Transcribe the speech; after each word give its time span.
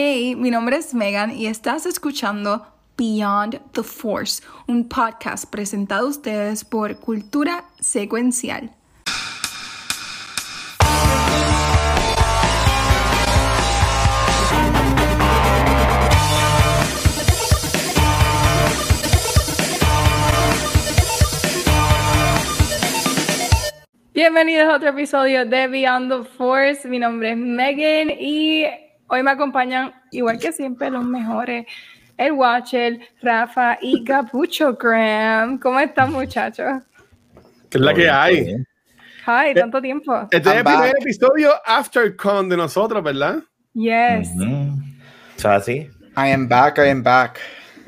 Hey, 0.00 0.36
mi 0.36 0.52
nombre 0.52 0.76
es 0.76 0.94
Megan 0.94 1.36
y 1.36 1.48
estás 1.48 1.84
escuchando 1.84 2.64
Beyond 2.96 3.72
the 3.72 3.82
Force, 3.82 4.44
un 4.68 4.88
podcast 4.88 5.50
presentado 5.50 6.06
a 6.06 6.10
ustedes 6.10 6.64
por 6.64 7.00
Cultura 7.00 7.64
Secuencial. 7.80 8.70
Bienvenidos 24.14 24.68
a 24.68 24.76
otro 24.76 24.90
episodio 24.90 25.44
de 25.44 25.66
Beyond 25.66 26.22
the 26.22 26.30
Force. 26.36 26.86
Mi 26.86 27.00
nombre 27.00 27.32
es 27.32 27.36
Megan 27.36 28.10
y 28.16 28.64
hoy 29.08 29.22
me 29.22 29.30
acompañan, 29.32 29.92
igual 30.10 30.38
que 30.38 30.52
siempre, 30.52 30.90
los 30.90 31.04
mejores. 31.04 31.66
El 32.16 32.32
Watcher, 32.32 33.00
Rafa 33.22 33.78
y 33.80 34.02
Capucho 34.04 34.74
Graham. 34.74 35.58
¿Cómo 35.58 35.78
están, 35.78 36.12
muchachos? 36.12 36.82
¿Qué 37.70 37.78
es 37.78 37.80
la 37.80 37.94
que 37.94 38.10
hay? 38.10 38.56
Hi, 39.26 39.54
tanto 39.54 39.80
tiempo. 39.80 40.26
Este 40.30 40.38
es 40.38 40.56
el 40.56 40.64
primer 40.64 40.94
episodio 41.00 41.52
After 41.64 42.16
Con 42.16 42.48
de 42.48 42.56
nosotros, 42.56 43.02
¿verdad? 43.04 43.40
Yes. 43.74 44.30
¿Es 45.36 45.44
así? 45.44 45.90
I 46.16 46.32
am 46.32 46.48
back, 46.48 46.78
I 46.78 46.88
am 46.88 47.02
back. 47.02 47.38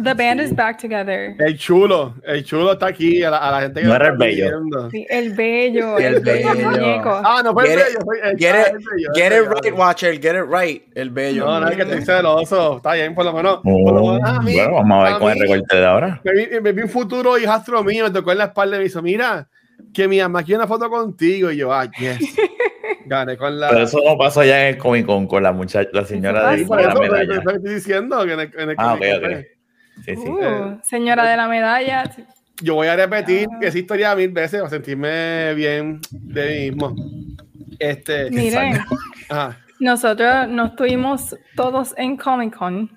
The 0.02 0.14
band 0.14 0.40
is 0.40 0.54
back 0.56 0.78
together. 0.80 1.34
El 1.38 1.58
chulo, 1.58 2.14
el 2.24 2.42
chulo 2.44 2.72
está 2.72 2.86
aquí, 2.86 3.22
a 3.22 3.30
la, 3.30 3.36
a 3.38 3.50
la 3.50 3.60
gente 3.62 3.80
que 3.80 3.86
No 3.86 3.90
lo 3.90 3.96
era 3.96 4.12
está 4.14 4.24
el 4.24 4.30
bello. 4.30 4.48
viendo. 4.60 4.90
Sí, 4.90 5.06
el 5.10 5.32
bello. 5.34 5.98
El 5.98 6.20
bello. 6.20 6.54
muñeco. 6.54 7.20
Ah, 7.22 7.42
no 7.44 7.52
fue 7.52 7.64
el 7.64 7.70
Get 7.70 7.78
it- 7.78 7.84
bello, 7.84 8.22
el, 8.30 8.38
Get 8.38 8.54
ah, 8.54 8.60
it, 8.60 8.66
el 8.66 8.78
bello, 8.78 9.10
get 9.14 9.32
el 9.32 9.42
it 9.42 9.64
right, 9.64 9.74
Watcher, 9.78 10.12
get 10.20 10.34
it 10.36 10.44
right. 10.50 10.82
El 10.94 11.10
bello. 11.10 11.44
No, 11.44 11.60
no, 11.60 11.68
es 11.68 11.76
que 11.76 11.82
estoy 11.82 12.02
celoso. 12.02 12.76
Está 12.78 12.94
bien, 12.94 13.14
por 13.14 13.24
lo 13.26 13.32
menos. 13.34 13.56
por 13.58 13.72
Oh, 13.74 13.92
lo 13.92 14.12
menos 14.14 14.30
a 14.30 14.40
mí- 14.40 14.54
bueno, 14.54 14.72
vamos 14.74 15.00
a 15.00 15.04
ver 15.04 15.12
a 15.14 15.18
con 15.18 15.30
el 15.32 15.34
mí, 15.38 15.40
recorte 15.42 15.76
de 15.76 15.84
ahora. 15.86 16.20
Me 16.24 16.32
vi, 16.32 16.60
me 16.60 16.72
vi 16.72 16.82
un 16.82 16.88
futuro 16.88 17.36
hijastro 17.38 17.84
mío, 17.84 18.04
me 18.04 18.10
tocó 18.10 18.32
en 18.32 18.38
la 18.38 18.44
espalda 18.44 18.76
y 18.76 18.78
me 18.78 18.84
dijo, 18.86 19.02
mira, 19.02 19.48
que 19.92 20.08
mi 20.08 20.18
mamá 20.20 20.42
quiere 20.42 20.56
una 20.60 20.66
foto 20.66 20.88
contigo. 20.88 21.50
Y 21.50 21.58
yo, 21.58 21.72
ah, 21.72 21.90
yes. 21.98 22.18
Gané 23.06 23.36
con 23.36 23.58
la... 23.58 23.68
Pero 23.70 23.82
eso 23.82 23.98
no 24.04 24.16
pasó 24.16 24.40
allá 24.40 24.68
en 24.68 24.74
el 24.74 24.78
Comic 24.78 25.04
Con 25.04 25.26
con 25.26 25.42
la 25.42 25.52
muchacha, 25.52 25.88
la 25.92 26.04
señora 26.04 26.50
de, 26.52 26.58
Sí, 26.58 26.64
por 26.64 26.78
eso 26.80 26.88
la 26.88 26.94
por 26.94 27.04
eso 27.04 27.12
medalla. 27.12 27.42
te 27.42 27.52
estoy 27.56 27.74
diciendo 27.74 28.24
que 28.24 28.32
en 28.32 28.40
el, 28.40 28.50
en 28.56 28.70
el 28.70 28.76
Ah, 28.78 28.94
ok, 28.94 28.98
Comic 29.20 29.46
Sí, 30.04 30.16
sí. 30.16 30.28
Uh, 30.28 30.78
señora 30.82 31.24
de 31.24 31.36
la 31.36 31.48
medalla. 31.48 32.10
Yo 32.62 32.74
voy 32.74 32.88
a 32.88 32.96
repetir 32.96 33.48
Ah. 33.52 33.58
esa 33.62 33.78
historia 33.78 34.14
mil 34.14 34.30
veces 34.30 34.60
para 34.60 34.70
sentirme 34.70 35.54
bien 35.54 36.00
de 36.10 36.48
mí 36.48 36.70
mismo. 36.70 36.94
Este, 37.78 38.30
Miren, 38.30 38.78
ajá. 39.30 39.58
nosotros 39.78 40.48
no 40.48 40.66
estuvimos 40.66 41.34
todos 41.56 41.94
en 41.96 42.16
Comic 42.16 42.54
Con, 42.56 42.90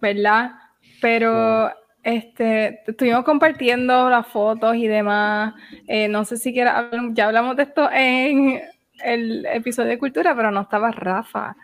¿verdad? 0.00 0.52
Pero 1.00 1.70
este, 2.02 2.80
estuvimos 2.88 3.24
compartiendo 3.24 4.10
las 4.10 4.26
fotos 4.26 4.74
y 4.76 4.88
demás. 4.88 5.54
Eh, 5.86 6.08
no 6.08 6.24
sé 6.24 6.36
si 6.36 6.52
quiera, 6.52 6.90
ya 7.12 7.26
hablamos 7.26 7.56
de 7.56 7.62
esto 7.64 7.88
en 7.92 8.60
el 9.04 9.46
episodio 9.46 9.90
de 9.90 9.98
cultura, 9.98 10.34
pero 10.34 10.50
no 10.50 10.62
estaba 10.62 10.90
Rafa. 10.90 11.54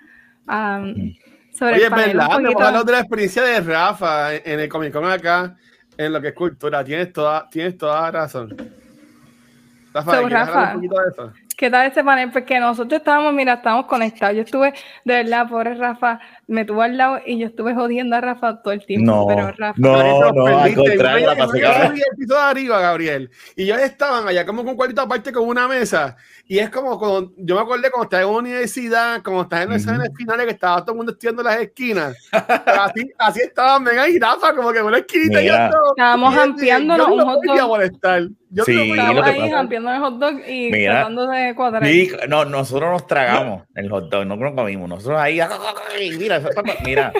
Um, 0.46 1.14
sobre 1.54 1.74
Oye, 1.76 1.84
es 1.84 1.90
verdad, 1.90 2.40
hemos 2.40 2.62
hablado 2.62 2.84
de 2.84 2.92
la 2.92 3.00
experiencia 3.00 3.42
de 3.42 3.60
Rafa 3.60 4.34
en, 4.34 4.60
el 4.60 4.68
Comic 4.68 4.92
Con 4.92 5.04
acá, 5.04 5.56
en 5.96 6.12
lo 6.12 6.20
que 6.20 6.28
es 6.28 6.34
cultura. 6.34 6.84
Tienes 6.84 7.12
toda, 7.12 7.48
tienes 7.48 7.78
toda 7.78 8.10
razón. 8.10 8.54
Rafa, 9.92 10.10
So, 10.12 10.20
¿quieres 10.22 10.38
hablar 10.40 10.46
Rafa. 10.48 10.68
un 10.68 10.74
poquito 10.74 11.00
de 11.00 11.10
eso? 11.10 11.32
¿Qué 11.56 11.70
tal 11.70 11.86
este 11.86 12.02
panel? 12.02 12.30
Porque 12.32 12.58
nosotros 12.58 12.98
estábamos, 12.98 13.32
mira, 13.32 13.54
estábamos 13.54 13.86
conectados. 13.86 14.34
Yo 14.34 14.42
estuve, 14.42 14.74
de 15.04 15.14
verdad, 15.14 15.48
pobre 15.48 15.74
Rafa, 15.74 16.18
me 16.46 16.64
tuvo 16.64 16.82
al 16.82 16.96
lado 16.96 17.18
y 17.24 17.38
yo 17.38 17.46
estuve 17.46 17.74
jodiendo 17.74 18.16
a 18.16 18.20
Rafa 18.20 18.62
todo 18.62 18.72
el 18.72 18.84
tiempo. 18.84 19.10
No, 19.10 19.26
pero 19.26 19.50
Rafa, 19.52 19.74
no, 19.78 19.92
Gabriel, 19.92 20.14
no, 20.34 20.48
los 20.48 20.62
al 20.62 20.74
contrario, 20.74 21.26
la 21.26 21.34
Yo- 21.34 21.46
pasé 21.46 21.60
yo 21.60 21.66
cabrón. 21.72 21.94
vi 21.94 22.00
el 22.00 22.16
piso 22.18 22.34
de 22.34 22.40
arriba, 22.40 22.80
Gabriel. 22.80 23.30
Y 23.56 23.62
ellos 23.64 23.78
estaban 23.80 24.28
allá 24.28 24.44
como 24.46 24.62
con 24.62 24.70
un 24.70 24.76
cuartito 24.76 25.00
aparte 25.02 25.32
con 25.32 25.48
una 25.48 25.66
mesa. 25.68 26.16
Y 26.46 26.58
es 26.58 26.68
como, 26.70 26.98
cuando, 26.98 27.32
yo 27.38 27.54
me 27.54 27.60
acordé 27.62 27.90
cuando 27.90 28.04
estás 28.04 28.20
en 28.20 28.26
la 28.26 28.32
universidad, 28.38 29.22
como 29.22 29.42
estás 29.42 29.62
en 29.62 29.70
los 29.70 29.78
exámenes 29.78 30.10
finales, 30.16 30.44
que 30.46 30.52
estaba 30.52 30.80
todo 30.82 30.92
el 30.92 30.96
mundo 30.98 31.12
estudiando 31.12 31.42
las 31.42 31.58
esquinas. 31.60 32.14
Así, 32.32 33.10
así 33.18 33.40
estaban 33.40 33.82
Mega 33.82 34.06
y 34.08 34.18
Rafa, 34.18 34.54
como 34.54 34.72
que 34.72 34.82
una 34.82 34.98
esquinita. 34.98 35.42
y 35.42 35.48
todo- 35.48 35.94
Estábamos 35.96 36.36
ampliándonos 36.36 37.06
yo 37.08 37.12
un 37.14 37.18
no 37.20 37.24
hot 37.26 37.44
dog. 37.44 37.68
molestar. 37.68 38.22
Yo 38.50 38.62
Sí, 38.64 38.72
no 38.76 38.94
estábamos 38.94 39.24
ahí 39.26 39.50
ampliando 39.50 39.90
el 39.92 39.98
hot 40.00 40.14
dog 40.18 40.34
y 40.46 40.70
Mira. 40.70 40.92
tratando 40.92 41.26
de 41.26 41.54
cuadrar. 41.56 41.84
Sí, 41.86 42.12
no, 42.28 42.44
nosotros 42.44 42.88
nos 42.90 43.06
tragamos 43.06 43.64
el 43.74 43.90
hot 43.90 44.08
dog, 44.10 44.26
no 44.26 44.36
lo 44.36 44.54
comimos. 44.54 44.88
Nosotros 44.88 45.18
ahí, 45.18 45.40
mira, 46.18 46.33
está- 46.36 46.62
mira, 46.84 47.12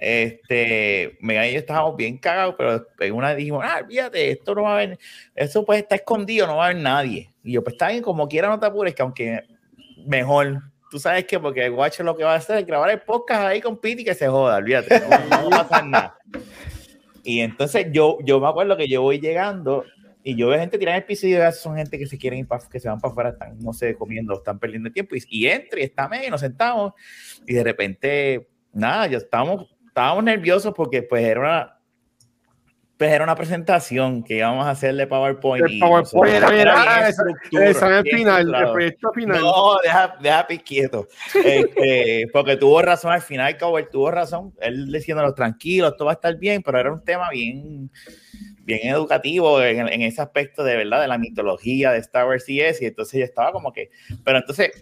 este, 0.00 1.16
Megan 1.20 1.46
y 1.46 1.52
yo 1.52 1.58
estábamos 1.58 1.96
bien 1.96 2.18
cagados, 2.18 2.54
pero 2.56 2.86
en 3.00 3.14
una 3.14 3.34
dijimos, 3.34 3.64
ah, 3.66 3.82
fíjate, 3.88 4.30
esto 4.30 4.54
no 4.54 4.62
va 4.62 4.70
a 4.70 4.74
haber, 4.74 4.98
eso 5.34 5.64
pues 5.64 5.80
está 5.80 5.96
escondido, 5.96 6.46
no 6.46 6.56
va 6.56 6.66
a 6.66 6.68
haber 6.70 6.82
nadie. 6.82 7.32
Y 7.42 7.52
yo, 7.52 7.64
pues 7.64 7.74
está 7.74 7.88
bien, 7.88 8.02
como 8.02 8.28
quiera, 8.28 8.48
no 8.48 8.60
te 8.60 8.66
apures, 8.66 8.94
que 8.94 9.02
aunque 9.02 9.44
mejor, 10.06 10.62
tú 10.90 10.98
sabes 10.98 11.24
que 11.24 11.38
porque 11.38 11.64
el 11.66 11.72
guacho 11.72 12.02
lo 12.02 12.16
que 12.16 12.24
va 12.24 12.34
a 12.34 12.36
hacer 12.36 12.58
es 12.58 12.66
grabar 12.66 12.90
el 12.90 13.00
podcast 13.00 13.42
ahí 13.42 13.60
con 13.60 13.78
Piti 13.78 14.04
que 14.04 14.14
se 14.14 14.28
joda, 14.28 14.56
olvídate, 14.56 15.00
no, 15.00 15.42
no 15.42 15.50
va 15.50 15.56
a 15.58 15.68
pasar 15.68 15.86
nada. 15.86 16.18
Y 17.24 17.40
entonces 17.40 17.88
yo, 17.90 18.18
yo 18.24 18.40
me 18.40 18.48
acuerdo 18.48 18.76
que 18.76 18.88
yo 18.88 19.02
voy 19.02 19.18
llegando 19.20 19.84
y 20.28 20.36
yo 20.36 20.48
veo 20.48 20.60
gente 20.60 20.76
tirar 20.76 20.96
el 20.96 21.04
piso 21.04 21.26
y 21.26 21.32
veo, 21.32 21.50
son 21.52 21.74
gente 21.76 21.98
que 21.98 22.06
se 22.06 22.18
quieren 22.18 22.40
ir 22.40 22.46
que 22.70 22.78
se 22.78 22.86
van 22.86 23.00
para 23.00 23.12
afuera, 23.12 23.30
están, 23.30 23.58
no 23.60 23.72
sé, 23.72 23.94
comiendo, 23.94 24.34
están 24.34 24.58
perdiendo 24.58 24.92
tiempo. 24.92 25.16
Y, 25.16 25.22
y 25.30 25.46
entra 25.46 25.80
y 25.80 25.84
está 25.84 26.10
y 26.22 26.28
nos 26.28 26.42
sentamos 26.42 26.92
y 27.46 27.54
de 27.54 27.64
repente, 27.64 28.46
nada, 28.74 29.06
ya 29.06 29.16
estábamos, 29.16 29.74
estábamos 29.86 30.24
nerviosos 30.24 30.74
porque 30.76 31.02
pues 31.02 31.24
era 31.24 31.40
una, 31.40 31.77
pues 32.98 33.12
era 33.12 33.22
una 33.22 33.36
presentación 33.36 34.24
que 34.24 34.38
íbamos 34.38 34.66
a 34.66 34.70
hacer 34.70 34.92
de 34.96 35.06
PowerPoint. 35.06 35.64
El 35.64 35.74
y 35.74 35.78
PowerPoint, 35.78 36.34
era, 36.34 36.48
era 36.48 37.08
el 37.08 38.04
final, 38.04 38.52
el 38.52 38.72
proyecto 38.72 39.12
final. 39.12 39.40
No, 39.40 39.78
deja, 39.80 40.16
deja 40.20 40.46
quieto. 40.64 41.06
Este, 41.32 42.26
porque 42.32 42.56
tuvo 42.56 42.82
razón 42.82 43.12
al 43.12 43.22
final, 43.22 43.56
Cowell 43.56 43.88
tuvo 43.88 44.10
razón. 44.10 44.52
Él 44.60 44.90
diciéndonos 44.90 45.36
tranquilos, 45.36 45.96
todo 45.96 46.06
va 46.06 46.12
a 46.12 46.14
estar 46.14 46.36
bien, 46.38 46.60
pero 46.60 46.80
era 46.80 46.92
un 46.92 47.04
tema 47.04 47.30
bien, 47.30 47.88
bien 48.64 48.88
educativo 48.88 49.62
en, 49.62 49.86
en 49.86 50.02
ese 50.02 50.20
aspecto 50.20 50.64
de 50.64 50.76
verdad, 50.76 51.00
de 51.00 51.06
la 51.06 51.18
mitología 51.18 51.92
de 51.92 51.98
Star 51.98 52.26
Wars 52.26 52.48
y 52.48 52.60
eso. 52.60 52.82
Y 52.82 52.88
entonces 52.88 53.20
yo 53.20 53.24
estaba 53.24 53.52
como 53.52 53.72
que, 53.72 53.90
pero 54.24 54.38
entonces. 54.38 54.72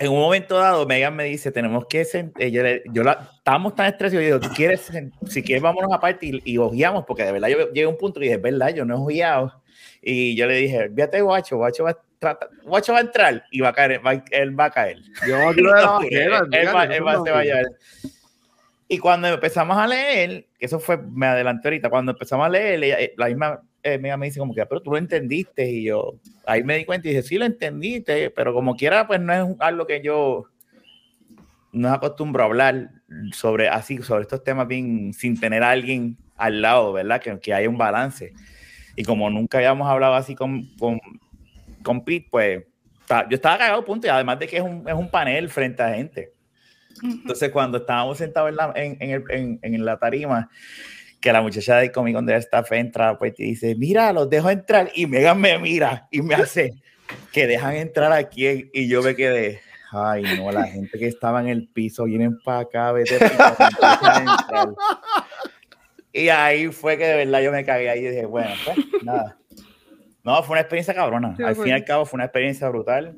En 0.00 0.10
un 0.10 0.18
momento 0.20 0.56
dado, 0.56 0.86
Megan 0.86 1.14
me 1.14 1.24
dice, 1.24 1.52
tenemos 1.52 1.84
que, 1.86 2.04
yo, 2.50 2.62
le- 2.62 2.82
yo 2.92 3.02
la, 3.04 3.30
estábamos 3.36 3.74
tan 3.74 3.86
estresados, 3.86 4.14
yo 4.14 4.20
digo, 4.20 4.40
¿tú 4.40 4.48
quieres, 4.54 4.90
si 5.28 5.42
quieres, 5.42 5.62
vámonos 5.62 5.92
aparte 5.92 6.26
y, 6.26 6.40
y 6.44 6.58
ojeamos, 6.58 7.04
porque 7.06 7.24
de 7.24 7.32
verdad 7.32 7.48
yo 7.48 7.58
llegué 7.72 7.84
a 7.84 7.88
un 7.88 7.98
punto 7.98 8.18
y 8.18 8.24
dije, 8.24 8.36
es 8.36 8.42
verdad, 8.42 8.70
yo 8.74 8.84
no 8.84 8.94
he 8.96 9.00
ojeado. 9.00 9.62
Y 10.00 10.34
yo 10.34 10.46
le 10.46 10.54
dije, 10.56 10.90
fíjate, 10.94 11.20
guacho, 11.20 11.56
guacho 11.58 11.84
va, 11.84 11.96
trata- 12.18 12.48
guacho 12.64 12.92
va 12.92 12.98
a 12.98 13.02
entrar 13.02 13.44
y 13.50 13.60
va 13.60 13.68
a 13.68 13.72
caer, 13.72 14.00
va- 14.04 14.24
él 14.30 14.58
va 14.58 14.64
a 14.64 14.70
caer. 14.70 14.98
Yo 15.28 15.36
no 15.38 15.52
Él 16.10 16.30
vaquera, 16.30 16.72
va- 16.72 16.84
él 16.96 17.06
va- 17.06 17.24
se 17.24 17.30
va 17.30 17.38
a 17.38 17.44
llevar. 17.44 17.66
Y 18.88 18.98
cuando 18.98 19.28
empezamos 19.28 19.76
a 19.78 19.86
leer, 19.86 20.46
que 20.58 20.66
eso 20.66 20.78
fue, 20.80 20.96
me 20.98 21.26
adelanté 21.26 21.68
ahorita, 21.68 21.88
cuando 21.90 22.12
empezamos 22.12 22.46
a 22.46 22.48
leer, 22.50 22.82
eh, 22.84 23.14
la 23.16 23.26
misma 23.26 23.62
eh, 23.82 23.94
amiga 23.94 24.16
me 24.16 24.26
dice 24.26 24.38
como 24.38 24.54
que, 24.54 24.64
pero 24.66 24.80
tú 24.82 24.90
lo 24.92 24.98
entendiste, 24.98 25.68
y 25.70 25.84
yo, 25.84 26.14
ahí 26.46 26.62
me 26.64 26.76
di 26.78 26.84
cuenta 26.84 27.08
y 27.08 27.10
dije, 27.10 27.22
sí 27.22 27.36
lo 27.38 27.44
entendiste, 27.44 28.30
pero 28.30 28.52
como 28.54 28.76
quiera, 28.76 29.06
pues 29.06 29.20
no 29.20 29.32
es 29.32 29.56
algo 29.60 29.86
que 29.86 30.02
yo 30.02 30.46
no 31.72 31.88
acostumbro 31.92 32.42
a 32.42 32.46
hablar 32.46 32.90
sobre 33.32 33.68
así, 33.68 33.98
sobre 34.02 34.22
estos 34.22 34.44
temas 34.44 34.68
bien, 34.68 35.12
sin 35.14 35.38
tener 35.40 35.62
a 35.62 35.70
alguien 35.70 36.16
al 36.36 36.60
lado, 36.60 36.92
¿verdad? 36.92 37.20
Que, 37.20 37.38
que 37.40 37.54
haya 37.54 37.68
un 37.68 37.78
balance. 37.78 38.32
Y 38.94 39.04
como 39.04 39.30
nunca 39.30 39.58
habíamos 39.58 39.88
hablado 39.88 40.14
así 40.14 40.34
con, 40.34 40.66
con, 40.78 41.00
con 41.82 42.04
Pete, 42.04 42.28
pues 42.30 42.64
yo 43.28 43.34
estaba 43.34 43.58
cagado, 43.58 43.84
punto, 43.84 44.06
y 44.06 44.10
además 44.10 44.38
de 44.38 44.46
que 44.48 44.56
es 44.58 44.62
un, 44.62 44.86
es 44.86 44.94
un 44.94 45.10
panel 45.10 45.48
frente 45.48 45.82
a 45.82 45.94
gente. 45.94 46.32
Entonces, 47.02 47.50
cuando 47.50 47.78
estábamos 47.78 48.18
sentados 48.18 48.50
en 48.50 48.56
la, 48.56 48.72
en, 48.76 48.96
en 49.00 49.10
el- 49.10 49.24
en- 49.30 49.58
en 49.62 49.84
la 49.84 49.98
tarima, 49.98 50.50
que 51.22 51.32
la 51.32 51.40
muchacha 51.40 51.78
de 51.78 51.90
Comic 51.92 52.16
Con 52.16 52.26
de 52.26 52.36
staff 52.36 52.70
entra, 52.72 53.16
pues 53.16 53.32
y 53.38 53.44
dice, 53.44 53.74
mira, 53.76 54.12
los 54.12 54.28
dejo 54.28 54.50
entrar, 54.50 54.90
y 54.94 55.06
Megan 55.06 55.40
me 55.40 55.58
mira 55.58 56.08
y 56.10 56.20
me 56.20 56.34
hace 56.34 56.74
que 57.32 57.46
dejan 57.46 57.76
entrar 57.76 58.12
aquí, 58.12 58.68
y 58.74 58.88
yo 58.88 59.02
me 59.02 59.14
quedé, 59.14 59.60
ay, 59.92 60.24
no, 60.36 60.50
la 60.50 60.66
gente 60.66 60.98
que 60.98 61.06
estaba 61.06 61.40
en 61.40 61.48
el 61.48 61.68
piso 61.68 62.04
vienen 62.04 62.38
para 62.42 62.60
acá, 62.60 62.92
vete 62.92 63.18
pa' 63.18 63.48
acá, 63.48 63.68
empiezan 63.70 64.28
a 64.28 64.40
entrar". 64.42 64.68
Y 66.12 66.28
ahí 66.28 66.68
fue 66.68 66.98
que 66.98 67.06
de 67.06 67.16
verdad 67.16 67.40
yo 67.40 67.52
me 67.52 67.64
cagué 67.64 67.88
ahí 67.88 68.00
y 68.00 68.08
dije, 68.08 68.26
bueno, 68.26 68.50
pues 68.64 68.76
nada. 69.02 69.38
No, 70.24 70.42
fue 70.42 70.54
una 70.54 70.60
experiencia 70.60 70.94
cabrona. 70.94 71.34
Sí, 71.36 71.42
Al 71.42 71.56
fin 71.56 71.68
y 71.68 71.72
al 71.72 71.84
cabo 71.84 72.04
fue 72.04 72.18
una 72.18 72.24
experiencia 72.24 72.68
brutal. 72.68 73.16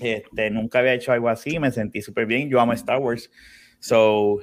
Este, 0.00 0.50
nunca 0.50 0.78
había 0.78 0.94
hecho 0.94 1.12
algo 1.12 1.28
así, 1.28 1.58
me 1.58 1.70
sentí 1.70 2.00
súper 2.00 2.26
bien. 2.26 2.48
Yo 2.48 2.60
amo 2.60 2.72
Star 2.72 2.98
Wars. 2.98 3.30
So, 3.78 4.38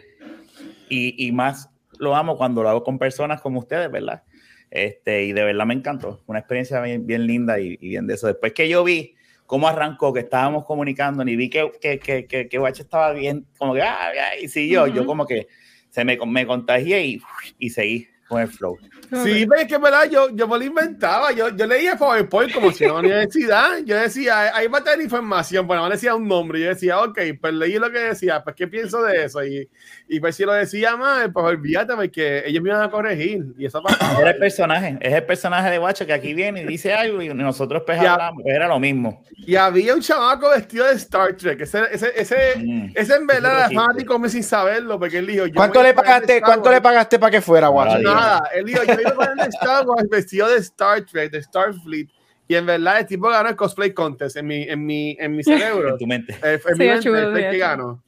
y, 0.89 1.25
y 1.25 1.31
más 1.31 1.72
lo 1.99 2.15
amo 2.15 2.37
cuando 2.37 2.63
lo 2.63 2.69
hago 2.69 2.83
con 2.83 2.97
personas 2.99 3.41
como 3.41 3.59
ustedes, 3.59 3.91
¿verdad? 3.91 4.23
Este, 4.69 5.25
y 5.25 5.33
de 5.33 5.43
verdad 5.43 5.65
me 5.65 5.73
encantó. 5.73 6.23
Una 6.25 6.39
experiencia 6.39 6.81
bien, 6.81 7.05
bien 7.05 7.27
linda 7.27 7.59
y, 7.59 7.77
y 7.79 7.89
bien 7.89 8.07
de 8.07 8.15
eso. 8.15 8.27
Después 8.27 8.53
que 8.53 8.67
yo 8.67 8.83
vi 8.83 9.15
cómo 9.45 9.67
arrancó, 9.67 10.13
que 10.13 10.21
estábamos 10.21 10.65
comunicando, 10.65 11.23
ni 11.23 11.35
vi 11.35 11.49
que, 11.49 11.71
que, 11.79 11.99
que, 11.99 12.25
que, 12.25 12.47
que 12.49 12.57
estaba 12.67 13.11
bien, 13.11 13.45
como 13.57 13.73
que, 13.73 13.81
ah, 13.83 14.11
y 14.41 14.47
siguió, 14.47 14.87
yo 14.87 15.01
Ujú. 15.01 15.05
como 15.05 15.25
que 15.27 15.47
se 15.89 16.03
me, 16.03 16.17
me 16.25 16.47
contagié 16.47 17.05
y, 17.05 17.21
y 17.59 17.69
seguí 17.69 18.07
con 18.33 18.41
el 18.41 18.47
flow. 18.47 18.77
Sí, 19.23 19.45
pero 19.47 19.61
es 19.61 19.67
que 19.67 19.77
verdad, 19.77 20.09
yo, 20.09 20.29
yo 20.31 20.47
me 20.47 20.57
lo 20.57 20.63
inventaba, 20.63 21.31
yo, 21.31 21.55
yo 21.55 21.67
leía 21.67 21.95
PowerPoint 21.95 22.51
como 22.51 22.71
si 22.71 22.83
en 22.83 22.93
la 22.93 22.99
universidad, 22.99 23.77
yo 23.85 23.95
decía, 23.95 24.55
ahí 24.55 24.67
va 24.67 24.79
a 24.79 24.83
tener 24.83 25.01
información, 25.01 25.67
bueno, 25.67 25.83
no 25.83 25.89
decía 25.89 26.15
un 26.15 26.27
nombre, 26.27 26.59
yo 26.59 26.69
decía, 26.69 26.99
ok, 26.99 27.19
pues 27.39 27.53
leí 27.53 27.77
lo 27.77 27.91
que 27.91 27.99
decía, 27.99 28.43
pues 28.43 28.55
qué 28.55 28.67
pienso 28.67 29.03
de 29.03 29.25
eso, 29.25 29.45
y, 29.45 29.69
y 30.07 30.19
pues 30.19 30.35
si 30.35 30.45
lo 30.45 30.53
decía 30.53 30.95
mal, 30.97 31.31
pues 31.31 31.45
olvídate, 31.45 31.93
porque 31.93 32.43
ellos 32.47 32.63
me 32.63 32.69
iban 32.69 32.81
a 32.81 32.89
corregir, 32.89 33.45
y 33.55 33.67
eso 33.67 33.83
pasaba. 33.83 34.19
Era 34.19 34.31
el 34.31 34.37
personaje, 34.37 34.97
es 34.99 35.13
el 35.13 35.23
personaje 35.23 35.69
de 35.69 35.77
Guacho 35.77 36.07
que 36.07 36.13
aquí 36.13 36.33
viene 36.33 36.63
y 36.63 36.65
dice 36.65 36.93
algo 36.93 37.21
y 37.21 37.31
nosotros 37.33 37.83
pues 37.85 37.99
hablamos, 37.99 38.41
era 38.45 38.67
lo 38.67 38.79
mismo. 38.79 39.23
Y 39.45 39.55
había 39.55 39.93
un 39.93 40.01
chamaco 40.01 40.49
vestido 40.49 40.87
de 40.87 40.93
Star 40.93 41.33
Trek, 41.37 41.61
ese, 41.61 41.83
ese, 41.91 42.11
ese, 42.15 42.35
Mm. 42.57 42.91
ese 42.95 43.15
en 43.15 43.27
verdad 43.27 43.57
era 43.57 43.69
fanático 43.69 44.17
me 44.17 44.29
sin 44.29 44.43
saberlo, 44.43 44.99
porque 44.99 45.19
él 45.19 45.27
dijo, 45.27 45.45
yo 45.45 45.53
¿Cuánto 45.53 45.83
le 45.83 45.93
pagaste, 45.93 46.41
cuánto 46.41 46.71
le 46.71 46.81
pagaste 46.81 47.19
para 47.19 47.31
que 47.31 47.41
fuera, 47.41 47.67
guacho? 47.67 47.99
Nadie. 47.99 48.22
Nada, 48.23 48.49
él 48.53 48.65
dijo, 48.65 48.83
yo 48.83 48.93
iba 48.99 49.13
poner 49.15 49.35
de 49.35 49.47
Star 49.49 49.85
Wars 49.87 50.09
vestido 50.09 50.47
de 50.49 50.57
Star 50.57 51.05
Trek, 51.05 51.31
de 51.31 51.41
Starfleet, 51.41 52.09
y 52.47 52.55
en 52.55 52.65
verdad 52.65 52.99
el 52.99 53.07
tipo 53.07 53.29
ganó 53.29 53.49
el 53.49 53.55
cosplay 53.55 53.93
contest 53.93 54.37
en 54.37 54.47
mi, 54.47 54.63
en 54.63 54.85
mi, 54.85 55.15
en 55.19 55.35
mi 55.35 55.43
cerebro. 55.43 55.89
En 55.89 55.97
tu 55.97 56.07
mente. 56.07 56.33
Eh, 56.43 56.57
fue 56.59 56.73
Sí, 56.73 56.79
mi 56.83 56.87
mente, 56.87 57.09
el 57.09 57.51
que 57.51 57.57
ganó. 57.57 58.03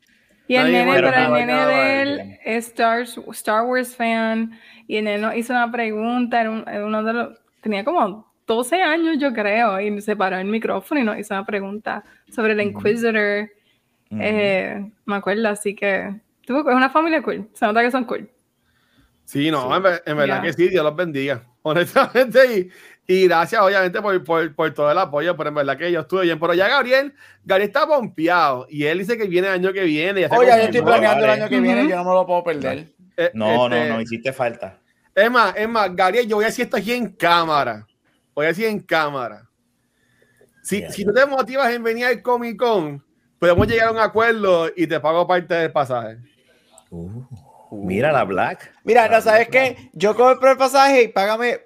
Y 0.48 0.56
el 0.56 0.72
Nadie 0.72 0.86
nene, 0.86 1.02
pero 1.02 1.26
el 1.26 1.32
nene 1.34 1.66
de 1.66 2.02
él 2.02 2.40
es 2.46 2.68
Star, 2.68 3.02
Star 3.02 3.66
Wars 3.66 3.96
fan 3.96 4.60
y 4.88 4.98
el 4.98 5.06
nene 5.06 5.18
nos 5.20 5.36
hizo 5.36 5.54
una 5.54 5.72
pregunta, 5.72 6.42
era, 6.42 6.52
un- 6.52 6.66
era 6.68 6.86
uno 6.86 7.04
de 7.04 7.14
los, 7.14 7.40
tenía 7.62 7.84
como 7.84 8.32
12 8.46 8.80
años 8.80 9.18
yo 9.18 9.34
creo, 9.34 9.80
y 9.82 10.00
se 10.02 10.16
paró 10.16 10.38
el 10.38 10.46
micrófono 10.46 11.02
y 11.02 11.04
nos 11.04 11.18
hizo 11.18 11.34
una 11.34 11.46
pregunta 11.46 12.04
sobre 12.30 12.54
el 12.54 12.62
Inquisitor, 12.62 13.50
Ujú. 14.12 14.22
eh, 14.22 14.92
me 15.06 15.16
acuerdo, 15.16 15.50
así 15.50 15.74
que 15.74 16.14
tuvo, 16.46 16.70
es 16.70 16.76
una 16.76 16.92
familia 16.92 17.24
cool, 17.24 17.50
se 17.54 17.66
nota 17.66 17.82
que 17.82 17.90
son 17.90 18.04
cool. 18.06 18.30
Sí, 19.26 19.50
no, 19.52 19.68
Sí. 19.70 19.76
en, 19.76 19.84
ver- 19.84 20.04
en 20.06 20.18
verdad 20.18 20.42
que 20.42 20.54
sí, 20.54 20.70
Dios 20.70 20.84
los 20.84 20.96
bendiga. 20.96 21.42
Honestamente, 21.64 22.70
y, 23.08 23.14
y 23.14 23.28
gracias 23.28 23.60
obviamente 23.62 24.02
por, 24.02 24.24
por, 24.24 24.54
por 24.56 24.74
todo 24.74 24.92
el 24.92 24.98
apoyo, 24.98 25.36
pero 25.36 25.50
en 25.50 25.56
verdad 25.56 25.78
que 25.78 25.92
yo 25.92 26.02
estuve 26.02 26.24
bien. 26.24 26.40
Pero 26.40 26.54
ya 26.54 26.68
Gabriel, 26.68 27.14
Gabriel 27.44 27.70
está 27.70 27.88
pompeado 27.88 28.68
y 28.70 28.86
él 28.86 29.00
dice 29.00 29.18
que 29.18 29.26
viene 29.26 29.48
el 29.48 29.54
año 29.56 29.74
que 29.74 29.84
viene. 29.84 30.22
ya 30.22 30.30
Oye, 30.30 30.48
yo 30.50 30.56
estoy 30.56 30.82
planeando 30.82 31.26
el 31.26 31.32
año 31.32 31.50
que 31.50 31.60
viene, 31.60 31.82
Ujú. 31.82 31.90
yo 31.90 31.96
no 31.98 32.04
me 32.04 32.12
lo 32.12 32.26
puedo 32.28 32.44
perder. 32.44 32.94
Eh, 33.18 33.32
No, 33.34 33.68
no, 33.70 33.76
este, 33.76 33.90
no, 33.90 34.02
hiciste 34.02 34.32
falta. 34.34 34.80
Es 35.16 35.32
más, 35.32 35.56
es 35.56 35.68
más, 35.70 35.96
Gabriel, 35.96 36.28
yo 36.28 36.36
voy 36.36 36.46
a 36.46 36.48
decir 36.50 36.66
esto 36.66 36.78
aquí 36.78 36.92
en 36.94 37.08
cámara. 37.10 37.88
Voy 38.36 38.46
a 38.46 38.50
decir 38.50 38.66
en 38.66 38.80
cámara. 38.82 39.50
Si, 40.62 40.82
Ya, 40.82 40.92
si 40.92 41.04
ya. 41.04 41.08
tú 41.08 41.14
te 41.14 41.26
motivas 41.26 41.72
en 41.74 41.82
venir 41.84 42.06
al 42.06 42.22
Comic 42.22 42.58
Con, 42.58 43.04
podemos 43.40 43.68
llegar 43.68 43.88
a 43.88 43.92
un 43.92 44.00
acuerdo 44.00 44.70
y 44.76 44.86
te 44.88 45.00
pago 45.00 45.26
parte 45.26 45.54
del 45.54 45.72
pasaje. 45.72 46.18
Uh, 46.90 47.24
mira 47.72 48.12
la 48.12 48.24
Black. 48.24 48.74
Mira, 48.84 49.08
La 49.08 49.18
no, 49.18 49.22
¿sabes 49.22 49.50
Black. 49.50 49.76
qué? 49.78 49.90
Yo 49.94 50.16
compro 50.16 50.52
el 50.52 50.58
pasaje 50.58 51.04
y 51.04 51.08
págame 51.10 51.60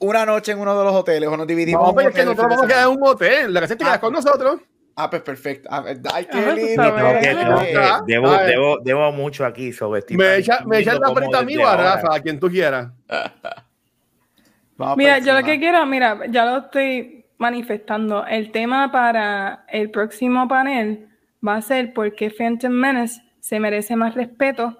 una 0.00 0.24
noche 0.26 0.52
en 0.52 0.58
uno 0.60 0.78
de 0.78 0.84
los 0.84 0.94
hoteles 0.94 1.28
o 1.28 1.36
nos 1.36 1.46
dividimos. 1.46 1.86
No, 1.88 1.94
pero 1.94 2.08
es 2.10 2.14
que 2.14 2.24
nosotros 2.24 2.48
vamos 2.50 2.64
a 2.64 2.68
quedar 2.68 2.88
en 2.88 2.96
un 3.00 3.06
hotel. 3.06 3.52
La 3.52 3.60
que 3.60 3.68
se 3.68 3.76
te 3.76 3.84
quedas 3.84 3.96
Ah. 3.96 4.00
con 4.00 4.12
nosotros. 4.12 4.60
Ah, 5.00 5.08
pues 5.10 5.22
perfecto. 5.22 5.68
Ah, 5.70 5.84
ay, 6.12 6.24
qué 6.26 6.38
Ah, 6.38 6.52
lindo. 6.52 6.94
que- 6.94 7.20
que- 7.20 7.76
Ah, 7.78 8.02
debo, 8.84 9.12
mucho 9.12 9.44
aquí 9.46 9.72
sobre 9.72 10.00
estoy 10.00 10.16
Me 10.16 10.36
echa, 10.36 10.54
viendo 10.58 10.68
me 10.70 10.78
echa 10.80 10.94
la 10.94 11.14
frita 11.14 11.38
a 11.38 11.42
mí 11.42 11.56
o 11.56 11.64
a 11.66 11.70
ahora- 11.70 11.94
Rafa, 11.96 12.14
a 12.16 12.20
quien 12.20 12.40
tú 12.40 12.48
quieras. 12.48 12.88
Mira, 14.96 15.18
yo 15.18 15.34
lo 15.34 15.44
que 15.44 15.58
quiero, 15.58 15.84
mira, 15.86 16.20
ya 16.28 16.44
lo 16.44 16.58
estoy 16.58 17.26
manifestando. 17.38 18.24
El 18.26 18.50
tema 18.52 18.90
para 18.92 19.64
el 19.68 19.90
próximo 19.90 20.46
panel 20.48 21.08
va 21.46 21.56
a 21.56 21.62
ser 21.62 21.92
por 21.92 22.14
qué 22.14 22.30
Phantom 22.30 22.72
Menace 22.72 23.20
se 23.40 23.58
merece 23.60 23.96
más 23.96 24.14
respeto 24.14 24.78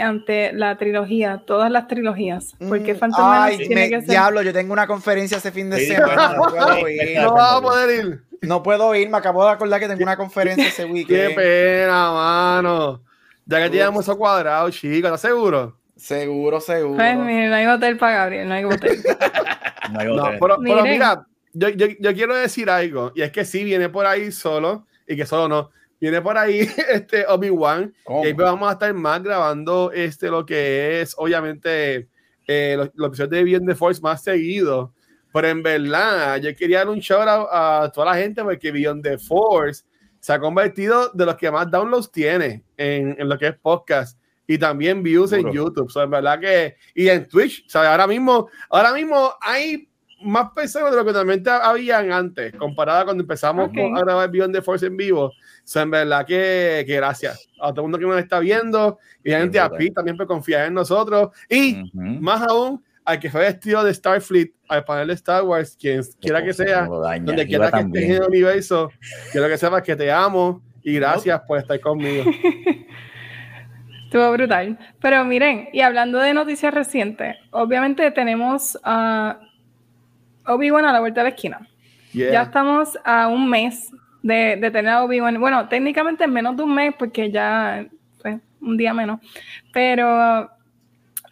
ante 0.00 0.52
la 0.52 0.76
trilogía, 0.78 1.42
todas 1.46 1.70
las 1.70 1.86
trilogías. 1.88 2.54
Porque 2.68 2.94
Mm, 2.94 2.98
Phantom 2.98 3.24
Ay, 3.26 3.50
Menace 3.58 3.66
tiene 3.66 3.80
me- 3.82 3.90
que 3.90 4.00
ser. 4.00 4.08
Diablo, 4.10 4.42
yo 4.42 4.52
tengo 4.52 4.72
una 4.72 4.86
conferencia 4.86 5.36
ese 5.38 5.52
fin 5.52 5.68
de 5.70 5.78
Sí, 5.80 5.86
semana. 5.86 6.34
No 6.36 6.42
puedo 6.44 6.88
ir. 6.88 7.20
No 7.20 7.34
vas 7.34 7.52
a 7.56 7.60
poder 7.60 8.04
ir. 8.04 8.22
No 8.40 8.62
puedo 8.62 8.94
ir, 8.94 9.08
me 9.08 9.18
acabo 9.18 9.44
de 9.44 9.50
acordar 9.52 9.78
que 9.80 9.88
tengo 9.88 10.02
una 10.02 10.16
conferencia 10.16 10.66
ese 10.68 10.82
Qué 10.86 10.90
weekend. 10.92 11.34
pena, 11.34 12.10
mano. 12.12 13.02
Ya 13.44 13.58
que 13.62 13.70
llegamos 13.70 14.04
eso 14.04 14.16
cuadrado, 14.16 14.70
chicos, 14.70 15.08
¿estás 15.10 15.20
seguro? 15.20 15.76
Seguro, 15.96 16.60
seguro. 16.60 16.96
Pues, 16.96 17.16
mire, 17.18 17.48
no 17.48 17.54
hay 17.56 17.66
hotel 17.66 17.96
para 17.98 18.16
Gabriel, 18.18 18.48
no 18.48 18.54
hay 18.54 18.64
hotel. 18.64 18.98
No 19.92 19.98
hay 20.00 20.06
No, 20.06 20.14
otra. 20.14 20.38
pero, 20.40 20.82
mira, 20.84 21.26
yo, 21.52 21.68
yo, 21.68 21.86
yo 21.98 22.14
quiero 22.14 22.34
decir 22.36 22.70
algo, 22.70 23.12
y 23.14 23.22
es 23.22 23.30
que 23.32 23.44
sí, 23.44 23.62
viene 23.64 23.88
por 23.88 24.06
ahí 24.06 24.30
solo, 24.32 24.86
y 25.06 25.16
que 25.16 25.26
solo 25.26 25.48
no, 25.48 25.70
viene 26.02 26.20
por 26.20 26.36
ahí 26.36 26.60
este 26.90 27.24
Obi-Wan, 27.26 27.94
y 28.22 28.26
ahí 28.26 28.32
vamos 28.32 28.68
a 28.68 28.72
estar 28.72 28.92
más 28.92 29.22
grabando 29.22 29.90
este, 29.92 30.28
lo 30.28 30.44
que 30.44 31.00
es, 31.00 31.14
obviamente, 31.16 32.08
eh, 32.46 32.74
los, 32.76 32.90
los 32.94 33.08
episodios 33.08 33.30
de 33.30 33.44
Beyond 33.44 33.68
the 33.68 33.74
Force 33.74 34.00
más 34.02 34.22
seguidos. 34.22 34.90
Pero 35.32 35.48
en 35.48 35.62
verdad, 35.62 36.36
yo 36.38 36.54
quería 36.54 36.78
dar 36.78 36.88
un 36.90 36.98
shout 36.98 37.26
out 37.26 37.48
a 37.50 37.90
toda 37.94 38.06
la 38.12 38.16
gente 38.16 38.42
porque 38.42 38.70
Beyond 38.70 39.02
the 39.02 39.16
Force 39.18 39.84
se 40.20 40.32
ha 40.32 40.38
convertido 40.38 41.08
de 41.14 41.24
los 41.24 41.36
que 41.36 41.50
más 41.50 41.70
downloads 41.70 42.12
tiene 42.12 42.62
en, 42.76 43.16
en 43.18 43.28
lo 43.28 43.38
que 43.38 43.46
es 43.48 43.54
podcast 43.58 44.18
y 44.46 44.58
también 44.58 45.02
views 45.02 45.32
en. 45.32 45.50
YouTube. 45.50 45.90
So, 45.90 46.02
en 46.02 46.10
verdad 46.10 46.38
que, 46.38 46.76
y 46.94 47.08
en 47.08 47.26
Twitch, 47.28 47.64
o 47.66 47.70
sea, 47.70 47.90
ahora 47.92 48.06
mismo, 48.06 48.48
ahora 48.68 48.92
mismo 48.92 49.32
hay 49.40 49.88
más 50.24 50.50
personas 50.54 50.90
de 50.90 50.98
lo 50.98 51.04
que 51.04 51.12
normalmente 51.12 51.50
habían 51.50 52.12
antes, 52.12 52.54
comparada 52.56 53.04
cuando 53.04 53.22
empezamos 53.22 53.68
Ok. 53.68 53.74
con- 53.74 53.96
a 53.96 54.00
grabar 54.00 54.30
Beyond 54.30 54.54
the 54.54 54.62
Force 54.62 54.84
en 54.86 54.96
vivo. 54.96 55.32
So, 55.64 55.80
en 55.80 55.90
verdad 55.90 56.26
que, 56.26 56.84
que 56.86 56.96
gracias 56.96 57.48
a 57.60 57.70
todo 57.70 57.80
el 57.80 57.90
mundo 57.90 57.98
que 57.98 58.06
nos 58.06 58.18
está 58.18 58.40
viendo 58.40 58.98
y 59.24 59.32
a 59.32 59.40
gente 59.40 59.60
a. 59.60 59.70
Pi 59.70 59.90
también 59.90 60.16
por 60.16 60.26
confiar 60.26 60.66
en 60.66 60.74
nosotros. 60.74 61.30
Y 61.48 61.82
Ujú. 61.82 62.20
más 62.20 62.42
aún, 62.42 62.82
al 63.04 63.18
que 63.18 63.30
fue 63.30 63.42
vestido 63.42 63.82
de 63.84 63.94
Starfleet, 63.94 64.52
al 64.68 64.84
panel 64.84 65.08
de 65.08 65.14
Star 65.14 65.42
Wars, 65.44 65.76
quien 65.78 66.02
quiera 66.20 66.42
que 66.42 66.52
sea, 66.52 66.86
donde 66.86 67.46
quiera 67.46 67.70
que 67.70 67.80
estés 67.80 68.02
en 68.02 68.10
el 68.12 68.22
universo, 68.22 68.90
quiero 69.30 69.48
que 69.48 69.58
sepas 69.58 69.82
que 69.82 69.96
te 69.96 70.10
amo 70.10 70.62
y 70.82 70.94
gracias 70.94 71.40
por 71.46 71.58
estar 71.58 71.78
conmigo. 71.80 72.24
Estuvo 74.04 74.30
brutal. 74.32 74.78
Pero 75.00 75.24
miren, 75.24 75.68
y 75.72 75.80
hablando 75.80 76.18
de 76.18 76.34
noticias 76.34 76.74
recientes, 76.74 77.36
obviamente 77.50 78.10
tenemos 78.10 78.78
a 78.84 79.40
Obi-Wan 80.46 80.84
a 80.84 80.92
la 80.92 81.00
vuelta 81.00 81.20
de 81.20 81.30
la 81.30 81.34
esquina. 81.34 81.68
Yeah. 82.12 82.30
Ya 82.30 82.42
estamos 82.42 82.98
a 83.04 83.28
un 83.28 83.48
mes 83.48 83.90
de, 84.22 84.56
de 84.56 84.70
tener 84.70 84.88
a 84.90 85.04
Obi-Wan. 85.04 85.40
Bueno, 85.40 85.68
técnicamente 85.68 86.26
menos 86.26 86.56
de 86.56 86.62
un 86.62 86.74
mes 86.74 86.94
porque 86.98 87.30
ya 87.30 87.86
fue 88.20 88.38
un 88.60 88.76
día 88.76 88.94
menos. 88.94 89.20
Pero 89.72 90.50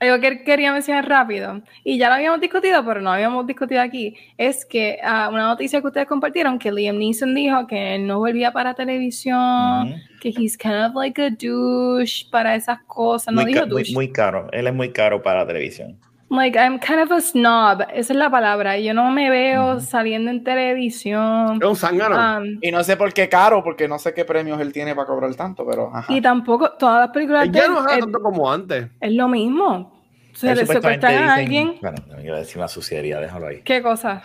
algo 0.01 0.19
que 0.19 0.43
quería 0.45 0.73
mencionar 0.73 1.07
rápido, 1.07 1.61
y 1.85 1.99
ya 1.99 2.09
lo 2.09 2.15
habíamos 2.15 2.41
discutido, 2.41 2.83
pero 2.87 3.03
no 3.03 3.13
habíamos 3.13 3.47
discutido 3.47 3.83
aquí, 3.83 4.17
es 4.39 4.65
que 4.65 4.99
ah, 5.05 5.29
una 5.31 5.47
noticia 5.47 5.83
que 5.83 5.87
ustedes 5.89 6.07
compartieron, 6.07 6.59
que 6.59 6.73
Liam 6.73 6.97
Neeson 6.97 7.35
dijo 7.35 7.67
que 7.67 7.97
él 7.97 8.07
no 8.07 8.19
volvía 8.19 8.51
para 8.51 8.73
televisión, 8.73 9.95
que 10.23 10.31
he's 10.31 10.57
kind 10.57 10.87
of 10.87 10.95
like 10.95 11.21
a 11.21 11.29
douche 11.29 12.25
para 12.31 12.55
esas 12.55 12.81
cosas. 12.87 13.35
No 13.35 13.43
muy, 13.43 13.53
dijo 13.53 13.61
ca- 13.61 13.67
muy, 13.67 13.75
douche. 13.83 13.93
muy 13.93 14.11
caro. 14.11 14.49
Él 14.53 14.67
es 14.69 14.75
muy 14.75 14.91
caro 14.91 15.23
para 15.23 15.47
televisión. 15.47 15.99
Like, 16.31 16.57
I'm 16.57 16.79
kind 16.79 17.01
of 17.01 17.11
a 17.11 17.21
snob. 17.21 17.83
Esa 17.93 18.13
es 18.13 18.17
la 18.19 18.31
palabra. 18.31 18.79
Yo 18.79 18.95
no 18.95 19.11
me 19.11 19.29
veo 19.31 19.73
Ujú. 19.73 19.81
saliendo 19.81 20.31
en 20.31 20.45
televisión. 20.45 21.59
Es 21.61 21.69
un 21.69 21.75
zángano. 21.77 22.39
Um, 22.39 22.59
Y 22.63 22.71
no 22.71 22.85
sé 22.85 22.97
por 22.97 23.13
qué 23.13 23.29
caro, 23.29 23.65
porque 23.65 23.89
no 23.89 23.99
sé 23.99 24.15
qué 24.15 24.25
premios 24.25 24.61
él 24.61 24.73
tiene 24.73 24.95
para 24.95 25.09
cobrar 25.09 25.35
tanto, 25.35 25.67
pero 25.67 25.91
ajá. 25.95 26.13
y 26.13 26.21
tampoco, 26.21 26.71
todas 26.73 27.01
las 27.01 27.11
películas 27.11 27.47
Él 27.47 27.53
ya 27.53 27.67
no 27.69 27.81
es 27.89 27.99
tanto 27.99 28.21
como 28.21 28.51
antes. 28.51 28.87
es 29.01 29.13
lo 29.13 29.27
mismo. 29.29 30.01
Se 30.33 30.55
le 30.55 30.65
secuestran 30.65 31.05
a 31.05 31.35
alguien. 31.35 31.75
Bueno, 31.83 31.99
no 32.07 32.21
iba 32.23 32.37
a 32.37 32.39
decir 32.39 32.59
una 32.59 32.69
suciedad, 32.69 33.21
déjalo 33.21 33.49
ahí. 33.49 33.63
¿Qué 33.63 33.83
cosa? 33.83 34.23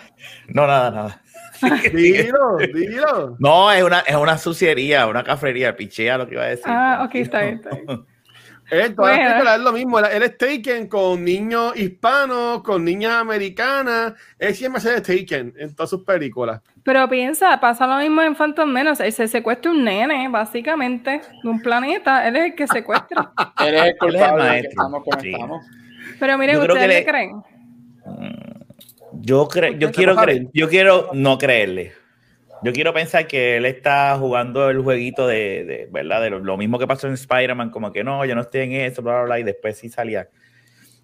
No, 0.47 0.67
nada, 0.67 0.91
nada. 0.91 1.21
Dilo, 1.91 2.57
dilo. 2.73 3.35
No, 3.39 3.71
es 3.71 3.81
una, 3.81 3.99
es 4.01 4.15
una 4.15 4.37
suciería, 4.37 5.07
una 5.07 5.23
cafrería, 5.23 5.75
pichea 5.75 6.17
lo 6.19 6.27
que 6.27 6.35
iba 6.35 6.43
a 6.43 6.47
decir. 6.49 6.65
Ah, 6.67 7.03
ok, 7.05 7.15
está 7.15 7.41
bien, 7.41 7.55
está 7.55 7.69
bien. 7.71 7.85
Él, 8.71 8.95
todas 8.95 9.11
las 9.11 9.17
Bueno. 9.17 9.29
películas 9.31 9.57
es 9.57 9.63
lo 9.63 9.71
mismo. 9.73 9.99
Él, 9.99 10.23
es 10.23 10.37
Taken 10.37 10.87
con 10.87 11.23
niños 11.23 11.75
hispanos, 11.77 12.63
con 12.63 12.83
niñas 12.83 13.13
americanas. 13.13 14.13
Él 14.39 14.55
siempre 14.55 14.81
se 14.81 15.01
Taken 15.01 15.53
en 15.57 15.75
todas 15.75 15.89
sus 15.89 16.03
películas. 16.03 16.61
Pero 16.83 17.07
piensa, 17.09 17.59
pasa 17.59 17.85
lo 17.87 17.97
mismo 17.97 18.21
en 18.21 18.35
Phantom 18.35 18.69
Menace. 18.69 19.05
Él 19.05 19.11
se 19.13 19.27
secuestra 19.27 19.71
un 19.71 19.83
nene, 19.83 20.27
básicamente, 20.29 21.21
de 21.43 21.49
un 21.49 21.61
planeta. 21.61 22.27
Él 22.27 22.35
es 22.35 22.45
el 22.45 22.55
que 22.55 22.67
secuestra. 22.67 23.31
Él 23.65 23.75
es 23.75 23.83
el 23.83 23.97
culpable 23.97 24.27
que 24.43 24.49
maestro. 24.49 24.69
estamos 24.69 25.03
como 25.03 25.21
Sí. 25.21 25.31
estamos. 25.31 25.65
Pero 26.19 26.37
miren, 26.37 26.59
¿ustedes 26.59 26.79
qué 26.81 26.87
le- 26.87 27.05
creen? 27.05 27.31
Yo 29.13 29.47
creo, 29.47 29.73
yo 29.73 29.91
quiero 29.91 30.15
creer, 30.15 30.47
yo 30.53 30.69
quiero 30.69 31.09
no 31.13 31.37
creerle. 31.37 31.93
Yo 32.63 32.73
quiero 32.73 32.93
pensar 32.93 33.27
que 33.27 33.57
él 33.57 33.65
está 33.65 34.17
jugando 34.17 34.69
el 34.69 34.81
jueguito 34.81 35.27
de, 35.27 35.65
de 35.65 35.89
¿verdad? 35.91 36.21
De 36.21 36.29
lo, 36.29 36.39
lo 36.39 36.57
mismo 36.57 36.79
que 36.79 36.87
pasó 36.87 37.07
en 37.07 37.13
Spider-Man, 37.13 37.69
como 37.69 37.91
que 37.91 38.03
no, 38.03 38.25
yo 38.25 38.33
no 38.35 38.41
estoy 38.41 38.61
en 38.61 38.71
eso, 38.73 39.01
bla, 39.01 39.13
bla, 39.13 39.23
bla, 39.23 39.39
y 39.39 39.43
después 39.43 39.77
sí 39.77 39.89
salía. 39.89 40.29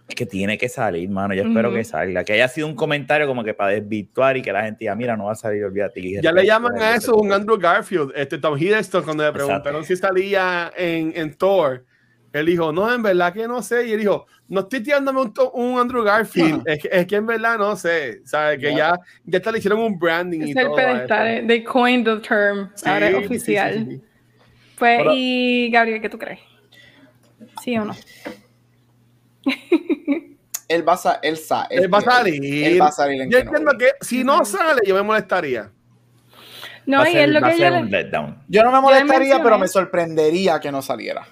Es 0.08 0.16
que 0.16 0.26
tiene 0.26 0.58
que 0.58 0.68
salir, 0.68 1.08
mano. 1.10 1.34
Yo 1.34 1.44
espero 1.44 1.70
Ujú. 1.70 1.78
que 1.78 1.84
salga. 1.84 2.24
Que 2.24 2.34
haya 2.34 2.48
sido 2.48 2.68
un 2.68 2.76
comentario 2.76 3.28
como 3.28 3.44
que 3.44 3.54
para 3.54 3.72
desvirtuar 3.72 4.36
y 4.36 4.42
que 4.42 4.52
la 4.52 4.64
gente 4.64 4.80
diga, 4.82 4.96
mira, 4.96 5.16
no 5.16 5.26
va 5.26 5.34
a 5.34 5.36
salir, 5.36 5.64
olvídate. 5.64 6.00
Y 6.02 6.22
Ya 6.22 6.32
le 6.34 6.46
llaman 6.46 6.82
a 6.82 6.96
eso 6.96 7.16
un 7.16 7.32
Andrew 7.32 7.58
Garfield. 7.58 8.12
Este 8.16 8.38
Tom 8.38 8.58
Hiddleston, 8.58 9.04
cuando 9.04 9.24
le 9.24 9.30
Exacto. 9.30 9.46
preguntaron 9.48 9.86
si 9.86 9.96
salía 9.96 10.74
en, 10.76 11.14
en 11.16 11.34
Thor, 11.36 11.86
él 12.34 12.46
dijo, 12.46 12.72
no, 12.72 12.94
en 12.94 13.04
verdad 13.04 13.34
que 13.34 13.48
no 13.48 13.62
sé. 13.62 13.88
Y 13.88 13.92
él 13.94 14.00
dijo, 14.00 14.26
no 14.48 14.62
estoy 14.62 14.82
tirándome 14.82 15.22
un, 15.54 15.80
Andrew 15.80 16.04
Garfield. 16.04 16.64
Es, 16.68 16.80
que, 16.82 16.90
es 16.92 17.06
que 17.08 17.16
en 17.18 17.26
verdad 17.26 17.58
no 17.58 17.76
sé. 17.76 18.22
¿Sabes? 18.26 18.60
Que 18.60 18.74
ya, 18.76 18.98
ya 19.26 19.38
hasta 19.38 19.52
le 19.52 19.58
hicieron 19.60 19.80
un 19.80 20.00
branding 20.00 20.42
y 20.42 20.52
Es 20.52 20.58
el 20.58 20.66
todo. 20.68 20.76
pedestal. 20.76 21.48
They 21.48 21.64
coined 21.64 22.06
the 22.06 22.18
term. 22.28 22.70
Sí, 22.76 22.90
Ahora 22.90 23.08
es 23.10 23.14
sí, 23.16 23.20
sí, 23.22 23.26
oficial. 23.26 23.74
sí, 23.74 23.86
sí. 23.96 24.02
Pues, 24.80 24.98
Pero- 25.00 25.12
y 25.14 25.70
Gabriel, 25.72 26.02
¿qué 26.02 26.10
tú 26.10 26.18
crees? 26.18 26.40
¿Sí 27.64 27.78
o 27.78 27.86
no? 27.86 27.96
Él 30.68 30.88
va 30.88 30.94
a, 30.94 30.98
sa- 30.98 31.20
él 31.22 31.36
sa- 31.36 31.68
Él 31.70 31.94
va 31.94 31.98
a 31.98 32.02
salir. 32.02 32.66
Él 32.66 32.82
va 32.82 32.88
a 32.88 32.92
salir 32.94 33.22
en 33.22 33.30
Yo 33.30 33.40
entiendo 33.40 33.74
que 33.78 33.88
si 34.00 34.24
no 34.24 34.46
sale, 34.46 34.80
yo 34.86 34.96
me 34.96 35.02
molestaría. 35.02 35.70
No, 36.86 37.00
va 37.00 37.04
a 37.04 37.10
y 37.10 37.12
ser- 37.14 37.24
es 37.24 37.30
lo 37.30 37.42
va 37.42 37.48
a 37.48 37.52
que 37.52 37.60
yo 37.60 37.68
un 37.68 37.92
le... 37.92 38.04
letdown. 38.04 38.44
Yo 38.48 38.64
no 38.64 38.72
me 38.72 38.78
le 38.78 38.82
molestaría, 38.82 39.44
pero 39.44 39.60
me 39.60 39.68
sorprendería 39.68 40.62
que 40.62 40.72
no 40.72 40.82
saliera. 40.82 41.28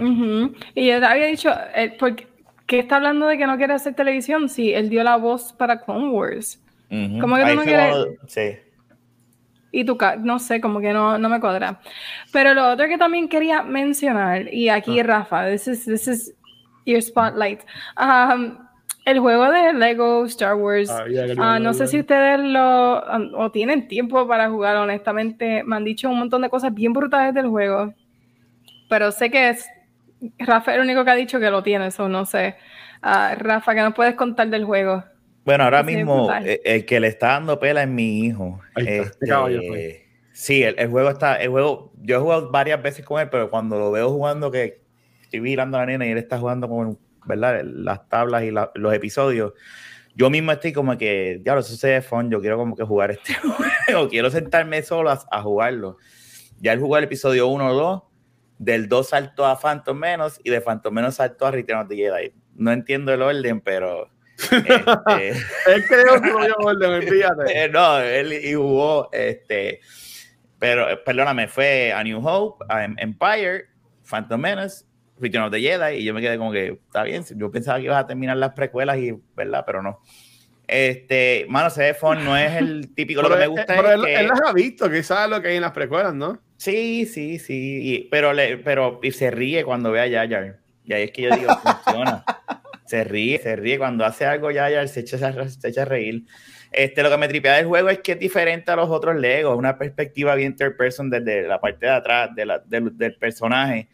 Ujú. 0.00 0.54
Y 0.74 0.86
yo 0.88 0.98
te 1.00 1.06
había 1.06 1.26
dicho, 1.26 1.50
eh, 1.74 1.94
porque, 1.98 2.26
¿qué 2.66 2.78
está 2.80 2.96
hablando 2.96 3.26
de 3.26 3.36
que 3.38 3.46
no 3.46 3.56
quiere 3.56 3.74
hacer 3.74 3.94
televisión? 3.94 4.48
Sí, 4.48 4.72
él 4.72 4.88
dio 4.88 5.02
la 5.02 5.16
voz 5.16 5.52
para 5.52 5.80
Clone 5.80 6.08
Wars. 6.08 6.62
Ujú. 6.90 7.18
¿Cómo 7.20 7.36
que 7.36 7.42
tú 7.46 7.54
no 7.54 7.62
quieres? 7.62 7.90
cuando- 7.90 8.08
Sí. 8.26 8.50
Y 9.72 9.84
tu 9.84 9.96
no 10.18 10.38
sé, 10.40 10.60
como 10.60 10.80
que 10.80 10.92
no, 10.92 11.16
no 11.16 11.28
me 11.28 11.38
cuadra. 11.38 11.80
Pero 12.32 12.54
lo 12.54 12.70
otro 12.72 12.88
que 12.88 12.98
también 12.98 13.28
quería 13.28 13.62
mencionar, 13.62 14.52
y 14.52 14.68
aquí 14.68 14.98
Ah. 14.98 15.04
Rafa, 15.04 15.48
this 15.48 15.68
is, 15.68 15.84
this 15.84 16.08
is 16.08 16.34
your 16.84 17.00
spotlight. 17.00 17.60
Um, 17.96 18.58
el 19.04 19.20
juego 19.20 19.48
de 19.50 19.72
Lego 19.72 20.24
Star 20.26 20.56
Wars. 20.56 20.90
Ah, 20.90 21.04
ya, 21.08 21.24
ya, 21.26 21.34
ah, 21.38 21.54
ya, 21.54 21.58
no 21.60 21.72
sé 21.72 21.86
si 21.86 22.00
ustedes 22.00 22.40
lo 22.40 23.00
um, 23.00 23.30
o 23.34 23.50
tienen 23.52 23.86
tiempo 23.86 24.26
para 24.26 24.50
jugar, 24.50 24.76
honestamente. 24.76 25.62
Me 25.64 25.76
han 25.76 25.84
dicho 25.84 26.10
un 26.10 26.18
montón 26.18 26.42
de 26.42 26.50
cosas 26.50 26.74
bien 26.74 26.92
brutales 26.92 27.32
del 27.32 27.46
juego. 27.46 27.94
Pero 28.88 29.12
sé 29.12 29.30
que 29.30 29.50
es 29.50 29.68
Rafa 30.38 30.72
es 30.72 30.76
el 30.78 30.84
único 30.84 31.04
que 31.04 31.10
ha 31.10 31.14
dicho 31.14 31.40
que 31.40 31.50
lo 31.50 31.62
tiene, 31.62 31.86
eso 31.86 32.08
no 32.08 32.26
sé. 32.26 32.56
Ah, 33.02 33.34
Rafa, 33.38 33.74
¿qué 33.74 33.80
nos 33.80 33.94
puedes 33.94 34.14
contar 34.14 34.48
del 34.48 34.64
juego? 34.64 35.02
Bueno, 35.44 35.64
ahora 35.64 35.82
mismo 35.82 36.24
brutal. 36.26 36.46
eh, 36.46 36.60
el, 36.64 36.84
que 36.84 37.00
le 37.00 37.08
está 37.08 37.28
dando 37.28 37.58
pela 37.58 37.82
es 37.82 37.88
mi 37.88 38.20
hijo. 38.26 38.60
Este, 38.76 39.10
qué 39.20 39.26
caballo 39.26 39.60
sí, 40.32 40.62
el, 40.62 40.78
el 40.78 40.88
juego 40.88 41.10
está, 41.10 41.36
el 41.36 41.50
juego, 41.50 41.92
yo 42.02 42.16
he 42.16 42.20
jugado 42.20 42.50
varias 42.50 42.82
veces 42.82 43.04
con 43.04 43.20
él, 43.20 43.28
pero 43.30 43.50
cuando 43.50 43.78
lo 43.78 43.90
veo 43.90 44.10
jugando 44.10 44.50
que 44.50 44.82
estoy 45.22 45.40
mirando 45.40 45.76
a 45.76 45.80
la 45.80 45.86
nena 45.86 46.06
y 46.06 46.10
él 46.10 46.18
está 46.18 46.38
jugando 46.38 46.68
con, 46.68 46.98
¿verdad? 47.26 47.62
Las 47.64 48.08
tablas 48.08 48.42
y 48.44 48.50
la- 48.50 48.70
los 48.74 48.92
episodios, 48.94 49.52
yo 50.14 50.28
mismo 50.30 50.52
estoy 50.52 50.72
como 50.72 50.96
que, 50.98 51.40
ya 51.44 51.58
eso 51.58 51.74
se 51.76 51.88
ve 51.90 52.02
fun, 52.02 52.30
yo 52.30 52.40
quiero 52.40 52.56
como 52.56 52.76
que 52.76 52.84
jugar 52.84 53.10
este 53.10 53.34
juego, 53.86 54.08
quiero 54.08 54.30
sentarme 54.30 54.82
solo 54.82 55.10
a, 55.10 55.20
a 55.30 55.42
jugarlo. 55.42 55.96
Ya 56.60 56.72
él 56.72 56.80
jugó 56.80 56.98
el 56.98 57.04
episodio 57.04 57.46
1 57.48 57.66
o 57.68 57.74
2, 57.74 58.02
del 58.60 58.88
2 58.90 59.08
saltó 59.08 59.46
a 59.46 59.58
Phantom 59.58 59.96
Menos 59.98 60.38
y 60.44 60.50
de 60.50 60.60
Phantom 60.60 60.92
Menos 60.92 61.14
saltó 61.14 61.46
a 61.46 61.50
Return 61.50 61.80
of 61.80 61.88
the 61.88 61.96
Jedi. 61.96 62.34
No 62.54 62.70
entiendo 62.70 63.12
el 63.12 63.22
orden, 63.22 63.62
pero... 63.62 64.10
este, 64.36 65.30
Él 65.66 65.84
creó 65.88 66.16
su 66.16 66.20
propio 66.20 66.54
orden, 66.58 66.90
olvídate. 67.08 67.64
eh, 67.64 67.70
no, 67.70 67.98
él 68.00 68.34
y 68.34 68.52
jugó, 68.52 69.08
este, 69.12 69.80
pero 70.58 70.90
eh, 70.90 70.98
perdóname, 70.98 71.48
fue 71.48 71.90
a 71.90 72.04
New 72.04 72.20
Hope, 72.22 72.62
a 72.68 72.84
Em- 72.84 72.96
Empire, 72.98 73.64
Phantom 74.04 74.38
Menace, 74.38 74.84
Return 75.18 75.44
of 75.44 75.52
the 75.52 75.60
Jedi, 75.60 75.96
y 75.96 76.04
yo 76.04 76.12
me 76.12 76.20
quedé 76.20 76.36
como 76.36 76.52
que, 76.52 76.78
está 76.84 77.02
bien, 77.02 77.24
yo 77.36 77.50
pensaba 77.50 77.78
que 77.78 77.84
ibas 77.84 78.04
a 78.04 78.06
terminar 78.06 78.36
las 78.36 78.52
precuelas, 78.52 78.98
y, 78.98 79.18
¿verdad? 79.34 79.64
Pero 79.64 79.82
no. 79.82 80.00
Este, 80.68 81.46
mano, 81.48 81.70
se 81.70 81.80
ve 81.82 81.94
fun, 81.94 82.22
no 82.26 82.36
es 82.36 82.56
el 82.56 82.94
típico, 82.94 83.22
lo 83.22 83.30
que 83.30 83.36
me 83.36 83.46
gusta 83.46 83.74
eh, 83.74 83.76
pero 83.76 83.88
es 83.88 83.94
él, 83.94 84.04
que... 84.04 84.14
él 84.16 84.28
las 84.28 84.40
ha 84.42 84.52
visto, 84.52 84.90
que 84.90 85.02
sabe 85.02 85.30
lo 85.30 85.40
que 85.40 85.48
hay 85.48 85.56
en 85.56 85.62
las 85.62 85.72
precuelas, 85.72 86.12
¿no? 86.14 86.40
Sí, 86.60 87.06
sí, 87.06 87.38
sí, 87.38 87.80
y- 87.82 88.08
pero, 88.10 88.34
le, 88.34 88.58
pero 88.58 89.00
y 89.02 89.12
se 89.12 89.30
ríe 89.30 89.64
cuando 89.64 89.90
ve 89.92 90.02
a 90.02 90.28
Jar. 90.28 90.58
Y 90.84 90.92
ahí 90.92 91.04
es 91.04 91.10
que 91.10 91.22
yo 91.22 91.34
digo, 91.34 91.48
funciona. 91.56 92.22
Se 92.84 93.04
ríe, 93.04 93.38
se 93.38 93.54
ríe 93.54 93.78
cuando 93.78 94.04
hace 94.04 94.26
algo 94.26 94.50
Jar, 94.52 94.88
se 94.88 95.00
echa, 95.00 95.16
a- 95.28 95.48
se 95.48 95.68
echa 95.68 95.82
a 95.82 95.84
reír. 95.84 96.24
Este, 96.72 97.02
lo 97.04 97.08
que 97.08 97.16
me 97.18 97.28
tripea 97.28 97.54
del 97.56 97.66
juego 97.66 97.88
es 97.88 98.00
que 98.00 98.12
es 98.12 98.18
diferente 98.18 98.72
a 98.72 98.76
los 98.76 98.90
otros 98.90 99.14
Legos, 99.16 99.56
una 99.56 99.78
perspectiva 99.78 100.34
bien 100.34 100.56
third 100.56 100.76
person 100.76 101.08
desde 101.08 101.42
la 101.48 101.60
parte 101.60 101.86
de 101.86 101.92
atrás 101.92 102.34
de 102.34 102.44
la- 102.44 102.58
del, 102.58 102.98
del 102.98 103.14
personaje. 103.14 103.88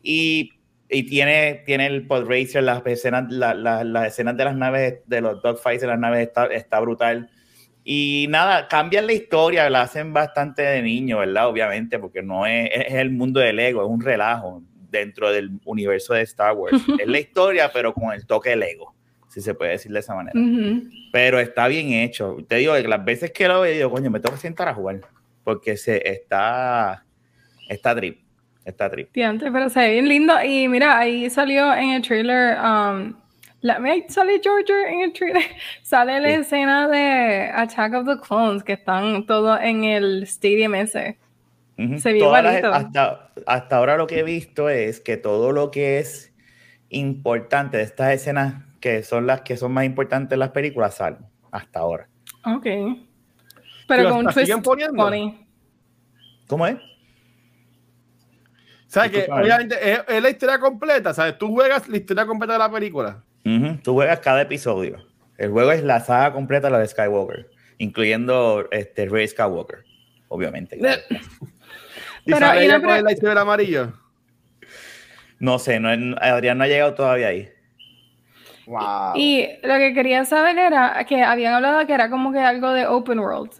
Y, 0.00 0.52
y 0.88 1.02
tiene, 1.02 1.64
tiene 1.66 1.86
el 1.86 2.06
pod 2.06 2.28
racer, 2.30 2.62
las 2.62 2.86
escenas, 2.86 3.30
la- 3.32 3.52
la- 3.54 3.82
las 3.84 4.06
escenas 4.06 4.36
de 4.36 4.44
las 4.44 4.54
naves, 4.56 5.00
de 5.06 5.20
los 5.20 5.42
dogfights 5.42 5.80
de 5.82 5.88
las 5.88 5.98
naves 5.98 6.28
está, 6.28 6.46
está 6.46 6.78
brutal. 6.80 7.28
Y 7.88 8.26
nada, 8.30 8.66
cambian 8.66 9.06
la 9.06 9.12
historia, 9.12 9.70
la 9.70 9.82
hacen 9.82 10.12
bastante 10.12 10.60
de 10.60 10.82
niño, 10.82 11.18
¿verdad? 11.18 11.46
Obviamente, 11.46 12.00
porque 12.00 12.20
no 12.20 12.44
es, 12.44 12.68
es 12.72 12.94
el 12.94 13.12
mundo 13.12 13.38
de 13.38 13.52
Lego, 13.52 13.80
es 13.80 13.88
un 13.88 14.00
relajo 14.00 14.60
dentro 14.90 15.30
del 15.30 15.52
universo 15.64 16.12
de 16.12 16.22
Star 16.22 16.52
Wars. 16.54 16.82
es 16.98 17.06
la 17.06 17.20
historia, 17.20 17.70
pero 17.72 17.94
con 17.94 18.12
el 18.12 18.26
toque 18.26 18.50
de 18.50 18.56
Lego, 18.56 18.92
si 19.28 19.40
se 19.40 19.54
puede 19.54 19.70
decir 19.70 19.92
de 19.92 20.00
esa 20.00 20.16
manera. 20.16 20.36
Ujú. 20.36 20.82
Pero 21.12 21.38
está 21.38 21.68
bien 21.68 21.92
hecho. 21.92 22.38
Te 22.48 22.56
digo 22.56 22.76
las 22.76 23.04
veces 23.04 23.30
que 23.30 23.46
lo 23.46 23.60
veo, 23.60 23.72
digo, 23.72 23.90
coño, 23.92 24.10
me 24.10 24.18
tengo 24.18 24.34
que 24.34 24.40
sentar 24.40 24.66
a 24.66 24.74
jugar, 24.74 25.02
porque 25.44 25.76
se 25.76 26.10
está, 26.10 27.04
está 27.68 27.94
trip, 27.94 28.18
está 28.64 28.90
trip. 28.90 29.12
Diantre, 29.12 29.52
pero 29.52 29.68
se 29.68 29.78
ve 29.78 29.92
bien 29.92 30.08
lindo. 30.08 30.34
Y 30.42 30.66
mira, 30.66 30.98
ahí 30.98 31.30
salió 31.30 31.72
en 31.72 31.90
el 31.90 32.02
trailer. 32.02 32.58
Um, 32.58 33.14
la, 33.60 33.78
mira, 33.78 34.04
sale 34.08 34.40
Georgia 34.42 34.88
en 34.90 35.00
el 35.00 35.12
trailer. 35.12 35.42
Sale 35.82 36.20
la 36.20 36.28
Sí. 36.28 36.34
escena 36.34 36.88
de 36.88 37.50
Attack 37.54 37.94
of 37.94 38.06
the 38.06 38.20
Clones, 38.26 38.62
que 38.62 38.74
están 38.74 39.26
todos 39.26 39.58
en 39.62 39.84
el 39.84 40.22
stadium 40.24 40.74
ese. 40.74 41.18
Se 41.98 42.18
Todas 42.18 42.42
las- 42.42 42.64
hasta, 42.64 43.32
hasta 43.46 43.76
ahora 43.76 43.96
lo 43.96 44.06
que 44.06 44.20
he 44.20 44.22
visto 44.22 44.68
es 44.70 45.00
que 45.00 45.16
todo 45.16 45.52
lo 45.52 45.70
que 45.70 45.98
es 45.98 46.32
importante 46.88 47.76
de 47.78 47.82
estas 47.82 48.12
escenas, 48.14 48.62
que 48.80 49.02
son 49.02 49.26
las 49.26 49.42
que 49.42 49.56
son 49.56 49.72
más 49.72 49.84
importantes 49.84 50.32
en 50.34 50.38
las 50.40 50.50
películas, 50.50 50.94
salen 50.94 51.26
hasta 51.50 51.80
ahora. 51.80 52.08
Ok. 52.44 52.66
Pero 53.88 54.08
con 54.10 54.18
un 54.20 54.24
¿la 54.26 54.32
twist 54.32 54.52
funny. 54.64 55.46
¿Cómo 56.46 56.66
es? 56.66 56.76
¿Sabes 58.86 59.10
que 59.10 59.30
Obviamente 59.30 59.76
es, 59.92 60.00
es 60.08 60.22
la 60.22 60.30
historia 60.30 60.58
completa, 60.58 61.12
¿sabes? 61.12 61.36
Tú 61.38 61.48
juegas 61.52 61.88
la 61.88 61.96
historia 61.96 62.24
completa 62.24 62.52
de 62.54 62.58
la 62.60 62.70
película. 62.70 63.22
Ujú, 63.46 63.78
Tú 63.82 63.92
juegas 63.94 64.18
cada 64.20 64.42
episodio. 64.42 65.06
El 65.38 65.50
juego 65.50 65.70
es 65.72 65.82
la 65.84 66.00
saga 66.00 66.32
completa, 66.32 66.68
la 66.70 66.78
de 66.80 66.88
Skywalker, 66.88 67.48
incluyendo 67.78 68.66
este 68.72 69.06
Rey 69.06 69.28
Skywalker, 69.28 69.84
obviamente. 70.28 70.78
claro. 70.78 71.00
Y 72.28 72.32
Pero, 72.32 72.44
sale 72.46 72.60
y 72.62 72.64
ella 72.64 72.74
una 72.74 72.80
con 72.80 72.88
pre- 72.90 72.98
el 72.98 73.04
lightsaber 73.04 73.38
amarillo. 73.38 73.92
No 75.38 75.60
sé, 75.60 75.78
no, 75.78 75.90
Adrián 76.20 76.58
no 76.58 76.64
ha 76.64 76.66
llegado 76.66 76.94
todavía 76.94 77.28
ahí. 77.28 77.48
Wow. 78.66 79.12
Y 79.14 79.46
lo 79.62 79.76
que 79.76 79.94
quería 79.94 80.24
saber 80.24 80.58
era 80.58 81.04
que 81.08 81.22
habían 81.22 81.54
hablado 81.54 81.86
que 81.86 81.92
era 81.92 82.10
como 82.10 82.32
que 82.32 82.40
algo 82.40 82.72
de 82.72 82.84
open 82.86 83.20
world. 83.20 83.52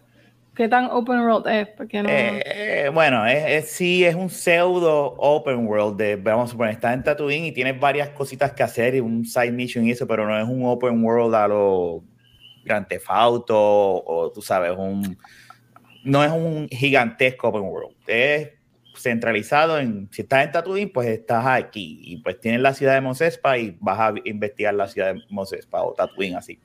¿Qué 0.57 0.69
tan 0.69 0.87
open 0.87 1.21
world 1.21 1.47
es? 1.49 1.69
Porque 1.77 2.03
no. 2.03 2.09
Eh, 2.11 2.91
bueno, 2.93 3.27
es, 3.27 3.45
es- 3.65 3.71
sí, 3.71 4.05
es 4.05 4.15
un 4.15 4.31
pseudo 4.31 5.15
open 5.19 5.67
world. 5.67 5.99
De, 5.99 6.17
vamos 6.17 6.49
a 6.49 6.53
suponer, 6.53 6.73
estás 6.73 6.95
en 6.95 7.03
Tatooine 7.03 7.45
y 7.47 7.53
tienes 7.53 7.79
varias 7.79 8.09
cositas 8.11 8.53
que 8.53 8.63
hacer 8.63 8.95
y 8.95 9.01
un 9.01 9.25
side 9.27 9.53
mission 9.53 9.87
y 9.87 9.91
eso, 9.91 10.07
pero 10.07 10.27
no 10.27 10.39
es 10.39 10.49
un 10.49 10.65
open 10.65 11.05
world 11.05 11.35
a 11.35 11.47
lo 11.47 12.03
Grand 12.65 12.89
Theft 12.89 13.07
Auto 13.09 13.55
o 13.57 14.33
tú 14.33 14.41
sabes, 14.41 14.73
un 14.77 15.19
no 16.05 16.25
es 16.25 16.31
un 16.33 16.69
gigantesco 16.69 17.49
open 17.49 17.63
world. 17.63 17.95
Es 18.07 18.51
centralizado 18.97 19.79
en, 19.79 20.09
si 20.11 20.23
estás 20.23 20.47
en 20.47 20.53
Tatooine, 20.53 20.91
pues 20.91 21.09
estás 21.09 21.45
aquí 21.47 22.01
y 22.03 22.17
pues 22.19 22.41
tienes 22.41 22.61
la 22.63 22.73
ciudad 22.73 22.95
de 22.95 23.03
Mos 23.03 23.21
Espa 23.21 23.59
y 23.59 23.77
vas 23.79 23.99
a 24.01 24.15
investigar 24.25 24.73
la 24.73 24.89
ciudad 24.89 25.13
de 25.15 25.21
Mos 25.29 25.53
Espa 25.53 25.83
o 25.83 25.93
Tatooine 25.93 26.37
así. 26.37 26.59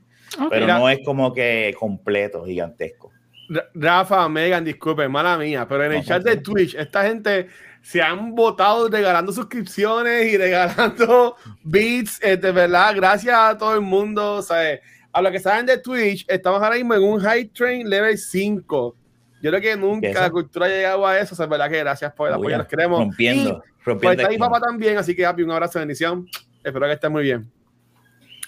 Pero 0.50 0.66
no 0.80 0.88
es 0.90 1.00
como 1.04 1.34
que 1.34 1.76
completo, 1.78 2.46
gigantesco. 2.46 3.12
Ra- 3.54 3.70
Rafa, 3.74 4.30
Megan, 4.30 4.64
disculpe, 4.64 5.08
mala 5.10 5.38
mía, 5.38 5.68
pero 5.68 5.84
en 5.86 5.94
el 5.94 6.04
chat 6.06 6.24
de. 6.24 6.38
Twitch, 6.38 6.76
esta 6.76 7.04
gente 7.04 7.48
se 7.82 8.02
han 8.02 8.34
votado 8.36 8.88
regalando 8.88 9.32
suscripciones 9.34 10.32
y 10.32 10.38
regalando 10.38 11.36
beats, 11.64 12.20
de 12.20 12.38
verdad, 12.52 12.94
gracias 12.96 13.36
a 13.38 13.58
todo 13.58 13.76
el 13.76 13.82
mundo, 13.82 14.42
¿sabes? 14.42 14.80
A 15.12 15.22
los 15.22 15.32
que 15.32 15.40
saben 15.40 15.66
de 15.66 15.78
Twitch, 15.78 16.26
estamos 16.30 16.62
ahora 16.62 16.76
mismo 16.76 16.94
en 16.94 17.04
un 17.04 17.20
High 17.20 17.48
Train 17.50 17.90
Level 17.90 18.18
5. 18.18 18.96
Yo 19.42 19.50
creo 19.50 19.60
que 19.62 19.76
nunca 19.76 20.14
la 20.22 20.30
cultura 20.30 20.68
ha 20.68 20.70
llegado 20.70 21.06
a 21.06 21.20
eso, 21.20 21.34
o 21.34 21.36
sea, 21.36 21.46
es 21.46 21.50
verdad 21.50 21.70
que 21.70 21.80
gracias 21.80 22.14
por 22.14 22.28
el 22.30 22.36
apoyo, 22.36 22.58
los 22.58 22.68
queremos. 22.68 23.00
Rompiendo, 23.00 23.50
Y, 23.50 23.54
pues 23.54 23.66
rompiendo. 23.86 24.22
está 24.22 24.30
mi 24.32 24.38
papá 24.38 24.60
también, 24.62 24.98
así 25.00 25.16
que 25.16 25.26
happy, 25.26 25.42
un 25.42 25.52
abrazo, 25.52 25.80
bendición. 25.80 26.28
Espero 26.64 26.86
que 26.86 26.94
esté 26.94 27.10
muy 27.10 27.24
bien. 27.24 27.52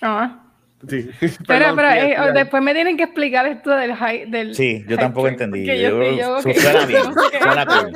Ah, 0.02 0.43
Sí. 0.88 1.10
Pero, 1.20 1.32
Perdón, 1.48 1.76
pero 1.78 1.90
eh, 1.92 2.34
después 2.34 2.62
me 2.62 2.74
tienen 2.74 2.98
que 2.98 3.04
explicar 3.04 3.46
esto 3.48 3.70
del 3.72 3.96
high. 3.96 4.30
Del 4.30 4.54
Sí, 4.56 4.84
yo 4.88 4.98
tampoco 4.98 5.28
train, 5.28 5.42
entendí. 5.42 5.66
yo, 5.66 5.74
Yo- 5.74 6.12
yo, 6.18 6.42
su- 6.42 6.50
ok, 6.50 6.56
suena 6.58 6.86
bien, 6.86 7.04
suena 7.04 7.66
bien. 7.66 7.94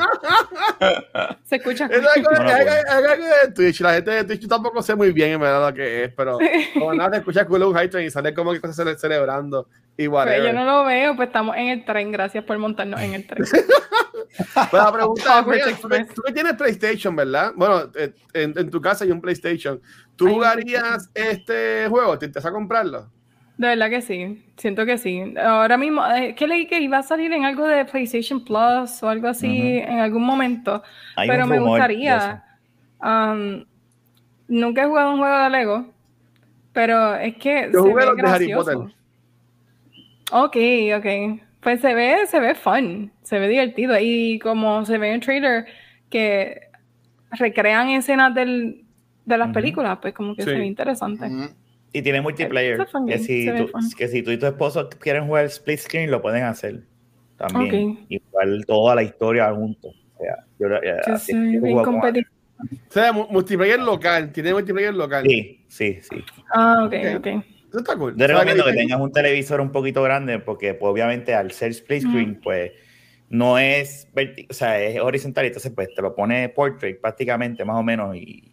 Se 1.44 1.56
escucha. 1.58 1.86
Es 1.92 2.06
algo, 2.16 2.32
No, 2.32 2.44
no, 2.44 2.50
es 2.50 2.54
algo- 2.56 2.66
bueno. 2.66 2.88
es 2.88 3.12
algo 3.12 3.26
de 3.26 3.52
Twitch. 3.54 3.82
La 3.82 3.94
gente 3.94 4.12
de 4.12 4.24
Twitch 4.24 4.42
yo 4.42 4.48
tampoco 4.48 4.82
sé 4.82 4.96
muy 4.96 5.12
bien 5.12 5.32
en 5.32 5.40
verdad 5.42 5.70
lo 5.70 5.74
que 5.76 6.06
es, 6.06 6.14
pero 6.14 6.38
como 6.74 6.94
nada 6.94 7.12
te 7.12 7.18
escucha 7.18 7.46
cool 7.46 7.64
un 7.64 7.74
high 7.74 7.90
train 7.90 8.08
y 8.08 8.10
sale 8.12 8.34
como 8.34 8.54
que 8.54 8.62
cosas 8.62 8.78
cele- 8.80 8.98
celebrando 8.98 9.68
y 9.94 10.04
Pero 10.04 10.12
whatever. 10.14 10.44
yo 10.46 10.54
no 10.54 10.66
lo 10.66 10.86
veo, 10.86 11.16
pues 11.16 11.28
estamos 11.28 11.56
en 11.58 11.68
el 11.70 11.86
tren. 11.86 12.12
Gracias 12.12 12.44
por 12.44 12.58
montarnos 12.58 13.02
en 13.02 13.14
el 13.16 13.26
tren. 13.28 13.44
Pero 14.72 14.84
la 14.84 14.92
pregunta 14.92 15.46
es, 15.56 15.76
que- 15.76 16.14
tú 16.14 16.22
que 16.22 16.34
tienes 16.34 16.54
PlayStation, 16.54 17.16
¿verdad? 17.16 17.52
Bueno, 17.56 17.90
eh, 17.96 18.12
en, 18.34 18.54
en 18.58 18.70
tu 18.70 18.80
casa 18.82 19.04
hay 19.06 19.12
un 19.12 19.22
PlayStation. 19.22 19.82
¿Tú 20.18 20.28
jugarías 20.30 21.10
este 21.16 21.88
juego? 21.90 22.20
¿Te 22.20 22.26
interesa 22.28 22.52
comprarlo? 22.52 23.14
De 23.58 23.68
verdad 23.70 23.90
que 23.90 24.02
sí, 24.02 24.46
siento 24.58 24.86
que 24.86 24.98
sí. 25.00 25.34
Ahora 25.44 25.78
mismo, 25.78 26.06
eh, 26.08 26.36
que 26.36 26.48
leí 26.48 26.68
que 26.68 26.80
iba 26.80 27.00
a 27.00 27.04
salir 27.04 27.34
en 27.34 27.44
algo 27.46 27.66
de 27.68 27.86
PlayStation 27.86 28.44
Plus 28.46 29.02
o 29.04 29.10
algo 29.10 29.28
así 29.30 29.80
en 29.80 30.00
algún 30.00 30.24
momento, 30.24 30.84
Hay 31.16 31.28
pero 31.28 31.48
me 31.48 31.60
gustaría. 31.60 32.44
um, 33.02 33.66
nunca 34.48 34.84
he 34.84 34.88
jugado 34.88 35.12
un 35.14 35.20
juego 35.20 35.38
de 35.44 35.50
Lego, 35.52 35.94
pero 36.74 37.16
es 37.16 37.38
que 37.38 37.74
Yo 37.74 37.84
se 37.84 37.92
jugué 37.92 37.94
ve 37.94 38.06
los 38.06 38.16
de 38.16 38.24
Harry 38.26 38.48
gracioso. 38.50 38.64
Potter. 38.74 38.96
Ok, 40.32 40.58
ok. 40.98 41.42
Pues 41.62 41.82
se 41.82 41.94
ve, 41.94 42.28
se 42.28 42.40
ve 42.40 42.56
fun, 42.56 43.14
se 43.24 43.40
ve 43.40 43.48
divertido. 43.48 43.98
Y 44.00 44.40
como 44.40 44.86
se 44.86 44.98
ve 44.98 45.10
en 45.10 45.14
el 45.16 45.22
trailer 45.22 45.66
que 46.10 46.62
recrean 47.32 47.90
escenas 47.92 48.34
del, 48.36 48.87
de 49.28 49.38
las 49.38 49.48
Ujú. 49.48 49.54
películas, 49.56 50.00
pues 50.02 50.14
como 50.14 50.36
que 50.36 50.44
Sí. 50.44 50.50
se 50.50 50.56
ve 50.58 50.66
interesante. 50.66 51.26
Ujú. 51.28 51.50
Y 51.94 52.02
tiene 52.02 52.22
multiplayer. 52.22 52.80
Que 53.08 53.18
si, 53.20 53.46
tú, 53.56 53.70
que 53.98 54.08
si 54.08 54.24
tú 54.24 54.32
y 54.32 54.38
tu 54.38 54.46
esposo 54.46 54.90
quieren 54.90 55.26
jugar 55.28 55.46
split 55.46 55.80
screen, 55.80 56.10
lo 56.12 56.22
pueden 56.22 56.44
hacer. 56.44 56.84
También. 57.38 57.92
Ok. 57.92 58.06
Igual 58.10 58.66
toda 58.66 58.96
la 58.96 59.04
historia 59.04 59.54
juntos. 59.54 59.94
O 60.16 60.24
sea, 60.24 60.46
yo, 60.60 60.68
eh, 60.68 61.02
así 61.14 61.32
se 61.34 61.60
ve 61.60 61.72
competitivo. 61.84 62.32
O 62.60 62.92
sea, 62.92 63.12
mu- 63.14 63.28
multiplayer 63.30 63.80
local. 63.80 64.32
Tiene 64.32 64.54
multiplayer 64.54 64.94
local. 64.94 65.24
Sí, 65.28 65.62
sí, 65.68 66.00
sí. 66.02 66.24
Ah, 66.54 66.84
ok, 66.86 66.94
Ok. 66.94 67.18
ok. 67.20 67.28
Eso 67.70 67.80
está 67.80 67.96
cool. 67.98 68.16
Yo 68.16 68.28
recomiendo 68.28 68.64
que 68.66 68.74
tengas 68.74 69.00
un 69.00 69.12
televisor 69.12 69.60
un 69.62 69.72
poquito 69.72 70.02
grande 70.02 70.40
porque 70.40 70.74
pues, 70.74 70.90
obviamente 70.90 71.34
al 71.36 71.52
ser 71.52 71.72
split 71.72 72.04
screen 72.04 72.40
pues 72.42 72.72
no 73.30 73.60
es, 73.60 74.08
o 74.50 74.54
sea, 74.54 74.82
es 74.82 75.00
horizontal 75.02 75.44
y 75.44 75.48
entonces 75.48 75.72
pues 75.76 75.94
te 75.94 76.02
lo 76.02 76.16
pone 76.16 76.48
portrait 76.50 77.00
prácticamente 77.00 77.66
más 77.66 77.76
o 77.76 77.84
menos 77.84 78.16
y 78.16 78.52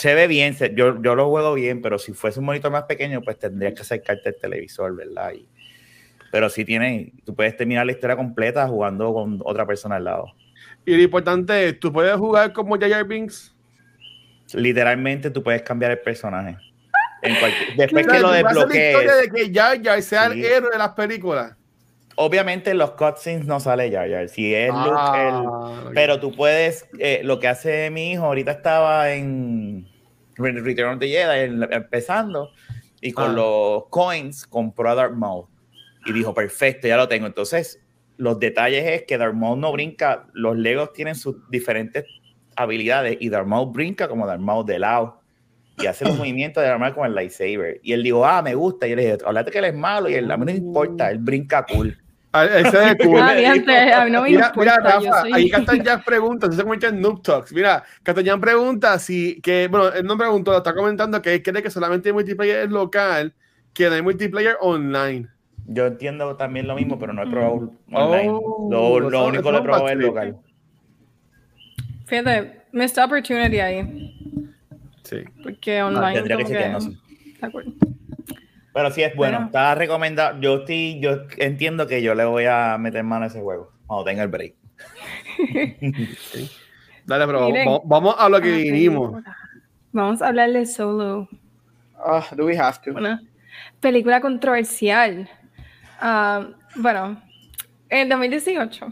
se 0.00 0.14
ve 0.14 0.26
bien, 0.26 0.54
se- 0.54 0.74
yo, 0.74 1.00
yo 1.02 1.14
lo 1.14 1.28
juego 1.28 1.52
bien, 1.54 1.82
pero 1.82 1.98
si 1.98 2.12
fuese 2.14 2.40
un 2.40 2.46
monitor 2.46 2.70
más 2.72 2.84
pequeño 2.84 3.20
pues 3.20 3.38
tendrías 3.38 3.74
que 3.74 3.82
acercarte 3.82 4.30
al 4.30 4.36
televisor, 4.40 4.96
¿verdad? 4.96 5.32
Y- 5.34 5.46
pero 6.32 6.48
si 6.48 6.64
tienes, 6.64 7.10
tú 7.24 7.34
puedes 7.34 7.56
terminar 7.56 7.84
la 7.84 7.92
historia 7.92 8.16
completa 8.16 8.66
jugando 8.66 9.12
con 9.12 9.40
otra 9.44 9.66
persona 9.66 9.96
al 9.96 10.04
lado. 10.04 10.32
Y 10.86 10.96
lo 10.96 11.02
importante 11.02 11.68
es, 11.68 11.78
¿tú 11.80 11.92
puedes 11.92 12.14
jugar 12.16 12.52
como 12.52 12.78
Jar 12.78 13.04
Binks? 13.04 13.54
Literalmente 14.54 15.30
tú 15.30 15.42
puedes 15.42 15.62
cambiar 15.62 15.90
el 15.92 15.98
personaje. 15.98 16.56
En 17.22 17.34
después 17.76 18.06
que 18.06 18.18
lo 18.20 18.28
¿tú 18.28 18.42
vas 18.42 18.44
a 18.44 18.48
hacer 18.62 18.68
la 18.68 18.76
historia 18.76 19.16
desbloquees. 19.16 19.30
de 19.46 19.52
que 19.52 19.52
Jar 19.58 19.82
Jar 19.82 20.02
sea 20.02 20.26
el 20.26 20.42
héroe 20.44 20.70
de 20.72 20.78
las 20.78 20.90
películas. 20.90 21.56
Obviamente 22.16 22.70
en 22.70 22.78
los 22.78 22.92
cutscenes 22.92 23.46
no 23.46 23.60
sale 23.60 23.90
Jar 23.90 24.10
Jar. 24.10 24.28
Si 24.28 24.54
es 24.54 24.68
Luke, 24.68 24.84
Ah, 24.86 25.74
el- 25.82 25.86
ok. 25.88 25.92
pero 25.94 26.20
tú 26.20 26.32
puedes, 26.32 26.86
eh, 26.98 27.20
lo 27.24 27.38
que 27.40 27.48
hace 27.48 27.90
mi 27.90 28.12
hijo, 28.12 28.24
ahorita 28.24 28.52
estaba 28.52 29.12
en 29.12 29.86
Return 30.40 30.94
of 30.94 30.98
the 31.00 31.08
Jedi 31.08 31.64
empezando 31.70 32.50
y 33.00 33.12
con 33.12 33.30
Ah. 33.30 33.34
los 33.34 33.84
coins 33.90 34.46
compró 34.46 34.90
a 34.90 34.94
Darth 34.94 35.14
Maul 35.14 35.46
y 36.06 36.12
dijo, 36.12 36.34
perfecto, 36.34 36.88
ya 36.88 36.96
lo 36.96 37.08
tengo. 37.08 37.26
Entonces, 37.26 37.80
los 38.16 38.38
detalles 38.38 38.84
es 38.86 39.02
que 39.04 39.16
Darth 39.18 39.34
Maul 39.34 39.60
no 39.60 39.72
brinca, 39.72 40.26
los 40.32 40.56
Legos 40.56 40.92
tienen 40.92 41.14
sus 41.14 41.36
diferentes 41.50 42.04
habilidades 42.56 43.16
y 43.20 43.28
Darth 43.30 43.46
Maul 43.46 43.70
brinca 43.72 44.08
como 44.08 44.26
Darth 44.26 44.40
Maul 44.40 44.66
de 44.66 44.78
lado 44.78 45.20
y 45.78 45.86
hace 45.86 46.04
los 46.04 46.14
movimientos 46.18 46.62
de 46.62 46.68
Darth 46.68 46.80
Maul 46.80 46.94
con 46.94 47.06
el 47.06 47.14
lightsaber. 47.14 47.80
Y 47.82 47.92
él 47.92 48.02
dijo, 48.02 48.26
ah, 48.26 48.42
me 48.42 48.54
gusta. 48.54 48.86
Y 48.86 48.90
yo 48.90 48.96
le 48.96 49.02
dije, 49.02 49.18
hablate 49.24 49.50
que 49.50 49.58
él 49.58 49.64
es 49.66 49.74
malo 49.74 50.08
y 50.10 50.14
él, 50.14 50.30
a 50.30 50.36
mí 50.36 50.44
no 50.44 50.50
importa, 50.52 51.10
él 51.10 51.18
brinca 51.18 51.64
cool. 51.66 51.96
Ese 52.32 52.90
es 52.90 52.96
cool. 53.04 53.20
Ah, 53.20 53.34
diantre, 53.34 53.92
a 53.92 54.04
mí 54.04 54.10
no 54.12 54.22
me 54.22 54.30
mira, 54.30 54.46
importa, 54.46 54.60
mira, 54.60 55.00
yo 55.00 55.10
Rafa, 55.10 55.20
soy- 55.22 55.32
ahí 55.32 55.50
Jack 55.84 56.04
pregunta, 56.04 56.50
se 56.52 56.62
en 56.88 57.00
Noob 57.00 57.22
Talks. 57.22 57.52
Mira, 57.52 57.82
Jack 58.04 58.40
pregunta 58.40 58.98
si, 59.00 59.40
que, 59.40 59.66
bueno, 59.68 59.88
él 59.88 60.04
no 60.06 60.16
preguntó, 60.16 60.56
está 60.56 60.72
comentando 60.74 61.20
que 61.20 61.34
él 61.34 61.42
cree 61.42 61.62
que 61.62 61.70
solamente 61.70 62.08
hay 62.08 62.12
multiplayer 62.12 62.70
local, 62.70 63.34
que 63.72 63.88
no 63.88 63.94
hay 63.96 64.02
multiplayer 64.02 64.56
online. 64.60 65.26
Yo 65.66 65.86
entiendo 65.86 66.36
también 66.36 66.66
lo 66.68 66.74
mismo, 66.76 66.98
pero 66.98 67.12
no 67.12 67.22
he 67.22 67.26
probado 67.30 67.72
online. 67.92 68.28
Oh, 68.30 68.68
lo 68.70 69.10
lo 69.10 69.26
único 69.26 69.42
que 69.44 69.50
es 69.50 69.58
he 69.58 69.62
probado 69.62 69.88
es 69.88 69.96
local. 69.98 70.36
Fíjate, 72.06 72.62
missed 72.72 73.02
opportunity 73.02 73.58
ahí. 73.60 74.16
Sí. 75.04 75.18
Porque 75.42 75.82
online. 75.82 76.14
tendría 76.14 76.36
que 76.36 76.46
sé. 76.46 76.90
Está 77.34 77.50
cool. 77.50 77.74
Pero 78.72 78.90
sí 78.90 79.02
es 79.02 79.14
bueno, 79.16 79.38
Bueno. 79.38 79.46
está 79.46 79.74
recomendado. 79.74 80.40
Yo 80.40 80.56
estoy, 80.58 81.00
yo 81.00 81.22
entiendo 81.38 81.86
que 81.86 82.02
yo 82.02 82.14
le 82.14 82.24
voy 82.24 82.44
a 82.46 82.76
meter 82.78 83.02
mano 83.04 83.24
a 83.24 83.28
ese 83.28 83.40
juego 83.40 83.72
cuando 83.86 84.04
tenga 84.04 84.22
el 84.22 84.28
break. 84.28 84.54
Dale, 87.06 87.26
pero 87.26 87.46
Miren. 87.46 87.68
vamos, 87.84 88.14
a 88.18 88.28
lo 88.28 88.40
que 88.40 88.52
Ah, 88.52 88.56
vinimos. 88.56 89.22
Vamos 89.92 90.22
a 90.22 90.28
hablar 90.28 90.52
de 90.52 90.66
Solo, 90.66 91.28
Ah, 91.98 92.24
do 92.36 92.46
we 92.46 92.56
have 92.56 92.78
to? 92.84 92.92
una 92.92 93.20
película 93.80 94.20
controversial. 94.20 95.28
Ah, 96.00 96.46
bueno, 96.76 97.20
en 97.88 98.08
2018, 98.08 98.86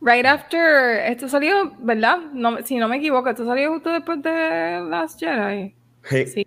right 0.00 0.26
after, 0.26 1.06
esto 1.06 1.28
salió, 1.28 1.72
¿verdad? 1.78 2.18
No, 2.32 2.58
si 2.62 2.76
no 2.76 2.88
me 2.88 2.96
equivoco, 2.96 3.30
esto 3.30 3.46
salió 3.46 3.72
justo 3.72 3.90
después 3.92 4.20
de 4.22 4.80
Last 4.90 5.20
Jedi. 5.20 5.74
Sí. 6.26 6.46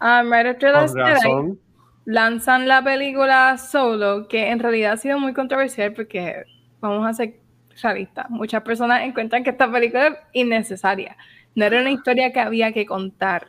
Um, 0.00 0.32
right 0.32 0.46
after 0.46 0.72
Con 0.72 0.88
Jedi, 0.88 1.58
lanzan 2.06 2.66
la 2.66 2.82
película 2.82 3.58
Solo, 3.58 4.28
que 4.28 4.48
en 4.50 4.58
realidad 4.58 4.92
ha 4.92 4.96
sido 4.96 5.18
muy 5.18 5.34
controversial 5.34 5.92
porque, 5.92 6.44
vamos 6.80 7.06
a 7.06 7.12
ser 7.12 7.34
realistas, 7.82 8.28
muchas 8.30 8.62
personas 8.62 9.02
encuentran 9.02 9.44
que 9.44 9.50
esta 9.50 9.70
película 9.70 10.06
es 10.06 10.14
innecesaria. 10.32 11.16
No 11.54 11.64
era 11.64 11.80
una 11.80 11.90
historia 11.90 12.32
que 12.32 12.40
había 12.40 12.72
que 12.72 12.86
contar. 12.86 13.48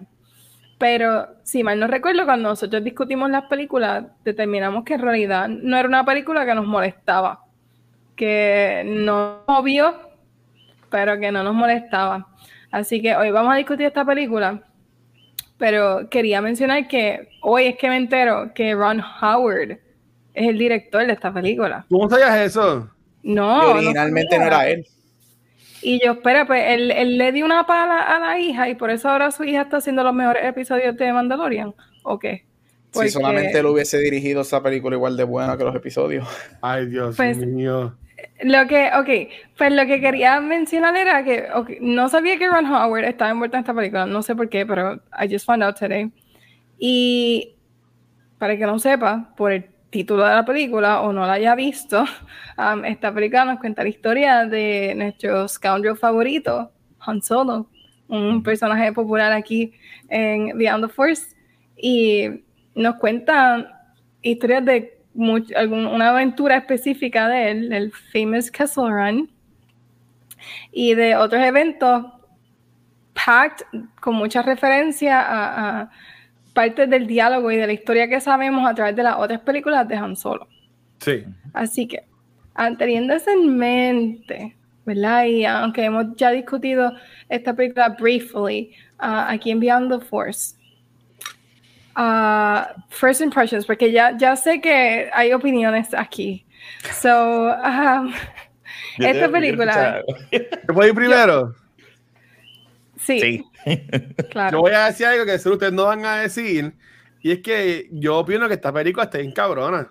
Pero, 0.77 1.27
si 1.43 1.63
mal 1.63 1.79
no 1.79 1.87
recuerdo, 1.87 2.25
cuando 2.25 2.49
nosotros 2.49 2.83
discutimos 2.83 3.29
las 3.29 3.43
películas, 3.43 4.05
determinamos 4.23 4.83
que 4.83 4.95
en 4.95 5.01
realidad 5.01 5.47
no 5.47 5.77
era 5.77 5.87
una 5.87 6.03
película 6.03 6.45
que 6.45 6.55
nos 6.55 6.65
molestaba. 6.65 7.45
Que 8.15 8.83
no 8.85 9.43
obvio, 9.45 9.95
pero 10.89 11.19
que 11.19 11.31
no 11.31 11.43
nos 11.43 11.53
molestaba. 11.53 12.27
Así 12.71 13.01
que 13.01 13.15
hoy 13.15 13.31
vamos 13.31 13.53
a 13.53 13.57
discutir 13.57 13.85
esta 13.85 14.03
película. 14.03 14.63
Pero 15.61 16.09
quería 16.09 16.41
mencionar 16.41 16.87
que 16.87 17.29
hoy 17.43 17.65
es 17.65 17.77
que 17.77 17.87
me 17.87 17.95
entero 17.95 18.51
que 18.55 18.73
Ron 18.73 18.99
Howard 19.21 19.73
es 20.33 20.47
el 20.49 20.57
director 20.57 21.05
de 21.05 21.13
esta 21.13 21.31
película. 21.31 21.85
¿Cómo 21.87 22.09
sabías 22.09 22.35
eso? 22.39 22.89
No. 23.21 23.59
Que 23.61 23.67
no 23.67 23.71
originalmente 23.73 24.39
no, 24.39 24.45
era 24.45 24.67
él. 24.67 24.87
Y 25.83 26.03
yo, 26.03 26.13
espera, 26.13 26.47
pues 26.47 26.63
él, 26.67 26.89
él 26.89 27.15
le 27.19 27.31
dio 27.31 27.45
una 27.45 27.67
pala 27.67 27.99
a 27.99 28.19
la 28.19 28.39
hija 28.39 28.69
y 28.69 28.73
por 28.75 28.89
eso 28.89 29.07
ahora 29.07 29.29
su 29.29 29.43
hija 29.43 29.61
está 29.61 29.77
haciendo 29.77 30.03
los 30.03 30.15
mejores 30.15 30.43
episodios 30.45 30.97
de 30.97 31.13
Mandalorian. 31.13 31.75
¿O 32.01 32.17
qué? 32.17 32.43
Porque- 32.91 33.09
Si 33.09 33.13
solamente 33.13 33.59
él 33.59 33.67
hubiese 33.67 33.99
dirigido 33.99 34.41
esa 34.41 34.63
película 34.63 34.95
igual 34.95 35.15
de 35.15 35.25
buena 35.25 35.57
que 35.57 35.63
los 35.63 35.75
episodios. 35.75 36.27
Ay, 36.63 36.87
Dios 36.87 37.15
Pues- 37.17 37.37
mío. 37.37 37.95
Lo 38.43 38.67
que, 38.67 38.89
ok, 38.97 39.31
pues 39.57 39.71
lo 39.73 39.85
que 39.85 40.01
quería 40.01 40.39
mencionar 40.39 40.95
era 40.95 41.23
que 41.23 41.47
no 41.79 42.09
sabía 42.09 42.37
que 42.37 42.47
Ron 42.47 42.65
Howard 42.65 43.05
estaba 43.05 43.31
envuelto 43.31 43.57
en 43.57 43.61
esta 43.61 43.73
película, 43.73 44.05
no 44.05 44.21
sé 44.23 44.35
por 44.35 44.49
qué, 44.49 44.65
pero 44.65 44.95
I 45.19 45.31
just 45.31 45.45
found 45.45 45.63
out 45.63 45.77
today. 45.77 46.11
Y 46.79 47.55
para 48.37 48.57
que 48.57 48.65
no 48.65 48.79
sepa, 48.79 49.33
por 49.37 49.51
el 49.51 49.69
título 49.91 50.25
de 50.25 50.33
la 50.33 50.45
película 50.45 51.01
o 51.01 51.13
no 51.13 51.25
la 51.27 51.33
haya 51.33 51.53
visto, 51.53 52.03
um, 52.57 52.83
esta 52.85 53.13
película 53.13 53.45
nos 53.45 53.59
cuenta 53.59 53.83
la 53.83 53.89
historia 53.89 54.45
de 54.45 54.93
nuestro 54.95 55.47
scoundrel 55.47 55.95
favorito, 55.95 56.71
Han 56.99 57.21
Solo, 57.21 57.69
un 58.07 58.41
personaje 58.41 58.91
popular 58.91 59.31
aquí 59.31 59.73
en 60.09 60.57
Beyond 60.57 60.87
the 60.87 60.93
Force, 60.93 61.35
y 61.77 62.43
nos 62.73 62.95
cuenta 62.95 63.93
historias 64.21 64.65
de 64.65 65.00
much- 65.15 65.53
algún- 65.55 65.87
una 65.87 66.09
aventura 66.09 66.57
específica 66.57 67.27
de 67.27 67.51
él, 67.51 67.73
el 67.73 67.91
famous 68.11 68.49
Kessel 68.51 68.89
Run, 68.89 69.29
y 70.71 70.93
de 70.95 71.15
otros 71.15 71.41
eventos 71.43 72.05
packed 73.13 73.65
con 73.99 74.15
mucha 74.15 74.41
referencia 74.41 75.21
a, 75.21 75.79
a 75.81 75.91
partes 76.53 76.89
del 76.89 77.07
diálogo 77.07 77.51
y 77.51 77.55
de 77.57 77.67
la 77.67 77.73
historia 77.73 78.07
que 78.07 78.19
sabemos 78.19 78.69
a 78.69 78.73
través 78.73 78.95
de 78.95 79.03
las 79.03 79.15
otras 79.17 79.41
películas 79.41 79.87
de 79.87 79.95
Han 79.95 80.15
Solo. 80.15 80.47
Sí. 80.99 81.23
Así 81.53 81.87
que, 81.87 82.03
ah, 82.55 82.71
teniendo 82.77 83.13
eso 83.13 83.29
en 83.31 83.57
mente, 83.57 84.55
¿verdad? 84.85 85.25
Y 85.25 85.45
aunque 85.45 85.83
hemos 85.85 86.15
ya 86.15 86.31
discutido 86.31 86.93
esta 87.29 87.53
película 87.53 87.89
briefly 87.89 88.71
ah, 88.97 89.27
aquí 89.29 89.51
en 89.51 89.59
Beyond 89.59 89.99
the 89.99 90.05
Force, 90.05 90.55
Ah, 91.95 92.73
first 92.89 93.21
impressions, 93.21 93.65
porque 93.65 93.91
ya, 93.91 94.15
ya 94.17 94.35
sé 94.35 94.61
que 94.61 95.09
hay 95.13 95.33
opiniones 95.33 95.93
aquí. 95.93 96.45
So, 97.01 97.47
um, 97.53 98.13
esta 98.97 99.29
película, 99.29 100.01
¿Te 100.29 100.73
puedo 100.73 100.87
ir 100.87 100.95
primero? 100.95 101.53
sí, 102.97 103.19
Sí. 103.19 103.43
Yo 103.65 104.29
claro. 104.29 104.59
voy 104.61 104.71
a 104.71 104.85
decir 104.85 105.05
algo 105.05 105.25
que 105.25 105.37
seguro 105.37 105.55
ustedes 105.55 105.73
no 105.73 105.85
van 105.85 106.03
a 106.05 106.17
decir. 106.21 106.73
Y 107.21 107.31
es 107.31 107.39
que 107.39 107.87
yo 107.91 108.17
opino 108.17 108.47
que 108.47 108.55
esta 108.55 108.73
película 108.73 109.03
está 109.03 109.19
bien 109.19 109.31
cabrona. 109.31 109.89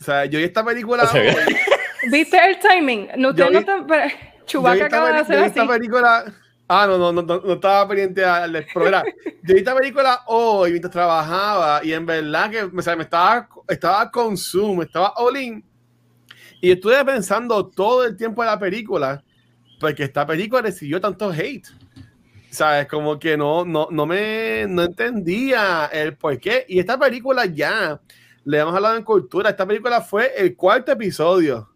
O 0.00 0.02
sea, 0.04 0.24
yo 0.26 0.38
vi 0.38 0.44
esta 0.44 0.64
película. 0.64 1.02
O 1.04 1.06
sea, 1.08 1.20
hoy, 1.22 1.56
¿Viste 2.10 2.38
el 2.46 2.58
timing? 2.58 3.08
No, 3.16 3.30
usted 3.30 3.46
vi- 3.48 3.52
no 3.52 3.58
está- 3.58 3.84
esta 4.74 4.86
acaba 4.86 5.12
de 5.12 5.18
hacer 5.18 5.36
yo 5.36 5.40
vi 5.42 5.46
así. 5.50 5.60
esta 5.60 5.72
película. 5.72 6.24
Ah, 6.66 6.86
no, 6.86 6.96
no, 6.96 7.12
no, 7.12 7.22
no, 7.22 7.40
no 7.40 7.52
estaba 7.52 7.86
pendiente 7.86 8.24
al 8.24 8.66
pero 8.72 8.86
era, 8.88 9.04
Yo 9.42 9.54
vi 9.54 9.58
esta 9.58 9.76
película 9.76 10.22
hoy 10.26 10.70
mientras 10.70 10.92
trabajaba 10.92 11.84
y 11.84 11.92
en 11.92 12.06
verdad 12.06 12.50
que 12.50 12.62
o 12.62 12.82
sea, 12.82 12.96
me 12.96 13.02
estaba, 13.02 13.48
estaba 13.68 14.10
con 14.10 14.36
Zoom, 14.36 14.82
estaba 14.82 15.12
all 15.16 15.36
in. 15.36 15.64
Y 16.62 16.70
estuve 16.70 17.04
pensando 17.04 17.66
todo 17.66 18.06
el 18.06 18.16
tiempo 18.16 18.42
de 18.42 18.48
la 18.48 18.58
película, 18.58 19.22
porque 19.78 20.04
esta 20.04 20.26
película 20.26 20.62
recibió 20.62 20.98
tanto 20.98 21.30
hate. 21.30 21.68
¿Sabes? 22.48 22.86
Como 22.86 23.18
que 23.18 23.36
no, 23.36 23.66
no, 23.66 23.88
no 23.90 24.06
me 24.06 24.64
no 24.66 24.84
entendía 24.84 25.86
el 25.92 26.16
por 26.16 26.38
qué. 26.38 26.64
Y 26.66 26.78
esta 26.78 26.98
película 26.98 27.44
ya, 27.44 28.00
le 28.44 28.58
hemos 28.58 28.74
hablado 28.74 28.96
en 28.96 29.02
cultura, 29.02 29.50
esta 29.50 29.66
película 29.66 30.00
fue 30.00 30.32
el 30.36 30.56
cuarto 30.56 30.92
episodio 30.92 31.68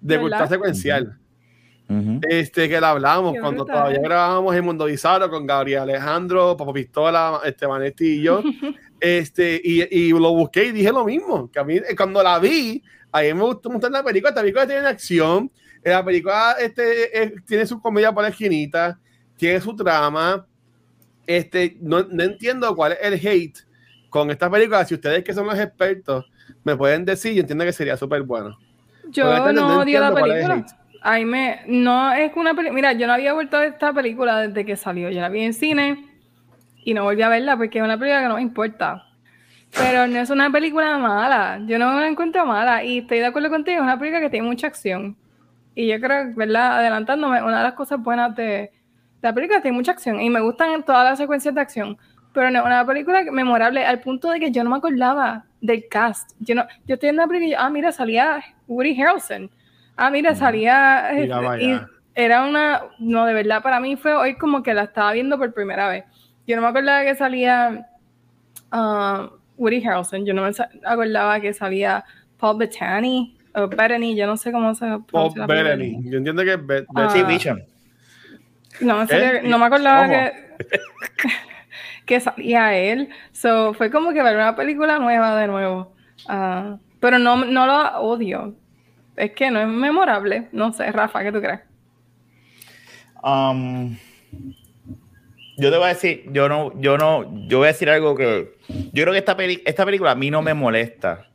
de 0.00 0.16
¿Verdad? 0.16 0.20
cultura 0.20 0.48
secuencial. 0.48 1.18
Este, 2.28 2.68
que 2.68 2.80
la 2.80 2.90
hablamos 2.90 3.34
Qué 3.34 3.40
cuando 3.40 3.64
brutal. 3.64 3.82
todavía 3.82 4.00
grabábamos 4.00 4.56
en 4.56 4.64
Mundo 4.64 4.86
Bizarro 4.86 5.30
con 5.30 5.46
Gabriel 5.46 5.82
Alejandro, 5.82 6.56
Papo 6.56 6.72
Pistola, 6.72 7.40
este, 7.44 7.64
Vanetti 7.66 8.06
y 8.06 8.22
yo. 8.22 8.42
este, 9.00 9.60
y, 9.62 9.82
y 9.96 10.10
lo 10.10 10.32
busqué 10.32 10.64
y 10.64 10.72
dije 10.72 10.90
lo 10.90 11.04
mismo. 11.04 11.50
Que 11.50 11.60
a 11.60 11.64
mí, 11.64 11.76
eh, 11.76 11.94
cuando 11.96 12.22
la 12.22 12.38
vi, 12.40 12.82
a 13.12 13.22
mí 13.22 13.34
me 13.34 13.42
gustó 13.44 13.70
mucho 13.70 13.88
la 13.88 14.02
película. 14.02 14.30
Esta 14.30 14.40
película 14.40 14.66
tiene 14.66 14.86
acción. 14.86 15.50
eh, 15.84 15.90
La 15.90 16.04
película 16.04 16.56
este, 16.60 17.34
tiene 17.46 17.64
su 17.66 17.80
comedia 17.80 18.12
por 18.12 18.24
la 18.24 18.30
esquinita, 18.30 18.98
tiene 19.36 19.60
su 19.60 19.74
trama. 19.76 20.44
Este, 21.26 21.76
no, 21.80 22.02
no 22.04 22.22
entiendo 22.22 22.74
cuál 22.74 22.92
es 22.92 22.98
el 23.02 23.14
hate 23.14 23.58
con 24.10 24.30
esta 24.30 24.50
película. 24.50 24.84
Si 24.84 24.94
ustedes 24.94 25.22
que 25.24 25.32
son 25.32 25.46
los 25.46 25.58
expertos 25.58 26.24
me 26.64 26.76
pueden 26.76 27.04
decir, 27.04 27.32
yo 27.34 27.40
entiendo 27.40 27.64
que 27.64 27.72
sería 27.72 27.96
súper 27.96 28.22
bueno. 28.22 28.58
Yo 29.10 29.24
no 29.24 29.52
no 29.52 29.80
odio 29.80 30.00
la 30.00 30.12
película. 30.14 30.66
Ay, 31.08 31.24
me, 31.24 31.60
no 31.68 32.12
es 32.12 32.32
una 32.34 32.52
película. 32.52 32.74
Mira, 32.74 32.92
yo 32.94 33.06
no 33.06 33.12
había 33.12 33.32
vuelto 33.32 33.56
a 33.58 33.64
esta 33.64 33.92
película 33.92 34.40
desde 34.40 34.66
que 34.66 34.74
salió. 34.74 35.08
Yo 35.08 35.20
la 35.20 35.28
vi 35.28 35.42
en 35.42 35.54
cine 35.54 36.04
y 36.82 36.94
no 36.94 37.04
volví 37.04 37.22
a 37.22 37.28
verla 37.28 37.56
porque 37.56 37.78
es 37.78 37.84
una 37.84 37.96
película 37.96 38.22
que 38.22 38.28
no 38.28 38.34
me 38.34 38.42
importa. 38.42 39.06
Pero 39.70 40.08
no 40.08 40.18
es 40.18 40.30
una 40.30 40.50
película 40.50 40.98
mala. 40.98 41.60
Yo 41.64 41.78
no 41.78 42.00
la 42.00 42.08
encuentro 42.08 42.44
mala. 42.44 42.82
Y 42.82 42.98
estoy 42.98 43.20
de 43.20 43.26
acuerdo 43.26 43.50
contigo, 43.50 43.76
es 43.76 43.82
una 43.84 43.96
película 43.96 44.20
que 44.20 44.30
tiene 44.30 44.48
mucha 44.48 44.66
acción. 44.66 45.16
Y 45.76 45.86
yo 45.86 46.00
creo, 46.00 46.34
¿verdad? 46.34 46.80
Adelantándome, 46.80 47.40
una 47.40 47.58
de 47.58 47.62
las 47.62 47.74
cosas 47.74 48.00
buenas 48.02 48.34
de 48.34 48.72
la 49.22 49.32
película 49.32 49.62
tiene 49.62 49.76
mucha 49.76 49.92
acción. 49.92 50.20
Y 50.20 50.28
me 50.28 50.40
gustan 50.40 50.82
todas 50.82 51.04
las 51.04 51.18
secuencias 51.18 51.54
de 51.54 51.60
acción. 51.60 51.96
Pero 52.32 52.50
no 52.50 52.58
es 52.58 52.66
una 52.66 52.84
película 52.84 53.22
memorable 53.30 53.86
al 53.86 54.00
punto 54.00 54.28
de 54.28 54.40
que 54.40 54.50
yo 54.50 54.64
no 54.64 54.70
me 54.70 54.76
acordaba 54.78 55.44
del 55.60 55.86
cast. 55.88 56.32
Yo 56.40 56.56
no, 56.56 56.64
yo 56.84 56.94
estoy 56.94 57.10
en 57.10 57.16
la 57.16 57.28
película 57.28 57.46
y 57.46 57.50
yo, 57.52 57.58
ah, 57.60 57.70
mira, 57.70 57.92
salía 57.92 58.42
Woody 58.66 59.00
Harrelson. 59.00 59.52
Ah, 59.96 60.10
mira, 60.10 60.34
salía. 60.34 61.10
Mira, 61.14 61.54
este, 61.54 61.64
y 61.64 61.80
era 62.14 62.44
una. 62.44 62.82
No, 62.98 63.26
de 63.26 63.34
verdad, 63.34 63.62
para 63.62 63.80
mí 63.80 63.96
fue 63.96 64.14
hoy 64.14 64.36
como 64.36 64.62
que 64.62 64.74
la 64.74 64.84
estaba 64.84 65.12
viendo 65.12 65.38
por 65.38 65.52
primera 65.52 65.88
vez. 65.88 66.04
Yo 66.46 66.56
no 66.56 66.62
me 66.62 66.68
acordaba 66.68 67.02
que 67.02 67.14
salía 67.14 67.88
ah, 68.70 69.30
Woody 69.56 69.84
Harrelson. 69.84 70.24
Yo 70.24 70.34
no 70.34 70.42
me 70.42 70.50
acordaba 70.84 71.40
que 71.40 71.52
salía 71.52 72.04
Paul 72.38 72.58
Bettany 72.58 73.36
o 73.54 73.68
Bettany. 73.68 74.16
Yo 74.16 74.26
no 74.26 74.36
sé 74.36 74.52
cómo 74.52 74.74
se 74.74 74.86
película. 74.86 75.46
Bettany. 75.46 75.98
Yo 76.04 76.18
entiendo 76.18 76.42
que 76.44 76.54
es 76.54 76.84
Ah. 76.94 77.10
Sí, 77.10 77.22
Vision. 77.22 77.62
No, 78.80 79.02
en 79.02 79.08
serio, 79.08 79.40
¿Eh? 79.40 79.48
no 79.48 79.58
me 79.58 79.64
acordaba 79.66 80.06
que 82.06 82.20
salía 82.20 82.76
él. 82.76 83.08
So, 83.32 83.74
fue 83.74 83.90
como 83.90 84.12
que 84.12 84.22
ver 84.22 84.36
una 84.36 84.54
película 84.54 84.98
nueva 84.98 85.38
de 85.38 85.46
nuevo. 85.46 85.94
Ah, 86.28 86.76
pero 87.00 87.18
no, 87.18 87.44
no 87.44 87.66
lo 87.66 88.00
odio. 88.00 88.54
Es 89.16 89.32
que 89.32 89.50
no 89.50 89.60
es 89.60 89.68
memorable. 89.68 90.48
No 90.52 90.72
sé, 90.72 90.90
Rafa, 90.92 91.22
¿qué 91.22 91.32
tú 91.32 91.40
crees? 91.40 91.60
Um, 93.22 93.96
yo 95.56 95.70
te 95.70 95.76
voy 95.76 95.86
a 95.86 95.88
decir, 95.88 96.24
yo 96.32 96.48
no, 96.48 96.78
yo 96.80 96.98
no, 96.98 97.46
yo 97.48 97.58
voy 97.58 97.66
a 97.68 97.72
decir 97.72 97.88
algo 97.90 98.14
que 98.14 98.56
yo 98.92 99.02
creo 99.02 99.12
que 99.12 99.18
esta, 99.18 99.36
peli- 99.36 99.62
esta 99.64 99.84
película 99.84 100.10
a 100.12 100.14
mí 100.14 100.30
no 100.30 100.42
me 100.42 100.54
molesta. 100.54 101.26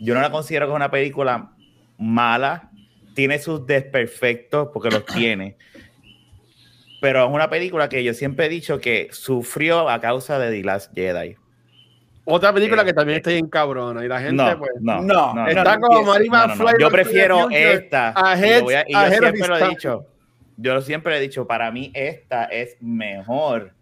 Yo 0.00 0.14
no 0.14 0.20
la 0.20 0.30
considero 0.30 0.66
que 0.66 0.72
es 0.72 0.76
una 0.76 0.90
película 0.90 1.52
mala, 1.98 2.70
tiene 3.14 3.38
sus 3.38 3.66
desperfectos 3.66 4.68
porque 4.72 4.90
los 4.90 5.04
tiene. 5.14 5.56
Pero 7.00 7.24
es 7.26 7.30
una 7.30 7.50
película 7.50 7.88
que 7.88 8.02
yo 8.02 8.14
siempre 8.14 8.46
he 8.46 8.48
dicho 8.48 8.80
que 8.80 9.08
sufrió 9.12 9.88
a 9.88 10.00
causa 10.00 10.38
de 10.38 10.50
The 10.50 10.64
Last 10.64 10.94
Jedi. 10.94 11.36
Otra 12.24 12.52
película 12.52 12.82
Eh, 12.82 12.84
que 12.86 12.92
también 12.92 13.16
está 13.18 13.30
bien 13.30 13.48
cabrona 13.48 14.04
y 14.04 14.08
la 14.08 14.20
gente 14.20 14.42
No, 14.42 14.58
pues 14.58 14.70
no, 14.80 15.02
no, 15.02 15.34
no, 15.34 15.48
está 15.48 15.76
no, 15.76 15.80
como 15.88 16.00
no, 16.02 16.06
Mary 16.12 16.28
no, 16.28 16.36
no, 16.36 16.46
no. 16.46 16.54
McFly, 16.64 16.80
Yo 16.80 16.90
prefiero 16.90 17.50
esta. 17.50 18.14
y 18.16 18.20
ahead- 18.20 18.58
lo 18.58 18.64
voy 18.64 18.74
a- 18.74 18.84
y 18.86 18.92
yo 18.92 18.98
ahead 18.98 19.12
of 19.24 19.30
siempre 19.30 19.48
lo 19.48 19.56
he 19.56 19.68
dicho. 19.70 20.06
Yo 20.56 20.80
siempre 20.82 21.16
he 21.16 21.20
dicho, 21.20 21.46
para 21.46 21.70
mí 21.72 21.90
esta 21.94 22.44
es 22.44 22.76
mejor. 22.80 23.72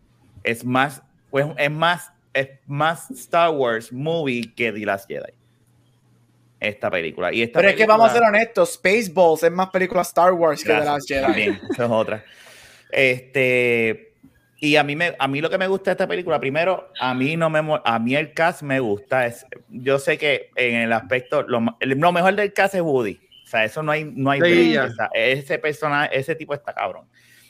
Es 0.43 0.65
más, 0.65 1.03
pues, 1.31 1.47
es 1.59 1.71
más, 1.71 2.11
es 2.33 2.49
más 2.67 3.11
Star 3.11 3.51
Wars 3.51 3.93
movie 3.93 4.55
que 4.55 4.73
The 4.73 4.87
Last 4.87 5.07
Jedi. 5.07 5.33
Esta 6.59 6.91
película. 6.91 7.33
Y 7.35 7.43
esta 7.43 7.59
Pero 7.59 7.69
es 7.71 7.75
que 7.75 7.79
película- 7.85 7.97
vamos 7.99 8.11
a 8.11 8.15
ser 8.15 8.23
honestos, 8.23 8.73
Spaceballs 8.75 9.43
es 9.43 9.51
más 9.53 9.69
película 9.71 10.01
Star 10.03 10.33
Wars 10.33 10.63
que 10.63 10.69
The 10.69 10.75
Gracias, 10.77 10.95
Last 10.95 11.09
Jedi. 11.09 11.23
También, 11.23 11.61
eso 11.71 11.85
es 11.85 11.91
otra. 11.91 12.25
Este, 12.91 14.10
y 14.63 14.77
a 14.77 14.85
mí, 14.85 14.95
me, 14.95 15.17
a 15.19 15.27
mí 15.27 15.41
lo 15.41 15.49
que 15.49 15.57
me 15.57 15.67
gusta 15.67 15.91
de 15.91 15.93
esta 15.93 16.07
película, 16.07 16.39
primero, 16.39 16.91
a 17.01 17.15
mí, 17.15 17.35
no 17.35 17.49
me, 17.49 17.61
a 17.83 17.99
mí 17.99 18.15
el 18.15 18.35
cast 18.35 18.61
me 18.61 18.79
gusta. 18.79 19.27
Es, 19.27 19.47
yo 19.71 19.99
sé 19.99 20.19
que 20.19 20.51
en 20.55 20.83
el 20.83 20.93
aspecto, 20.93 21.43
lo, 21.43 21.65
lo 21.81 22.13
mejor 22.13 22.35
del 22.35 22.53
cast 22.53 22.75
es 22.75 22.83
Woody. 22.83 23.19
O 23.43 23.49
sea, 23.49 23.65
eso 23.65 23.83
no 23.83 23.91
hay, 23.91 24.05
no 24.05 24.31
hay 24.31 24.41
Sí. 24.43 24.77
O 24.77 24.93
sea, 24.93 25.09
ese 25.15 25.59
personaje, 25.59 26.17
ese 26.19 26.35
tipo 26.35 26.53
está 26.53 26.75
cabrón. 26.75 27.07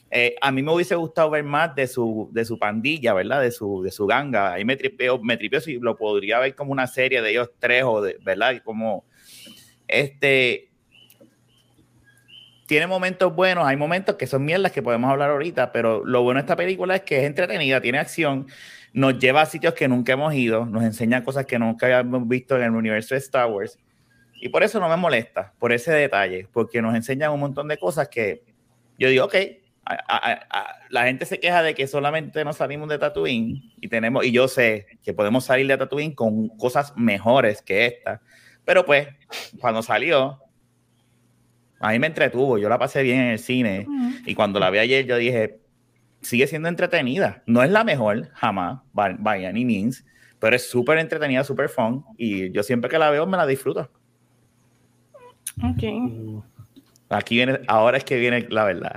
Eh, 0.09 0.37
a 0.41 0.53
mí 0.53 0.63
me 0.63 0.73
hubiese 0.73 0.95
gustado 0.95 1.31
ver 1.31 1.43
más 1.43 1.75
de 1.75 1.89
su, 1.89 2.29
de 2.33 2.45
su 2.45 2.59
pandilla, 2.59 3.13
¿verdad? 3.13 3.41
De 3.41 3.51
su, 3.51 3.83
de 3.83 3.91
su 3.91 4.07
ganga. 4.07 4.53
Ahí 4.53 4.65
me 4.65 4.77
tripeo, 4.77 5.19
me 5.19 5.37
tripeo 5.37 5.61
si 5.61 5.81
lo 5.81 5.97
podría 5.97 6.39
ver 6.39 6.55
como 6.55 6.71
una 6.71 6.87
serie 6.87 7.23
de 7.23 7.31
ellos 7.31 7.51
tres 7.59 7.83
o 7.85 8.01
de, 8.03 8.19
¿verdad? 8.23 8.63
Como, 8.65 9.05
este, 9.89 10.70
tiene 12.71 12.87
momentos 12.87 13.35
buenos, 13.35 13.67
hay 13.67 13.77
momentos 13.77 14.15
que 14.15 14.29
son 14.29 14.45
mierdas 14.45 14.71
que 14.71 14.81
podemos 14.81 15.11
hablar 15.11 15.31
ahorita, 15.31 15.73
pero 15.73 16.05
lo 16.05 16.23
bueno 16.23 16.39
de 16.39 16.43
esta 16.43 16.55
película 16.55 16.95
es 16.95 17.01
que 17.01 17.19
es 17.19 17.25
entretenida, 17.25 17.81
tiene 17.81 17.99
acción, 17.99 18.47
nos 18.93 19.19
lleva 19.19 19.41
a 19.43 19.47
sitios 19.47 19.75
que 19.75 19.89
nunca 19.89 20.13
hemos 20.13 20.33
ido, 20.35 20.65
nos 20.67 20.85
enseña 20.85 21.25
cosas 21.25 21.47
que 21.47 21.59
nunca 21.59 21.87
habíamos 21.87 22.29
visto 22.29 22.55
en 22.57 22.63
el 22.63 22.71
universo 22.71 23.17
de 23.17 23.19
Star 23.19 23.49
Wars. 23.51 23.77
Y 24.41 24.51
por 24.51 24.63
eso 24.63 24.79
no 24.79 24.89
me 24.89 24.97
molesta, 24.97 25.53
por 25.59 25.73
ese 25.73 25.91
detalle, 25.91 26.47
porque 26.53 26.81
nos 26.81 26.95
enseñan 26.95 27.33
un 27.33 27.41
montón 27.41 27.67
de 27.67 27.77
cosas 27.77 28.09
que 28.09 28.45
yo 29.01 29.09
digo, 29.09 29.25
ok, 29.25 29.35
a- 29.85 29.95
a- 30.07 30.47
a- 30.49 30.77
la 30.91 31.07
gente 31.07 31.27
se 31.27 31.41
queja 31.41 31.65
de 31.65 31.75
que 31.75 31.89
solamente 31.89 32.45
nos 32.45 32.59
salimos 32.59 32.89
de 32.89 32.99
Tatooine 32.99 33.73
y 33.81 33.89
tenemos, 33.89 34.25
y 34.25 34.31
yo 34.31 34.47
sé 34.47 34.87
que 35.03 35.13
podemos 35.13 35.45
salir 35.45 35.67
de 35.67 35.77
Tatooine 35.77 36.15
con 36.15 36.51
cosas 36.51 36.93
mejores 36.97 37.63
que 37.63 37.87
esta, 37.87 38.21
pero 38.65 38.85
pues 38.87 39.09
cuando 39.59 39.83
salió, 39.83 40.39
a 41.81 41.91
mí 41.91 41.99
me 41.99 42.07
entretuvo, 42.07 42.59
yo 42.59 42.69
la 42.69 42.79
pasé 42.79 43.03
bien 43.03 43.19
en 43.21 43.27
el 43.31 43.39
cine 43.39 43.87
y 44.27 44.35
cuando 44.35 44.61
la 44.61 44.71
vi 44.71 44.79
ayer 44.79 45.05
yo 45.07 45.17
dije, 45.17 45.59
sigue 46.21 46.47
siendo 46.47 46.69
entretenida, 46.69 47.43
no 47.47 47.63
es 47.63 47.71
la 47.71 47.83
mejor 47.85 48.29
jamás, 48.35 48.81
by, 48.93 49.17
by 49.19 49.47
any 49.47 49.65
means, 49.65 50.05
pero 50.39 50.55
es 50.57 50.69
súper 50.71 50.99
entretenida, 50.99 51.43
súper 51.45 51.69
fun 51.69 52.05
y 52.17 52.51
yo 52.53 52.63
siempre 52.63 52.91
que 52.91 52.99
la 52.99 53.11
veo 53.11 53.27
me 53.27 53.37
la 53.37 53.47
disfruto. 53.47 53.91
Ok. 55.63 56.45
Aquí 57.13 57.35
viene, 57.35 57.59
ahora 57.67 57.97
es 57.99 58.05
que 58.05 58.17
viene 58.19 58.47
la 58.51 58.65
verdad. 58.65 58.93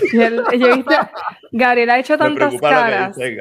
Yo 0.12 0.22
he 0.22 0.76
visto, 0.76 0.94
Gabriel 1.50 1.90
ha 1.90 1.98
hecho 1.98 2.16
tantas 2.16 2.52
que 2.52 2.60
caras 2.60 3.16
dice. 3.16 3.38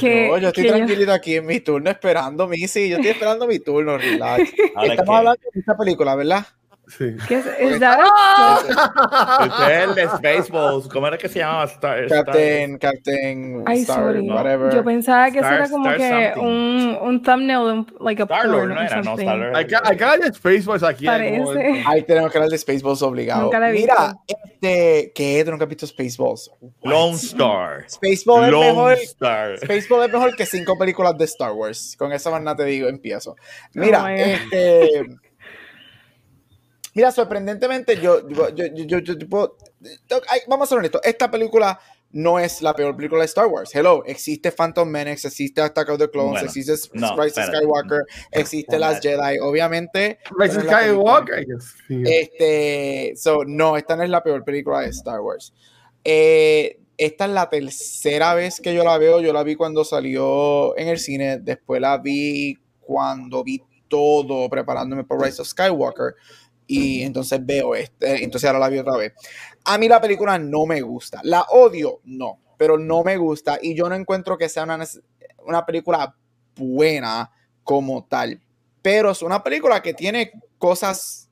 que, 0.00 0.28
No, 0.28 0.38
yo 0.38 0.48
estoy 0.48 0.62
que 0.64 0.70
yo- 0.70 0.76
tranquilito 0.76 1.12
aquí 1.12 1.34
en 1.36 1.44
mi 1.46 1.60
turno 1.60 1.90
esperando, 1.90 2.48
Missy. 2.48 2.88
Yo 2.88 2.96
estoy 2.96 3.10
esperando 3.10 3.46
mi 3.46 3.58
turno, 3.58 3.98
relax. 3.98 4.50
Ahora 4.74 4.92
Estamos 4.94 5.10
que- 5.12 5.16
hablando 5.18 5.40
de 5.52 5.60
esta 5.60 5.76
película, 5.76 6.14
¿verdad? 6.16 6.46
Sí. 6.88 7.16
¿Qué 7.26 7.34
es, 7.38 7.46
is 7.60 7.80
that 7.80 7.98
a- 8.00 9.44
es 9.44 9.88
el 9.88 9.94
de 9.96 10.06
Spaceballs. 10.08 10.86
¿Cómo 10.88 11.08
era 11.08 11.18
que 11.18 11.28
se 11.28 11.40
llamaba? 11.40 11.64
Star, 11.64 12.04
Star- 12.04 12.24
Captain, 12.24 12.78
Captain, 12.78 13.64
Ay, 13.66 13.80
Star, 13.82 13.96
sorry. 13.96 14.20
whatever. 14.30 14.72
Yo 14.72 14.84
pensaba 14.84 15.24
que 15.32 15.38
eso 15.38 15.46
Star- 15.48 15.54
era 15.60 15.68
como 15.68 15.90
Star 15.90 15.96
que 15.98 16.34
something. 16.34 16.42
un, 16.48 16.98
un 17.02 17.22
thumbnail, 17.22 17.66
de 17.66 17.72
un- 17.72 17.94
like 18.00 18.22
a 18.22 18.24
Star-Lord, 18.26 18.58
porn 18.60 18.74
no 18.74 18.80
era, 18.82 18.96
no, 18.98 19.02
something. 19.04 19.24
Star-Lord. 19.24 19.56
Hay 19.56 19.66
que, 19.66 19.76
hay 19.82 19.96
que 19.96 20.04
darle 20.04 20.32
Spaceballs 20.32 20.82
aquí. 20.84 21.06
Parece. 21.06 21.82
Ahí 21.86 22.02
tenemos 22.02 22.30
que 22.30 22.38
hablar 22.38 22.50
de 22.50 22.58
Spaceballs 22.58 23.02
obligado. 23.02 23.42
Nunca 23.42 23.58
la 23.58 23.70
he 23.70 23.72
Mira, 23.72 24.14
este, 24.28 25.12
¿qué? 25.12 25.42
¿Tú 25.44 25.50
nunca 25.50 25.64
has 25.64 25.68
visto 25.70 25.86
Spaceballs? 25.88 26.50
Lone 26.84 27.16
Star. 27.16 27.84
Spaceball 27.90 28.44
es 28.44 28.50
Lone 28.52 28.66
mejor. 28.68 28.92
Star. 28.92 29.58
Spaceball 29.58 30.06
es 30.06 30.12
mejor 30.12 30.36
que 30.36 30.46
cinco 30.46 30.78
películas 30.78 31.18
de 31.18 31.24
Star 31.24 31.50
Wars. 31.52 31.96
Con 31.98 32.12
esa 32.12 32.30
nada 32.38 32.56
te 32.56 32.64
digo, 32.64 32.88
empiezo. 32.88 33.34
Mira, 33.74 34.04
Oh 34.04 34.06
my 34.06 34.12
God. 34.12 34.20
este. 34.52 35.06
Mira, 36.96 37.12
sorprendentemente, 37.12 38.00
yo, 38.00 38.26
yo, 38.26 38.48
yo, 38.54 38.64
yo, 38.74 38.84
yo- 38.86 38.98
yo- 39.00 39.18
yo 39.18 39.28
puedo- 39.28 39.56
ay, 40.28 40.40
vamos 40.48 40.66
a 40.66 40.68
ser 40.70 40.78
honestos, 40.78 41.02
esta 41.04 41.30
película 41.30 41.78
no 42.12 42.38
es 42.38 42.62
la 42.62 42.74
peor 42.74 42.96
película 42.96 43.20
de 43.20 43.26
Star 43.26 43.46
Wars. 43.48 43.74
Hello, 43.74 44.02
existe 44.06 44.50
Phantom 44.50 44.88
Menace, 44.88 45.28
existe 45.28 45.60
Attack 45.60 45.90
of 45.90 45.98
the 45.98 46.08
Clones, 46.08 46.30
Bueno, 46.30 46.46
existe 46.46 46.72
no, 46.94 47.14
Rise 47.22 47.38
of. 47.38 47.46
Skywalker, 47.48 48.02
existe 48.32 48.78
Las 48.78 49.00
Jedi, 49.02 49.38
obviamente. 49.42 50.18
Rise 50.38 50.56
of. 50.56 50.64
Skywalker. 50.64 51.44
Este, 52.06 53.12
so, 53.16 53.44
no, 53.44 53.76
esta 53.76 53.94
no 53.96 54.02
es 54.02 54.08
la 54.08 54.22
peor 54.22 54.42
película 54.44 54.80
de 54.80 54.88
Star 54.88 55.20
Wars. 55.20 55.52
Eh, 56.02 56.80
esta 56.96 57.26
es 57.26 57.30
la 57.32 57.50
tercera 57.50 58.32
vez 58.34 58.58
que 58.60 58.72
yo 58.74 58.84
la 58.84 58.96
veo. 58.96 59.20
Yo 59.20 59.34
la 59.34 59.42
vi 59.42 59.54
cuando 59.54 59.84
salió 59.84 60.74
en 60.78 60.88
el 60.88 60.98
cine. 60.98 61.38
Después 61.40 61.78
la 61.82 61.98
vi 61.98 62.56
cuando 62.80 63.44
vi 63.44 63.62
todo 63.88 64.48
preparándome 64.48 65.04
por 65.04 65.22
Rise 65.22 65.42
of 65.42 65.48
Skywalker. 65.48 66.14
Y 66.66 67.02
entonces 67.02 67.44
veo 67.44 67.74
este. 67.74 68.24
Entonces 68.24 68.48
ahora 68.48 68.58
la 68.58 68.68
vi 68.68 68.78
otra 68.78 68.96
vez. 68.96 69.12
A 69.64 69.78
mí 69.78 69.88
la 69.88 70.00
película 70.00 70.38
no 70.38 70.66
me 70.66 70.80
gusta. 70.80 71.20
La 71.22 71.42
odio, 71.50 72.00
no. 72.04 72.40
Pero 72.56 72.78
no 72.78 73.04
me 73.04 73.16
gusta. 73.16 73.58
Y 73.60 73.74
yo 73.74 73.88
no 73.88 73.94
encuentro 73.94 74.38
que 74.38 74.48
sea 74.48 74.64
una, 74.64 74.84
una 75.44 75.66
película 75.66 76.14
buena 76.56 77.30
como 77.62 78.04
tal. 78.04 78.40
Pero 78.82 79.10
es 79.10 79.22
una 79.22 79.42
película 79.42 79.82
que 79.82 79.94
tiene 79.94 80.32
cosas 80.58 81.26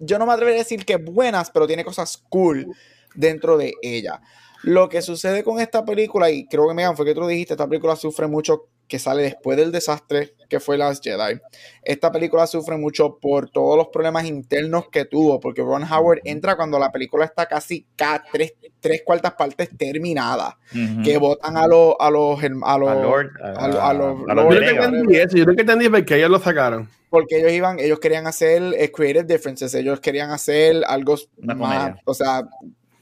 yo 0.00 0.18
no 0.18 0.26
me 0.26 0.32
atrevería 0.32 0.60
a 0.60 0.64
decir 0.64 0.84
que 0.84 0.96
buenas, 0.96 1.50
pero 1.50 1.66
tiene 1.66 1.84
cosas 1.84 2.16
cool 2.28 2.66
dentro 3.14 3.56
de 3.56 3.74
ella. 3.82 4.20
Lo 4.62 4.88
que 4.88 5.02
sucede 5.02 5.44
con 5.44 5.60
esta 5.60 5.84
película, 5.84 6.30
y 6.30 6.46
creo 6.46 6.66
que 6.66 6.74
Megan 6.74 6.96
fue 6.96 7.04
que 7.04 7.14
tú 7.14 7.26
dijiste, 7.26 7.54
esta 7.54 7.68
película 7.68 7.96
sufre 7.96 8.26
mucho 8.26 8.68
que 8.90 8.98
sale 8.98 9.22
después 9.22 9.56
del 9.56 9.72
desastre 9.72 10.34
que 10.50 10.58
fue 10.60 10.76
Last 10.76 11.02
Jedi. 11.04 11.40
Esta 11.82 12.10
película 12.10 12.46
sufre 12.46 12.76
mucho 12.76 13.18
por 13.20 13.48
todos 13.48 13.76
los 13.78 13.88
problemas 13.88 14.24
internos 14.26 14.88
que 14.90 15.04
tuvo, 15.04 15.38
porque 15.40 15.62
Ron 15.62 15.84
Howard 15.90 16.20
entra 16.24 16.56
cuando 16.56 16.76
la 16.78 16.90
película 16.90 17.24
está 17.24 17.46
casi 17.46 17.86
ca- 17.96 18.24
tres, 18.32 18.54
tres 18.80 19.02
cuartas 19.04 19.34
partes 19.34 19.70
terminada, 19.78 20.58
Ujú. 20.74 21.02
que 21.04 21.16
votan 21.18 21.56
a 21.56 21.66
los 21.68 21.94
a 22.00 22.10
los 22.10 22.42
a 22.42 22.78
los 22.78 22.90
A 22.90 22.98
los 23.94 24.18
Yo 24.18 24.34
nunca 24.34 24.44
Venegas. 24.48 24.86
entendí 24.86 25.16
eso. 25.16 25.36
Yo 25.36 25.44
nunca 25.46 25.60
entendí 25.62 25.88
por 25.88 26.04
qué 26.04 26.16
ellos 26.16 26.30
lo 26.30 26.38
sacaron. 26.40 26.88
porque 27.10 27.38
ellos 27.38 27.52
iban, 27.52 27.78
ellos 27.80 27.98
querían 28.00 28.26
hacer 28.28 28.62
eh, 28.76 28.90
creative 28.92 29.24
differences, 29.24 29.74
ellos 29.74 29.98
querían 30.00 30.30
hacer 30.30 30.82
algo 30.86 31.16
Una 31.38 31.54
más, 31.56 31.78
comedia. 31.78 32.02
o 32.04 32.14
sea, 32.14 32.42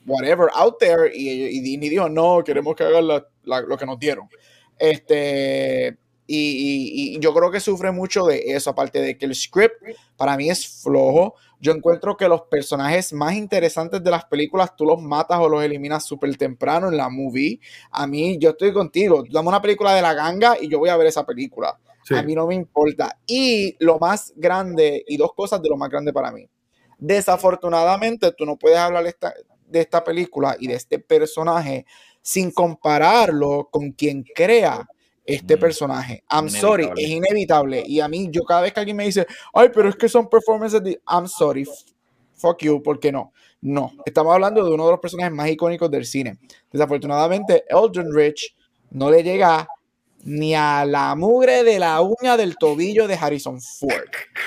whatever, 0.07 0.49
out 0.55 0.79
there, 0.79 1.11
y, 1.15 1.29
y 1.29 1.61
Disney 1.61 1.89
dijo, 1.91 2.09
no, 2.09 2.43
queremos 2.45 2.75
que 2.75 2.85
hagan 2.85 3.07
la- 3.07 3.27
la- 3.45 3.61
lo 3.63 3.77
que 3.77 3.85
nos 3.87 3.99
dieron. 3.99 4.29
Este, 4.79 5.99
y, 6.27 6.37
y- 6.37 7.17
y 7.17 7.19
yo 7.21 7.33
creo 7.35 7.51
que 7.51 7.61
sufre 7.61 7.91
mucho 7.91 8.25
de 8.27 8.39
eso, 8.49 8.71
aparte 8.71 9.01
de 9.01 9.17
que 9.17 9.25
el 9.27 9.35
script 9.35 9.75
para 10.17 10.37
mí 10.37 10.51
es 10.51 10.83
flojo. 10.83 11.35
Yo 11.61 11.73
encuentro 11.73 12.17
que 12.17 12.29
los 12.29 12.43
personajes 12.43 13.13
más 13.13 13.35
interesantes 13.35 14.03
de 14.05 14.11
las 14.11 14.25
películas 14.27 14.77
tú 14.77 14.85
los 14.85 15.01
matas 15.03 15.39
o 15.41 15.49
los 15.49 15.63
eliminas 15.65 16.05
súper 16.05 16.37
temprano 16.37 16.89
en 16.89 16.97
la 16.97 17.09
movie. 17.09 17.59
A 17.91 18.07
mí, 18.07 18.39
yo 18.39 18.51
estoy 18.51 18.73
contigo. 18.73 19.25
Dame 19.29 19.49
una 19.49 19.61
película 19.63 19.95
de 19.95 20.03
la 20.03 20.15
ganga 20.15 20.57
y 20.61 20.69
yo 20.69 20.79
voy 20.79 20.91
a 20.91 20.97
ver 20.97 21.09
esa 21.09 21.25
película. 21.27 21.79
Sí. 22.05 22.15
A 22.15 22.23
mí 22.23 22.35
no 22.35 22.47
me 22.47 22.55
importa. 22.55 23.19
Y 23.27 23.75
lo 23.81 23.99
más 23.99 24.33
grande, 24.37 25.05
y 25.09 25.17
dos 25.17 25.33
cosas 25.35 25.61
de 25.61 25.69
lo 25.69 25.77
más 25.77 25.91
grande 25.91 26.13
para 26.13 26.31
mí. 26.31 26.49
Desafortunadamente, 26.99 28.33
tú 28.33 28.47
no 28.47 28.57
puedes 28.57 28.79
hablar 28.79 29.07
esta- 29.07 29.35
de 29.67 29.81
esta 29.81 30.05
película 30.05 30.57
y 30.59 30.69
de 30.69 30.75
este 30.75 30.99
personaje 30.99 31.85
sin 32.23 32.51
compararlo 32.51 33.69
con 33.71 33.93
quien 33.93 34.25
crea 34.35 34.87
este 35.25 35.57
Mm. 35.57 35.61
personaje. 35.61 36.25
I'm 36.31 36.49
sorry, 36.49 36.91
es 36.97 37.09
inevitable. 37.11 37.83
Y 37.87 38.01
a 38.01 38.09
mí, 38.09 38.29
yo 38.31 38.45
cada 38.45 38.63
vez 38.63 38.73
que 38.73 38.81
alguien 38.81 38.97
me 38.97 39.05
dice, 39.05 39.27
ay, 39.53 39.69
pero 39.75 39.89
es 39.89 39.97
que 39.97 40.09
son 40.09 40.29
performances 40.29 40.83
de... 40.83 41.01
I'm 41.07 41.29
sorry, 41.29 41.67
fuck 42.35 42.63
you, 42.63 42.83
¿por 42.83 42.99
qué 42.99 43.13
no? 43.13 43.33
No, 43.61 43.93
estamos 44.07 44.33
hablando 44.33 44.65
de 44.65 44.73
uno 44.73 44.85
de 44.87 44.93
los 44.93 45.01
personajes 45.01 45.33
más 45.33 45.51
icónicos 45.51 45.91
del 45.91 46.07
cine. 46.07 46.39
Desafortunadamente, 46.73 47.65
Elton 47.69 48.15
Rich 48.15 48.55
no 48.91 49.11
le 49.11 49.23
llega 49.23 49.69
ni 50.25 50.55
a 50.55 50.85
la 50.85 51.15
mugre 51.15 51.65
de 51.65 51.79
la 51.79 52.01
uña 52.01 52.37
del 52.37 52.57
tobillo 52.57 53.07
de 53.07 53.15
Harrison 53.15 53.61
Ford. 53.61 53.93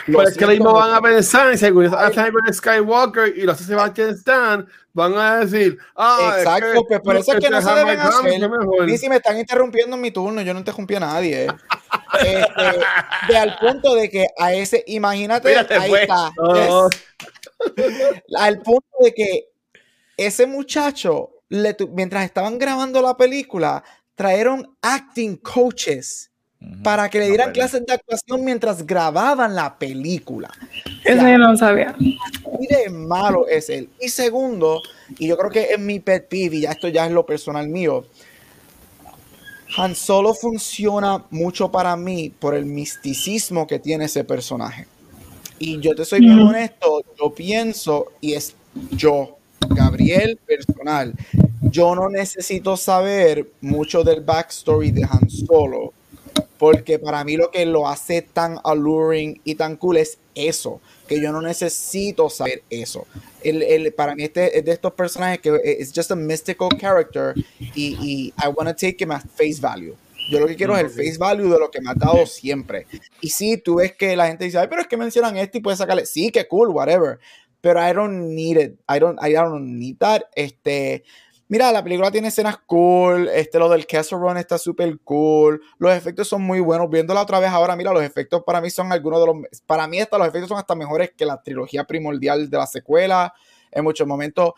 Lo 0.07 0.19
Pero 0.19 0.29
es 0.29 0.37
que 0.37 0.41
lo 0.45 0.51
siento 0.51 0.65
mismo 0.65 0.73
van 0.73 0.93
a 0.93 1.01
pensar, 1.01 1.57
según 1.57 1.93
hacen 1.93 2.33
en 2.47 2.53
Skywalker 2.53 3.37
y 3.37 3.43
los 3.43 3.57
Sebastian 3.57 4.09
Stan, 4.09 4.67
van 4.93 5.17
a 5.17 5.39
decir, 5.39 5.77
ah, 5.95 6.35
Exacto, 6.37 6.67
es 6.67 6.73
que, 6.73 6.85
pues 6.87 6.99
por 7.01 7.15
eso 7.15 7.33
es 7.33 7.39
que 7.39 7.49
no 7.49 7.61
se 7.61 7.69
este 7.69 7.79
deben 7.79 7.99
hacer. 7.99 8.89
Y 8.89 8.97
si 8.97 9.09
me 9.09 9.15
están 9.15 9.37
interrumpiendo 9.37 9.95
en 9.95 10.01
mi 10.01 10.11
turno, 10.11 10.41
yo 10.41 10.53
no 10.53 10.59
interrumpí 10.59 10.95
a 10.95 10.99
nadie. 10.99 11.47
Este, 12.19 12.45
de 13.29 13.37
al 13.37 13.57
punto 13.57 13.95
de 13.95 14.09
que 14.09 14.27
a 14.37 14.53
ese, 14.53 14.83
imagínate, 14.87 15.49
Mírate, 15.49 15.75
ahí 15.75 15.89
pues. 15.89 16.01
está. 16.01 16.31
Oh. 16.37 16.89
Al 18.37 18.59
punto 18.61 18.97
de 18.99 19.13
que 19.13 19.49
ese 20.17 20.45
muchacho, 20.45 21.31
le 21.49 21.75
mientras 21.93 22.25
estaban 22.25 22.59
grabando 22.59 23.01
la 23.01 23.15
película, 23.15 23.83
trajeron 24.15 24.75
acting 24.81 25.35
coaches 25.37 26.29
Ujú. 26.61 26.83
para 26.83 27.09
que 27.09 27.17
le 27.19 27.25
No 27.25 27.29
dieran 27.29 27.47
puede. 27.47 27.53
clases 27.53 27.85
de 27.85 27.93
actuación 27.93 28.45
mientras 28.45 28.85
grababan 28.85 29.55
la 29.55 29.77
película. 29.79 30.49
Eso 31.03 31.27
yo 31.27 31.37
no 31.37 31.55
sabía. 31.57 31.95
Y 31.99 32.67
de 32.67 32.89
malo 32.91 33.47
es 33.47 33.69
él. 33.69 33.89
Y 33.99 34.09
segundo, 34.09 34.81
y 35.17 35.27
yo 35.27 35.37
creo 35.37 35.49
que 35.49 35.73
es 35.73 35.79
mi 35.79 35.99
pet 35.99 36.27
peeve, 36.29 36.57
y 36.57 36.61
ya 36.61 36.71
esto 36.71 36.87
ya 36.87 37.05
es 37.07 37.11
lo 37.11 37.25
personal 37.25 37.67
mío. 37.67 38.05
Han 39.77 39.95
Solo 39.95 40.33
funciona 40.33 41.23
mucho 41.29 41.71
para 41.71 41.95
mí 41.95 42.29
por 42.37 42.53
el 42.55 42.65
misticismo 42.65 43.65
que 43.65 43.79
tiene 43.79 44.05
ese 44.05 44.23
personaje. 44.23 44.85
Y 45.59 45.79
yo 45.79 45.95
te 45.95 46.03
soy 46.05 46.21
Mm. 46.21 46.47
honesto, 46.47 47.01
yo 47.19 47.33
pienso, 47.33 48.11
y 48.19 48.33
es 48.33 48.53
yo, 48.91 49.37
Gabriel 49.69 50.37
personal, 50.45 51.13
yo 51.61 51.95
no 51.95 52.09
necesito 52.09 52.75
saber 52.77 53.51
mucho 53.61 54.03
del 54.03 54.21
backstory 54.21 54.91
de 54.91 55.03
Han 55.03 55.29
Solo, 55.29 55.93
porque 56.57 56.99
para 56.99 57.23
mí 57.23 57.37
lo 57.37 57.49
que 57.51 57.65
lo 57.65 57.87
hace 57.87 58.21
tan 58.21 58.57
alluring 58.63 59.39
y 59.43 59.55
tan 59.55 59.75
cool 59.77 59.97
es 59.97 60.17
eso, 60.35 60.79
que 61.07 61.21
yo 61.21 61.31
no 61.31 61.41
necesito 61.41 62.29
saber 62.29 62.63
eso. 62.69 63.05
El, 63.43 63.63
el- 63.63 63.93
para 63.93 64.15
mí 64.15 64.23
este 64.23 64.57
es 64.57 64.65
de 64.65 64.71
estos 64.71 64.93
personajes 64.93 65.39
que 65.39 65.59
es 65.63 65.91
just 65.93 66.11
a 66.11 66.15
mystical 66.15 66.69
character 66.79 67.33
y, 67.75 67.95
y 68.01 68.33
I 68.43 68.47
want 68.55 68.69
to 68.69 68.75
take 68.75 68.97
him 69.03 69.11
at 69.11 69.23
face 69.35 69.59
value. 69.59 69.95
Yo 70.29 70.39
lo 70.39 70.47
que 70.47 70.55
quiero 70.55 70.77
es 70.77 70.83
el 70.83 70.89
face 70.89 71.17
value 71.17 71.49
de 71.51 71.59
lo 71.59 71.69
que 71.71 71.81
me 71.81 71.89
ha 71.89 71.95
dado 71.95 72.25
siempre. 72.25 72.85
Y 73.21 73.29
sí, 73.29 73.57
tú 73.57 73.75
ves 73.75 73.93
que 73.95 74.15
la 74.15 74.27
gente 74.27 74.45
dice, 74.45 74.59
ay, 74.59 74.67
pero 74.69 74.81
es 74.81 74.87
que 74.87 74.95
mencionan 74.95 75.35
este 75.37 75.57
y 75.57 75.61
puedes 75.61 75.79
sacarle, 75.79 76.05
sí, 76.05 76.31
que 76.31 76.47
cool, 76.47 76.69
whatever. 76.69 77.19
Pero 77.59 77.79
I 77.87 77.93
don't 77.93 78.29
need 78.33 78.57
it. 78.57 78.73
I 78.89 78.99
don't, 78.99 79.19
I 79.21 79.33
don't 79.33 79.77
need 79.77 79.97
that. 79.97 80.21
Este, 80.35 81.03
mira, 81.51 81.69
la 81.69 81.83
película 81.83 82.09
tiene 82.09 82.29
escenas 82.29 82.59
cool. 82.65 83.27
Este, 83.27 83.59
lo 83.59 83.67
del 83.67 83.85
Castle 83.85 84.17
Run 84.19 84.37
está 84.37 84.57
súper 84.57 84.97
cool. 85.01 85.61
Los 85.77 85.93
efectos 85.93 86.29
son 86.29 86.43
muy 86.43 86.61
buenos. 86.61 86.89
Viéndola 86.89 87.21
otra 87.21 87.41
vez 87.41 87.49
ahora, 87.49 87.75
mira, 87.75 87.91
los 87.91 88.03
efectos 88.03 88.41
para 88.45 88.61
mí 88.61 88.69
son 88.69 88.89
algunos 88.93 89.19
de 89.19 89.25
los. 89.25 89.61
Para 89.65 89.85
mí, 89.85 89.99
hasta 89.99 90.17
los 90.17 90.29
efectos 90.29 90.47
son 90.47 90.57
hasta 90.57 90.75
mejores 90.75 91.11
que 91.11 91.25
la 91.25 91.43
trilogía 91.43 91.83
primordial 91.83 92.49
de 92.49 92.57
la 92.57 92.65
secuela. 92.65 93.33
En 93.69 93.83
muchos 93.83 94.07
momentos, 94.07 94.53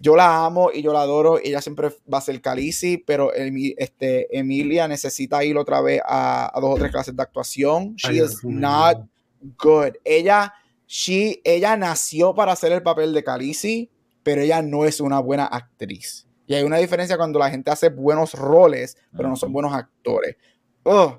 yo 0.00 0.16
la 0.16 0.44
amo 0.44 0.70
y 0.74 0.82
yo 0.82 0.92
la 0.92 1.02
adoro. 1.02 1.38
Ella 1.38 1.62
siempre 1.62 1.90
va 2.12 2.18
a 2.18 2.22
ser 2.22 2.40
Calici, 2.40 2.98
pero 2.98 3.32
este, 3.32 4.36
Emilia 4.36 4.88
necesita 4.88 5.44
ir 5.44 5.56
otra 5.56 5.80
vez 5.80 6.02
a, 6.04 6.50
a 6.52 6.60
dos 6.60 6.74
o 6.74 6.76
tres 6.76 6.90
clases 6.90 7.14
de 7.14 7.22
actuación. 7.22 7.94
She 7.94 8.08
Ay, 8.08 8.20
is 8.20 8.42
not 8.42 8.98
good. 9.62 9.92
Ella, 10.04 10.52
she, 10.88 11.40
ella 11.44 11.76
nació 11.76 12.34
para 12.34 12.50
hacer 12.50 12.72
el 12.72 12.82
papel 12.82 13.14
de 13.14 13.22
Calici, 13.22 13.92
pero 14.24 14.40
ella 14.40 14.60
no 14.60 14.84
es 14.86 15.00
una 15.00 15.20
buena 15.20 15.44
actriz. 15.46 16.26
Y 16.46 16.54
hay 16.54 16.62
una 16.64 16.78
diferencia 16.78 17.16
cuando 17.16 17.38
la 17.38 17.50
gente 17.50 17.70
hace 17.70 17.88
buenos 17.88 18.34
roles, 18.34 18.96
pero 19.16 19.28
no 19.28 19.36
son 19.36 19.52
buenos 19.52 19.72
actores. 19.72 20.36
Ugh. 20.84 21.18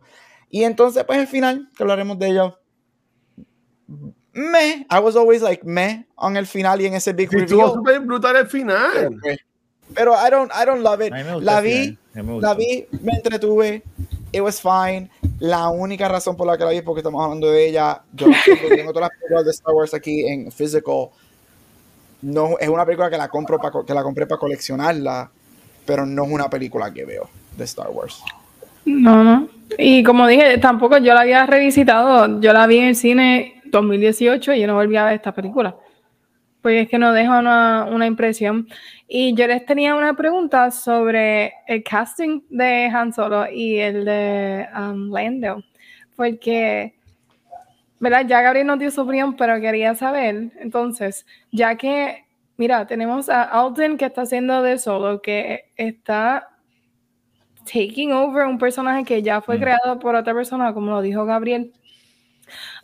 Y 0.50 0.64
entonces, 0.64 1.04
pues, 1.06 1.20
el 1.20 1.28
final, 1.28 1.70
que 1.76 1.84
hablaremos 1.84 2.20
de 2.20 2.28
ello. 2.28 2.60
Me, 4.34 4.86
I 4.90 5.00
was 5.00 5.16
always 5.16 5.42
like 5.42 5.64
me 5.64 6.08
on 6.16 6.36
el 6.38 6.48
final 6.48 6.82
y 6.82 6.88
en 6.88 6.96
ese 6.96 7.14
big 7.14 7.30
Sí, 7.30 7.38
reveal. 7.38 7.72
súper 7.72 8.00
brutal 8.00 8.36
el 8.36 8.48
final. 8.48 9.20
Pero 9.94 10.14
I 10.14 10.30
don't, 10.32 10.52
I 10.52 10.66
don't 10.66 10.82
love 10.82 11.02
it. 11.02 11.14
La 11.42 11.62
vi, 11.62 11.98
la 12.14 12.54
vi, 12.56 12.88
me 13.02 13.14
entretuve. 13.14 13.84
It 14.32 14.42
was 14.42 14.60
fine. 14.60 15.10
La 15.40 15.70
única 15.70 16.08
razón 16.08 16.36
por 16.36 16.48
la 16.48 16.58
que 16.58 16.64
la 16.64 16.72
vi 16.72 16.78
es 16.78 16.84
porque 16.84 17.02
estamos 17.02 17.24
hablando 17.24 17.52
de 17.52 17.68
ella. 17.70 18.04
Yo 18.14 18.28
tengo 18.76 18.92
todas 18.92 19.10
las 19.10 19.20
películas 19.20 19.46
de 19.46 19.52
Star 19.52 19.74
Wars 19.76 19.94
aquí 19.94 20.26
en 20.28 20.52
physical. 20.52 21.10
No, 22.24 22.58
es 22.58 22.70
una 22.70 22.86
película 22.86 23.10
que 23.10 23.18
la 23.18 23.28
compro 23.28 23.60
para 23.60 23.86
que 23.86 23.94
la 23.94 24.02
compré 24.02 24.26
para 24.26 24.40
coleccionarla, 24.40 25.30
pero 25.86 26.06
no 26.06 26.24
es 26.24 26.32
una 26.32 26.50
película 26.50 26.92
que 26.92 27.04
veo 27.06 27.30
de 27.58 27.66
Star 27.66 27.90
Wars. 27.90 28.24
No, 28.86 29.24
no. 29.24 29.50
Y 29.78 30.04
como 30.04 30.28
dije, 30.28 30.58
tampoco 30.58 30.98
yo 30.98 31.14
la 31.14 31.22
había 31.22 31.46
revisitado. 31.46 32.40
Yo 32.40 32.54
la 32.54 32.66
vi 32.68 32.78
en 32.78 32.86
el 32.86 32.96
cine 32.96 33.62
2018 33.66 34.54
y 34.54 34.62
yo 34.62 34.68
no 34.68 34.76
volví 34.76 34.96
a 34.96 35.06
ver 35.06 35.16
esta 35.16 35.34
película. 35.34 35.76
Porque 36.62 36.82
es 36.82 36.90
que 36.90 36.98
no 36.98 37.12
deja 37.12 37.40
una, 37.40 37.86
una 37.92 38.06
impresión. 38.06 38.68
Y 39.08 39.34
yo 39.36 39.48
les 39.48 39.66
tenía 39.66 39.96
una 39.96 40.16
pregunta 40.16 40.72
sobre 40.72 41.54
el 41.68 41.84
casting 41.84 42.42
de 42.50 42.86
Han 42.86 43.14
Solo 43.14 43.52
y 43.52 43.80
el 43.80 44.06
de 44.06 44.66
um, 44.78 45.12
Lando. 45.12 45.62
Porque, 46.16 46.96
¿verdad? 48.04 48.26
Ya 48.28 48.42
Gabriel 48.42 48.68
nos 48.68 48.80
dio 48.80 48.92
su 48.92 49.02
opinión, 49.02 49.38
pero 49.38 49.60
quería 49.62 49.96
saber, 49.96 50.52
entonces, 50.60 51.26
ya 51.54 51.78
que, 51.78 52.26
mira, 52.58 52.86
tenemos 52.86 53.30
a 53.30 53.44
Alden 53.44 53.98
que 53.98 54.04
está 54.06 54.24
haciendo 54.24 54.62
de 54.62 54.78
Solo, 54.78 55.22
que 55.22 55.72
está 55.78 56.50
taking 57.64 58.12
over 58.12 58.46
un 58.46 58.58
personaje 58.58 59.06
que 59.06 59.22
ya 59.22 59.40
fue 59.40 59.56
Mm. 59.56 59.62
creado 59.62 60.00
por 60.00 60.16
otra 60.16 60.34
persona, 60.34 60.74
como 60.74 60.92
lo 60.92 61.02
dijo 61.02 61.24
Gabriel. 61.24 61.72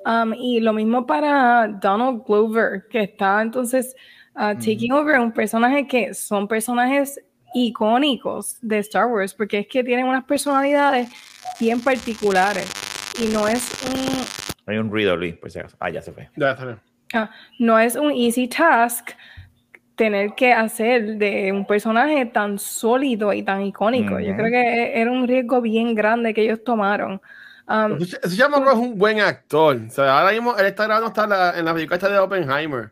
Um, 0.05 0.33
y 0.35 0.61
lo 0.61 0.71
mismo 0.71 1.05
para 1.05 1.67
Donald 1.67 2.23
Glover, 2.25 2.87
que 2.89 3.03
está 3.03 3.41
entonces 3.41 3.93
uh, 4.35 4.55
taking 4.55 4.93
over 4.93 5.19
un 5.19 5.33
personaje 5.33 5.85
que 5.85 6.13
son 6.13 6.47
personajes 6.47 7.19
icónicos 7.53 8.57
de 8.61 8.79
Star 8.79 9.07
Wars, 9.07 9.33
porque 9.33 9.59
es 9.59 9.67
que 9.67 9.83
tienen 9.83 10.05
unas 10.05 10.23
personalidades 10.23 11.09
bien 11.59 11.81
particulares. 11.81 12.71
Y 13.21 13.27
no 13.33 13.49
es 13.49 13.69
un, 13.83 14.48
Hay 14.69 14.77
un 14.77 14.91
ruido, 14.91 15.15
Luis, 15.17 15.35
por 15.35 15.49
si 15.51 15.59
acaso. 15.59 15.75
Ah, 15.79 15.89
ya 15.89 16.01
se 16.01 16.11
fue. 16.11 16.29
Ya 16.35 16.51
está 16.51 16.65
bien. 16.65 16.79
Ah, 17.13 17.29
no 17.57 17.79
es 17.79 17.95
un 17.95 18.11
easy 18.11 18.47
task 18.47 19.09
tener 19.95 20.33
que 20.35 20.53
hacer 20.53 21.17
de 21.17 21.51
un 21.51 21.65
personaje 21.65 22.25
tan 22.27 22.57
sólido 22.59 23.33
y 23.33 23.43
tan 23.43 23.63
icónico. 23.63 24.19
Yo 24.19 24.29
Ujú. 24.29 24.37
creo 24.37 24.51
que 24.51 24.61
e- 24.61 25.01
era 25.01 25.11
un 25.11 25.27
riesgo 25.27 25.59
bien 25.59 25.93
grande 25.95 26.33
que 26.33 26.41
ellos 26.43 26.63
tomaron. 26.63 27.19
Um, 27.67 28.01
Ese 28.01 28.17
ese 28.23 28.37
chamaco 28.37 28.71
es 28.71 28.77
un 28.77 28.97
buen 28.97 29.19
actor. 29.19 29.77
O 29.87 29.89
sea, 29.91 30.19
ahora 30.19 30.31
mismo 30.31 30.55
él 30.57 30.65
está 30.67 30.85
grabando 30.85 31.07
está 31.09 31.25
en 31.25 31.29
la, 31.31 31.59
en 31.59 31.65
la 31.65 31.73
película 31.73 31.95
esta 31.97 32.09
de 32.09 32.17
Oppenheimer. 32.19 32.91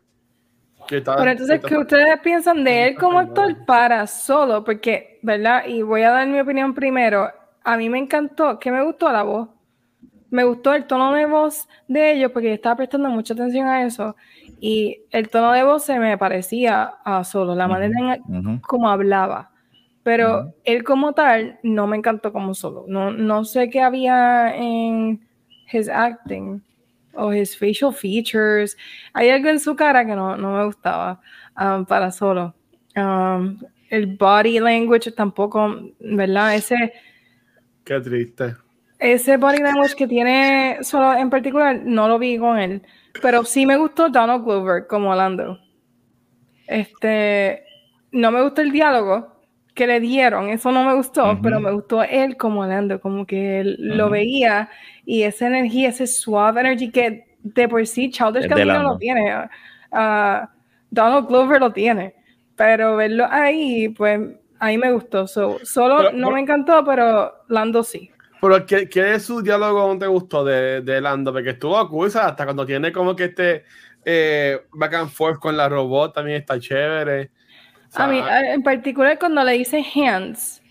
Que 0.86 0.98
está- 0.98 1.16
pero 1.16 1.30
entonces, 1.30 1.60
¿qué 1.60 1.66
está- 1.66 1.78
ustedes 1.80 2.20
piensan 2.20 2.62
de 2.64 2.88
él 2.88 2.94
como 2.96 3.18
actor 3.18 3.64
para 3.66 4.06
solo? 4.06 4.62
Porque, 4.64 5.18
¿verdad? 5.22 5.64
Y 5.66 5.82
voy 5.82 6.02
a 6.02 6.10
dar 6.10 6.26
mi 6.26 6.40
opinión 6.40 6.74
primero. 6.74 7.30
A 7.64 7.76
mí 7.76 7.88
me 7.88 7.98
encantó, 7.98 8.58
que 8.58 8.70
me 8.70 8.82
gustó 8.82 9.10
la 9.10 9.22
voz. 9.22 9.48
Me 10.30 10.44
gustó 10.44 10.74
el 10.74 10.86
tono 10.86 11.12
de 11.14 11.26
voz 11.26 11.68
de 11.86 12.12
ellos 12.12 12.32
porque 12.32 12.48
yo 12.48 12.54
estaba 12.54 12.76
prestando 12.76 13.08
mucha 13.08 13.34
atención 13.34 13.66
a 13.66 13.84
eso. 13.84 14.14
Y 14.60 15.02
el 15.10 15.28
tono 15.28 15.52
de 15.52 15.64
voz 15.64 15.84
se 15.84 15.98
me 15.98 16.18
parecía 16.18 16.94
a 17.04 17.24
solo, 17.24 17.54
la 17.54 17.68
manera 17.68 18.18
en, 18.28 18.58
como 18.58 18.90
hablaba. 18.90 19.50
Pero 20.02 20.54
él 20.64 20.84
como 20.84 21.12
tal 21.12 21.58
no 21.62 21.86
me 21.86 21.96
encantó 21.96 22.32
como 22.32 22.54
solo. 22.54 22.84
No, 22.88 23.10
no 23.10 23.44
sé 23.44 23.68
qué 23.68 23.80
había 23.80 24.54
en 24.54 25.26
his 25.72 25.88
acting 25.88 26.62
o 27.14 27.32
his 27.32 27.56
facial 27.58 27.92
features. 27.92 28.76
Hay 29.12 29.30
algo 29.30 29.48
en 29.48 29.60
su 29.60 29.76
cara 29.76 30.06
que 30.06 30.14
no, 30.14 30.36
no 30.36 30.56
me 30.56 30.64
gustaba 30.64 31.20
um, 31.60 31.84
para 31.84 32.10
solo. 32.10 32.54
Um, 32.96 33.58
el 33.90 34.16
body 34.16 34.60
language 34.60 35.12
tampoco, 35.12 35.74
¿verdad? 36.00 36.54
Ese, 36.54 36.92
Qué 37.88 38.00
triste. 38.00 38.54
Ese 38.98 39.36
body 39.36 39.58
language 39.58 39.94
que 39.94 40.06
tiene 40.06 40.78
solo 40.82 41.14
en 41.14 41.30
particular 41.30 41.80
no 41.84 42.08
lo 42.08 42.18
vi 42.18 42.38
con 42.38 42.58
él. 42.58 42.82
Pero 43.22 43.44
sí 43.44 43.66
me 43.66 43.76
gustó 43.76 44.08
Donald 44.08 44.44
Glover 44.44 44.86
como 44.86 45.14
Lando. 45.14 45.58
Este, 46.66 47.62
no 48.12 48.30
me 48.30 48.42
gustó 48.42 48.60
el 48.60 48.70
diálogo 48.70 49.38
que 49.74 49.86
le 49.86 50.00
dieron, 50.00 50.48
eso 50.48 50.72
no 50.72 50.84
me 50.84 50.94
gustó, 50.94 51.38
pero 51.40 51.60
me 51.60 51.70
gustó 51.70 52.02
él 52.02 52.36
como 52.36 52.66
Lando, 52.66 53.00
como 53.00 53.24
que 53.24 53.60
él 53.60 53.76
lo 53.78 54.10
veía 54.10 54.68
y 55.04 55.22
esa 55.22 55.46
energía, 55.46 55.90
ese 55.90 56.08
suave 56.08 56.60
energy 56.60 56.90
que 56.90 57.36
de 57.44 57.68
por 57.68 57.86
sí 57.86 58.10
Childish 58.10 58.48
Gambino 58.48 58.82
lo 58.82 58.98
tiene, 58.98 59.32
ah, 59.92 60.50
Donald 60.90 61.28
Glover 61.28 61.60
lo 61.60 61.72
tiene, 61.72 62.14
pero 62.56 62.96
verlo 62.96 63.26
ahí, 63.30 63.88
pues 63.90 64.20
ahí 64.58 64.76
me 64.78 64.90
gustó. 64.92 65.28
So, 65.28 65.58
solo 65.62 65.98
Pero- 65.98 66.12
no 66.12 66.32
me 66.32 66.40
encantó, 66.40 66.84
pero 66.84 67.32
Lando 67.48 67.84
sí. 67.84 68.10
Pero 68.40 68.66
¿qué, 68.66 68.88
qué 68.88 69.02
de 69.02 69.20
su 69.20 69.42
diálogo 69.42 69.92
no 69.92 69.98
te 69.98 70.06
gustó 70.06 70.44
de, 70.44 70.80
de 70.82 71.00
Lando? 71.00 71.32
Porque 71.32 71.50
estuvo 71.50 71.88
cool, 71.88 72.06
hasta 72.06 72.44
cuando 72.44 72.64
tiene 72.64 72.92
como 72.92 73.16
que 73.16 73.24
este 73.24 73.64
eh, 74.04 74.60
back 74.72 74.94
and 74.94 75.10
forth 75.10 75.38
con 75.38 75.56
la 75.56 75.68
robot 75.68 76.14
también 76.14 76.38
está 76.38 76.58
chévere. 76.58 77.30
O 77.88 77.90
sea, 77.90 78.04
A 78.04 78.08
mí, 78.08 78.22
en 78.22 78.62
particular 78.62 79.18
cuando 79.18 79.42
le 79.42 79.52
dice 79.52 79.84
hands, 79.94 80.62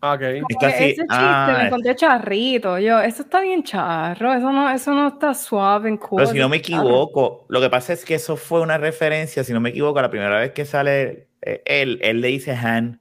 ah, 0.00 0.14
ok. 0.14 0.20
como 0.20 0.46
Está 0.48 0.68
que 0.68 0.74
así, 0.74 0.84
ese 0.84 0.94
chiste 0.94 1.06
ah, 1.10 1.56
me 1.58 1.66
encontré 1.66 1.96
charrito. 1.96 2.78
Yo, 2.78 3.00
eso 3.00 3.22
está 3.22 3.40
bien 3.40 3.62
charro, 3.62 4.32
eso 4.34 4.52
no, 4.52 4.70
eso 4.70 4.92
no 4.94 5.08
está 5.08 5.34
suave 5.34 5.88
en 5.88 5.96
cool. 5.96 6.18
Pero 6.18 6.30
si 6.30 6.38
no 6.38 6.48
me 6.48 6.58
equivoco, 6.58 7.46
lo 7.48 7.60
que 7.60 7.70
pasa 7.70 7.94
es 7.94 8.04
que 8.04 8.14
eso 8.14 8.36
fue 8.36 8.60
una 8.60 8.78
referencia, 8.78 9.44
si 9.44 9.52
no 9.52 9.60
me 9.60 9.70
equivoco, 9.70 10.00
la 10.00 10.10
primera 10.10 10.38
vez 10.38 10.52
que 10.52 10.64
sale 10.64 11.28
eh, 11.40 11.62
él, 11.64 11.98
él 12.02 12.20
le 12.20 12.28
dice 12.28 12.52
Han 12.52 13.00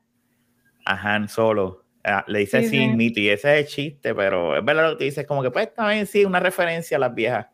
a 0.85 0.93
Han 0.93 1.27
solo. 1.27 1.80
Ah, 2.03 2.23
le 2.27 2.39
dice 2.39 2.59
Sí, 2.61 2.65
así, 2.67 2.97
sí. 3.13 3.13
y 3.21 3.29
ese 3.29 3.59
es 3.59 3.65
el 3.65 3.71
chiste, 3.71 4.15
pero 4.15 4.57
es 4.57 4.63
verdad 4.65 4.91
lo 4.91 4.97
que 4.97 5.05
dices, 5.05 5.25
como 5.25 5.41
que 5.43 5.51
pues 5.51 5.73
también 5.73 6.05
sí, 6.07 6.25
una 6.25 6.39
referencia 6.39 6.97
a 6.97 6.99
las 6.99 7.13
viejas. 7.13 7.47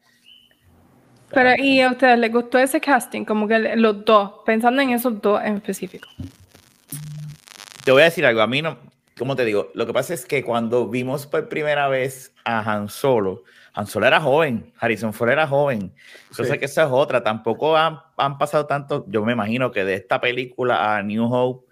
Pero, 1.30 1.52
¿y 1.62 1.82
a 1.82 1.92
ustedes 1.92 2.18
les 2.20 2.32
gustó 2.32 2.58
ese 2.58 2.80
casting? 2.80 3.26
Como 3.26 3.48
que 3.48 3.60
los 3.76 4.06
dos, 4.06 4.32
pensando 4.46 4.82
en 4.82 4.92
esos 4.92 5.22
dos 5.22 5.42
en 5.44 5.56
específico. 5.58 6.08
Te 7.84 7.92
voy 7.92 8.02
a 8.02 8.06
decir 8.06 8.26
algo, 8.26 8.42
a 8.42 8.48
mí 8.48 8.62
no, 8.62 8.78
como 9.18 9.36
te 9.36 9.44
digo, 9.46 9.72
lo 9.74 9.86
que 9.86 9.94
pasa 9.94 10.14
es 10.14 10.26
que 10.26 10.44
cuando 10.44 10.88
vimos 10.88 11.26
por 11.28 11.50
primera 11.50 11.88
vez 11.88 12.34
a 12.46 12.60
Han 12.60 12.88
Solo, 12.90 13.44
Han 13.74 13.88
Solo 13.88 14.08
era 14.08 14.22
joven, 14.22 14.72
Harrison 14.80 15.14
Ford 15.14 15.30
era 15.32 15.48
joven, 15.48 15.94
entonces 16.30 16.54
Sí. 16.54 16.60
que 16.60 16.66
esa 16.66 16.84
es 16.84 16.90
otra, 16.92 17.24
tampoco 17.24 17.76
han, 17.78 18.00
han 18.18 18.38
pasado 18.38 18.66
tanto, 18.66 19.06
yo 19.10 19.24
me 19.26 19.34
imagino 19.34 19.72
que 19.72 19.84
de 19.86 19.96
esta 19.96 20.20
película 20.22 20.96
a 20.98 21.04
New 21.04 21.26
Hope 21.32 21.68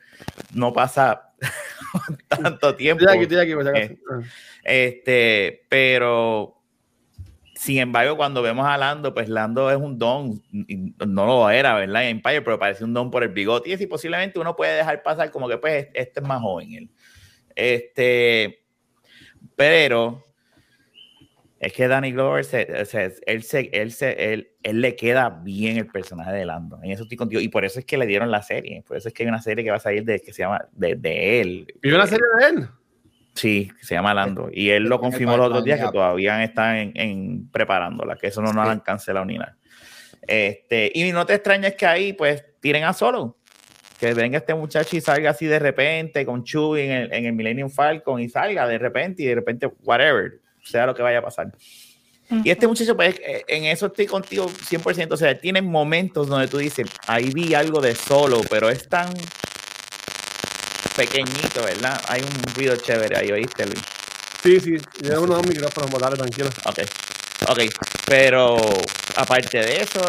no 0.53 0.73
pasa 0.73 1.29
tanto 2.27 2.75
tiempo. 2.75 3.01
Estoy 3.03 3.15
aquí, 3.15 3.23
estoy 3.23 3.37
aquí, 3.39 3.53
por 3.53 3.63
si 3.63 3.69
acaso. 3.69 3.93
Eh, 4.63 4.87
Este, 4.87 5.65
pero 5.69 6.55
sin 7.55 7.79
embargo, 7.79 8.17
cuando 8.17 8.41
vemos 8.41 8.65
a 8.67 8.77
Lando, 8.77 9.13
pues 9.13 9.29
Lando 9.29 9.71
es 9.71 9.77
un 9.77 9.97
don, 9.97 10.43
no 10.51 11.25
lo 11.25 11.49
era, 11.49 11.75
¿verdad? 11.75 12.03
En 12.03 12.17
Empire, 12.17 12.41
pero 12.41 12.59
parece 12.59 12.83
un 12.83 12.93
don 12.93 13.09
por 13.09 13.23
el 13.23 13.29
bigote. 13.29 13.69
Y 13.69 13.73
así 13.73 13.87
posiblemente 13.87 14.39
uno 14.39 14.55
puede 14.55 14.75
dejar 14.75 15.01
pasar 15.03 15.31
como 15.31 15.47
que, 15.47 15.57
pues, 15.57 15.87
este 15.93 16.19
es 16.19 16.27
más 16.27 16.41
joven 16.41 16.73
él. 16.73 16.89
Este, 17.55 18.65
pero 19.55 20.24
es 21.65 21.73
que 21.73 21.87
Danny 21.87 22.11
Glover, 22.11 22.45
se, 22.45 22.71
o 22.79 22.85
sea, 22.85 23.09
él, 23.25 23.41
se, 23.41 23.71
él, 23.73 23.91
se, 23.91 24.33
él, 24.33 24.51
él 24.61 24.81
le 24.81 24.95
queda 24.95 25.29
bien 25.29 25.77
el 25.77 25.87
personaje 25.87 26.31
de 26.31 26.45
Lando. 26.45 26.79
En 26.83 26.91
eso 26.91 27.03
estoy 27.03 27.17
contigo. 27.17 27.41
Y 27.41 27.47
por 27.47 27.65
eso 27.65 27.79
es 27.79 27.85
que 27.85 27.97
le 27.97 28.05
dieron 28.05 28.29
la 28.29 28.43
serie. 28.43 28.83
Por 28.87 28.97
eso 28.97 29.07
es 29.07 29.15
que 29.15 29.23
hay 29.23 29.29
una 29.29 29.41
serie 29.41 29.63
que 29.63 29.71
va 29.71 29.77
a 29.77 29.79
salir 29.79 30.05
de, 30.05 30.19
que 30.19 30.31
se 30.31 30.43
llama 30.43 30.63
de, 30.73 30.95
de 30.95 31.41
él. 31.41 31.73
¿Y 31.81 31.91
una 31.91 32.05
serie 32.05 32.23
de 32.39 32.47
él? 32.49 32.67
Sí, 33.33 33.71
que 33.79 33.83
se 33.83 33.95
llama 33.95 34.13
Lando. 34.13 34.49
Y 34.53 34.69
él 34.69 34.83
lo 34.83 34.99
confirmó 34.99 35.37
los 35.37 35.47
otros 35.47 35.63
días 35.63 35.79
que 35.79 35.85
pipeline, 35.85 36.03
todavía 36.03 36.43
están 36.43 36.75
en, 36.75 36.91
en 36.93 37.49
preparándola, 37.49 38.15
que 38.15 38.27
eso 38.27 38.43
no, 38.43 38.53
no 38.53 38.61
Sí. 38.61 38.67
la 38.67 38.71
han 38.71 38.79
cancelado 38.81 39.25
ni 39.25 39.39
nada. 39.39 39.57
Este, 40.27 40.91
y 40.93 41.11
no 41.13 41.25
te 41.25 41.33
extrañes 41.33 41.73
que 41.73 41.87
ahí, 41.87 42.13
pues, 42.13 42.45
tiren 42.59 42.83
a 42.83 42.93
solo. 42.93 43.39
Que 43.99 44.13
venga 44.13 44.37
este 44.37 44.53
muchacho 44.53 44.95
y 44.95 45.01
salga 45.01 45.31
así 45.31 45.47
de 45.47 45.57
repente 45.57 46.27
con 46.27 46.43
Chewie 46.43 46.85
en 46.85 46.91
el, 46.91 47.13
en 47.13 47.25
el 47.25 47.33
Millennium 47.33 47.71
Falcon 47.71 48.21
y 48.21 48.29
salga 48.29 48.67
de 48.67 48.77
repente 48.77 49.23
y 49.23 49.25
de 49.25 49.33
repente, 49.33 49.65
whatever, 49.81 50.44
sea 50.65 50.85
lo 50.85 50.95
que 50.95 51.01
vaya 51.01 51.19
a 51.19 51.21
pasar. 51.21 51.51
Y 52.43 52.49
este 52.49 52.67
muchacho, 52.67 52.95
pues, 52.95 53.15
eh, 53.19 53.45
en 53.47 53.65
eso 53.65 53.85
estoy 53.85 54.07
contigo 54.07 54.47
100%. 54.49 55.13
O 55.13 55.17
sea, 55.17 55.39
tiene 55.39 55.61
momentos 55.61 56.27
donde 56.27 56.47
tú 56.47 56.57
dices, 56.57 56.87
ahí 57.05 57.29
vi 57.31 57.53
algo 57.53 57.81
de 57.81 57.93
solo, 57.93 58.41
pero 58.49 58.67
es 58.69 58.89
tan 58.89 59.13
pequeñito, 60.97 61.61
¿verdad? 61.63 61.99
Hay 62.09 62.21
un 62.21 62.55
ruido 62.55 62.75
chévere 62.77 63.15
ahí, 63.15 63.31
¿oíste, 63.31 63.65
Luis? 63.65 63.79
Sí, 64.41 64.59
sí. 64.59 64.77
Tiene 64.99 65.17
unos 65.19 65.45
micrófonos, 65.47 65.99
dale, 65.99 66.17
tranquilo. 66.17 66.49
Ok, 66.65 66.79
ok. 67.49 67.59
Pero 68.07 68.57
aparte 69.17 69.57
de 69.59 69.81
eso, 69.81 70.01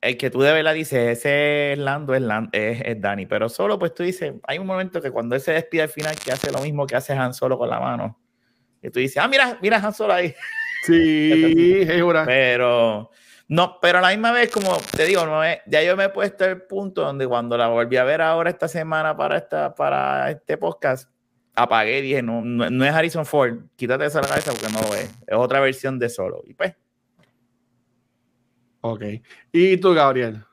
el 0.00 0.16
que 0.16 0.30
tú 0.30 0.42
de 0.42 0.52
verdad 0.52 0.74
dices, 0.74 1.18
ese 1.18 1.72
es 1.72 1.78
Lando, 1.78 2.14
es, 2.14 2.22
Lan- 2.22 2.50
es, 2.52 2.82
es 2.84 3.00
Dani. 3.00 3.26
Pero 3.26 3.48
solo, 3.48 3.78
pues 3.78 3.94
tú 3.94 4.02
dices, 4.04 4.32
hay 4.46 4.58
un 4.58 4.66
momento 4.66 5.00
que 5.02 5.10
cuando 5.10 5.34
él 5.34 5.40
se 5.40 5.52
despide 5.52 5.82
al 5.82 5.88
final, 5.88 6.14
que 6.16 6.30
hace 6.30 6.52
lo 6.52 6.60
mismo 6.60 6.86
que 6.86 6.94
hace 6.96 7.14
Han 7.14 7.34
Solo 7.34 7.58
con 7.58 7.68
la 7.68 7.80
mano. 7.80 8.16
Y 8.86 8.90
tú 8.90 9.00
dices, 9.00 9.16
ah, 9.18 9.26
mira, 9.26 9.58
mira 9.60 9.78
Han 9.78 9.92
Solo 9.92 10.12
ahí. 10.12 10.34
Sí, 10.84 11.80
es. 11.88 12.02
Pero 12.24 13.10
no, 13.48 13.78
pero 13.80 13.98
a 13.98 14.00
la 14.00 14.10
misma 14.10 14.30
vez, 14.32 14.50
como 14.50 14.76
te 14.96 15.04
digo, 15.06 15.26
no 15.26 15.42
es- 15.42 15.58
ya 15.66 15.82
yo 15.82 15.96
me 15.96 16.04
he 16.04 16.08
puesto 16.08 16.44
el 16.44 16.62
punto 16.62 17.02
donde 17.02 17.26
cuando 17.26 17.56
la 17.56 17.66
volví 17.68 17.96
a 17.96 18.04
ver 18.04 18.22
ahora 18.22 18.50
esta 18.50 18.68
semana 18.68 19.16
para, 19.16 19.38
esta, 19.38 19.74
para 19.74 20.30
este 20.30 20.56
podcast, 20.56 21.10
apagué 21.54 21.98
y 21.98 22.02
dije, 22.02 22.22
no, 22.22 22.42
no, 22.42 22.70
no 22.70 22.84
es 22.84 22.92
Harrison 22.92 23.26
Ford, 23.26 23.58
quítate 23.74 24.04
de 24.08 24.14
la 24.14 24.20
cabeza 24.20 24.52
porque 24.52 24.72
no 24.72 24.80
lo 24.82 24.94
es. 24.94 25.10
Es 25.26 25.36
otra 25.36 25.58
versión 25.60 25.98
de 25.98 26.08
solo. 26.08 26.42
Y 26.46 26.54
pues, 26.54 26.74
Ok. 28.82 29.02
¿Y 29.52 29.76
tú, 29.78 29.94
Gabriel? 29.94 30.44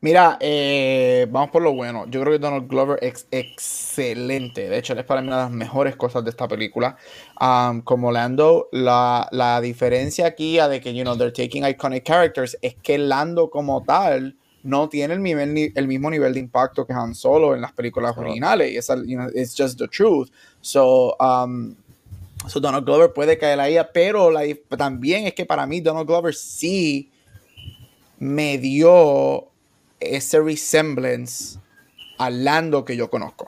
Mira, 0.00 0.36
eh, 0.40 1.26
vamos 1.30 1.50
por 1.50 1.62
lo 1.62 1.74
bueno. 1.74 2.06
Yo 2.08 2.20
creo 2.20 2.32
que 2.34 2.38
Donald 2.38 2.68
Glover 2.68 2.98
es 3.02 3.26
excelente. 3.30 4.68
De 4.68 4.78
hecho, 4.78 4.92
él 4.92 4.98
es 5.00 5.04
para 5.04 5.20
mí 5.22 5.28
una 5.28 5.38
de 5.38 5.42
las 5.44 5.52
mejores 5.52 5.96
cosas 5.96 6.22
de 6.24 6.30
esta 6.30 6.46
película. 6.46 6.96
Um, 7.40 7.80
como 7.80 8.12
Lando, 8.12 8.68
la, 8.72 9.28
la 9.32 9.60
diferencia 9.60 10.26
aquí 10.26 10.58
a 10.58 10.68
de 10.68 10.80
que, 10.80 10.94
you 10.94 11.02
know, 11.02 11.16
they're 11.16 11.32
taking 11.32 11.64
iconic 11.64 12.04
characters 12.04 12.56
es 12.62 12.74
que 12.82 12.98
Lando 12.98 13.50
como 13.50 13.82
tal 13.82 14.36
no 14.62 14.88
tiene 14.88 15.14
el, 15.14 15.22
nivel, 15.22 15.54
ni- 15.54 15.72
el 15.74 15.86
mismo 15.88 16.10
nivel 16.10 16.34
de 16.34 16.40
impacto 16.40 16.86
que 16.86 16.92
Han 16.92 17.14
Solo 17.14 17.54
en 17.54 17.60
las 17.60 17.72
películas 17.72 18.16
originales. 18.18 18.72
Y 18.72 18.76
esa, 18.76 18.96
you 18.96 19.16
know, 19.16 19.28
it's 19.34 19.54
just 19.56 19.78
the 19.78 19.88
truth. 19.88 20.28
So, 20.60 21.16
um, 21.20 21.74
so 22.48 22.60
Donald 22.60 22.84
Glover 22.84 23.12
puede 23.12 23.38
caer 23.38 23.60
ahí, 23.60 23.76
pero 23.94 24.30
la 24.30 24.42
también 24.76 25.26
es 25.26 25.34
que 25.34 25.46
para 25.46 25.66
mí 25.66 25.80
Donald 25.80 26.06
Glover 26.06 26.34
sí 26.34 27.10
me 28.18 28.58
dio 28.58 29.48
ese 30.00 30.40
resemblance 30.40 31.58
al 32.18 32.44
Lando 32.44 32.84
que 32.84 32.96
yo 32.96 33.10
conozco. 33.10 33.46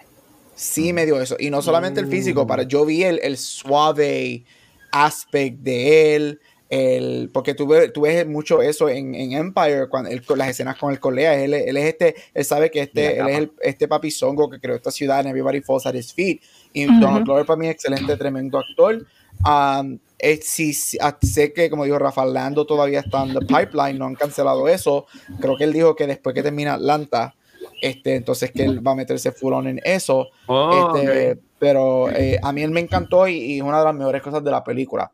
Sí 0.55 0.93
me 0.93 1.07
dio 1.07 1.21
eso. 1.21 1.37
Y 1.39 1.51
no 1.51 1.63
solamente 1.63 2.01
el 2.01 2.09
físico, 2.09 2.47
para, 2.47 2.65
yo 2.65 2.85
vi 2.85 3.05
el, 3.05 3.21
el 3.23 3.37
suave 3.37 4.45
aspect 4.91 5.59
de 5.61 6.17
él. 6.17 6.41
El, 6.71 7.31
porque 7.33 7.55
tú, 7.55 7.67
ves- 7.67 7.93
tú 7.95 8.03
ves 8.03 8.27
mucho 8.27 8.61
eso 8.61 8.89
en, 8.91 9.15
en 9.15 9.33
Empire, 9.33 9.89
cuando 9.89 10.11
él- 10.11 10.23
con 10.23 10.37
las 10.37 10.49
escenas 10.51 10.77
con 10.77 10.91
el 10.93 11.01
colea. 11.01 11.43
Él, 11.43 11.55
él 11.55 11.77
es 11.77 11.85
este, 11.85 12.15
él 12.35 12.45
sabe 12.45 12.71
que 12.71 12.81
este, 12.81 13.19
él 13.21 13.29
es 13.29 13.39
el, 13.39 13.53
este 13.63 13.89
papizongo 13.89 14.51
que 14.51 14.59
creó 14.61 14.77
esta 14.77 14.91
ciudad 14.91 15.21
and 15.21 15.29
everybody 15.29 15.61
falls 15.63 15.87
at 15.87 15.95
his 15.95 16.13
feet. 16.13 16.41
Y 16.73 16.87
Ujú. 16.87 17.01
Donald 17.01 17.25
Glover 17.25 17.47
para 17.47 17.57
mí 17.57 17.69
excelente, 17.69 18.17
tremendo 18.17 18.59
actor. 18.59 19.07
Um, 19.47 19.99
eh, 20.19 20.41
sí, 20.43 20.75
sí, 20.75 20.99
ah, 21.01 21.17
sé 21.23 21.53
que, 21.53 21.71
como 21.71 21.85
dijo 21.85 21.99
Rafa, 21.99 22.25
Lando 22.25 22.67
todavía 22.67 23.01
está 23.01 23.23
en 23.23 23.35
the 23.35 23.41
pipeline, 23.41 23.99
no 23.99 24.07
han 24.07 24.17
cancelado 24.17 24.67
eso. 24.67 25.07
Creo 25.41 25.57
que 25.57 25.65
él 25.65 25.73
dijo 25.73 25.95
que 25.95 26.07
después 26.07 26.35
que 26.35 26.43
termina 26.43 26.75
Atlanta, 26.75 27.35
este, 27.81 28.17
entonces 28.17 28.51
que 28.51 28.65
él 28.65 28.85
va 28.85 28.93
a 28.93 28.97
meterse 28.97 29.31
full 29.31 29.53
on 29.53 29.69
en 29.69 29.81
eso. 29.85 30.27
Oh, 30.47 30.95
Este, 30.97 31.33
ok. 31.33 31.39
Pero 31.59 32.11
eh, 32.11 32.39
a 32.43 32.53
mí 32.53 32.63
él 32.63 32.71
me 32.71 32.81
encantó 32.81 33.27
y, 33.29 33.59
es 33.59 33.63
una 33.63 33.79
de 33.79 33.85
las 33.85 33.95
mejores 33.95 34.23
cosas 34.23 34.43
de 34.43 34.51
la 34.51 34.63
película. 34.63 35.11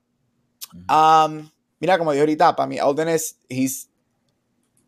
Um, 0.73 1.49
mira, 1.81 1.99
como 1.99 2.13
dije 2.13 2.21
ahorita, 2.21 2.57
para 2.57 2.67
mí 2.67 2.79
Alden 2.79 3.09
es, 3.09 3.39
he's, 3.49 3.89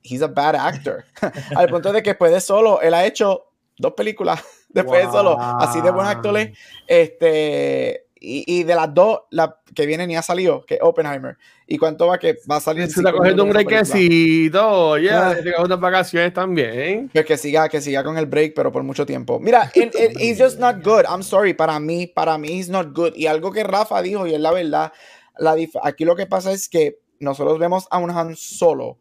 he's 0.03 0.23
a 0.23 0.29
bad 0.29 0.55
actor. 0.55 1.05
Al 1.57 1.69
punto 1.69 1.93
de 1.93 2.03
que 2.03 2.11
después 2.11 2.33
de 2.33 2.41
solo, 2.41 2.81
él 2.81 2.95
ha 2.95 3.07
hecho 3.07 3.45
dos 3.79 3.93
películas 3.93 4.43
después 4.71 5.07
de 5.07 5.13
solo, 5.13 5.39
así 5.39 5.81
de 5.81 5.91
buen 5.91 6.07
actor 6.07 6.37
es. 6.39 6.57
Este, 6.87 8.06
y, 8.27 8.45
y 8.61 8.63
de 8.65 8.75
las 8.75 8.93
dos, 8.93 9.21
la 9.31 9.61
que 9.75 9.87
viene 9.87 10.07
ni 10.07 10.17
ha 10.17 10.23
salido, 10.23 10.65
que 10.67 10.75
es 10.75 10.81
Oppenheimer. 10.83 11.37
¿Y 11.67 11.79
cuánto 11.79 12.07
va 12.07 12.19
que 12.19 12.37
va 12.51 12.57
a 12.57 12.61
salir? 12.61 12.89
Se 12.91 13.01
está 13.01 13.13
cogiendo 13.13 13.45
un 13.45 13.51
película? 13.53 13.77
brequecito, 13.81 14.99
ya, 14.99 15.31
Ah. 15.31 15.35
se 15.43 15.63
unas 15.63 15.81
vacaciones 15.81 16.33
también. 16.33 17.09
Pues 17.13 17.25
que 17.25 17.37
siga, 17.37 17.69
que 17.69 17.81
siga 17.81 18.03
con 18.05 18.17
el 18.19 18.27
break, 18.27 18.55
pero 18.55 18.71
por 18.73 18.83
mucho 18.83 19.05
tiempo. 19.07 19.39
Mira, 19.41 19.71
it- 19.75 19.95
it- 19.95 20.17
he's 20.19 20.41
just 20.41 20.59
not 20.59 20.83
good. 20.85 21.05
I'm 21.09 21.23
sorry, 21.23 21.55
para 21.55 21.79
mí, 21.81 22.07
para 22.07 22.39
mí, 22.39 22.49
he's 22.49 22.69
not 22.69 22.95
good. 22.97 23.13
Y 23.17 23.27
algo 23.27 23.53
que 23.53 23.65
Rafa 23.65 24.01
dijo, 24.03 24.27
y 24.27 24.35
es 24.35 24.41
la 24.41 24.53
verdad, 24.53 24.93
la 25.39 25.57
aquí 25.83 26.05
lo 26.05 26.17
que 26.17 26.27
pasa 26.27 26.53
es 26.53 26.69
que 26.69 26.99
nosotros 27.19 27.59
vemos 27.59 27.87
a 27.91 27.99
un 27.99 28.11
Han 28.11 28.37
Solo 28.37 28.99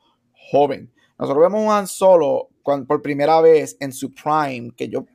joven. 0.51 0.91
Nosotros 1.17 1.43
vemos 1.43 1.61
a 1.61 1.63
un 1.65 1.71
Han 1.71 1.87
Solo 1.87 2.49
cuan- 2.63 2.85
por 2.85 3.01
primera 3.01 3.39
vez 3.41 3.77
en 3.79 3.91
su 3.93 4.13
prime, 4.13 4.71
que 4.75 4.89
yo, 4.89 5.05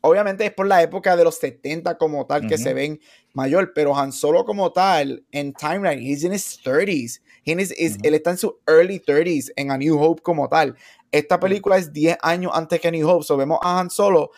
obviamente 0.00 0.44
es 0.46 0.52
por 0.52 0.66
la 0.66 0.82
época 0.82 1.16
de 1.16 1.24
los 1.24 1.36
70 1.38 1.96
como 1.98 2.26
tal, 2.26 2.46
que 2.46 2.58
se 2.58 2.74
ven 2.74 3.00
mayor, 3.34 3.72
pero 3.74 3.96
Han 3.96 4.12
Solo 4.12 4.44
como 4.44 4.72
tal, 4.72 5.24
en 5.32 5.52
timeline, 5.52 6.00
he's 6.00 6.24
in 6.24 6.32
his 6.32 6.60
30s. 6.62 7.20
He 7.44 7.52
is- 7.52 7.74
is-. 7.78 7.98
Él 8.02 8.14
está 8.14 8.30
en 8.30 8.38
sus 8.38 8.52
early 8.66 9.00
30s 9.00 9.52
en 9.56 9.70
A 9.70 9.78
New 9.78 9.98
Hope 10.00 10.22
como 10.22 10.48
tal. 10.48 10.76
Esta 11.10 11.40
película 11.40 11.78
es 11.78 11.92
10 11.92 12.18
años 12.22 12.52
antes 12.54 12.80
que 12.80 12.90
New 12.90 13.08
Hope. 13.08 13.24
So 13.24 13.36
vemos 13.36 13.58
a 13.62 13.78
Han 13.80 13.90
Solo. 13.90 14.30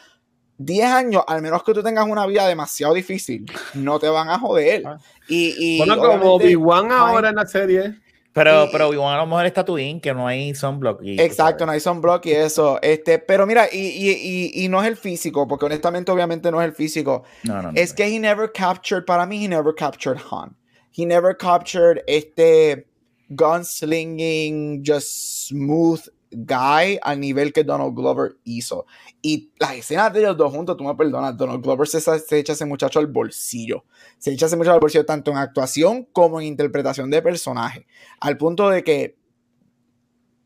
10 0.58 0.86
años, 0.90 1.22
al 1.26 1.40
menos 1.40 1.62
que 1.64 1.72
tú 1.72 1.82
tengas 1.82 2.06
una 2.06 2.26
vida 2.26 2.46
demasiado 2.46 2.92
difícil, 2.92 3.46
no 3.72 3.98
te 3.98 4.08
van 4.10 4.28
a 4.28 4.38
joder. 4.38 4.82
Ah. 4.86 4.98
Y, 5.26 5.54
y 5.58 5.78
Bueno, 5.78 5.96
como 5.96 6.34
Obi-Wan 6.34 6.92
ahora 6.92 7.30
en 7.30 7.36
la 7.36 7.46
serie. 7.46 7.98
Pero, 8.32 8.64
Y- 8.64 8.68
pero 8.72 8.88
Obi-Wan 8.88 9.14
a 9.14 9.18
lo 9.18 9.26
mejor 9.26 9.46
está 9.46 9.62
Tatooine, 9.62 10.00
que 10.00 10.14
no 10.14 10.26
hay 10.26 10.54
sunblock. 10.54 11.02
y 11.02 11.20
Exacto, 11.20 11.66
no 11.66 11.72
hay 11.72 11.80
sunblock 11.80 12.26
y 12.26 12.32
eso. 12.32 12.78
Este, 12.82 13.18
pero 13.18 13.46
mira, 13.46 13.66
y, 13.72 13.78
y, 13.78 14.64
y, 14.64 14.68
no 14.68 14.80
es 14.82 14.88
el 14.88 14.96
físico, 14.96 15.46
porque 15.48 15.66
honestamente, 15.66 16.10
obviamente 16.12 16.50
no 16.50 16.60
es 16.60 16.68
el 16.68 16.74
físico. 16.74 17.24
No, 17.44 17.54
no, 17.62 17.72
no. 17.72 17.72
Es 17.74 17.92
que 17.92 18.04
he 18.04 18.18
never 18.18 18.50
captured, 18.52 19.04
para 19.04 19.26
mí, 19.26 19.44
he 19.44 19.48
never 19.48 19.74
captured 19.74 20.18
Han. 20.30 20.56
He 20.96 21.04
never 21.06 21.36
captured 21.36 22.02
este 22.06 22.86
gunslinging, 23.30 24.82
just 24.84 25.48
smooth 25.48 26.00
guy 26.30 26.98
al 27.02 27.20
nivel 27.20 27.52
que 27.52 27.64
Donald 27.64 27.94
Glover 27.94 28.36
hizo. 28.44 28.86
Y 29.22 29.52
las 29.58 29.74
escenas 29.74 30.12
de 30.12 30.20
ellos 30.20 30.36
dos 30.36 30.52
juntos, 30.52 30.76
tú 30.76 30.84
me 30.84 30.94
perdonas, 30.94 31.36
Donald 31.36 31.62
Glover 31.62 31.86
se, 31.86 31.98
echa 32.38 32.52
ese 32.52 32.64
muchacho 32.64 32.98
al 32.98 33.06
bolsillo. 33.06 33.84
Se 34.18 34.32
echa 34.32 34.46
ese 34.46 34.56
muchacho 34.56 34.74
al 34.74 34.80
bolsillo 34.80 35.04
tanto 35.04 35.30
en 35.30 35.38
actuación 35.38 36.04
como 36.12 36.40
en 36.40 36.46
interpretación 36.46 37.10
de 37.10 37.22
personaje. 37.22 37.86
Al 38.20 38.36
punto 38.36 38.68
de 38.70 38.84
que 38.84 39.18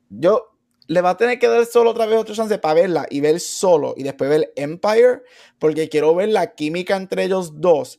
yo 0.09 0.55
le 0.87 1.01
va 1.01 1.11
a 1.11 1.17
tener 1.17 1.39
que 1.39 1.49
dar 1.49 1.65
solo 1.67 1.91
otra 1.91 2.07
vez 2.07 2.19
otra 2.19 2.35
chance 2.35 2.59
para 2.59 2.75
verla 2.75 3.07
y 3.09 3.21
ver 3.21 3.41
solo 3.41 3.95
y 3.97 4.03
después 4.03 4.29
ver 4.29 4.53
Empire 4.55 5.23
porque 5.59 5.89
quiero 5.89 6.15
ver 6.15 6.29
la 6.29 6.55
química 6.55 6.95
entre 6.97 7.25
ellos 7.25 7.59
dos 7.61 7.99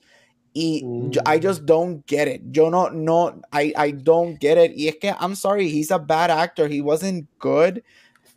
y 0.55 0.81
yo- 1.11 1.21
I 1.27 1.37
just 1.37 1.65
don't 1.65 2.03
get 2.07 2.27
it. 2.27 2.41
Yo 2.51 2.69
no, 2.69 2.89
no, 2.89 3.41
I, 3.51 3.73
I 3.77 3.91
don't 3.91 4.39
get 4.39 4.57
it. 4.57 4.71
Y 4.75 4.87
es 4.87 4.95
que, 4.95 5.09
I'm 5.19 5.35
sorry, 5.35 5.67
he's 5.67 5.91
a 5.91 5.99
bad 5.99 6.31
actor. 6.31 6.67
He 6.67 6.81
wasn't 6.81 7.27
good. 7.39 7.83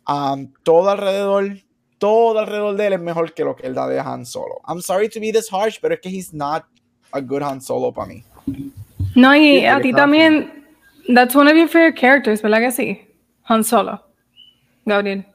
Um, 0.05 0.51
todo 0.63 0.89
alrededor, 0.89 1.61
todo 1.97 2.37
alrededor 2.39 2.75
de 2.75 2.87
él 2.87 2.93
es 2.93 2.99
mejor 2.99 3.33
que 3.33 3.43
lo 3.45 3.55
que 3.55 3.67
él 3.67 3.73
da 3.73 3.87
de 3.87 3.99
Han 3.99 4.25
Solo. 4.25 4.59
I'm 4.67 4.81
sorry 4.81 5.07
to 5.09 5.19
be 5.19 5.31
this 5.31 5.47
harsh, 5.49 5.79
pero 5.81 5.93
es 5.95 6.01
que 6.01 6.09
he's 6.09 6.33
not 6.33 6.65
a 7.13 7.21
good 7.21 7.41
Han 7.41 7.61
Solo 7.61 7.91
para 7.91 8.07
mí. 8.07 8.23
No, 9.15 9.35
y 9.35 9.65
a 9.65 9.79
ti 9.81 9.91
también, 9.93 10.65
that's 11.15 11.35
one 11.35 11.47
of 11.47 11.55
your 11.55 11.67
favorite 11.67 11.95
characters, 11.97 12.41
¿verdad 12.41 12.59
que 12.59 12.71
sí? 12.71 13.01
Han 13.45 13.63
Solo. 13.63 14.01
Gabriel. 14.85 15.25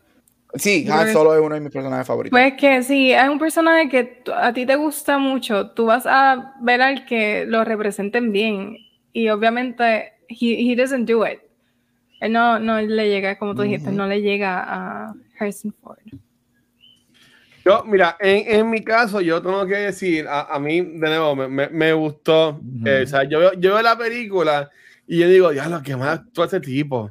Sí, 0.57 0.87
Han 0.89 1.13
Solo 1.13 1.35
es 1.35 1.41
uno 1.41 1.55
de 1.55 1.61
mis 1.61 1.71
personajes 1.73 2.07
favoritos. 2.07 2.39
Pues 2.39 2.55
que 2.55 2.83
si 2.83 3.13
es 3.13 3.29
un 3.29 3.39
personaje 3.39 3.89
que 3.89 4.23
a 4.35 4.53
ti 4.53 4.65
te 4.67 4.77
gusta 4.77 5.19
mucho, 5.19 5.71
tú 5.71 5.87
vas 5.87 6.07
a 6.07 6.55
ver 6.61 6.81
al 6.83 7.05
que 7.07 7.45
lo 7.47 7.65
representen 7.65 8.31
bien. 8.33 8.77
Y 9.13 9.29
obviamente, 9.29 10.13
he, 10.29 10.73
he 10.73 10.77
doesn't 10.77 11.09
do 11.09 11.27
it. 11.27 11.41
Él 12.21 12.33
no, 12.33 12.59
no 12.59 12.81
le 12.81 13.09
llega, 13.09 13.37
como 13.39 13.55
tú 13.55 13.63
dijiste, 13.63 13.89
Ujú. 13.91 13.99
no 13.99 14.07
le 14.07 14.23
llega 14.23 14.63
a 14.63 15.15
Harrison 15.39 15.75
Ford. 15.83 15.99
Yo, 17.65 17.83
mira, 17.85 18.17
en, 18.21 18.61
en 18.61 18.71
mi 18.71 18.83
caso, 18.85 19.21
yo 19.21 19.41
tengo 19.41 19.67
que 19.67 19.77
decir, 19.77 20.27
a, 20.29 20.43
a 20.55 20.59
mí, 20.59 20.81
de 20.83 20.99
nuevo, 21.09 21.35
me, 21.35 21.49
me, 21.49 21.69
me 21.71 21.93
gustó. 21.95 22.61
Eh, 22.85 23.03
o 23.05 23.07
sea, 23.07 23.25
yo, 23.25 23.39
veo- 23.41 23.53
yo 23.55 23.73
veo 23.75 23.83
la 23.83 23.97
película 23.97 24.71
y 25.07 25.19
yo 25.19 25.29
digo, 25.29 25.53
ya 25.53 25.69
lo 25.69 25.83
que 25.83 25.97
más 25.97 26.21
actúa 26.21 26.45
ese 26.47 26.61
tipo. 26.61 27.11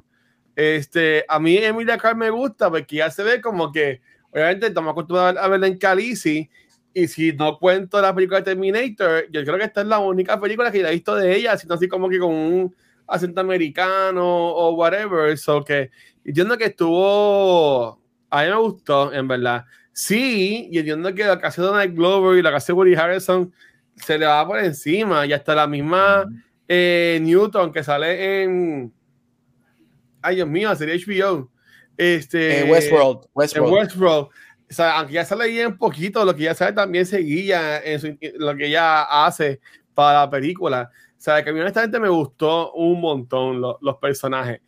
Este, 0.56 1.26
a 1.28 1.39
mí 1.39 1.58
Emilia 1.58 1.97
Clarke 1.97 2.18
me 2.18 2.30
gusta 2.30 2.70
porque 2.70 2.97
ya 2.97 3.10
se 3.10 3.24
ve 3.24 3.41
como 3.41 3.72
que, 3.72 4.01
obviamente, 4.32 4.68
estamos 4.68 4.91
acostumbrados 4.91 5.38
a 5.38 5.47
verla 5.47 5.68
en 5.68 5.78
Calici. 5.78 6.49
Y 6.93 7.08
si 7.08 7.34
no 7.34 7.58
cuento 7.58 7.99
la 8.01 8.14
película 8.14 8.39
de 8.39 8.45
Terminator, 8.45 9.26
yo 9.32 9.43
creo 9.43 9.58
que 9.58 9.64
esta 9.66 9.82
es 9.82 9.88
la 9.88 9.97
única 9.99 10.39
película 10.39 10.72
que 10.72 10.82
ya 10.82 10.89
he 10.89 10.93
visto 10.93 11.16
de 11.16 11.36
ella, 11.36 11.58
sino 11.58 11.74
así 11.74 11.88
como 11.88 12.08
que 12.08 12.20
con 12.20 12.32
un 12.32 12.76
acento 13.08 13.41
americano 13.41 14.24
o 14.24 14.74
whatever. 14.74 15.36
So 15.38 15.64
que 15.64 15.89
entiendo 16.24 16.58
que 16.58 16.66
estuvo. 16.66 17.99
A 18.30 18.43
mí 18.43 18.49
me 18.49 18.56
gustó, 18.58 19.12
en 19.14 19.28
verdad. 19.28 19.66
Sí, 19.91 20.70
y 20.72 20.80
entiendo 20.80 21.14
que 21.14 21.24
lo 21.26 21.39
que 21.39 21.47
hace 21.47 21.62
Donald 21.62 21.95
Glover 21.95 22.38
y 22.38 22.41
lo 22.41 22.49
que 22.49 22.56
hace 22.56 22.74
Woody 22.74 22.95
Harrison 22.95 23.51
se 23.95 24.18
le 24.18 24.26
va 24.26 24.45
por 24.45 24.60
encima. 24.60 25.26
Y 25.26 25.34
hasta 25.34 25.56
la 25.56 25.68
misma 25.68 26.26
eh, 26.68 27.20
Newton 27.22 27.72
que 27.72 27.84
sale 27.84 28.43
en. 28.43 28.93
Ay, 30.24 30.36
Dios 30.38 30.47
mío, 30.47 30.76
sería 30.76 30.95
HBO. 30.95 31.51
Este, 31.97 32.61
Eh, 32.61 32.71
Westworld. 32.71 33.28
Westworld. 33.36 33.74
Westworld. 33.74 34.28
O 34.69 34.74
sea, 34.74 34.97
aunque 34.97 35.13
ya 35.13 35.26
sale 35.26 35.47
bien 35.49 35.78
poquito, 35.78 36.26
lo 36.26 36.36
que 36.36 36.43
ya 36.43 36.55
sabe 36.55 36.74
también 36.74 37.05
seguía 37.05 37.80
en 37.84 37.99
su- 37.99 38.17
lo 38.39 38.55
que 38.55 38.65
ella 38.67 39.03
hace 39.26 39.59
para 39.93 40.21
la 40.21 40.30
película. 40.30 40.89
O 41.15 41.21
sea, 41.24 41.43
que 41.43 41.51
a 41.51 41.53
mí 41.53 41.59
honestamente 41.59 41.99
me 41.99 42.09
gustó 42.09 42.71
un 42.74 42.99
montón 42.99 43.61
lo- 43.61 43.78
los 43.82 43.97
personajes. 43.97 44.61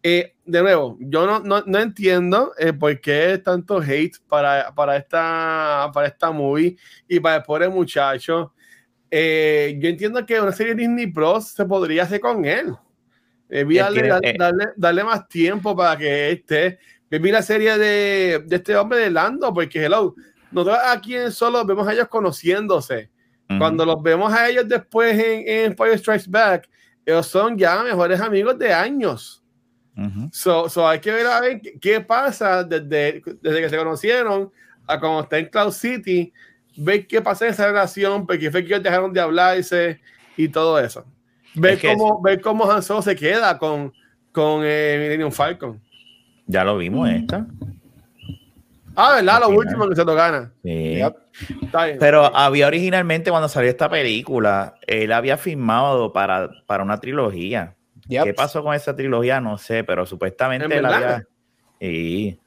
Eh, 0.00 0.36
de 0.44 0.62
nuevo, 0.62 0.96
yo 1.00 1.26
no, 1.26 1.40
no, 1.40 1.62
no 1.66 1.78
entiendo 1.80 2.52
eh, 2.56 2.72
por 2.72 3.00
qué 3.00 3.38
tanto 3.44 3.78
hate 3.82 4.16
para, 4.28 4.72
para, 4.72 4.96
esta, 4.96 5.90
para 5.92 6.06
esta 6.06 6.30
movie 6.30 6.76
y 7.08 7.18
para 7.18 7.36
el 7.36 7.42
pobre 7.42 7.68
muchacho. 7.68 8.54
Eh, 9.10 9.76
yo 9.80 9.88
entiendo 9.88 10.24
que 10.24 10.40
una 10.40 10.52
serie 10.52 10.74
Disney 10.76 11.08
Plus 11.08 11.48
se 11.48 11.64
podría 11.64 12.04
hacer 12.04 12.20
con 12.20 12.44
él. 12.44 12.74
Eh, 13.50 13.64
tiene- 13.64 14.08
darle, 14.08 14.30
eh. 14.30 14.36
darle, 14.38 14.64
darle 14.76 15.04
más 15.04 15.28
tiempo 15.28 15.74
para 15.76 15.96
que 15.96 16.30
esté. 16.32 16.78
Vi 17.10 17.30
la 17.30 17.42
serie 17.42 17.78
de, 17.78 18.42
de 18.46 18.56
este 18.56 18.76
hombre 18.76 18.98
de 18.98 19.10
Lando, 19.10 19.52
porque 19.54 19.84
hello, 19.86 20.14
nosotros 20.50 20.78
aquí 20.86 21.16
en 21.16 21.32
solo 21.32 21.64
vemos 21.64 21.86
a 21.88 21.92
ellos 21.92 22.08
conociéndose, 22.08 23.10
Ujú. 23.50 23.58
Cuando 23.58 23.86
los 23.86 24.02
vemos 24.02 24.30
a 24.30 24.46
ellos 24.46 24.68
después 24.68 25.18
en, 25.18 25.48
en 25.48 25.64
Empire 25.70 25.96
Strikes 25.96 26.26
Back, 26.28 26.68
ellos 27.06 27.26
son 27.26 27.56
ya 27.56 27.82
mejores 27.82 28.20
amigos 28.20 28.58
de 28.58 28.74
años. 28.74 29.42
Ujú. 29.96 30.28
So, 30.30 30.68
so 30.68 30.86
hay 30.86 30.98
que 31.00 31.10
ver 31.10 31.26
a 31.26 31.40
ver 31.40 31.60
qué, 31.62 31.78
qué 31.80 32.00
pasa 32.02 32.62
desde, 32.62 33.22
desde 33.40 33.60
que 33.62 33.70
se 33.70 33.78
conocieron 33.78 34.52
a 34.86 35.00
cuando 35.00 35.22
está 35.22 35.38
en 35.38 35.46
Cloud 35.46 35.72
City, 35.72 36.30
ver 36.76 37.06
qué 37.06 37.22
pasa 37.22 37.46
en 37.46 37.52
esa 37.52 37.66
relación, 37.68 38.26
porque 38.26 38.50
fue 38.50 38.60
que 38.62 38.74
ellos 38.74 38.82
dejaron 38.82 39.14
de 39.14 39.20
hablarse 39.20 39.98
y 40.36 40.48
todo 40.48 40.78
eso. 40.78 41.06
Ver, 41.58 41.74
Es 41.74 41.80
que 41.80 41.88
cómo, 41.94 42.20
ver 42.22 42.40
cómo 42.40 42.70
Han 42.70 42.82
Solo 42.82 43.02
se 43.02 43.14
queda 43.16 43.58
con, 43.58 43.92
con 44.32 44.62
eh, 44.64 44.96
Millennium 45.00 45.32
Falcon. 45.32 45.80
Ya 46.46 46.64
lo 46.64 46.76
vimos 46.78 47.08
esta. 47.10 47.46
Ah, 48.96 49.14
¿verdad? 49.16 49.40
Lo 49.40 49.50
último 49.50 49.88
que 49.88 49.94
se 49.94 50.04
lo 50.04 50.14
gana. 50.14 50.52
Sí. 50.64 50.96
Yep. 50.96 51.16
Está 51.62 51.84
bien. 51.86 51.98
Pero 52.00 52.24
había 52.34 52.66
originalmente 52.66 53.30
cuando 53.30 53.48
salió 53.48 53.70
esta 53.70 53.88
película, 53.88 54.74
él 54.86 55.12
había 55.12 55.36
firmado 55.36 56.12
para, 56.12 56.50
para 56.66 56.82
una 56.82 56.98
trilogía. 56.98 57.76
Yep. 58.08 58.24
¿Qué 58.24 58.34
pasó 58.34 58.62
con 58.64 58.74
esa 58.74 58.96
trilogía? 58.96 59.40
No 59.40 59.56
sé, 59.58 59.84
pero 59.84 60.04
supuestamente 60.04 60.64
¿En 60.66 60.72
él 60.72 60.84
había. 60.86 61.24
Sí. 61.80 62.40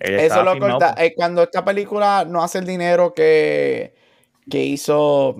Él 0.00 0.14
Eso 0.18 0.42
lo 0.42 0.58
corta. 0.58 0.94
por- 0.94 1.04
eh, 1.04 1.12
cuando 1.14 1.42
esta 1.42 1.64
película 1.64 2.24
no 2.26 2.42
hace 2.42 2.58
el 2.58 2.66
dinero 2.66 3.12
que, 3.14 3.94
que 4.50 4.64
hizo 4.64 5.36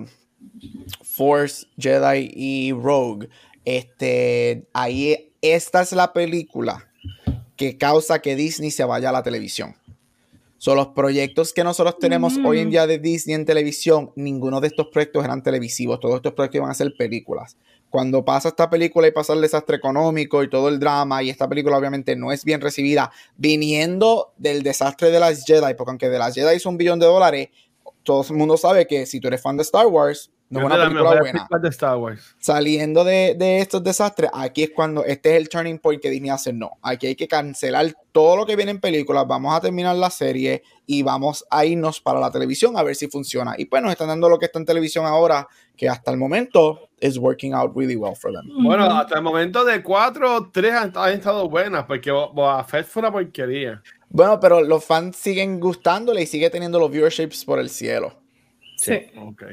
Force, 1.11 1.67
Jedi 1.77 2.31
y 2.33 2.71
Rogue, 2.71 3.27
este, 3.65 4.65
ahí 4.73 5.33
esta 5.41 5.81
es 5.81 5.91
la 5.91 6.13
película 6.13 6.87
que 7.57 7.77
causa 7.77 8.19
que 8.19 8.35
Disney 8.35 8.71
se 8.71 8.85
vaya 8.85 9.09
a 9.09 9.11
la 9.11 9.23
televisión. 9.23 9.75
Son 10.57 10.77
los 10.77 10.89
proyectos 10.89 11.53
que 11.53 11.63
nosotros 11.63 11.97
tenemos 11.99 12.37
Mm. 12.37 12.45
hoy 12.45 12.59
en 12.59 12.69
día 12.69 12.87
de 12.87 12.99
Disney 12.99 13.35
en 13.35 13.45
televisión, 13.45 14.11
ninguno 14.15 14.61
de 14.61 14.67
estos 14.67 14.87
proyectos 14.87 15.25
eran 15.25 15.43
televisivos, 15.43 15.99
todos 15.99 16.15
estos 16.15 16.33
proyectos 16.33 16.57
iban 16.59 16.69
a 16.69 16.75
ser 16.75 16.93
películas. 16.97 17.57
Cuando 17.89 18.23
pasa 18.23 18.49
esta 18.49 18.69
película 18.69 19.07
y 19.07 19.11
pasa 19.11 19.33
el 19.33 19.41
desastre 19.41 19.75
económico 19.77 20.43
y 20.43 20.49
todo 20.49 20.69
el 20.69 20.79
drama, 20.79 21.23
y 21.23 21.29
esta 21.29 21.49
película 21.49 21.77
obviamente 21.77 22.15
no 22.15 22.31
es 22.31 22.45
bien 22.45 22.61
recibida, 22.61 23.11
viniendo 23.35 24.33
del 24.37 24.63
desastre 24.63 25.11
de 25.11 25.19
las 25.19 25.43
Jedi, 25.45 25.73
porque 25.75 25.91
aunque 25.91 26.09
de 26.09 26.19
las 26.19 26.35
Jedi 26.35 26.55
hizo 26.55 26.69
un 26.69 26.77
billón 26.77 26.99
de 26.99 27.07
dólares, 27.07 27.49
todo 28.03 28.23
el 28.29 28.35
mundo 28.35 28.55
sabe 28.55 28.87
que 28.87 29.05
si 29.05 29.19
tú 29.19 29.27
eres 29.27 29.41
fan 29.41 29.57
de 29.57 29.63
Star 29.63 29.87
Wars, 29.87 30.31
no 30.51 30.59
es 30.59 30.65
una 30.65 30.75
película 30.83 31.09
buena 31.09 31.31
películas 31.31 31.61
de 31.61 31.69
Star 31.69 31.97
Wars. 31.97 32.35
saliendo 32.39 33.03
de, 33.03 33.35
de 33.37 33.59
estos 33.59 33.83
desastres, 33.83 34.29
aquí 34.33 34.63
es 34.63 34.69
cuando 34.71 35.03
este 35.05 35.31
es 35.31 35.37
el 35.37 35.49
turning 35.49 35.79
point 35.79 36.01
que 36.01 36.09
Disney 36.09 36.29
hace 36.29 36.53
no. 36.53 36.71
Aquí 36.81 37.07
hay 37.07 37.15
que 37.15 37.27
cancelar 37.27 37.93
todo 38.11 38.35
lo 38.35 38.45
que 38.45 38.55
viene 38.55 38.71
en 38.71 38.79
películas, 38.79 39.25
vamos 39.27 39.55
a 39.55 39.61
terminar 39.61 39.95
la 39.95 40.09
serie 40.09 40.61
y 40.85 41.01
vamos 41.03 41.45
a 41.49 41.65
irnos 41.65 42.01
para 42.01 42.19
la 42.19 42.29
televisión 42.29 42.77
a 42.77 42.83
ver 42.83 42.95
si 42.95 43.07
funciona. 43.07 43.55
Y 43.57 43.65
pues 43.65 43.81
nos 43.81 43.91
están 43.91 44.09
dando 44.09 44.27
lo 44.29 44.37
que 44.37 44.45
está 44.45 44.59
en 44.59 44.65
televisión 44.65 45.05
ahora, 45.05 45.47
que 45.77 45.87
hasta 45.87 46.11
el 46.11 46.17
momento 46.17 46.89
is 46.99 47.17
working 47.17 47.53
out 47.53 47.71
really 47.75 47.95
well 47.95 48.15
for 48.15 48.31
them. 48.31 48.43
Bueno, 48.63 48.83
hasta 48.85 49.15
el 49.15 49.23
momento 49.23 49.63
de 49.63 49.81
cuatro, 49.81 50.49
tres 50.51 50.73
han, 50.73 50.91
han 50.95 51.13
estado 51.13 51.49
buenas, 51.49 51.85
porque 51.85 52.11
Bo- 52.11 52.31
Boba 52.33 52.63
Fett 52.65 52.85
fue 52.85 52.99
una 52.99 53.11
porquería. 53.11 53.81
Bueno, 54.09 54.37
pero 54.41 54.61
los 54.61 54.83
fans 54.83 55.15
siguen 55.15 55.59
gustándole 55.61 56.21
y 56.23 56.27
sigue 56.27 56.49
teniendo 56.49 56.77
los 56.77 56.91
viewerships 56.91 57.45
por 57.45 57.59
el 57.59 57.69
cielo. 57.69 58.13
Sí. 58.75 58.99
Ok. 59.17 59.43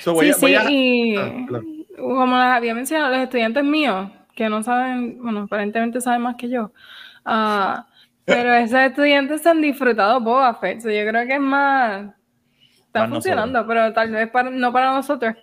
So, 0.00 0.12
voy 0.14 0.32
Sí, 0.32 0.32
a- 0.32 0.36
voy 0.40 0.50
sí, 0.50 0.56
a- 0.56 0.70
y 0.70 1.16
Ah, 1.16 1.44
perdón. 1.46 1.66
como 1.96 2.36
les 2.36 2.44
había 2.46 2.74
mencionado, 2.74 3.12
los 3.14 3.22
estudiantes 3.22 3.64
míos, 3.64 4.10
que 4.34 4.48
no 4.48 4.62
saben, 4.62 5.22
bueno, 5.22 5.40
aparentemente 5.42 6.00
saben 6.00 6.22
más 6.22 6.36
que 6.36 6.48
yo, 6.48 6.72
ah, 7.24 7.86
pero 8.24 8.54
esos 8.54 8.80
estudiantes 8.80 9.42
se 9.42 9.48
han 9.50 9.60
disfrutado 9.60 10.20
Boba 10.20 10.54
Fett, 10.56 10.80
so 10.80 10.90
yo 10.90 11.06
creo 11.08 11.26
que 11.26 11.34
es 11.34 11.40
más, 11.40 12.06
está 12.86 13.00
Más 13.02 13.10
funcionando, 13.10 13.66
pero 13.66 13.92
tal 13.92 14.10
vez 14.10 14.28
para, 14.30 14.50
no 14.50 14.72
para 14.72 14.92
nosotros, 14.92 15.34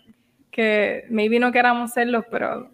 que 0.51 1.05
maybe 1.09 1.39
no 1.39 1.51
queramos 1.51 1.91
serlos, 1.91 2.25
pero 2.29 2.69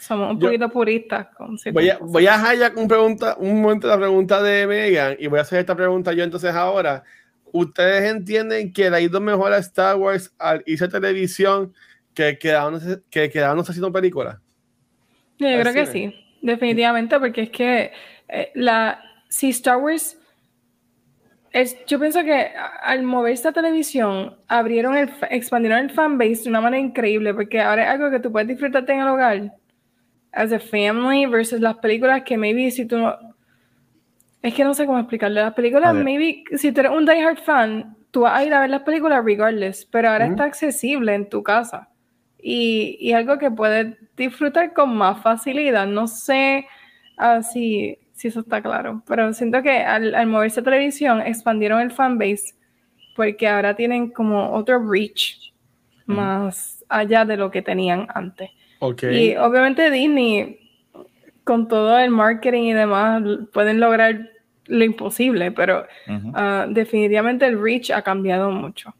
somos 0.00 0.30
un 0.32 0.38
Yo- 0.40 0.46
poquito 0.48 0.68
puristas 0.68 1.26
con 1.36 1.56
Voy 1.72 1.88
a, 1.90 1.98
voy 1.98 2.26
a 2.26 2.36
hijack 2.54 2.76
un, 2.76 2.86
pregunta, 2.86 3.36
un 3.38 3.60
momento 3.62 3.88
la 3.88 3.96
pregunta 3.96 4.40
de 4.42 4.66
Megan 4.66 5.16
y 5.18 5.26
voy 5.26 5.38
a 5.38 5.42
hacer 5.42 5.58
esta 5.60 5.74
pregunta 5.74 6.12
yo 6.12 6.22
entonces 6.22 6.54
ahora. 6.54 7.02
¿Ustedes 7.56 8.10
entienden 8.10 8.72
que 8.72 8.90
le 8.90 8.96
ha 8.96 9.00
ido 9.00 9.20
mejor 9.20 9.52
a 9.52 9.58
Star 9.58 9.94
Wars 9.94 10.34
al 10.40 10.64
irse 10.66 10.86
a 10.86 10.88
televisión 10.88 11.72
que 12.12 12.36
quedándose, 12.36 13.00
que 13.08 13.30
quedándose 13.30 13.70
haciendo 13.70 13.92
películas? 13.92 14.38
Yo 15.38 15.46
al 15.46 15.60
creo 15.60 15.72
que 15.72 15.86
sí, 15.86 16.12
definitivamente, 16.42 17.16
porque 17.20 17.42
es 17.42 17.50
que 17.50 17.92
eh, 18.26 18.50
la, 18.56 19.00
si 19.28 19.50
Star 19.50 19.76
Wars, 19.76 20.18
es, 21.52 21.76
yo 21.86 22.00
pienso 22.00 22.24
que 22.24 22.50
al 22.82 23.04
moverse 23.04 23.46
a 23.46 23.52
televisión, 23.52 24.36
abrieron 24.48 24.96
el, 24.96 25.12
expandieron 25.30 25.78
el 25.78 25.90
fanbase 25.90 26.42
de 26.42 26.48
una 26.48 26.60
manera 26.60 26.84
increíble, 26.84 27.34
porque 27.34 27.60
ahora 27.60 27.84
es 27.84 27.90
algo 27.90 28.10
que 28.10 28.18
tú 28.18 28.32
puedes 28.32 28.48
disfrutarte 28.48 28.94
en 28.94 28.98
el 29.02 29.06
hogar, 29.06 29.54
as 30.32 30.50
a 30.50 30.58
family, 30.58 31.26
versus 31.26 31.60
las 31.60 31.76
películas 31.76 32.24
que 32.24 32.36
maybe 32.36 32.68
si 32.72 32.84
tú 32.84 32.98
no... 32.98 33.16
Es 34.44 34.52
que 34.52 34.62
no 34.62 34.74
sé 34.74 34.84
cómo 34.84 34.98
explicarlo. 34.98 35.40
Las 35.40 35.54
películas, 35.54 35.94
maybe, 35.94 36.44
si 36.58 36.70
tú 36.70 36.80
eres 36.80 36.92
un 36.92 37.06
diehard 37.06 37.38
fan, 37.38 37.96
tú 38.10 38.20
vas 38.20 38.38
a 38.38 38.44
ir 38.44 38.52
a 38.52 38.60
ver 38.60 38.68
las 38.68 38.82
películas 38.82 39.24
regardless, 39.24 39.86
pero 39.86 40.10
ahora 40.10 40.26
está 40.26 40.44
accesible 40.44 41.14
en 41.14 41.30
tu 41.30 41.42
casa. 41.42 41.88
Y, 42.38 42.98
y 43.00 43.12
algo 43.12 43.38
que 43.38 43.50
puedes 43.50 43.96
disfrutar 44.18 44.74
con 44.74 44.94
más 44.94 45.22
facilidad. 45.22 45.86
No 45.86 46.06
sé 46.06 46.66
ah, 47.16 47.42
si, 47.42 47.96
si 48.12 48.28
eso 48.28 48.40
está 48.40 48.60
claro, 48.60 49.02
pero 49.06 49.32
siento 49.32 49.62
que 49.62 49.78
al, 49.78 50.14
al 50.14 50.26
moverse 50.26 50.60
a 50.60 50.62
televisión 50.62 51.22
expandieron 51.22 51.80
el 51.80 51.90
fanbase 51.90 52.54
porque 53.16 53.48
ahora 53.48 53.74
tienen 53.74 54.10
como 54.10 54.52
otro 54.52 54.78
reach 54.78 55.54
más 56.04 56.84
allá 56.90 57.24
de 57.24 57.38
lo 57.38 57.50
que 57.50 57.62
tenían 57.62 58.08
antes. 58.14 58.50
Y 59.10 59.36
obviamente 59.36 59.90
Disney, 59.90 60.58
con 61.44 61.66
todo 61.66 61.98
el 61.98 62.10
marketing 62.10 62.64
y 62.64 62.72
demás, 62.74 63.22
pueden 63.54 63.80
lograr 63.80 64.33
lo 64.66 64.84
imposible, 64.84 65.50
pero 65.52 65.86
ah, 66.34 66.66
definitivamente 66.68 67.46
el 67.46 67.60
reach 67.60 67.90
ha 67.90 68.02
cambiado 68.02 68.50
mucho. 68.50 68.94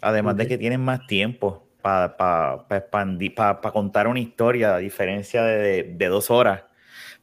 Además 0.00 0.36
de 0.36 0.46
que 0.46 0.58
tienen 0.58 0.80
más 0.80 1.06
tiempo 1.06 1.66
para 1.80 2.66
expandir, 2.70 3.34
para 3.34 3.58
contar 3.60 4.06
una 4.06 4.20
historia, 4.20 4.74
a 4.74 4.78
diferencia 4.78 5.42
de, 5.44 5.82
de 5.84 6.06
dos 6.06 6.30
horas. 6.30 6.64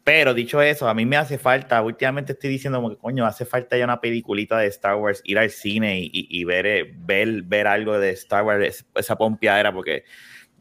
Pero 0.04 0.34
dicho 0.34 0.62
eso, 0.64 0.88
a 0.90 0.94
mí 0.96 1.06
me 1.06 1.16
hace 1.18 1.38
falta, 1.38 1.80
últimamente 1.84 2.34
estoy 2.34 2.50
diciendo 2.50 2.80
como 2.80 2.90
que 2.90 2.98
coño, 2.98 3.26
hace 3.26 3.46
falta 3.46 3.78
ya 3.78 3.84
una 3.86 4.02
peliculita 4.02 4.58
de 4.58 4.66
Star 4.68 4.96
Wars, 4.96 5.22
ir 5.26 5.38
al 5.38 5.52
cine 5.52 6.00
y, 6.00 6.06
y- 6.06 6.28
y 6.30 6.44
ver, 6.44 6.66
eh, 6.66 6.92
ver, 6.98 7.44
ver 7.44 7.68
algo 7.68 8.00
de 8.00 8.10
Star 8.12 8.44
Wars, 8.44 8.66
es- 8.66 8.86
esa 8.96 9.16
pompeadera, 9.16 9.72
porque 9.72 10.04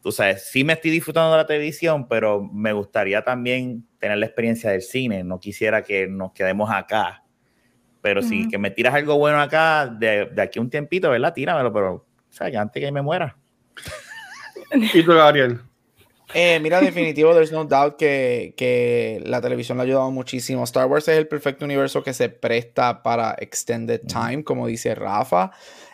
tú 0.02 0.12
sabes, 0.12 0.48
sí 0.50 0.64
me 0.64 0.72
estoy 0.74 0.90
disfrutando 0.90 1.30
de 1.32 1.36
la 1.38 1.46
televisión, 1.46 2.08
pero 2.08 2.42
me 2.42 2.72
gustaría 2.72 3.22
también 3.22 3.86
tener 3.98 4.18
la 4.18 4.26
experiencia 4.26 4.70
del 4.70 4.82
cine. 4.82 5.24
No 5.24 5.38
quisiera 5.40 5.82
que 5.82 6.06
nos 6.06 6.32
quedemos 6.32 6.70
acá. 6.70 7.24
Pero 8.02 8.22
si 8.22 8.42
Ujú. 8.42 8.50
que 8.50 8.58
me 8.58 8.70
tiras 8.70 8.94
algo 8.94 9.16
bueno 9.18 9.40
acá, 9.40 9.86
de, 9.86 10.26
de 10.26 10.42
aquí 10.42 10.58
a 10.58 10.62
un 10.62 10.70
tiempito, 10.70 11.10
¿verdad? 11.10 11.34
Tíramelo, 11.34 11.72
pero 11.72 11.94
o 11.94 12.32
sea, 12.32 12.46
antes 12.60 12.82
que 12.82 12.92
me 12.92 13.02
muera. 13.02 13.36
¿Y 14.94 15.02
tú, 15.02 15.12
Gabriel? 15.12 15.60
Eh, 16.32 16.60
mira, 16.60 16.80
definitivo, 16.80 17.32
there's 17.34 17.50
no 17.50 17.64
doubt 17.64 17.96
que, 17.96 18.54
que 18.56 19.20
la 19.26 19.40
televisión 19.40 19.78
le 19.78 19.82
ha 19.82 19.84
ayudado 19.86 20.10
muchísimo. 20.12 20.62
Star 20.62 20.86
Wars 20.86 21.08
es 21.08 21.18
el 21.18 21.26
perfecto 21.26 21.64
universo 21.64 22.04
que 22.04 22.14
se 22.14 22.28
presta 22.28 23.02
para 23.02 23.34
extended 23.38 24.02
time, 24.06 24.44
como 24.44 24.68
dice 24.68 24.94
Rafa. 24.94 25.50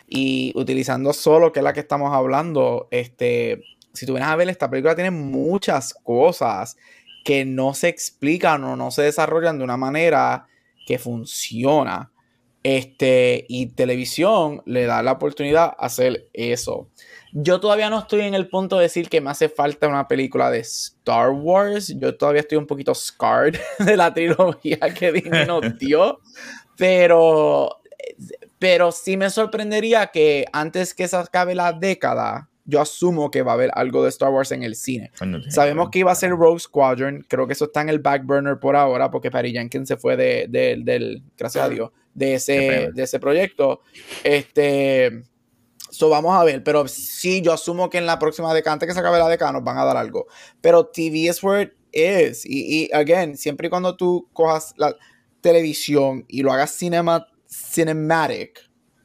Y 0.07 0.53
utilizando 0.55 1.11
solo, 1.11 1.51
que 1.51 1.59
es 1.59 1.63
la 1.63 1.73
que 1.73 1.79
estamos 1.79 2.13
hablando, 2.13 2.87
este, 2.91 3.63
si 3.97 4.05
tú 4.05 4.13
vienes 4.13 4.29
a 4.29 4.35
ver, 4.35 4.49
esta 4.49 4.69
película 4.69 4.95
tiene 4.95 5.11
muchas 5.11 5.93
cosas 5.93 6.77
que 7.23 7.43
no 7.43 7.73
se 7.73 7.89
explican 7.89 8.63
o 8.63 8.75
no 8.75 8.89
se 8.89 9.01
desarrollan 9.01 9.57
de 9.57 9.63
una 9.63 9.77
manera 9.77 10.47
que 10.85 10.97
funciona. 10.97 12.11
Este, 12.63 13.45
y 13.47 13.67
televisión 13.67 14.61
le 14.65 14.85
da 14.85 15.01
la 15.01 15.13
oportunidad 15.13 15.65
a 15.77 15.85
hacer 15.85 16.27
eso. 16.33 16.89
Yo 17.31 17.59
todavía 17.59 17.89
no 17.89 17.99
estoy 17.99 18.21
en 18.21 18.33
el 18.33 18.49
punto 18.49 18.77
de 18.77 18.83
decir 18.83 19.09
que 19.09 19.21
me 19.21 19.29
hace 19.29 19.47
falta 19.47 19.87
una 19.87 20.07
película 20.07 20.49
de 20.49 20.59
Star 20.59 21.29
Wars. 21.29 21.93
Yo 21.97 22.17
todavía 22.17 22.41
estoy 22.41 22.57
un 22.57 22.67
poquito 22.67 22.95
scarred 22.95 23.57
de 23.79 23.95
la 23.95 24.13
trilogía 24.13 24.79
que 24.97 25.11
Disney 25.13 25.45
nos 25.45 25.77
dio. 25.77 26.19
Pero, 26.77 27.77
pero 28.59 28.91
sí 28.91 29.17
me 29.17 29.29
sorprendería 29.29 30.07
que 30.07 30.45
antes 30.51 30.93
que 30.93 31.07
se 31.07 31.15
acabe 31.15 31.55
la 31.55 31.73
década, 31.73 32.49
yo 32.69 32.79
asumo 32.81 33.31
que 33.31 33.41
va 33.41 33.51
a 33.51 33.55
haber 33.55 33.71
algo 33.73 34.03
de 34.03 34.09
Star 34.09 34.29
Wars 34.29 34.51
en 34.51 34.61
el 34.61 34.75
cine. 34.75 35.09
Sabemos 35.51 35.89
que 35.89 35.99
iba 35.99 36.11
a 36.11 36.15
ser 36.15 36.31
Rogue 36.31 36.59
Squadron. 36.59 37.25
Creo 37.27 37.47
que 37.47 37.53
eso 37.53 37.65
está 37.65 37.81
en 37.81 37.89
el 37.89 37.99
back 37.99 38.25
burner 38.25 38.59
por 38.59 38.75
ahora, 38.75 39.09
porque 39.09 39.31
Patty 39.31 39.53
Jenkins 39.53 39.87
se 39.87 39.97
fue 39.97 40.15
de, 40.17 40.47
de- 40.49 40.77
del, 40.83 41.23
gracias 41.37 41.63
a 41.63 41.69
Dios, 41.69 41.91
de 42.13 42.33
ese, 42.35 42.53
de 42.93 43.03
ese 43.03 43.19
proyecto. 43.19 43.81
Este, 44.23 45.23
so 45.89 46.09
vamos 46.09 46.35
a 46.35 46.43
ver, 46.43 46.63
pero 46.63 46.87
sí, 46.87 47.41
yo 47.41 47.53
asumo 47.53 47.89
que 47.89 47.97
en 47.97 48.05
la 48.05 48.19
próxima 48.19 48.53
década, 48.53 48.73
antes 48.73 48.87
que 48.87 48.93
se 48.93 48.99
acabe 48.99 49.17
la 49.17 49.29
década, 49.29 49.53
nos 49.53 49.63
van 49.63 49.77
a 49.77 49.85
dar 49.85 49.95
algo. 49.97 50.27
Pero 50.61 50.85
TV 50.87 51.27
es 51.29 51.41
where 51.41 51.63
it 51.63 51.71
is. 51.93 52.45
Y, 52.45 52.83
y 52.85 52.89
again, 52.93 53.37
siempre 53.37 53.67
y 53.67 53.69
cuando 53.69 53.95
tú 53.95 54.27
cojas 54.33 54.73
la 54.77 54.93
televisión 55.39 56.25
y 56.27 56.41
lo 56.43 56.51
hagas 56.51 56.71
cinema, 56.71 57.25
cinematic, 57.49 58.59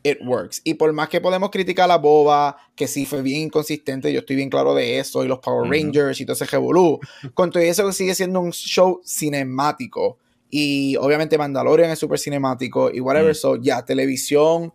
it 0.04 0.18
works. 0.24 0.60
Y 0.64 0.74
por 0.74 0.92
más 0.92 1.08
que 1.08 1.20
podemos 1.20 1.50
criticar 1.50 1.84
a 1.84 1.88
la 1.88 1.98
boba, 1.98 2.56
que 2.74 2.88
sí 2.88 3.06
fue 3.06 3.22
bien 3.22 3.42
inconsistente, 3.42 4.12
yo 4.12 4.20
estoy 4.20 4.36
bien 4.36 4.50
claro 4.50 4.74
de 4.74 4.98
eso, 4.98 5.24
y 5.24 5.28
los 5.28 5.38
Power. 5.38 5.70
Rangers 5.70 6.20
y 6.20 6.24
todo 6.26 6.34
ese 6.34 6.44
revolú, 6.46 6.98
con 7.34 7.50
todo 7.50 7.62
eso 7.62 7.90
sigue 7.92 8.14
siendo 8.14 8.40
un 8.40 8.52
show 8.52 9.00
cinemático. 9.04 10.18
Y 10.50 10.96
obviamente 10.96 11.38
Mandalorian 11.38 11.90
es 11.90 11.98
súper 11.98 12.18
cinemático 12.18 12.90
y 12.92 13.00
whatever, 13.00 13.30
Mm. 13.30 13.34
so 13.34 13.56
ya, 13.56 13.84
televisión. 13.84 14.72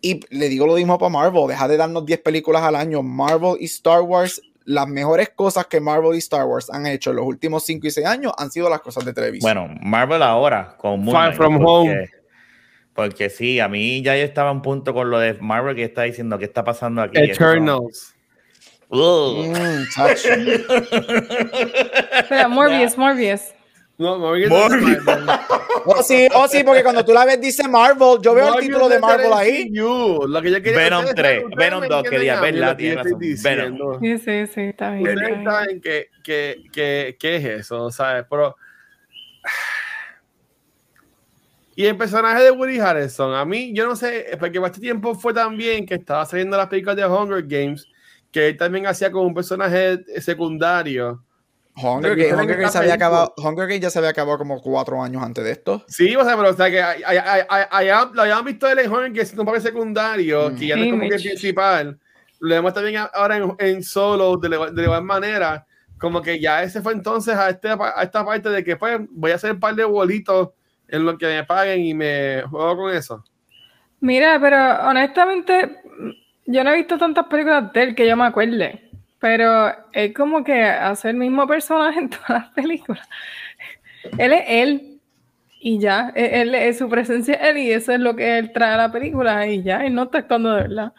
Y 0.00 0.20
le 0.30 0.48
digo 0.48 0.66
lo 0.66 0.74
mismo 0.74 0.98
para 0.98 1.08
Marvel, 1.10 1.46
deja 1.48 1.68
de 1.68 1.76
darnos 1.76 2.04
10 2.04 2.20
películas 2.20 2.62
al 2.62 2.74
año. 2.76 3.02
Marvel 3.02 3.56
y 3.60 3.66
Star 3.66 4.02
Wars, 4.02 4.42
las 4.64 4.86
mejores 4.88 5.30
cosas 5.30 5.66
que 5.66 5.80
Marvel 5.80 6.14
y 6.14 6.18
Star 6.18 6.44
Wars 6.44 6.68
han 6.70 6.86
hecho 6.86 7.10
en 7.10 7.16
los 7.16 7.24
últimos 7.26 7.64
5 7.64 7.86
y 7.86 7.90
6 7.90 8.06
años 8.06 8.32
han 8.36 8.50
sido 8.50 8.68
las 8.68 8.80
cosas 8.80 9.04
de 9.04 9.12
televisión. 9.12 9.54
Bueno, 9.54 9.74
Marvel 9.80 10.22
ahora 10.22 10.76
con 10.76 11.00
Moon 11.02 11.32
From 11.34 11.54
porque- 11.54 11.64
Home. 11.70 11.94
Porque 11.94 12.21
sí, 13.30 13.60
a 13.60 13.68
mí 13.68 14.02
ya 14.02 14.16
yo 14.16 14.22
estaba 14.22 14.50
a 14.50 14.52
un 14.52 14.62
punto 14.62 14.92
con 14.94 15.10
lo 15.10 15.18
de 15.18 15.34
Marvel 15.34 15.74
que 15.74 15.84
está 15.84 16.02
diciendo 16.02 16.38
qué 16.38 16.44
está 16.44 16.64
pasando 16.64 17.02
aquí. 17.02 17.18
Eternals. 17.18 18.14
Ugh. 18.88 19.46
Mm. 19.48 19.84
Espera, 22.18 22.48
Morbius, 22.48 22.98
Morbius. 22.98 23.40
No, 23.98 24.18
Morbius 24.18 24.50
Morbius. 24.50 24.98
Oh, 25.84 26.02
sí, 26.02 26.28
oh, 26.34 26.46
sí, 26.48 26.62
porque 26.64 26.82
cuando 26.82 27.04
tú 27.04 27.12
la 27.12 27.24
ves 27.24 27.40
dice 27.40 27.66
Marvel, 27.68 28.18
yo 28.20 28.34
veo 28.34 28.46
el 28.48 28.52
Morbius 28.52 28.68
título 28.68 28.88
de 28.88 28.98
Marvel 28.98 29.32
ahí. 29.32 29.70
Lo 29.70 30.42
que 30.42 30.50
yo 30.50 30.62
quería 30.62 30.78
Venom 30.78 31.04
ustedes- 31.04 31.14
3, 31.14 31.44
ustedes 31.44 31.56
Venom 31.56 31.80
me 31.80 31.88
2, 31.88 32.02
que 32.02 32.08
entienden 32.08 32.20
diga, 32.20 32.38
a 32.38 32.42
mí 32.42 32.52
verdad, 32.52 32.70
lo 32.70 32.76
que 32.76 32.84
yo 32.84 33.02
tiene 33.02 33.02
razón, 33.02 33.18
Venom. 33.42 34.00
Sí, 34.00 34.18
sí, 34.18 34.46
sí, 34.54 34.60
está 34.60 34.90
bien. 34.92 35.08
Ustedes 35.08 35.22
está 35.22 35.34
bien. 35.34 35.44
saben 35.50 35.80
que, 35.80 36.08
que, 36.22 36.62
que, 36.72 37.16
que 37.18 37.36
es 37.36 37.44
eso, 37.44 37.90
¿sabes? 37.90 38.24
Pero. 38.28 38.56
Y 41.74 41.86
el 41.86 41.96
personaje 41.96 42.42
de 42.42 42.50
Woody 42.50 42.78
Harrelson, 42.80 43.34
a 43.34 43.44
mí, 43.44 43.72
yo 43.74 43.86
no 43.86 43.96
sé, 43.96 44.26
porque 44.38 44.60
para 44.60 44.66
este 44.70 44.80
tiempo 44.80 45.14
fue 45.14 45.32
también 45.32 45.86
que 45.86 45.94
estaba 45.94 46.24
saliendo 46.26 46.56
las 46.56 46.66
películas 46.68 46.96
de 46.96 47.06
Hunger 47.06 47.42
Games, 47.46 47.86
que 48.30 48.48
él 48.48 48.56
también 48.56 48.86
hacía 48.86 49.10
como 49.10 49.26
un 49.26 49.34
personaje 49.34 49.98
secundario. 50.20 51.22
Hunger 51.74 52.18
en 52.20 52.34
Hunger 52.38 52.56
Games 52.58 52.76
había 52.76 52.92
acabado, 52.94 53.32
Hunger 53.38 53.66
Games 53.66 53.80
ya 53.80 53.88
se 53.90 53.98
había 53.98 54.10
acabado 54.10 54.36
como 54.36 54.60
cuatro 54.60 55.02
años 55.02 55.22
antes 55.22 55.42
de 55.44 55.52
esto. 55.52 55.82
Sí, 55.88 56.14
o 56.14 56.22
sea, 56.24 56.36
pero 56.36 56.50
o 56.50 56.54
sea, 56.54 56.70
que 56.70 56.82
hay- 56.82 57.02
hay- 57.02 57.42
hay- 57.70 57.86
lo 58.12 58.20
habíamos 58.22 58.44
visto 58.44 58.68
en 58.68 58.78
Hunger 58.90 59.08
Games 59.10 59.28
siendo 59.28 59.42
un 59.42 59.46
papel 59.46 59.62
secundario, 59.62 60.50
Mm. 60.50 60.56
que 60.56 60.66
ya 60.66 60.76
no 60.76 60.82
es 60.82 60.86
Sí, 60.86 60.90
como 60.90 61.02
que 61.08 61.14
Mitch. 61.16 61.24
principal. 61.24 61.98
Lo 62.40 62.54
vemos 62.54 62.74
también 62.74 63.02
ahora 63.14 63.36
en, 63.38 63.54
en 63.58 63.82
Solo, 63.82 64.36
de, 64.36 64.48
la- 64.50 64.70
de 64.70 64.82
igual 64.82 65.04
manera, 65.04 65.64
como 65.98 66.20
que 66.20 66.38
ya 66.38 66.62
ese 66.62 66.82
fue 66.82 66.92
entonces 66.92 67.34
a, 67.34 67.48
este, 67.48 67.68
a 67.70 68.02
esta 68.02 68.24
parte 68.26 68.50
de 68.50 68.62
que 68.62 68.76
pues 68.76 69.00
voy 69.10 69.30
a 69.30 69.36
hacer 69.36 69.52
un 69.52 69.60
par 69.60 69.74
de 69.74 69.84
bolitos 69.84 70.50
en 70.92 71.04
lo 71.04 71.18
que 71.18 71.26
me 71.26 71.44
paguen 71.44 71.84
y 71.84 71.94
me 71.94 72.42
juego 72.42 72.76
con 72.76 72.94
eso. 72.94 73.24
Mira, 74.00 74.38
pero 74.40 74.88
honestamente, 74.88 75.78
yo 76.46 76.62
no 76.64 76.70
he 76.70 76.76
visto 76.76 76.98
tantas 76.98 77.26
películas 77.26 77.72
de 77.72 77.82
él 77.82 77.94
que 77.94 78.06
yo 78.06 78.16
me 78.16 78.24
acuerde. 78.26 78.90
Pero 79.18 79.72
es 79.92 80.12
como 80.14 80.42
que 80.44 80.62
hace 80.64 81.10
el 81.10 81.16
mismo 81.16 81.46
personaje 81.46 81.98
en 82.00 82.10
todas 82.10 82.28
las 82.28 82.48
películas. 82.50 83.08
Él 84.18 84.32
es 84.32 84.44
él. 84.46 84.88
Y 85.60 85.78
ya, 85.78 86.12
e, 86.16 86.42
él, 86.42 86.54
es 86.56 86.78
su 86.78 86.88
presencia 86.88 87.34
es 87.34 87.48
él 87.50 87.58
y 87.58 87.70
eso 87.70 87.92
es 87.92 88.00
lo 88.00 88.16
que 88.16 88.36
él 88.38 88.52
trae 88.52 88.74
a 88.74 88.76
la 88.76 88.90
película 88.92 89.46
y 89.46 89.62
ya, 89.62 89.84
él 89.86 89.94
no 89.94 90.02
está 90.04 90.18
actuando 90.18 90.52
de 90.54 90.62
verdad. 90.62 90.92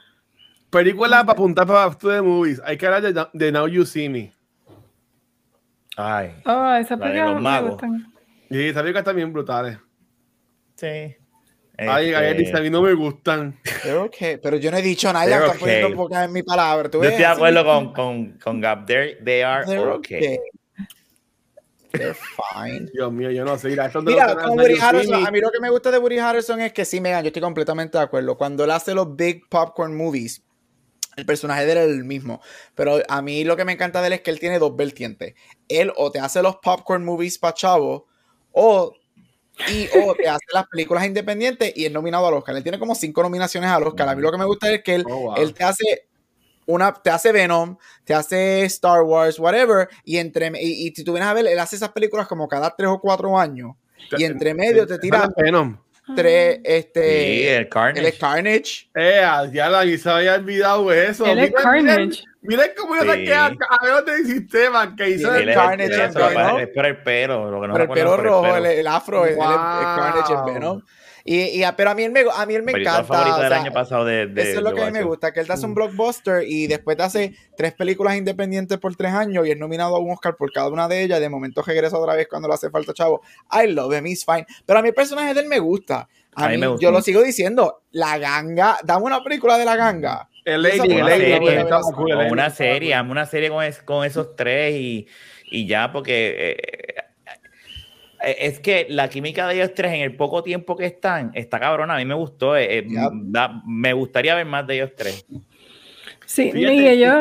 Película 0.70 1.20
para 1.26 1.34
apuntar 1.34 1.68
para 1.68 1.86
Back 1.88 2.00
to 2.00 2.10
the 2.10 2.22
Movies. 2.22 2.62
Hay 2.66 2.78
que 2.78 2.86
hablar 2.88 3.02
de, 3.02 3.28
de 3.34 3.52
Now 3.52 3.68
You 3.68 3.86
See 3.86 4.08
Me. 4.10 4.32
Ay, 5.98 6.32
Oh, 6.46 6.74
esa 6.76 6.96
La 6.96 7.08
de 7.08 7.12
película 7.12 7.26
los 7.26 7.36
me 7.36 7.42
magos. 7.42 7.72
gustan. 7.72 8.14
Y 8.50 8.62
esas 8.68 8.82
películas 8.82 9.04
también 9.04 9.34
brutales. 9.34 9.78
Sí. 10.76 11.16
Ay, 11.76 12.10
Este, 12.10 12.16
ay, 12.16 12.38
dice, 12.38 12.56
a 12.56 12.62
mí 12.62 12.70
no 12.70 12.84
me 12.84 12.94
gustan. 12.94 13.60
Pero 13.82 14.04
okay, 14.04 14.38
pero 14.38 14.58
yo 14.58 14.70
no 14.70 14.78
he 14.78 14.82
dicho 14.84 15.12
nada, 15.12 15.54
poniendo 15.60 15.88
okay. 15.88 15.98
boca 15.98 16.24
en 16.24 16.32
mi 16.32 16.44
palabra. 16.44 16.88
¿tú 16.90 17.00
Yo 17.00 17.06
estoy 17.06 17.20
de 17.22 17.26
acuerdo 17.26 17.66
con, 17.66 17.94
con, 17.94 18.32
con 18.40 18.62
Gab. 18.62 18.86
They're- 18.86 19.24
they 19.24 19.42
are 19.42 19.66
They're 19.66 19.90
okay. 19.90 20.18
okay. 20.18 20.38
They're 21.92 22.16
fine. 22.16 22.90
Dios 22.94 23.12
mío, 23.12 23.30
yo 23.32 23.46
no 23.46 23.58
sé. 23.58 23.70
Mira, 23.70 23.92
Mira, 24.04 24.34
los 24.34 24.44
con 24.44 24.60
Woody 24.60 24.74
Me- 25.10 25.28
a 25.28 25.32
mí 25.32 25.40
lo 25.40 25.52
que 25.52 25.60
me 25.60 25.70
gusta 25.70 25.92
de 25.92 26.00
Woody 26.00 26.18
Harrelson 26.18 26.60
es 26.62 26.74
que 26.74 26.86
sí, 26.86 27.00
Megan, 27.00 27.24
yo 27.24 27.28
estoy 27.28 27.42
completamente 27.42 27.98
de 27.98 28.04
acuerdo. 28.04 28.38
Cuando 28.38 28.64
él 28.64 28.72
hace 28.72 28.94
los 28.96 29.16
big 29.16 29.48
popcorn 29.50 29.96
movies, 29.96 30.44
el 31.16 31.26
personaje 31.26 31.66
de 31.66 31.72
él 31.74 31.78
es 31.78 31.88
el 31.90 32.04
mismo. 32.04 32.42
Pero 32.74 33.00
a 33.08 33.22
mí 33.22 33.44
lo 33.44 33.56
que 33.56 33.66
me 33.66 33.74
encanta 33.74 34.02
de 34.02 34.08
él 34.08 34.14
es 34.14 34.22
que 34.22 34.32
él 34.32 34.40
tiene 34.40 34.58
dos 34.58 34.76
vertientes. 34.76 35.36
Él 35.68 35.92
o 35.96 36.12
te 36.12 36.20
hace 36.20 36.42
los 36.42 36.56
popcorn 36.58 37.06
movies 37.06 37.38
pa' 37.38 37.54
chavo, 37.54 38.08
o, 38.52 38.94
y, 39.72 39.88
o 40.00 40.14
te 40.16 40.28
hace 40.28 40.46
las 40.54 40.68
películas 40.68 41.06
independientes 41.06 41.74
y 41.76 41.86
es 41.86 41.92
nominado 41.92 42.28
al 42.28 42.34
Oscar. 42.36 42.56
Él 42.56 42.64
tiene 42.64 42.80
como 42.80 42.96
cinco 42.96 43.22
nominaciones 43.24 43.70
al 43.70 43.84
Oscar. 43.84 44.10
A 44.10 44.16
mí 44.16 44.22
lo 44.22 44.32
que 44.32 44.38
me 44.38 44.46
gusta 44.46 44.72
es 44.72 44.84
que 44.84 44.96
él, 44.96 45.04
Oh, 45.10 45.18
wow. 45.20 45.36
él 45.38 45.54
te 45.54 45.64
hace 45.64 46.08
una, 46.66 46.94
te 46.94 47.10
hace 47.10 47.32
Venom, 47.32 47.78
te 48.06 48.14
hace 48.14 48.64
Star 48.66 49.02
Wars, 49.04 49.38
whatever, 49.40 49.90
y 50.06 50.18
entre 50.18 50.48
y, 50.62 50.88
y 50.88 50.96
si 50.96 51.04
tú 51.04 51.12
vienes 51.14 51.30
a 51.30 51.34
ver, 51.34 51.46
él 51.48 51.60
hace 51.60 51.76
esas 51.76 51.90
películas 51.90 52.28
como 52.28 52.48
cada 52.48 52.74
tres 52.76 52.90
o 52.90 53.00
cuatro 53.00 53.38
años. 53.38 53.72
Y 54.18 54.24
entre 54.24 54.54
medio 54.54 54.86
te 54.88 54.98
tira 55.00 55.30
Venom. 55.36 55.78
tres, 56.16 56.56
Sí, 56.58 56.62
este, 56.66 57.56
el 57.58 57.70
Carnage. 57.70 58.00
él 58.00 58.06
es 58.06 58.20
Carnage. 58.20 58.90
Eh, 58.96 59.22
ya 59.54 59.70
la 59.70 59.80
había 59.82 60.36
olvidado 60.36 60.92
eso. 60.92 61.26
Él 61.26 61.40
es 61.40 61.50
Miren, 61.52 61.54
Carnage. 61.64 62.24
Miren, 62.44 62.72
cómo 62.78 62.96
yo 62.96 63.02
Sí. 63.04 63.08
saqué 63.08 63.34
a, 63.34 63.50
ver 63.50 64.04
del 64.06 64.26
sistema 64.26 64.96
que 64.96 65.10
hizo 65.12 65.34
el 65.34 65.50
es- 65.50 65.56
Carnage 65.56 66.04
en 66.04 66.14
Venom. 66.14 66.60
Es 66.60 66.68
por 66.70 66.86
el 66.86 66.98
pelo. 67.04 67.50
Lo 67.52 67.62
que 67.62 67.68
no 67.68 67.74
Pero 67.74 67.86
el 67.86 67.90
pelo 67.92 68.18
rojo, 68.18 68.42
pelo. 68.44 68.56
el, 68.58 68.66
el 68.66 68.88
afro, 68.88 69.26
es, 69.26 69.32
es 69.32 69.38
Carnage 69.38 70.34
en 70.34 70.40
Wow. 70.40 70.54
Venom. 70.54 70.82
Y, 71.26 71.40
y- 71.40 71.64
pero 71.78 71.92
a 71.92 71.96
mí 71.96 72.04
él 72.04 72.12
me, 72.12 72.26
a 72.36 72.46
mí 72.46 72.54
él 72.54 72.64
me 72.64 72.74
encanta. 72.74 73.34
o 73.36 73.40
del 73.40 73.48
sea, 73.48 73.62
año 73.62 73.72
pasado 73.72 74.04
de, 74.04 74.28
de 74.28 74.42
eso 74.42 74.58
es 74.58 74.62
lo 74.64 74.74
que 74.74 74.82
a 74.82 74.88
mí 74.88 74.92
me 74.92 75.04
gusta, 75.04 75.32
que 75.32 75.40
él 75.40 75.48
te 75.48 75.54
hace 75.54 75.66
un 75.66 75.74
blockbuster 75.74 76.44
y 76.46 76.68
después 76.68 76.98
te 76.98 77.04
hace 77.04 77.34
tres 77.56 77.72
películas 77.74 78.18
independientes 78.18 78.78
por 78.78 78.94
tres 78.98 79.14
años 79.14 79.48
y 79.48 79.52
es 79.52 79.58
nominado 79.58 79.96
a 79.96 80.00
un 80.00 80.12
Oscar 80.12 80.36
por 80.36 80.52
cada 80.52 80.68
una 80.68 80.90
de 80.90 81.02
ellas 81.02 81.20
y 81.20 81.22
de 81.22 81.30
momento 81.30 81.62
regresa 81.62 81.98
otra 81.98 82.16
vez 82.16 82.28
cuando 82.28 82.50
le 82.50 82.56
hace 82.56 82.70
falta 82.70 82.94
chavo. 82.94 83.22
I 83.54 83.68
love 83.68 83.94
him, 83.98 84.06
he's 84.06 84.26
fine. 84.26 84.46
Pero 84.66 84.80
a 84.80 84.82
mí 84.82 84.90
el 84.90 84.94
personaje 84.94 85.34
de 85.34 85.40
él 85.40 85.48
me 85.48 85.60
gusta. 85.60 86.10
A, 86.36 86.46
A 86.46 86.48
mí 86.50 86.56
mí, 86.56 86.62
me 86.62 86.68
gusta 86.68 86.84
yo 86.84 86.92
lo 86.92 87.02
sigo 87.02 87.22
diciendo, 87.22 87.84
la 87.92 88.18
ganga, 88.18 88.80
dame 88.84 89.06
una 89.06 89.24
película 89.24 89.58
de 89.58 89.64
la 89.64 89.78
ganga. 89.78 90.28
El 90.46 90.66
fue 90.66 90.88
una 90.88 91.08
serie, 91.10 91.38
cool, 91.40 91.50
el 91.50 91.74
o 91.74 92.20
Alien 92.20 92.32
una 92.32 92.50
serie, 92.50 93.02
una 93.02 93.26
serie 93.26 93.50
con, 93.50 93.64
es- 93.64 93.82
con 93.82 94.06
esos 94.06 94.36
tres 94.36 94.76
y, 94.76 95.08
y 95.50 95.66
ya, 95.68 95.92
porque 95.92 96.58
eh, 96.58 96.96
eh, 98.26 98.36
es 98.40 98.60
que 98.60 98.88
la 98.90 99.10
química 99.10 99.48
de 99.48 99.56
ellos 99.56 99.72
tres 99.74 99.94
en 99.94 100.02
el 100.02 100.16
poco 100.16 100.44
tiempo 100.44 100.76
que 100.76 100.86
están 100.86 101.32
está 101.34 101.60
cabrona. 101.60 101.96
A 101.96 101.98
mí 101.98 102.06
me 102.06 102.14
gustó, 102.14 102.58
eh, 102.58 102.86
da- 102.88 103.62
me 103.66 103.94
gustaría 103.94 104.36
ver 104.36 104.46
más 104.46 104.66
de 104.68 104.76
ellos 104.76 104.92
tres. 104.96 105.26
Sí, 106.26 106.52
Fíjate 106.52 106.74
y 106.76 106.78
que- 106.80 106.92
ellos. 106.92 107.14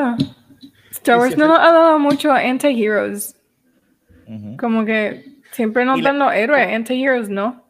Star 0.90 1.18
Wars 1.18 1.34
si 1.34 1.40
no 1.40 1.48
nos 1.48 1.58
ha 1.58 1.72
dado 1.72 1.98
mucho 1.98 2.32
anti-heroes. 2.32 3.36
Como 4.58 4.84
que 4.84 5.24
siempre 5.50 5.84
nos 5.84 6.00
la- 6.00 6.10
dan 6.10 6.18
los 6.18 6.32
héroes, 6.32 6.68
anti-heroes, 6.68 7.28
¿no? 7.28 7.61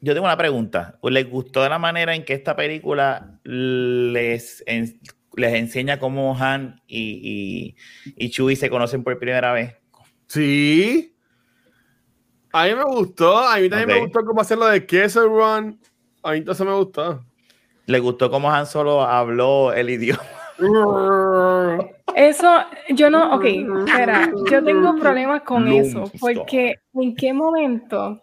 Yo 0.00 0.14
tengo 0.14 0.26
una 0.26 0.36
pregunta. 0.36 0.98
¿Les 1.02 1.28
gustó 1.28 1.62
de 1.62 1.68
la 1.68 1.78
manera 1.78 2.14
en 2.14 2.24
que 2.24 2.32
esta 2.34 2.54
película 2.54 3.38
les, 3.44 4.62
en- 4.66 5.00
les 5.36 5.54
enseña 5.54 5.98
cómo 5.98 6.36
Han 6.38 6.80
y, 6.86 7.74
y, 8.16 8.24
y 8.24 8.30
Chewie 8.30 8.56
se 8.56 8.70
conocen 8.70 9.02
por 9.02 9.18
primera 9.18 9.52
vez? 9.52 9.74
Sí. 10.28 11.14
A 12.52 12.66
mí 12.66 12.74
me 12.74 12.84
gustó. 12.84 13.38
A 13.38 13.58
mí 13.58 13.68
también 13.68 13.88
me 13.88 14.00
gustó 14.00 14.24
cómo 14.24 14.40
hacer 14.40 14.58
lo 14.58 14.66
de 14.66 14.86
Kessel 14.86 15.24
Run. 15.24 15.80
A 16.22 16.32
mí 16.32 16.38
entonces 16.38 16.64
me 16.66 16.74
gustó. 16.74 17.24
¿Les 17.86 18.00
gustó 18.00 18.30
cómo 18.30 18.50
Han 18.52 18.66
solo 18.66 19.02
habló 19.02 19.72
el 19.72 19.90
idioma? 19.90 20.22
Eso, 22.14 22.48
yo 22.90 23.10
no, 23.10 23.34
ok, 23.36 23.44
espera, 23.86 24.30
yo 24.50 24.62
tengo 24.64 24.96
problemas 24.96 25.42
con 25.42 25.68
eso, 25.68 26.10
porque 26.20 26.74
en 26.94 27.14
qué 27.14 27.32
momento 27.32 28.20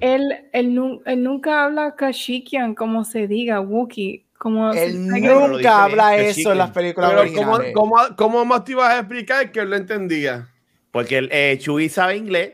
él, 0.00 0.48
él, 0.52 0.74
nu- 0.74 1.02
él 1.06 1.22
nunca 1.22 1.64
habla 1.64 1.94
Kashikian 1.96 2.74
como 2.74 3.04
se 3.04 3.26
diga, 3.26 3.60
Wookiee, 3.60 4.24
como 4.38 4.72
Él 4.72 4.92
dice 5.08 5.20
nunca 5.20 5.84
habla 5.84 6.16
eso 6.16 6.52
en 6.52 6.58
las 6.58 6.70
películas 6.70 7.10
Pero 7.10 7.22
¿cómo, 7.34 7.52
originales. 7.52 7.72
cómo, 7.74 7.96
cómo 8.16 8.44
más 8.44 8.64
te 8.64 8.72
ibas 8.72 8.92
a 8.94 8.98
explicar 8.98 9.50
que 9.50 9.60
él 9.60 9.70
lo 9.70 9.76
entendía? 9.76 10.48
Porque 10.90 11.18
el, 11.18 11.28
eh, 11.32 11.56
Chewie 11.58 11.88
sabe 11.88 12.16
inglés. 12.16 12.52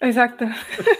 Exacto. 0.00 0.44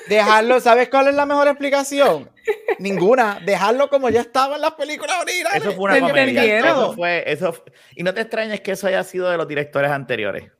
Dejarlo, 0.09 0.59
¿sabes 0.61 0.89
cuál 0.89 1.09
es 1.09 1.15
la 1.15 1.27
mejor 1.27 1.49
explicación? 1.49 2.31
Ninguna. 2.79 3.41
Dejarlo 3.45 3.89
como 3.91 4.09
ya 4.09 4.21
estaba 4.21 4.55
en 4.57 4.63
las 4.63 4.73
películas 4.75 5.17
originales. 5.21 5.63
Eso 5.63 5.73
fue 5.73 5.85
una 5.85 5.95
¿Se 5.95 6.01
comedia. 6.01 6.59
Eso 6.59 6.93
fue, 6.95 7.25
eso 7.27 7.53
fu- 7.53 7.63
y 7.95 8.03
no 8.03 8.15
te 8.15 8.23
extrañes 8.23 8.61
que 8.61 8.73
eso 8.73 8.87
haya 8.87 9.03
sido 9.05 9.29
de 9.31 9.37
los 9.37 9.47
directores 9.49 9.91
anteriores, 9.91 10.51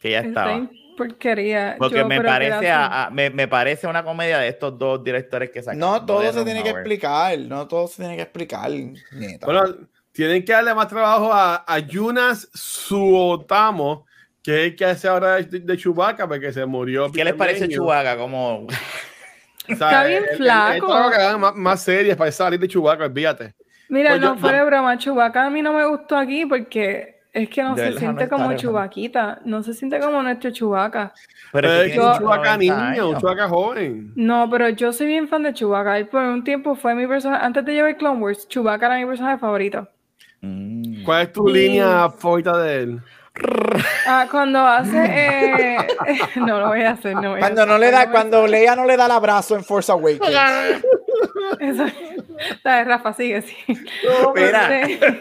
que 0.00 0.10
ya 0.12 0.18
Está 0.20 0.28
estaba. 0.28 0.70
Porquería. 1.08 1.76
Porque 1.78 1.98
Yo, 1.98 2.06
me 2.06 2.20
parece, 2.20 2.70
a, 2.70 3.04
a- 3.06 3.10
me, 3.10 3.30
me 3.30 3.48
parece 3.48 3.86
una 3.86 4.04
comedia 4.04 4.38
de 4.38 4.48
estos 4.48 4.78
dos 4.78 5.02
directores 5.02 5.50
que 5.50 5.62
sacaron. 5.62 5.80
No 5.80 6.04
todo 6.04 6.32
se 6.32 6.44
tiene 6.44 6.62
que 6.62 6.70
explicar. 6.70 7.38
No 7.38 7.66
todo 7.66 7.86
se 7.88 8.02
tiene 8.02 8.16
que 8.16 8.22
explicar. 8.22 8.70
Neta. 9.12 9.46
Bueno, 9.46 9.62
tienen 10.12 10.44
que 10.44 10.52
darle 10.52 10.74
más 10.74 10.88
trabajo 10.88 11.32
a, 11.32 11.64
a 11.66 11.78
Yunas 11.78 12.48
Suotamo, 13.04 14.06
que 14.42 14.52
es 14.66 14.70
el 14.72 14.76
que 14.76 14.84
hace 14.84 15.08
ahora 15.08 15.36
de, 15.36 15.60
de 15.60 15.76
Chewbacca, 15.76 16.26
porque 16.28 16.52
se 16.52 16.64
murió. 16.66 17.10
¿Qué 17.10 17.24
les 17.24 17.34
parece. 17.34 17.68
Chewbacca? 17.68 18.16
Como 18.16 18.66
O 18.66 18.68
sea, 19.66 19.74
Está 19.74 20.04
bien 20.04 20.18
el- 20.18 20.24
el- 20.24 20.30
el- 20.32 20.36
flaco. 20.36 21.10
que 21.10 21.16
hagan 21.16 21.40
más, 21.40 21.54
más 21.54 21.82
serias 21.82 22.16
para 22.16 22.32
salir 22.32 22.58
de 22.58 22.68
Chewbacca, 22.68 23.04
olvídate. 23.04 23.54
Mira, 23.88 24.10
Pues 24.10 24.22
yo- 24.22 24.28
no 24.34 24.38
fuera 24.38 24.58
de 24.58 24.64
broma, 24.66 24.98
Chubaca 24.98 25.46
a 25.46 25.50
mí 25.50 25.62
no 25.62 25.72
me 25.72 25.84
gustó 25.86 26.16
aquí 26.16 26.46
porque 26.46 27.19
es 27.32 27.48
que 27.48 27.62
no 27.62 27.74
De 27.74 27.76
se 27.76 27.84
verdad, 27.86 27.98
siente 28.00 28.24
no 28.24 28.30
como 28.30 28.56
Chubaquita, 28.56 29.40
no 29.44 29.62
se 29.62 29.74
siente 29.74 30.00
como 30.00 30.22
nuestro 30.22 30.50
Chubaca. 30.50 31.12
Pero 31.52 31.68
Pero 31.68 31.82
es 31.82 31.92
que 31.92 32.00
un 32.00 32.12
Chewbacca 32.18 32.56
90 32.56 32.90
niño, 32.90 33.08
un. 33.10 33.16
Chewbacca 33.18 33.48
joven. 33.48 34.12
No, 34.16 34.48
pero 34.50 34.68
yo 34.70 34.92
soy 34.92 35.06
bien 35.06 35.28
fan 35.28 35.42
de 35.42 35.52
Chubaca. 35.54 35.98
Él 35.98 36.08
por 36.08 36.22
un 36.22 36.42
tiempo 36.44 36.74
fue 36.74 36.94
mi 36.94 37.06
personaje, 37.06 37.44
antes 37.44 37.64
de 37.64 37.72
llevar 37.74 37.96
Clone 37.96 38.20
Wars, 38.20 38.48
Chubaca 38.48 38.86
era 38.86 38.98
mi 38.98 39.06
personaje 39.06 39.38
favorito. 39.38 39.88
Mm. 40.40 41.04
¿Cuál 41.04 41.22
es 41.22 41.32
tu 41.32 41.48
Y- 41.48 41.52
línea 41.52 42.08
favorita 42.10 42.56
de 42.58 42.82
él? 42.82 43.00
Ah, 44.06 44.26
cuando 44.30 44.58
hace, 44.60 44.96
eh, 45.04 45.76
no 46.36 46.60
lo 46.60 46.68
voy 46.68 46.82
a 46.82 46.90
hacer, 46.92 47.14
no 47.14 47.30
voy 47.30 47.36
a 47.38 47.40
Cuando 47.40 47.66
no 47.66 47.74
hacer, 47.74 47.86
le 47.86 47.90
da, 47.92 48.00
a 48.02 48.10
cuando 48.10 48.46
Leia 48.46 48.74
no 48.76 48.84
le 48.84 48.96
da 48.96 49.06
el 49.06 49.12
abrazo 49.12 49.56
en 49.56 49.64
Force 49.64 49.90
Awakens. 49.92 50.20
Eso- 51.60 51.84
de 52.64 52.84
Rafa 52.84 53.12
sigue, 53.12 53.42
sí. 53.42 53.56
Espera. 53.68 54.80
Este, 54.80 55.20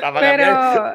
Para 0.00 0.20
Pero 0.20 0.94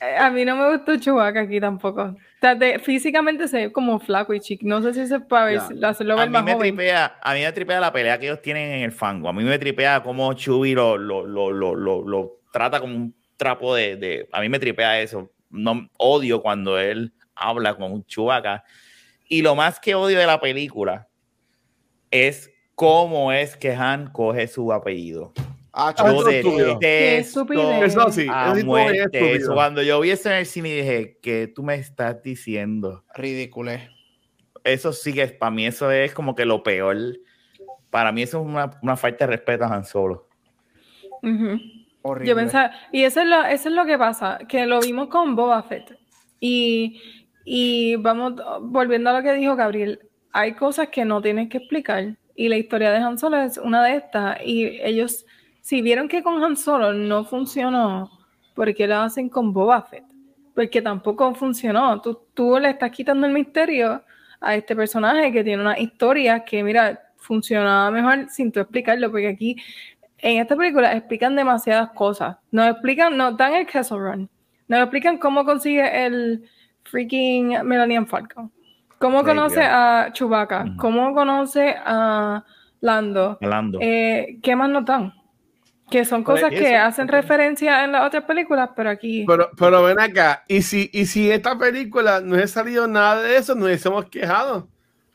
eh, 0.06 0.16
a 0.18 0.30
mí 0.30 0.44
no 0.44 0.56
me 0.56 0.70
gustó 0.76 0.96
Chewbacca 0.98 1.40
aquí 1.40 1.58
tampoco. 1.60 2.02
O 2.02 2.16
sea, 2.40 2.54
de- 2.54 2.78
físicamente 2.78 3.48
se 3.48 3.56
ve 3.56 3.72
como 3.72 3.98
flaco 3.98 4.34
y 4.34 4.40
chic. 4.40 4.62
No 4.62 4.82
sé 4.82 4.92
si 4.92 5.00
es 5.00 5.14
para 5.28 5.46
ver, 5.46 5.60
si- 5.62 5.82
hacerlo 5.82 6.14
a 6.14 6.16
ver 6.16 6.28
mí, 6.28 6.32
más 6.34 6.44
me 6.44 6.52
joven. 6.54 6.76
tripea, 6.76 7.16
a 7.22 7.34
mí 7.34 7.40
me 7.40 7.52
tripea 7.52 7.80
la 7.80 7.92
pelea 7.92 8.18
que 8.18 8.26
ellos 8.26 8.42
tienen 8.42 8.72
en 8.72 8.82
el 8.82 8.92
fango. 8.92 9.28
A 9.28 9.32
mí 9.32 9.42
me 9.42 9.58
tripea 9.58 10.02
cómo 10.02 10.32
Chubi 10.34 10.74
lo, 10.74 10.98
lo, 10.98 11.26
lo, 11.26 11.50
lo, 11.50 11.74
lo, 11.74 12.02
lo 12.06 12.32
trata 12.52 12.80
como 12.80 12.94
un 12.94 13.14
trapo 13.38 13.74
de, 13.74 13.96
de- 13.96 14.28
A 14.32 14.40
mí 14.40 14.48
me 14.50 14.58
tripea 14.58 15.00
eso. 15.00 15.30
No 15.54 15.88
odio 15.96 16.42
cuando 16.42 16.78
él 16.78 17.12
habla 17.34 17.74
con 17.74 17.92
un 17.92 18.04
chubaca. 18.04 18.64
Y 19.28 19.42
lo 19.42 19.54
más 19.54 19.80
que 19.80 19.94
odio 19.94 20.18
de 20.18 20.26
la 20.26 20.40
película 20.40 21.08
es 22.10 22.50
cómo 22.74 23.32
es 23.32 23.56
que 23.56 23.72
Han 23.72 24.10
coge 24.12 24.46
su 24.48 24.72
apellido. 24.72 25.32
Ah, 25.72 25.92
Ah, 25.96 26.04
Yo 26.12 26.20
eso 26.20 26.28
es 26.30 26.44
detesto 26.44 28.12
sí, 28.12 28.26
a 28.30 28.46
eso 28.46 28.54
sí 28.56 28.62
fue 28.64 28.82
bien 28.82 28.94
muerte 29.02 29.18
estúpido. 29.18 29.36
eso. 29.36 29.54
Cuando 29.54 29.82
yo 29.82 30.00
vi 30.00 30.10
eso 30.10 30.28
en 30.30 30.36
el 30.36 30.46
cine 30.46 30.68
dije, 30.74 31.18
¿qué 31.20 31.48
tú 31.52 31.62
me 31.64 31.74
estás 31.74 32.22
diciendo? 32.22 33.04
ridículo. 33.14 33.72
eso 34.62 34.92
sí 34.92 35.12
que 35.12 35.22
es, 35.22 35.32
para 35.32 35.50
mí 35.50 35.66
eso 35.66 35.90
es 35.90 36.14
como 36.14 36.34
que 36.34 36.44
lo 36.44 36.62
peor. 36.62 36.96
Para 37.90 38.12
mí 38.12 38.22
eso 38.22 38.40
es 38.40 38.46
una, 38.46 38.78
una 38.82 38.96
falta 38.96 39.26
de 39.26 39.32
respeto 39.36 39.64
a 39.64 39.74
Han 39.74 39.84
Solo. 39.84 40.28
Ujú. 41.22 41.58
Yo 42.22 42.34
pensaba, 42.34 42.70
y 42.92 43.02
eso 43.02 43.22
es, 43.22 43.26
lo, 43.26 43.44
es 43.46 43.64
lo 43.64 43.86
que 43.86 43.96
pasa, 43.96 44.38
que 44.46 44.66
lo 44.66 44.80
vimos 44.80 45.08
con 45.08 45.34
Boba 45.34 45.62
Fett. 45.62 45.98
Y, 46.38 47.00
y 47.46 47.96
vamos, 47.96 48.34
volviendo 48.60 49.08
a 49.08 49.14
lo 49.14 49.22
que 49.22 49.32
dijo 49.32 49.56
Gabriel, 49.56 50.00
hay 50.30 50.52
cosas 50.52 50.88
que 50.88 51.06
no 51.06 51.22
tienes 51.22 51.48
que 51.48 51.58
explicar. 51.58 52.16
Y 52.36 52.48
la 52.48 52.58
historia 52.58 52.90
de 52.90 52.98
Han 52.98 53.16
Solo 53.16 53.38
es 53.38 53.56
una 53.56 53.82
de 53.82 53.96
estas. 53.96 54.38
Y 54.44 54.66
ellos, 54.82 55.24
si 55.62 55.80
vieron 55.80 56.08
que 56.08 56.22
con 56.22 56.44
Han 56.44 56.58
Solo 56.58 56.92
no 56.92 57.24
funcionó, 57.24 58.10
¿por 58.54 58.74
qué 58.74 58.86
lo 58.86 58.96
hacen 58.96 59.30
con 59.30 59.54
Boba 59.54 59.80
Fett? 59.82 60.04
Porque 60.54 60.82
tampoco 60.82 61.34
funcionó. 61.34 62.02
Tú, 62.02 62.20
tú 62.34 62.58
le 62.58 62.68
estás 62.68 62.90
quitando 62.90 63.26
el 63.26 63.32
misterio 63.32 64.02
a 64.40 64.54
este 64.54 64.76
personaje 64.76 65.32
que 65.32 65.42
tiene 65.42 65.62
una 65.62 65.78
historia 65.78 66.44
que, 66.44 66.62
mira, 66.62 67.00
funcionaba 67.16 67.90
mejor 67.90 68.28
sin 68.28 68.52
tú 68.52 68.60
explicarlo, 68.60 69.10
porque 69.10 69.28
aquí 69.28 69.56
en 70.24 70.40
esta 70.40 70.56
película 70.56 70.90
explican 70.94 71.36
demasiadas 71.36 71.90
cosas. 71.90 72.38
Nos 72.50 72.70
explican, 72.70 73.14
nos 73.14 73.36
dan 73.36 73.52
el 73.54 73.66
Castle 73.66 73.98
Run. 73.98 74.30
Nos 74.68 74.80
explican 74.80 75.18
cómo 75.18 75.44
consigue 75.44 76.06
el 76.06 76.48
freaking 76.84 77.48
Millennium 77.62 78.06
Falcon. 78.06 78.50
Cómo 78.98 79.22
conoce 79.22 79.60
a 79.62 80.08
Chewbacca. 80.14 80.64
Ujú. 80.64 80.76
Cómo 80.78 81.14
conoce 81.14 81.76
a 81.84 82.42
Lando. 82.80 83.36
Hablando. 83.42 83.78
Eh, 83.82 84.38
¿Qué 84.42 84.56
más 84.56 84.70
nos 84.70 84.86
dan? 84.86 85.12
Que 85.90 86.06
son 86.06 86.24
Pues 86.24 86.40
cosas 86.40 86.58
que 86.58 86.74
hacen 86.74 87.06
referencia 87.06 87.84
en 87.84 87.92
las 87.92 88.06
otras 88.06 88.24
películas, 88.24 88.70
pero 88.74 88.88
aquí... 88.88 89.26
Pero, 89.28 89.50
pero 89.58 89.82
ven 89.82 90.00
acá, 90.00 90.42
y 90.48 90.62
si, 90.62 90.88
y 90.94 91.04
si 91.04 91.26
en 91.26 91.34
esta 91.34 91.58
película 91.58 92.22
no 92.22 92.36
hubiese 92.36 92.54
salido 92.54 92.86
nada 92.86 93.20
de 93.22 93.36
eso, 93.36 93.54
nos 93.54 93.66
hubiésemos 93.66 94.06
quejado. 94.06 94.68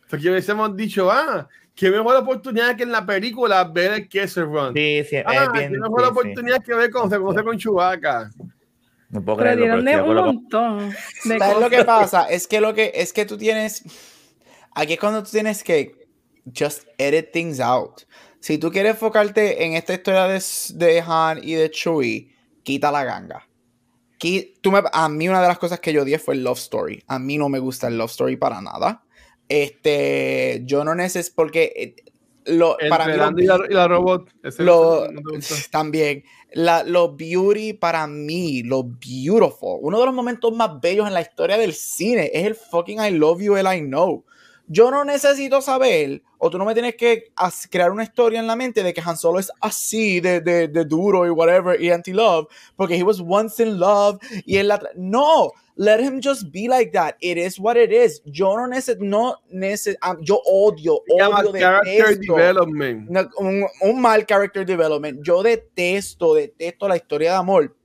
Porque 0.08 0.30
hubiésemos 0.30 0.76
dicho, 0.76 1.10
ah, 1.10 1.48
qué 1.80 1.90
mejor 1.90 2.16
oportunidad 2.18 2.76
que 2.76 2.84
en 2.84 2.92
la 2.92 3.06
película 3.06 3.64
ver 3.64 3.94
el 3.94 4.10
Kessel 4.10 4.46
Run. 4.46 4.74
sí, 4.74 5.02
sí, 5.10 5.18
ah, 5.26 5.46
es 5.46 5.52
bien. 5.54 5.72
qué 5.74 5.80
mejor 5.80 6.00
sí, 6.02 6.06
sí. 6.06 6.12
oportunidad 6.12 6.64
que 6.64 6.74
ver 6.76 6.90
cómo 6.92 7.10
se 7.10 7.18
conoce 7.18 7.44
con 7.44 7.58
Chewbacca. 7.58 8.30
No 9.10 9.24
puedo 9.26 9.38
creerlo, 9.40 9.64
dieron 9.64 9.86
de 9.86 9.92
pero 9.92 10.04
un 10.04 10.10
de 10.16 10.22
con- 10.22 10.36
montón 10.36 10.90
de 11.26 11.40
¿Sabes 11.40 11.60
lo 11.60 11.70
que 11.70 11.84
pasa? 11.86 12.30
Es 12.30 12.48
que 12.48 12.62
lo 12.62 12.74
que 12.74 12.92
es 12.94 13.12
que 13.14 13.26
tú 13.26 13.38
tienes 13.38 13.84
aquí 14.76 14.94
es 14.94 15.00
cuando 15.00 15.24
tú 15.24 15.30
tienes 15.32 15.64
que 15.64 15.94
just 16.58 16.84
edit 16.98 17.32
things 17.32 17.60
out. 17.60 18.02
Si 18.40 18.58
tú 18.58 18.72
quieres 18.72 18.92
enfocarte 18.94 19.66
en 19.66 19.74
esta 19.74 19.94
historia 19.94 20.28
de, 20.28 20.42
de 20.76 21.02
Han 21.06 21.40
y 21.44 21.54
de 21.56 21.72
Chewie, 21.72 22.36
quita 22.64 22.92
la 22.92 23.04
ganga. 23.04 23.48
Qui- 24.20 24.54
tú 24.62 24.72
me- 24.72 24.84
a 24.92 25.10
mí 25.10 25.28
una 25.28 25.42
de 25.42 25.48
las 25.48 25.58
cosas 25.58 25.80
que 25.80 25.92
yo 25.94 26.04
odié 26.04 26.20
fue 26.20 26.36
el 26.36 26.44
love 26.44 26.58
story. 26.60 27.04
A 27.08 27.18
mí 27.20 27.38
no 27.38 27.50
me 27.50 27.60
gusta 27.60 27.88
el 27.88 27.98
love 27.98 28.12
story 28.12 28.36
para 28.38 28.62
nada. 28.62 29.04
Este, 29.50 30.62
yo 30.66 30.84
no 30.84 30.94
necesito 30.96 31.36
porque 31.36 31.74
eh, 31.76 31.96
lo, 32.46 32.78
para 32.90 33.06
mí 33.08 33.14
y 33.44 33.46
la, 33.48 33.58
y 33.70 33.74
la 33.74 33.88
robot. 33.88 34.30
ese- 34.44 34.64
lo, 34.64 35.08
también 35.72 36.24
la, 36.54 36.84
lo 36.84 37.16
beauty 37.16 37.74
para 37.74 38.08
mí, 38.08 38.64
lo 38.64 38.84
beautiful, 38.84 39.80
uno 39.82 40.00
de 40.00 40.06
los 40.06 40.14
momentos 40.16 40.56
más 40.56 40.80
bellos 40.80 41.08
en 41.08 41.14
la 41.14 41.22
historia 41.22 41.58
del 41.58 41.74
cine 41.74 42.30
es 42.34 42.46
el 42.46 42.56
fucking 42.56 43.00
I 43.04 43.12
love 43.12 43.42
you, 43.42 43.56
el 43.58 43.68
I 43.72 43.82
know. 43.82 44.24
Yo 44.72 44.92
no 44.92 45.04
necesito 45.04 45.62
saber, 45.62 46.22
o 46.38 46.50
tú 46.50 46.60
no 46.60 46.64
me 46.64 46.74
tienes 46.74 46.96
que 46.96 47.32
crear 47.72 47.92
una 47.92 48.04
historia 48.04 48.40
en 48.40 48.46
la 48.46 48.56
mente 48.56 48.84
de 48.84 48.94
que 48.94 49.02
Han 49.04 49.18
Solo 49.18 49.40
es 49.40 49.52
así, 49.62 50.20
de, 50.20 50.42
de, 50.42 50.68
de 50.68 50.86
duro 50.86 51.26
y 51.26 51.32
whatever, 51.32 51.82
y 51.82 51.90
anti-love, 51.90 52.48
porque 52.76 52.96
he 52.96 53.04
was 53.04 53.20
once 53.20 53.62
in 53.62 53.80
love, 53.80 54.20
y 54.46 54.58
él 54.58 54.68
la... 54.68 54.80
No, 54.96 55.52
let 55.76 56.00
him 56.00 56.22
just 56.22 56.52
be 56.52 56.68
like 56.68 56.92
that. 56.92 57.16
It 57.20 57.38
is 57.38 57.60
what 57.60 57.78
it 57.78 57.92
is. 57.92 58.22
Yo 58.26 58.56
no 58.56 58.68
necesito, 58.68 59.04
no 59.04 59.38
neces 59.52 59.98
ah, 60.02 60.16
yo 60.22 60.40
odio, 60.46 61.02
odio, 61.10 61.52
character 61.52 62.16
detesto 62.16 62.36
development. 62.36 63.10
no, 63.10 63.28
un, 63.38 63.66
un 63.82 64.00
mal 64.00 64.26
character 64.26 64.66
development. 64.66 65.22
Yo 65.24 65.42
detesto, 65.42 66.36
detesto 66.36 66.88
la 66.88 66.96
historia 66.96 67.32
de 67.32 67.38
amor 67.38 67.76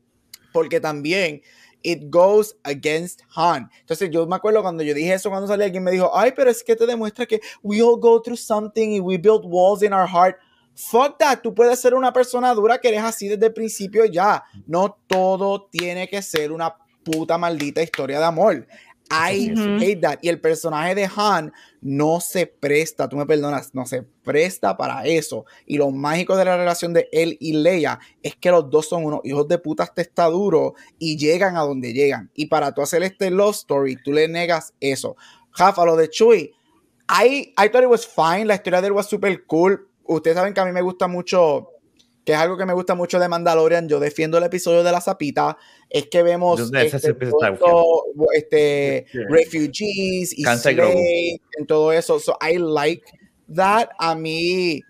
porque 0.54 0.78
también 0.78 1.42
it 1.84 2.10
goes 2.10 2.56
against 2.64 3.22
Han. 3.36 3.70
Entonces 3.80 4.10
yo 4.10 4.26
me 4.26 4.34
acuerdo 4.34 4.62
cuando 4.62 4.82
yo 4.82 4.94
dije 4.94 5.12
eso 5.12 5.30
cuando 5.30 5.46
salí 5.46 5.62
alguien 5.62 5.84
me 5.84 5.92
dijo, 5.92 6.10
ay, 6.12 6.32
pero 6.34 6.50
es 6.50 6.64
que 6.64 6.74
te 6.74 6.86
demuestra 6.86 7.26
que 7.26 7.40
we 7.62 7.80
all 7.80 8.00
go 8.00 8.20
through 8.20 8.38
something 8.38 8.88
y 8.90 9.00
we 9.00 9.16
build 9.16 9.42
walls 9.44 9.82
in 9.82 9.92
our 9.92 10.08
heart. 10.08 10.36
Fuck 10.74 11.18
that, 11.18 11.40
tú 11.40 11.54
puedes 11.54 11.78
ser 11.78 11.94
una 11.94 12.12
persona 12.12 12.52
dura 12.52 12.78
que 12.78 12.88
eres 12.88 13.02
así 13.02 13.28
desde 13.28 13.46
el 13.46 13.52
principio 13.52 14.04
ya. 14.06 14.42
No 14.66 14.98
todo 15.06 15.68
tiene 15.70 16.08
que 16.08 16.20
ser 16.20 16.50
una 16.50 16.74
puta 17.04 17.38
maldita 17.38 17.82
historia 17.82 18.18
de 18.18 18.24
amor. 18.24 18.66
I 19.14 19.54
hate 19.80 20.00
that. 20.00 20.18
Y 20.22 20.28
el 20.28 20.40
personaje 20.40 20.94
de 20.94 21.08
Han 21.16 21.52
no 21.80 22.20
se 22.20 22.46
presta, 22.46 23.08
tú 23.08 23.16
me 23.16 23.26
perdonas, 23.26 23.74
no 23.74 23.86
se 23.86 24.02
presta 24.02 24.76
para 24.76 25.04
eso. 25.04 25.44
Y 25.66 25.76
lo 25.76 25.90
mágico 25.90 26.36
de 26.36 26.44
la 26.44 26.56
relación 26.56 26.92
de 26.92 27.08
él 27.12 27.36
y 27.40 27.52
Leia 27.52 27.98
es 28.22 28.36
que 28.36 28.50
los 28.50 28.68
dos 28.70 28.88
son 28.88 29.04
unos 29.04 29.20
hijos 29.24 29.46
de 29.48 29.58
putas 29.58 29.94
testaduros 29.94 30.72
y 30.98 31.16
llegan 31.16 31.56
a 31.56 31.60
donde 31.60 31.92
llegan. 31.92 32.30
Y 32.34 32.46
para 32.46 32.72
tú 32.72 32.82
hacer 32.82 33.02
este 33.02 33.30
love 33.30 33.54
story, 33.54 33.96
tú 34.02 34.12
le 34.12 34.28
negas 34.28 34.74
eso. 34.80 35.16
Jafa, 35.50 35.84
lo 35.84 35.96
de 35.96 36.08
Chuy, 36.08 36.52
I, 37.08 37.52
I 37.56 37.68
thought 37.68 37.84
it 37.84 37.90
was 37.90 38.06
fine. 38.06 38.46
La 38.46 38.54
historia 38.54 38.80
de 38.80 38.88
él 38.88 38.92
was 38.92 39.06
super 39.06 39.44
cool. 39.46 39.88
Ustedes 40.04 40.36
saben 40.36 40.52
que 40.52 40.60
a 40.60 40.64
mí 40.64 40.72
me 40.72 40.82
gusta 40.82 41.06
mucho, 41.06 41.68
que 42.24 42.32
es 42.32 42.38
algo 42.38 42.56
que 42.56 42.64
me 42.66 42.72
gusta 42.72 42.94
mucho 42.94 43.18
de 43.18 43.28
Mandalorian. 43.28 43.88
Yo 43.88 44.00
defiendo 44.00 44.38
el 44.38 44.44
episodio 44.44 44.82
de 44.82 44.90
la 44.92 45.00
zapita. 45.00 45.56
Es 45.90 46.06
que 46.08 46.22
vemos 46.22 46.58
este, 46.86 46.98
todo 47.58 48.04
este, 48.34 49.06
refugees 49.28 50.32
y 50.36 50.44
slaves 50.86 51.40
en 51.58 51.66
todo 51.66 51.92
eso. 51.92 52.18
So 52.18 52.36
I 52.40 52.58
like 52.58 53.02
that. 53.54 53.88
A 53.98 54.14
mí, 54.14 54.80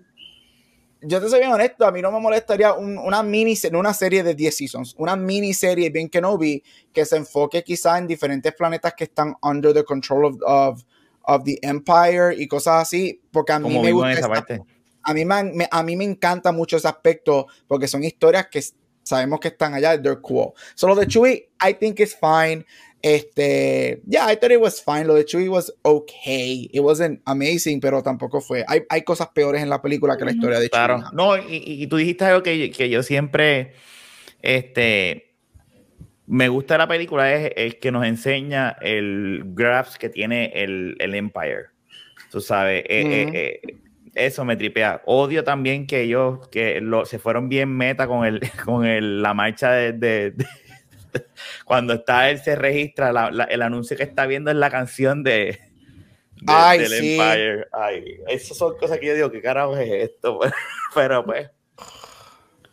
yo 1.03 1.21
te 1.21 1.29
soy 1.29 1.41
bien 1.41 1.53
honesto, 1.53 1.85
a 1.85 1.93
mí 1.93 2.01
no 2.01 2.11
me 2.11 2.21
molestaría 2.21 2.73
un- 2.73 2.97
una 2.99 3.23
mini, 3.23 3.55
no 3.71 3.79
una 3.81 3.93
serie 3.93 4.23
de 4.23 4.35
10 4.35 4.57
seasons, 4.57 4.95
una 4.97 5.17
miniserie 5.17 5.91
bien 5.91 6.09
que 6.09 6.21
no 6.21 6.39
vi 6.39 6.63
que 6.93 7.05
se 7.05 7.17
enfoque 7.17 7.63
quizá 7.63 7.99
en 7.99 8.07
diferentes 8.07 8.55
planetas 8.55 8.95
que 8.95 9.05
están 9.05 9.35
under 9.43 9.75
the 9.75 9.85
control 9.85 10.25
of, 10.25 10.37
of, 10.47 10.83
of 11.25 11.45
the 11.45 11.59
Empire 11.63 12.35
y 12.37 12.47
cosas 12.49 12.81
así, 12.83 13.21
porque 13.31 13.53
a 13.53 13.59
mí 13.59 13.65
Como 13.65 13.83
me 13.83 13.93
gusta 13.93 14.13
esa- 14.13 14.29
parte. 14.29 14.61
A 15.05 15.15
mí, 15.15 15.25
me, 15.25 15.43
me- 15.45 15.69
a 15.71 15.83
mí 15.83 15.97
me 15.97 16.05
encanta 16.05 16.53
mucho 16.53 16.77
ese 16.77 16.89
aspecto 16.89 17.47
porque 17.67 17.87
son 17.89 18.03
historias 18.05 18.47
que 18.49 18.63
sabemos 19.03 19.39
que 19.41 19.49
están 19.49 19.75
allá, 19.75 20.01
they're 20.01 20.21
cool. 20.21 20.53
Solo 20.75 20.95
de 20.95 21.07
Chewie, 21.07 21.49
I 21.61 21.75
think 21.75 22.01
it's 22.01 22.17
fine. 22.19 22.65
Este, 23.03 24.01
yeah, 24.09 24.33
I 24.33 24.37
thought 24.37 24.51
it 24.51 24.59
was 24.61 24.81
fine. 24.83 25.05
Lo 25.07 25.13
de 25.15 25.27
Chewie 25.27 25.49
was 25.51 25.71
okay. 25.83 26.71
It 26.73 26.81
wasn't 26.81 27.21
amazing, 27.27 27.79
pero 27.81 28.03
tampoco 28.03 28.41
fue. 28.41 28.65
Hay, 28.67 28.85
hay 28.89 29.03
cosas 29.03 29.29
peores 29.35 29.63
en 29.63 29.69
la 29.69 29.83
película 29.83 30.17
que 30.17 30.25
la 30.25 30.31
historia 30.33 30.59
de 30.59 30.71
Claro. 30.71 30.97
Chewie. 31.01 31.11
No, 31.13 31.37
y, 31.37 31.63
y- 31.83 31.87
tú 31.87 31.99
dijiste 31.99 32.25
algo 32.25 32.43
que, 32.43 32.71
que 32.71 32.89
yo 32.89 33.03
siempre 33.03 33.75
este, 34.41 35.35
me 36.27 36.49
gusta 36.49 36.75
de 36.75 36.79
la 36.79 36.89
película, 36.89 37.31
es 37.35 37.53
el 37.57 37.79
que 37.79 37.93
nos 37.93 38.07
enseña 38.07 38.77
el 38.81 39.43
grasp 39.49 39.97
que 39.99 40.09
tiene 40.09 40.53
el, 40.55 40.97
el 40.99 41.15
Empire. 41.15 41.67
Tú 42.31 42.41
sabes, 42.41 42.85
eh, 42.89 43.03
eh, 43.07 43.61
eh, 43.63 43.77
eso 44.15 44.45
me 44.45 44.57
tripea. 44.57 45.03
Odio 45.07 45.45
también 45.45 45.87
que 45.87 46.03
ellos 46.03 46.49
que 46.49 46.81
lo, 46.81 47.05
se 47.07 47.19
fueron 47.19 47.49
bien 47.49 47.71
meta 47.77 48.07
con 48.07 48.25
el 48.25 48.41
con 48.65 48.85
el, 48.87 49.23
la 49.23 49.35
marcha 49.35 49.73
de, 49.73 49.93
de, 49.93 50.31
de 50.33 50.47
cuando 51.65 51.95
está 51.95 52.31
él 52.31 52.39
se 52.39 52.57
registra 52.57 53.13
la, 53.13 53.31
la, 53.31 53.45
el 53.45 53.63
anuncio 53.63 53.97
que 53.97 54.03
está 54.05 54.27
viendo 54.27 54.51
es 54.51 54.57
la 54.57 54.71
canción 54.71 55.23
de, 55.23 55.59
de 56.43 56.53
Ay, 56.55 56.79
del 56.81 56.93
sí. 56.93 57.19
Empire. 57.19 57.67
Ay, 57.73 58.05
esas 58.29 58.57
son 58.57 58.77
cosas 58.77 58.99
que 58.99 59.07
yo 59.07 59.15
digo, 59.15 59.31
¿qué 59.31 59.41
carajo 59.43 59.77
es 59.77 60.11
esto? 60.11 60.41
Pero 60.95 61.25
pues, 61.25 61.51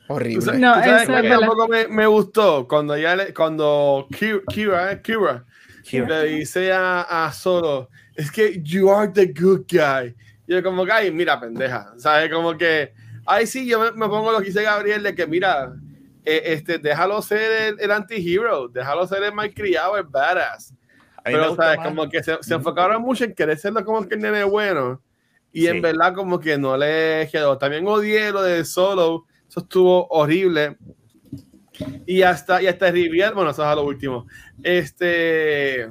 Horrible. 0.07 0.57
No, 0.59 0.73
¿Tú 0.75 0.81
sabes 0.83 1.03
eso 1.03 1.13
qué 1.13 1.17
es 1.17 1.23
verdad. 1.23 1.39
tampoco 1.39 1.67
me, 1.67 1.87
me 1.87 2.05
gustó 2.07 2.67
cuando 2.67 2.97
ya 2.97 3.15
le, 3.15 3.33
cuando 3.33 4.07
Ki- 4.11 4.41
Kira, 4.49 4.91
eh, 4.91 5.01
Kira 5.01 5.45
Kira. 5.83 6.07
le 6.07 6.23
dice 6.25 6.71
a, 6.73 7.25
a 7.25 7.31
Solo, 7.31 7.89
es 8.15 8.29
que 8.31 8.61
you 8.61 8.89
are 8.91 9.09
the 9.13 9.27
good 9.27 9.61
guy. 9.69 10.13
Y 10.51 10.55
yo 10.55 10.61
como 10.63 10.85
que, 10.85 10.91
ay, 10.91 11.11
mira, 11.11 11.39
pendeja, 11.39 11.93
¿sabes? 11.95 12.29
Como 12.29 12.57
que, 12.57 12.91
ay, 13.25 13.47
sí, 13.47 13.65
yo 13.65 13.79
me, 13.79 13.91
me 13.93 14.07
pongo 14.09 14.33
lo 14.33 14.39
que 14.39 14.47
dice 14.47 14.63
Gabriel 14.63 15.01
de 15.01 15.15
que, 15.15 15.25
mira, 15.25 15.73
eh, 16.25 16.41
este, 16.45 16.77
déjalo 16.77 17.21
ser 17.21 17.51
el, 17.73 17.79
el 17.79 17.89
anti-hero, 17.91 18.67
déjalo 18.67 19.07
ser 19.07 19.23
el 19.23 19.33
malcriado, 19.33 19.95
el 19.95 20.03
badass. 20.03 20.73
Pero, 21.23 21.55
¿sabes? 21.55 21.77
más- 21.77 21.87
Como 21.87 22.09
que 22.09 22.21
se, 22.21 22.37
se 22.41 22.53
enfocaron 22.55 23.01
mucho 23.01 23.23
en 23.23 23.33
querer 23.33 23.57
serlo 23.57 23.85
como 23.85 24.05
que 24.05 24.15
el 24.15 24.21
nene 24.21 24.43
bueno. 24.43 25.01
Y 25.53 25.61
Sí. 25.61 25.67
en 25.67 25.81
verdad 25.81 26.13
como 26.13 26.37
que 26.39 26.57
no 26.57 26.75
le 26.75 27.29
quedó. 27.31 27.57
También 27.57 27.87
odié 27.87 28.31
lo 28.31 28.41
de 28.41 28.65
Solo. 28.65 29.25
Eso 29.47 29.61
estuvo 29.61 30.05
horrible. 30.09 30.77
Y 32.05 32.23
hasta, 32.23 32.61
y 32.61 32.67
hasta 32.67 32.91
Rivier, 32.91 33.33
bueno, 33.33 33.51
eso 33.51 33.61
es 33.61 33.67
a 33.69 33.75
lo 33.75 33.83
último. 33.85 34.27
Este... 34.63 35.89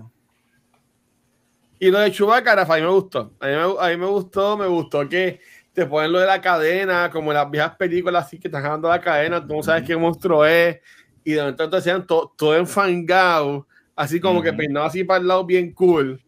Y 1.80 1.90
lo 1.90 1.98
de 2.00 2.12
Chewbacca, 2.12 2.54
Rafa, 2.56 2.74
a 2.74 2.76
mí 2.78 2.82
me 2.84 2.90
gustó. 2.90 3.34
A 3.40 3.46
mí 3.48 3.52
me, 3.54 3.62
a 3.80 3.88
mí 3.90 3.96
me 3.96 4.06
gustó, 4.06 4.56
me 4.58 4.66
gustó 4.68 5.08
que 5.08 5.40
te 5.72 5.86
ponen 5.86 6.12
lo 6.12 6.20
de 6.20 6.26
la 6.26 6.40
cadena, 6.40 7.10
como 7.10 7.32
en 7.32 7.38
las 7.38 7.50
viejas 7.50 7.76
películas 7.76 8.26
así 8.26 8.38
que 8.38 8.48
están 8.48 8.62
jalando 8.62 8.88
la 8.88 9.00
cadena, 9.00 9.46
tú 9.46 9.54
no 9.56 9.62
sabes 9.62 9.84
qué 9.84 9.96
monstruo 9.96 10.44
es. 10.46 10.78
Y 11.24 11.32
de 11.32 11.40
momento 11.40 11.70
te 11.70 11.76
hacían 11.78 12.06
to- 12.06 12.34
todo 12.38 12.56
enfangado, 12.56 13.66
así 13.96 14.20
como 14.20 14.42
que 14.42 14.52
peinado 14.52 14.86
así 14.86 15.04
para 15.04 15.20
el 15.20 15.28
lado 15.28 15.46
bien 15.46 15.72
cool. 15.74 16.22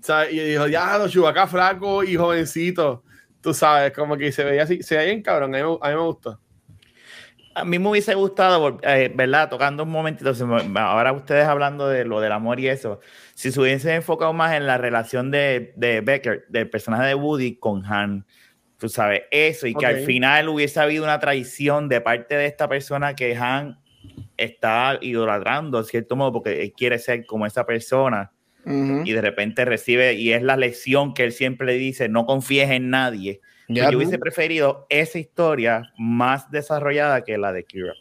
Sea, 0.00 0.30
y 0.30 0.38
dijo, 0.40 0.66
ya, 0.68 0.98
los 0.98 1.12
Chewbacca 1.12 1.46
flaco 1.48 2.04
y 2.04 2.16
jovencito. 2.16 3.04
Tú 3.42 3.54
sabes, 3.54 3.92
como 3.92 4.16
que 4.18 4.32
se 4.32 4.44
veía 4.44 4.64
así, 4.64 4.82
se 4.82 4.96
veía 4.96 5.08
bien 5.12 5.22
cabrón, 5.22 5.54
a 5.54 5.58
mí, 5.58 5.78
a 5.82 5.88
mí 5.90 5.94
me 5.96 6.02
gustó. 6.02 6.40
A 7.54 7.64
mí 7.64 7.78
me 7.78 7.88
hubiese 7.88 8.14
gustado, 8.14 8.78
eh, 8.82 9.12
¿verdad? 9.14 9.50
Tocando 9.50 9.82
un 9.82 9.90
momentito, 9.90 10.32
ahora 10.76 11.12
ustedes 11.12 11.46
hablando 11.46 11.88
de 11.88 12.04
lo 12.04 12.20
del 12.20 12.32
amor 12.32 12.60
y 12.60 12.68
eso, 12.68 13.00
si 13.34 13.50
se 13.50 13.60
hubiese 13.60 13.94
enfocado 13.94 14.32
más 14.32 14.54
en 14.54 14.66
la 14.66 14.78
relación 14.78 15.30
de, 15.30 15.72
de 15.76 16.00
Becker, 16.00 16.46
del 16.48 16.70
personaje 16.70 17.08
de 17.08 17.14
Woody 17.14 17.56
con 17.56 17.84
Han, 17.84 18.24
tú 18.78 18.88
sabes, 18.88 19.22
eso, 19.30 19.66
y 19.66 19.74
que 19.74 19.84
al 19.84 19.98
final 20.04 20.48
hubiese 20.48 20.80
habido 20.80 21.04
una 21.04 21.18
traición 21.18 21.88
de 21.88 22.00
parte 22.00 22.36
de 22.36 22.46
esta 22.46 22.68
persona 22.68 23.14
que 23.14 23.36
Han 23.36 23.78
está 24.36 24.98
idolatrando, 25.00 25.82
de 25.82 25.88
cierto 25.88 26.16
modo, 26.16 26.32
porque 26.32 26.62
él 26.62 26.72
quiere 26.72 26.98
ser 26.98 27.26
como 27.26 27.46
esa 27.46 27.66
persona, 27.66 28.32
y 28.64 29.12
de 29.12 29.20
repente 29.20 29.64
recibe, 29.64 30.14
y 30.14 30.32
es 30.32 30.42
la 30.42 30.56
lección 30.56 31.14
que 31.14 31.24
él 31.24 31.32
siempre 31.32 31.74
dice, 31.74 32.08
no 32.08 32.26
confíes 32.26 32.70
en 32.70 32.90
nadie. 32.90 33.40
Pues 33.74 33.90
yo 33.90 33.98
hubiese 33.98 34.18
preferido 34.18 34.86
esa 34.88 35.18
historia 35.18 35.92
más 35.98 36.50
desarrollada 36.50 37.22
que 37.22 37.38
la 37.38 37.52
de 37.52 37.64
Kira. 37.64 37.92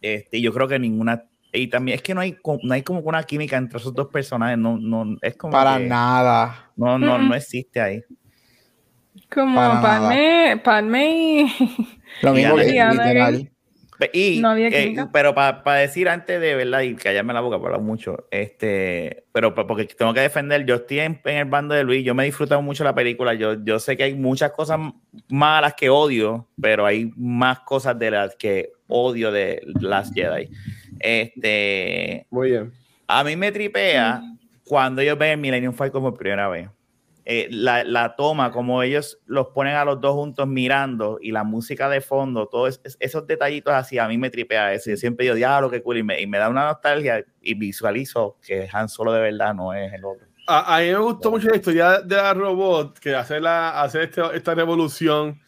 Este, 0.00 0.40
yo 0.40 0.52
creo 0.52 0.68
que 0.68 0.78
ninguna. 0.78 1.24
Y 1.52 1.66
también 1.68 1.96
es 1.96 2.02
que 2.02 2.14
no 2.14 2.20
hay, 2.22 2.36
no 2.62 2.72
hay 2.74 2.82
como 2.82 3.00
una 3.00 3.22
química 3.24 3.56
entre 3.56 3.78
esos 3.78 3.92
dos 3.92 4.08
personajes. 4.08 4.56
No, 4.56 4.78
no, 4.78 5.16
es 5.20 5.36
como. 5.36 5.52
para 5.52 5.78
que 5.78 5.84
nada. 5.86 6.70
No, 6.76 6.98
no, 6.98 7.18
no 7.18 7.34
existe 7.34 7.80
ahí. 7.80 8.02
Como. 9.30 9.56
Padme, 9.60 10.60
Padme 10.64 11.10
y- 11.42 11.46
Lo 12.22 12.32
Y 12.32 12.36
mismo 12.36 12.56
que 12.56 12.64
literal. 12.64 13.50
Y, 14.12 14.40
No 14.40 14.50
había 14.50 14.68
eh, 14.68 14.94
pero 15.12 15.34
para 15.34 15.74
decir 15.74 16.08
antes 16.08 16.40
de 16.40 16.54
verdad 16.54 16.80
y 16.82 16.94
callarme 16.94 17.32
la 17.34 17.40
boca 17.40 17.58
por 17.58 17.66
hablar 17.66 17.80
mucho, 17.82 18.26
este, 18.30 19.24
pero 19.32 19.54
pa- 19.54 19.66
porque 19.66 19.84
tengo 19.86 20.12
que 20.14 20.20
defender, 20.20 20.64
yo 20.64 20.76
estoy 20.76 21.00
en, 21.00 21.20
en 21.24 21.36
el 21.36 21.44
bando 21.46 21.74
de 21.74 21.84
Luis, 21.84 22.04
yo 22.04 22.14
me 22.14 22.22
he 22.22 22.26
disfrutado 22.26 22.62
mucho 22.62 22.84
la 22.84 22.94
película, 22.94 23.34
yo, 23.34 23.62
yo 23.64 23.78
sé 23.78 23.96
que 23.96 24.04
hay 24.04 24.14
muchas 24.14 24.52
cosas 24.52 24.78
malas 25.28 25.74
que 25.74 25.88
odio, 25.90 26.48
pero 26.60 26.86
hay 26.86 27.12
más 27.16 27.60
cosas 27.60 27.98
de 27.98 28.10
las 28.10 28.34
que 28.36 28.70
odio 28.88 29.30
de 29.30 29.62
Last 29.80 30.14
Jedi. 30.14 30.48
Este, 30.98 32.26
Muy 32.30 32.50
bien. 32.50 32.72
a 33.06 33.24
mí 33.24 33.36
me 33.36 33.52
tripea 33.52 34.22
cuando 34.64 35.02
ellos 35.02 35.18
ven 35.18 35.30
el 35.32 35.38
Millennium 35.38 35.74
Falcon 35.74 36.02
por 36.02 36.14
primera 36.16 36.48
vez. 36.48 36.68
Eh, 37.24 37.46
la, 37.50 37.84
la 37.84 38.16
toma, 38.16 38.50
como 38.50 38.82
ellos 38.82 39.20
los 39.26 39.48
ponen 39.48 39.76
a 39.76 39.84
los 39.84 40.00
dos 40.00 40.14
juntos 40.14 40.48
mirando 40.48 41.18
y 41.20 41.30
la 41.30 41.44
música 41.44 41.88
de 41.88 42.00
fondo, 42.00 42.48
todos 42.48 42.80
esos 42.98 43.26
detallitos 43.28 43.72
así, 43.72 43.96
a 43.98 44.08
mí 44.08 44.18
me 44.18 44.28
tripea 44.28 44.72
eso. 44.74 44.90
Yo 44.90 44.96
siempre 44.96 45.24
digo, 45.24 45.36
diablo, 45.36 45.70
qué 45.70 45.82
cool, 45.82 45.98
y 45.98 46.02
me, 46.02 46.20
y 46.20 46.26
me 46.26 46.38
da 46.38 46.48
una 46.48 46.64
nostalgia 46.64 47.24
y 47.40 47.54
visualizo 47.54 48.38
que 48.44 48.68
Han 48.72 48.88
Solo 48.88 49.12
de 49.12 49.20
verdad 49.20 49.54
no 49.54 49.72
es 49.72 49.92
el 49.92 50.04
otro. 50.04 50.26
A, 50.48 50.76
a 50.76 50.80
mí 50.80 50.86
me 50.88 50.98
gustó 50.98 51.30
mucho 51.30 51.48
la 51.48 51.56
historia 51.56 52.00
de 52.00 52.16
la 52.16 52.34
robot 52.34 52.98
que 52.98 53.14
hace, 53.14 53.38
la, 53.40 53.80
hace 53.80 54.02
este- 54.02 54.34
esta 54.34 54.54
revolución 54.56 55.40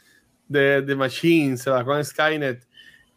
de, 0.47 0.83
de 0.83 0.95
Machine, 0.95 1.57
se 1.57 1.71
va 1.71 1.85
con 1.85 2.05
Skynet. 2.05 2.65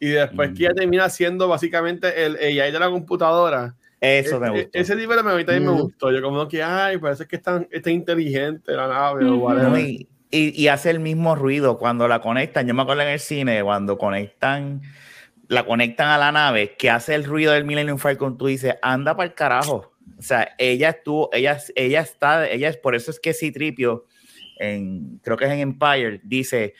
Y 0.00 0.08
después 0.08 0.50
que 0.52 0.64
ella 0.64 0.74
termina 0.74 1.08
siendo 1.08 1.46
básicamente 1.46 2.24
el 2.24 2.36
AI 2.36 2.72
de 2.72 2.78
la 2.80 2.88
computadora. 2.90 3.76
Eso 4.00 4.38
me 4.38 4.46
E- 4.46 4.50
e- 4.50 4.62
gustó. 4.62 4.78
Ese 4.78 4.96
nivel 4.96 5.18
a 5.18 5.22
mí 5.22 5.44
también 5.44 5.64
me 5.64 5.70
Ujú. 5.72 5.82
gustó. 5.84 6.12
Yo 6.12 6.22
como 6.22 6.46
que, 6.46 6.62
ay, 6.62 6.98
parece 6.98 7.26
que 7.26 7.36
es 7.36 7.42
tan, 7.42 7.66
es 7.70 7.82
tan 7.82 7.92
inteligente 7.92 8.72
la 8.72 8.86
nave 8.88 9.24
o 9.24 9.34
Ujú. 9.36 9.44
whatever. 9.44 9.80
Y- 9.80 10.08
y 10.30 10.68
hace 10.68 10.90
el 10.90 11.00
mismo 11.00 11.34
ruido 11.34 11.78
cuando 11.78 12.06
la 12.06 12.20
conectan. 12.20 12.66
Yo 12.66 12.74
me 12.74 12.82
acuerdo 12.82 13.02
en 13.02 13.08
el 13.08 13.18
cine, 13.20 13.62
cuando 13.62 13.96
conectan, 13.96 14.82
la 15.48 15.64
conectan 15.64 16.08
a 16.10 16.18
la 16.18 16.30
nave, 16.30 16.76
que 16.76 16.90
hace 16.90 17.14
el 17.14 17.24
ruido 17.24 17.52
del 17.54 17.64
Millennium 17.64 17.96
Falcon, 17.98 18.36
tú 18.36 18.46
dices, 18.46 18.74
anda 18.82 19.16
para 19.16 19.28
el 19.28 19.34
carajo. 19.34 19.92
O 20.18 20.22
sea, 20.22 20.54
ella 20.58 20.90
estuvo, 20.90 21.30
ella, 21.32 21.58
ella 21.74 22.00
está, 22.02 22.46
ella 22.48 22.68
es, 22.68 22.76
por 22.76 22.94
eso 22.94 23.10
es 23.10 23.18
que 23.18 23.32
Citripio, 23.32 24.04
en, 24.58 25.18
creo 25.22 25.36
que 25.38 25.46
es 25.46 25.50
en 25.50 25.60
Empire, 25.60 26.20
dice, 26.24 26.74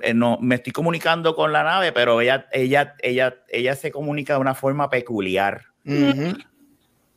eh, 0.00 0.14
no, 0.14 0.38
me 0.40 0.54
estoy 0.54 0.72
comunicando 0.72 1.34
con 1.34 1.52
la 1.52 1.62
nave, 1.64 1.92
pero 1.92 2.20
ella, 2.20 2.46
ella, 2.52 2.94
ella, 3.02 3.42
ella 3.48 3.74
se 3.74 3.90
comunica 3.90 4.34
de 4.34 4.40
una 4.40 4.54
forma 4.54 4.88
peculiar 4.88 5.64
Ujú. 5.88 6.38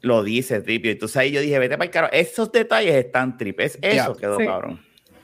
lo 0.01 0.24
dice 0.24 0.61
Tripio. 0.61 0.91
Entonces 0.91 1.17
ahí 1.17 1.32
yo 1.32 1.41
dije, 1.41 1.59
vete 1.59 1.78
para 1.78 1.86
el 1.86 1.91
carajo. 1.91 2.13
Esos 2.13 2.51
detalles 2.51 2.95
están 2.95 3.38
trip. 3.38 3.59
Es 3.59 3.78
eso 3.82 4.15
quedó 4.15 4.38
Sí. 4.38 4.45
cabrón. 4.45 4.80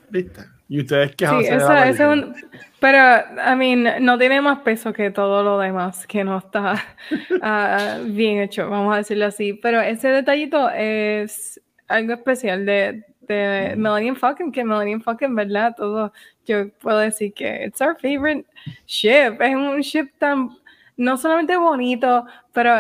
¿Viste? 0.10 0.42
Y 0.70 0.82
ustedes 0.82 1.16
que 1.16 1.26
Sí, 1.26 1.34
eso, 1.46 1.74
eso 1.74 1.84
es 1.86 2.00
un- 2.24 2.36
pero, 2.80 2.98
I 3.00 3.56
mean, 3.56 4.04
no 4.06 4.18
tiene 4.20 4.40
más 4.42 4.60
peso 4.60 4.92
que 4.94 5.10
todo 5.12 5.42
lo 5.44 5.58
demás 5.60 6.06
que 6.06 6.24
no 6.24 6.38
está 6.38 6.84
ah, 7.42 8.00
bien 8.06 8.40
hecho, 8.40 8.70
vamos 8.70 8.94
a 8.94 8.98
decirlo 8.98 9.26
así. 9.26 9.54
Pero 9.54 9.82
ese 9.82 10.10
detallito 10.10 10.70
es 10.70 11.60
algo 11.88 12.14
especial 12.14 12.66
de, 12.66 13.04
de 13.22 13.74
Millennium 13.78 14.16
Falcon, 14.16 14.52
que 14.52 14.64
Millennium 14.64 15.02
Falcon, 15.02 15.34
¿verdad? 15.36 15.74
Todo, 15.76 16.12
yo 16.46 16.70
puedo 16.80 17.00
decir 17.00 17.34
que 17.34 17.66
it's 17.66 17.82
our 17.82 17.98
favorite 18.00 18.46
ship. 18.86 19.42
Es 19.42 19.56
un 19.56 19.80
ship 19.80 20.10
tan, 20.20 20.50
no 20.98 21.18
solamente 21.18 21.56
bonito, 21.58 22.26
pero 22.54 22.76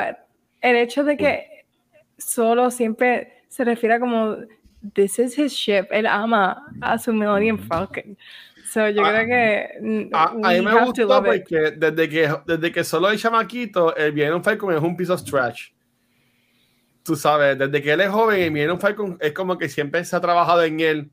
el 0.61 0.75
hecho 0.75 1.03
de 1.03 1.17
que 1.17 1.65
solo 2.17 2.71
siempre 2.71 3.43
se 3.47 3.63
refiere 3.63 3.99
como 3.99 4.37
this 4.93 5.19
is 5.19 5.37
his 5.37 5.53
ship. 5.53 5.85
Él 5.91 6.05
ama 6.05 6.65
a 6.81 6.97
su 6.97 7.13
Millennium 7.13 7.57
Falcon. 7.59 8.17
So 8.71 8.89
yo 8.89 9.01
Ah, 9.05 9.11
creo 9.11 9.25
que 9.27 10.09
A, 10.13 10.23
a 10.25 10.33
mí 10.33 10.61
me 10.61 10.83
gustó 10.85 11.23
porque 11.23 11.71
desde 11.77 12.09
que, 12.09 12.29
desde 12.45 12.71
que 12.71 12.83
solo 12.83 13.09
el 13.09 13.17
chamaquito, 13.17 13.95
el 13.95 14.13
Millennium 14.13 14.43
Falcon 14.43 14.73
es 14.75 14.81
un 14.81 14.95
piece 14.97 15.11
of 15.11 15.23
trash. 15.23 15.69
Tú 17.03 17.15
sabes, 17.15 17.57
desde 17.57 17.81
que 17.81 17.93
él 17.93 18.01
es 18.01 18.09
joven, 18.09 18.41
el 18.41 18.51
Millennium 18.51 18.79
Falcon 18.79 19.17
es 19.21 19.31
como 19.31 19.57
que 19.57 19.69
siempre 19.69 20.03
se 20.03 20.15
ha 20.15 20.19
trabajado 20.21 20.63
en 20.63 20.79
él. 20.81 21.11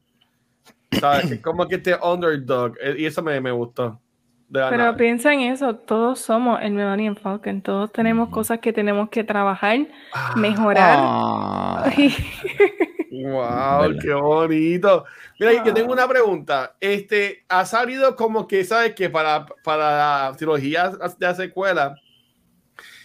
¿Sabes? 1.00 1.30
Es 1.30 1.40
como 1.40 1.68
que 1.68 1.76
este 1.76 1.94
underdog. 2.02 2.76
eh, 2.80 2.96
Y 2.98 3.06
eso 3.06 3.22
me, 3.22 3.40
me 3.40 3.52
gustó. 3.52 4.00
De 4.48 4.60
la 4.60 4.70
Pero 4.70 4.96
piensa 4.96 5.32
en 5.32 5.40
eso, 5.40 5.74
todos 5.74 6.20
somos 6.20 6.60
el 6.62 6.72
Millennium 6.72 7.16
Falcon, 7.16 7.62
todos 7.62 7.90
tenemos 7.92 8.28
cosas 8.28 8.60
que 8.60 8.72
tenemos 8.72 9.08
que 9.08 9.24
trabajar, 9.24 9.78
Ah, 10.12 10.34
mejorar. 10.36 10.96
Ah. 11.00 11.90
Wow, 13.22 13.96
qué 14.00 14.12
bonito. 14.12 15.04
Mira, 15.38 15.64
yo 15.64 15.72
tengo 15.72 15.92
una 15.92 16.08
pregunta. 16.08 16.74
Este, 16.80 17.44
ha 17.48 17.64
salido 17.64 18.16
como 18.16 18.48
que, 18.48 18.64
¿sabes? 18.64 18.94
Que 18.94 19.08
para, 19.08 19.46
para 19.62 20.30
la 20.30 20.36
trilogía 20.36 20.90
de 20.90 20.98
la 21.20 21.34
secuela 21.34 21.94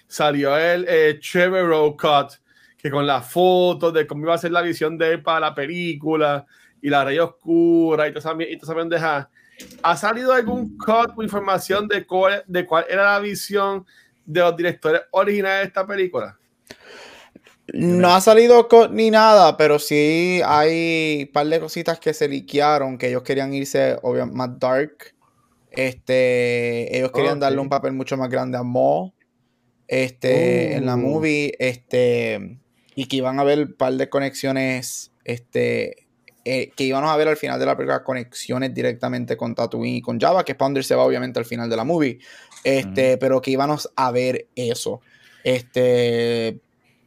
salió 0.07 0.57
el 0.57 0.85
eh, 0.87 1.19
Trevorrow 1.21 1.95
Cut, 1.95 2.33
que 2.77 2.89
con 2.89 3.05
las 3.05 3.31
fotos 3.31 3.93
de 3.93 4.07
cómo 4.07 4.23
iba 4.23 4.33
a 4.33 4.39
ser 4.39 4.51
la 4.51 4.63
visión 4.63 4.97
de 4.97 5.13
él 5.13 5.21
para 5.21 5.39
la 5.41 5.55
película 5.55 6.45
y 6.81 6.89
la 6.89 7.05
rey 7.05 7.19
oscura 7.19 8.07
y 8.07 8.11
toda 8.13 8.19
esa, 8.19 8.43
y 8.43 8.57
toda 8.57 8.73
esa 8.73 8.75
pendeja. 8.75 9.29
¿Ha 9.83 9.95
salido 9.97 10.33
algún 10.33 10.77
cut 10.77 11.11
o 11.15 11.23
información 11.23 11.87
de 11.87 12.05
cuál, 12.05 12.43
de 12.47 12.65
cuál 12.65 12.85
era 12.89 13.13
la 13.13 13.19
visión 13.19 13.85
de 14.25 14.41
los 14.41 14.55
directores 14.55 15.01
originales 15.11 15.61
de 15.61 15.67
esta 15.67 15.85
película? 15.87 16.37
No 17.71 18.09
ha 18.15 18.19
salido 18.21 18.67
co- 18.67 18.87
ni 18.87 19.11
nada, 19.11 19.55
pero 19.55 19.77
sí 19.77 20.41
hay 20.43 21.25
un 21.27 21.31
par 21.33 21.45
de 21.47 21.59
cositas 21.59 21.99
que 21.99 22.13
se 22.13 22.27
liquearon, 22.27 22.97
que 22.97 23.09
ellos 23.09 23.21
querían 23.23 23.53
irse 23.53 23.97
obvia- 24.01 24.25
más 24.25 24.57
dark. 24.59 25.13
Este, 25.71 26.97
ellos 26.97 27.11
querían 27.11 27.39
darle 27.39 27.59
un 27.59 27.69
papel 27.69 27.93
mucho 27.93 28.17
más 28.17 28.29
grande 28.29 28.57
a 28.57 28.63
Maul. 28.63 29.11
Este, 29.87 30.75
en 30.75 30.85
la 30.85 30.95
Uh. 30.95 30.99
movie, 30.99 31.53
este, 31.59 32.59
y 32.95 33.05
que 33.07 33.17
iban 33.17 33.37
a 33.39 33.41
haber 33.41 33.59
un 33.59 33.73
par 33.73 33.93
de 33.93 34.09
conexiones, 34.09 35.11
este, 35.23 36.07
eh, 36.45 36.71
que 36.75 36.83
íbamos 36.85 37.09
a 37.09 37.17
ver 37.17 37.27
al 37.27 37.37
final 37.37 37.59
de 37.59 37.65
la 37.65 37.75
película 37.75 38.03
conexiones 38.03 38.73
directamente 38.73 39.35
con 39.37 39.53
Tatooine 39.55 39.97
y 39.97 40.01
con 40.01 40.19
Java, 40.19 40.43
que 40.43 40.53
donde 40.53 40.83
se 40.83 40.95
va 40.95 41.03
obviamente 41.03 41.39
al 41.39 41.45
final 41.45 41.69
de 41.69 41.75
la 41.75 41.83
movie. 41.83 42.19
Este, 42.63 43.17
pero 43.17 43.41
que 43.41 43.51
íbamos 43.51 43.89
a 43.95 44.11
ver 44.11 44.47
eso. 44.55 45.01
Este, 45.43 46.59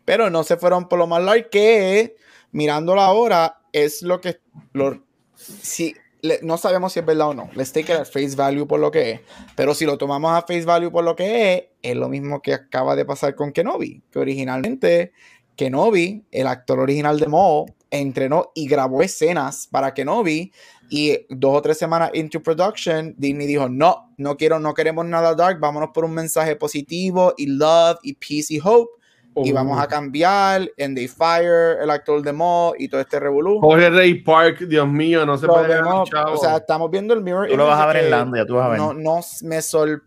pero 0.05 0.30
no 0.30 0.43
se 0.45 0.57
fueron 0.57 0.89
por 0.89 0.99
lo 0.99 1.07
más 1.07 1.22
largo 1.22 1.49
que 1.51 2.16
mirándolo 2.53 3.01
ahora 3.01 3.59
es 3.72 4.03
lo 4.03 4.20
que 4.20 4.41
lo, 4.72 5.03
si 5.35 5.95
le- 6.20 6.41
no 6.43 6.57
sabemos 6.59 6.93
si 6.93 7.01
es 7.01 7.07
verdad 7.07 7.28
o 7.28 7.35
no. 7.35 7.51
Let's 7.55 7.72
take 7.72 7.93
it 7.93 7.99
at 8.01 8.07
face 8.07 8.37
value 8.37 8.66
por 8.66 8.80
lo 8.80 8.91
que 8.91 9.11
es. 9.12 9.20
Pero 9.57 9.74
si 9.74 9.87
lo 9.87 9.97
tomamos 9.99 10.33
a 10.33 10.43
face 10.43 10.64
value 10.64 10.91
por 10.91 11.05
lo 11.05 11.16
que 11.16 11.55
es, 11.55 11.64
es 11.83 11.97
lo 11.97 12.09
mismo 12.09 12.43
que 12.43 12.53
acaba 12.53 12.95
de 12.97 13.05
pasar 13.05 13.35
con 13.35 13.53
Kenobi. 13.53 14.03
Que 14.11 14.18
originalmente 14.18 15.12
Kenobi, 15.57 16.24
el 16.30 16.47
actor 16.47 16.78
original 16.78 17.18
de 17.18 17.26
Maul, 17.26 17.72
entrenó 17.93 18.51
y 18.55 18.66
grabó 18.66 19.03
escenas 19.03 19.68
para 19.70 19.95
Kenobi. 19.95 20.53
Y 20.90 21.26
dos 21.30 21.57
o 21.57 21.62
tres 21.62 21.78
semanas 21.78 22.11
into 22.14 22.43
production, 22.43 23.14
Disney 23.16 23.47
dijo: 23.47 23.68
No, 23.68 24.12
no 24.16 24.36
quiero, 24.36 24.59
no 24.59 24.74
queremos 24.74 25.07
nada 25.07 25.34
dark. 25.34 25.61
Vámonos 25.61 25.90
por 25.95 26.05
un 26.05 26.12
mensaje 26.12 26.57
positivo 26.57 27.32
y 27.36 27.47
love 27.47 27.99
y 28.03 28.14
peace 28.14 28.55
y 28.55 28.61
hope. 28.62 28.90
Y 29.34 29.51
Uh. 29.51 29.55
vamos 29.55 29.80
a 29.80 29.88
cambiar. 29.88 30.70
And 30.78 30.95
they 30.95 31.09
fire 31.09 31.78
el 31.80 31.88
actor 31.88 32.20
de 32.20 32.34
Maul 32.34 32.74
y 32.78 32.86
todo 32.88 33.01
este 33.01 33.18
revolú. 33.18 33.61
Jorge 33.61 33.88
Ray 33.88 34.22
Park, 34.22 34.59
Dios 34.68 34.86
mío, 34.86 35.24
no 35.24 35.38
se 35.38 35.47
Lo 35.47 35.55
puede 35.55 35.68
vemos, 35.68 36.11
o 36.12 36.36
sea, 36.36 36.59
estamos 36.59 36.90
viendo 36.90 37.14
el 37.14 37.22
mirror. 37.22 37.49
Tú 37.49 37.57
lo 37.57 37.66
vas 37.66 37.80
a 37.80 37.86
ver 37.86 38.05
en 38.05 38.11
Lando, 38.11 38.36
ya 38.36 38.45
tú 38.45 38.57
vas 38.57 38.66
a 38.66 38.68
ver. 38.70 38.78
No, 38.78 38.93
no 38.93 39.20
me 39.43 39.62
sorprende 39.62 40.03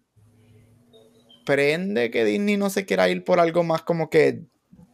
que 2.11 2.23
Disney 2.25 2.57
no 2.57 2.69
se 2.69 2.85
quiera 2.85 3.09
ir 3.09 3.23
por 3.23 3.39
algo 3.39 3.63
más 3.63 3.81
como 3.81 4.11
que 4.11 4.43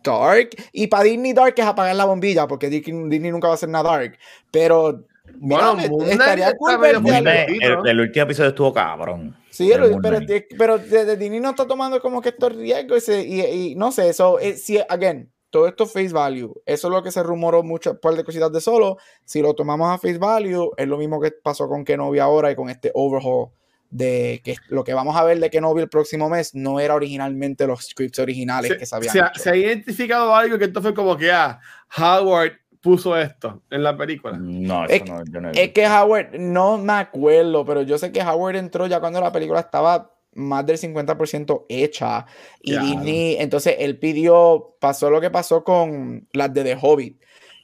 dark. 0.03 0.49
Y 0.71 0.87
para 0.87 1.03
Disney 1.03 1.33
dark 1.33 1.53
es 1.57 1.65
apagar 1.65 1.95
la 1.95 2.05
bombilla, 2.05 2.47
porque 2.47 2.69
Disney, 2.69 3.09
Disney 3.09 3.31
nunca 3.31 3.47
va 3.47 3.53
a 3.53 3.55
hacer 3.55 3.69
nada 3.69 3.91
dark. 3.91 4.17
Pero 4.51 5.05
Bueno, 5.35 5.75
mira, 5.75 6.11
estaría 6.11 6.53
cool 6.57 6.85
el, 6.85 7.87
el 7.87 7.99
último 7.99 8.23
episodio 8.23 8.49
estuvo 8.49 8.73
cabrón. 8.73 9.35
Sí, 9.49 9.71
El 9.71 9.99
pero, 10.01 10.19
pero, 10.57 10.77
desde 10.77 11.17
Disney 11.17 11.39
no 11.39 11.49
está 11.49 11.67
tomando 11.67 12.01
como 12.01 12.21
que 12.21 12.29
estos 12.29 12.55
riesgos 12.55 13.07
y, 13.09 13.13
y, 13.13 13.41
y 13.41 13.75
no 13.75 13.91
sé, 13.91 14.09
eso, 14.09 14.39
eh, 14.39 14.55
si, 14.55 14.79
again, 14.79 15.29
todo 15.49 15.67
esto 15.67 15.85
face 15.85 16.13
value, 16.13 16.53
eso 16.65 16.87
es 16.87 16.91
lo 16.91 17.03
que 17.03 17.11
se 17.11 17.21
rumoró 17.21 17.61
mucho, 17.61 17.99
par 17.99 18.15
de 18.15 18.23
cositas 18.23 18.51
de 18.53 18.61
solo, 18.61 18.97
si 19.25 19.41
lo 19.41 19.53
tomamos 19.53 19.89
a 19.91 19.97
face 19.97 20.17
value, 20.17 20.71
es 20.77 20.87
lo 20.87 20.97
mismo 20.97 21.19
que 21.19 21.31
pasó 21.31 21.67
con 21.67 21.83
Kenobi 21.83 22.19
ahora 22.19 22.49
y 22.49 22.55
con 22.55 22.69
este 22.69 22.91
overhaul 22.93 23.49
de 23.91 24.41
que 24.43 24.55
lo 24.69 24.83
que 24.83 24.93
vamos 24.93 25.15
a 25.17 25.23
ver 25.23 25.39
de 25.39 25.49
Kenobi 25.49 25.81
el 25.81 25.89
próximo 25.89 26.29
mes 26.29 26.55
no 26.55 26.79
era 26.79 26.95
originalmente 26.95 27.67
los 27.67 27.83
scripts 27.87 28.19
originales 28.19 28.75
que 28.77 28.85
se 28.85 28.95
habían 28.95 29.13
se, 29.13 29.19
ha, 29.21 29.27
hecho. 29.27 29.39
se 29.41 29.49
ha 29.49 29.55
identificado 29.55 30.33
algo 30.33 30.57
que 30.57 30.65
esto 30.65 30.81
fue 30.81 30.93
como 30.93 31.15
que 31.17 31.31
ah, 31.31 31.59
Howard 31.97 32.53
puso 32.79 33.15
esto 33.15 33.61
en 33.69 33.83
la 33.83 33.95
película. 33.95 34.37
No, 34.39 34.85
Es- 34.85 35.03
eso 35.03 35.05
no, 35.13 35.23
yo 35.25 35.41
no 35.41 35.51
he 35.51 35.63
Es 35.65 35.71
que 35.71 35.85
Howard, 35.87 36.31
no 36.39 36.77
me 36.79 36.93
acuerdo, 36.93 37.63
pero 37.65 37.83
yo 37.83 37.97
sé 37.97 38.11
que 38.11 38.21
Howard 38.23 38.55
entró 38.55 38.87
ya 38.87 38.99
cuando 38.99 39.21
la 39.21 39.31
película 39.31 39.59
estaba 39.59 40.15
más 40.33 40.65
del 40.65 40.77
50% 40.77 41.65
hecha. 41.69 42.25
Y 42.61 42.71
Ya. 42.73 42.81
Disney, 42.81 43.35
entonces 43.39 43.75
él 43.79 43.99
pidió, 43.99 44.77
pasó 44.79 45.09
lo 45.11 45.19
que 45.21 45.29
pasó 45.29 45.63
con 45.63 46.27
las 46.31 46.53
de 46.53 46.63
The 46.63 46.77
Hobbit, 46.81 47.21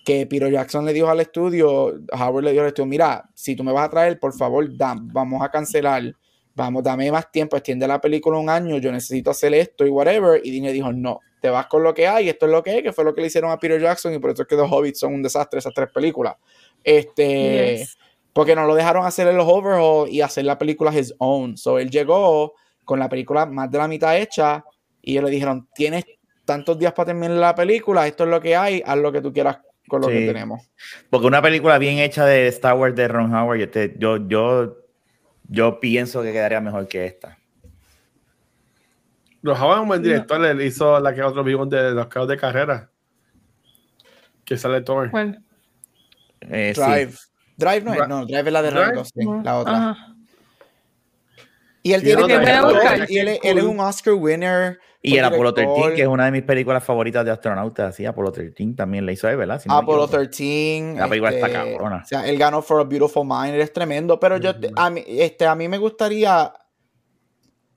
que 0.08 0.26
Peter 0.26 0.50
Jackson 0.50 0.86
le 0.86 0.94
dijo 0.94 1.10
al 1.10 1.20
estudio, 1.20 2.00
Howard 2.14 2.46
le 2.46 2.52
dijo 2.52 2.62
al 2.62 2.70
estudio, 2.70 2.88
mira, 2.88 3.30
si 3.34 3.58
tú 3.58 3.66
me 3.66 3.74
vas 3.74 3.88
a 3.88 3.90
traer, 3.90 4.18
por 4.18 4.34
favor, 4.34 4.66
dam- 4.70 5.10
vamos 5.12 5.42
a 5.44 5.52
cancelar, 5.52 6.16
vamos, 6.56 6.82
dame 6.82 7.12
más 7.12 7.30
tiempo, 7.30 7.58
extiende 7.58 7.86
la 7.86 8.00
película 8.00 8.38
un 8.38 8.50
año, 8.50 8.78
yo 8.78 8.90
necesito 8.90 9.32
hacer 9.32 9.54
esto 9.54 9.86
y 9.86 9.90
whatever. 9.90 10.40
Y 10.42 10.50
Disney 10.50 10.72
dijo, 10.72 10.94
no, 10.94 11.20
te 11.42 11.50
vas 11.50 11.68
con 11.68 11.84
lo 11.84 11.94
que 11.94 12.08
hay, 12.08 12.30
esto 12.30 12.46
es 12.46 12.54
lo 12.54 12.64
que 12.64 12.78
es, 12.78 12.84
que 12.84 12.94
fue 12.94 13.04
lo 13.04 13.14
que 13.14 13.20
le 13.20 13.28
hicieron 13.28 13.52
a 13.52 13.58
Peter 13.58 13.82
Jackson 13.82 14.14
y 14.14 14.20
por 14.20 14.30
eso 14.30 14.44
es 14.44 14.48
que 14.48 14.56
The 14.56 14.62
Hobbit 14.62 14.96
son 14.96 15.14
un 15.14 15.22
desastre, 15.22 15.60
esas 15.60 15.74
tres 15.74 15.90
películas. 15.94 16.38
Este... 16.82 17.80
Yes. 17.80 17.98
Porque 18.32 18.56
no 18.56 18.66
lo 18.66 18.76
dejaron 18.76 19.06
hacer 19.06 19.34
los 19.34 19.46
overhaul 19.46 20.08
y 20.10 20.22
hacer 20.22 20.46
la 20.46 20.58
película 20.58 20.98
his 20.98 21.14
own. 21.18 21.58
So 21.58 21.80
él 21.80 21.90
llegó 21.90 22.54
con 22.86 22.98
la 22.98 23.10
película 23.10 23.46
más 23.46 23.70
de 23.70 23.78
la 23.78 23.90
mitad 23.90 24.16
hecha 24.16 24.64
y 25.02 25.14
ellos 25.14 25.24
le 25.26 25.32
dijeron: 25.32 25.68
Tienes 25.74 26.06
tantos 26.46 26.78
días 26.78 26.94
para 26.94 27.08
terminar 27.08 27.32
la 27.32 27.56
película, 27.56 28.06
esto 28.06 28.26
es 28.26 28.30
lo 28.30 28.40
que 28.40 28.56
hay, 28.56 28.84
haz 28.86 28.98
lo 29.00 29.12
que 29.12 29.22
tú 29.22 29.34
quieras 29.34 29.58
con 29.88 30.02
lo 30.02 30.08
que 30.08 30.28
tenemos. 30.28 30.70
Porque 31.10 31.28
una 31.28 31.42
película 31.42 31.78
bien 31.78 31.98
hecha 32.00 32.26
de 32.26 32.48
Star 32.48 32.76
Wars 32.76 32.96
de 32.96 33.08
Ron 33.08 33.34
Howard, 33.34 33.60
yo, 33.60 33.70
te- 33.70 33.96
yo, 33.98 34.18
yo, 34.28 34.78
yo 35.48 35.80
pienso 35.80 36.22
que 36.22 36.32
quedaría 36.32 36.60
mejor 36.62 36.88
que 36.88 37.06
esta. 37.06 37.38
Los 39.42 39.60
Howard 39.60 39.78
es 39.78 39.82
un 39.84 39.88
buen 39.88 40.04
director, 40.04 40.44
él 40.44 40.62
hizo 40.62 41.00
la 41.00 41.14
que 41.14 41.22
otro 41.24 41.44
vimos 41.44 41.70
de 41.70 41.92
los 41.92 42.08
carros 42.08 42.28
de 42.28 42.38
carrera. 42.38 42.90
Que 44.44 44.58
sale 44.58 44.82
Thor. 44.82 45.10
Bueno, 45.12 45.38
Eh, 46.42 46.74
sí. 46.76 46.82
Drive. 46.82 47.14
Drive 47.58 47.82
no 47.82 47.94
es, 47.94 48.08
no, 48.08 48.26
Drive 48.26 48.40
es 48.48 48.54
la 48.54 48.62
de? 48.62 48.72
Ryan 48.72 48.96
Gosling, 48.96 49.26
no. 49.38 49.44
la 49.44 49.58
otra. 49.58 49.90
Ajá. 49.92 50.16
Y 51.84 51.94
él 51.94 52.02
tiene 52.04 52.28
que 52.28 52.38
buscar. 52.62 53.06
y 53.10 53.18
él, 53.20 53.28
es- 53.30 53.40
él 53.44 53.58
es 53.60 53.64
un 53.64 53.80
Oscar 53.80 54.14
winner. 54.16 54.80
Y 55.02 55.18
el 55.18 55.24
Apolo 55.26 55.52
director. 55.54 55.76
13, 55.84 55.96
que 55.96 56.02
es 56.02 56.08
una 56.08 56.26
de 56.26 56.32
mis 56.32 56.44
películas 56.44 56.84
favoritas 56.84 57.24
de 57.24 57.32
astronautas, 57.32 57.96
sí, 57.96 58.06
Apolo 58.06 58.32
13 58.32 58.74
también 58.76 59.06
la 59.06 59.14
hizo 59.14 59.30
él, 59.30 59.38
¿verdad? 59.38 59.62
Si 59.62 59.70
no 59.70 59.76
Apollo 59.76 60.06
equivoco. 60.06 60.18
13. 60.30 60.94
La 60.98 61.08
película 61.08 61.32
está 61.32 61.48
este, 61.48 61.58
cabrona. 61.60 62.02
O 62.04 62.08
sea, 62.08 62.28
él 62.28 62.38
ganó 62.38 62.62
For 62.62 62.82
a 62.82 62.84
Beautiful 62.84 63.26
Mind, 63.26 63.56
es 63.56 63.72
tremendo. 63.72 64.20
Pero 64.20 64.38
yo, 64.38 64.52
a 64.76 64.90
mí, 64.90 65.04
este, 65.08 65.46
a 65.46 65.56
mí 65.56 65.68
me 65.70 65.78
gustaría. 65.78 66.52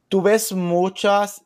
Tú 0.09 0.23
ves 0.23 0.53
muchas. 0.53 1.45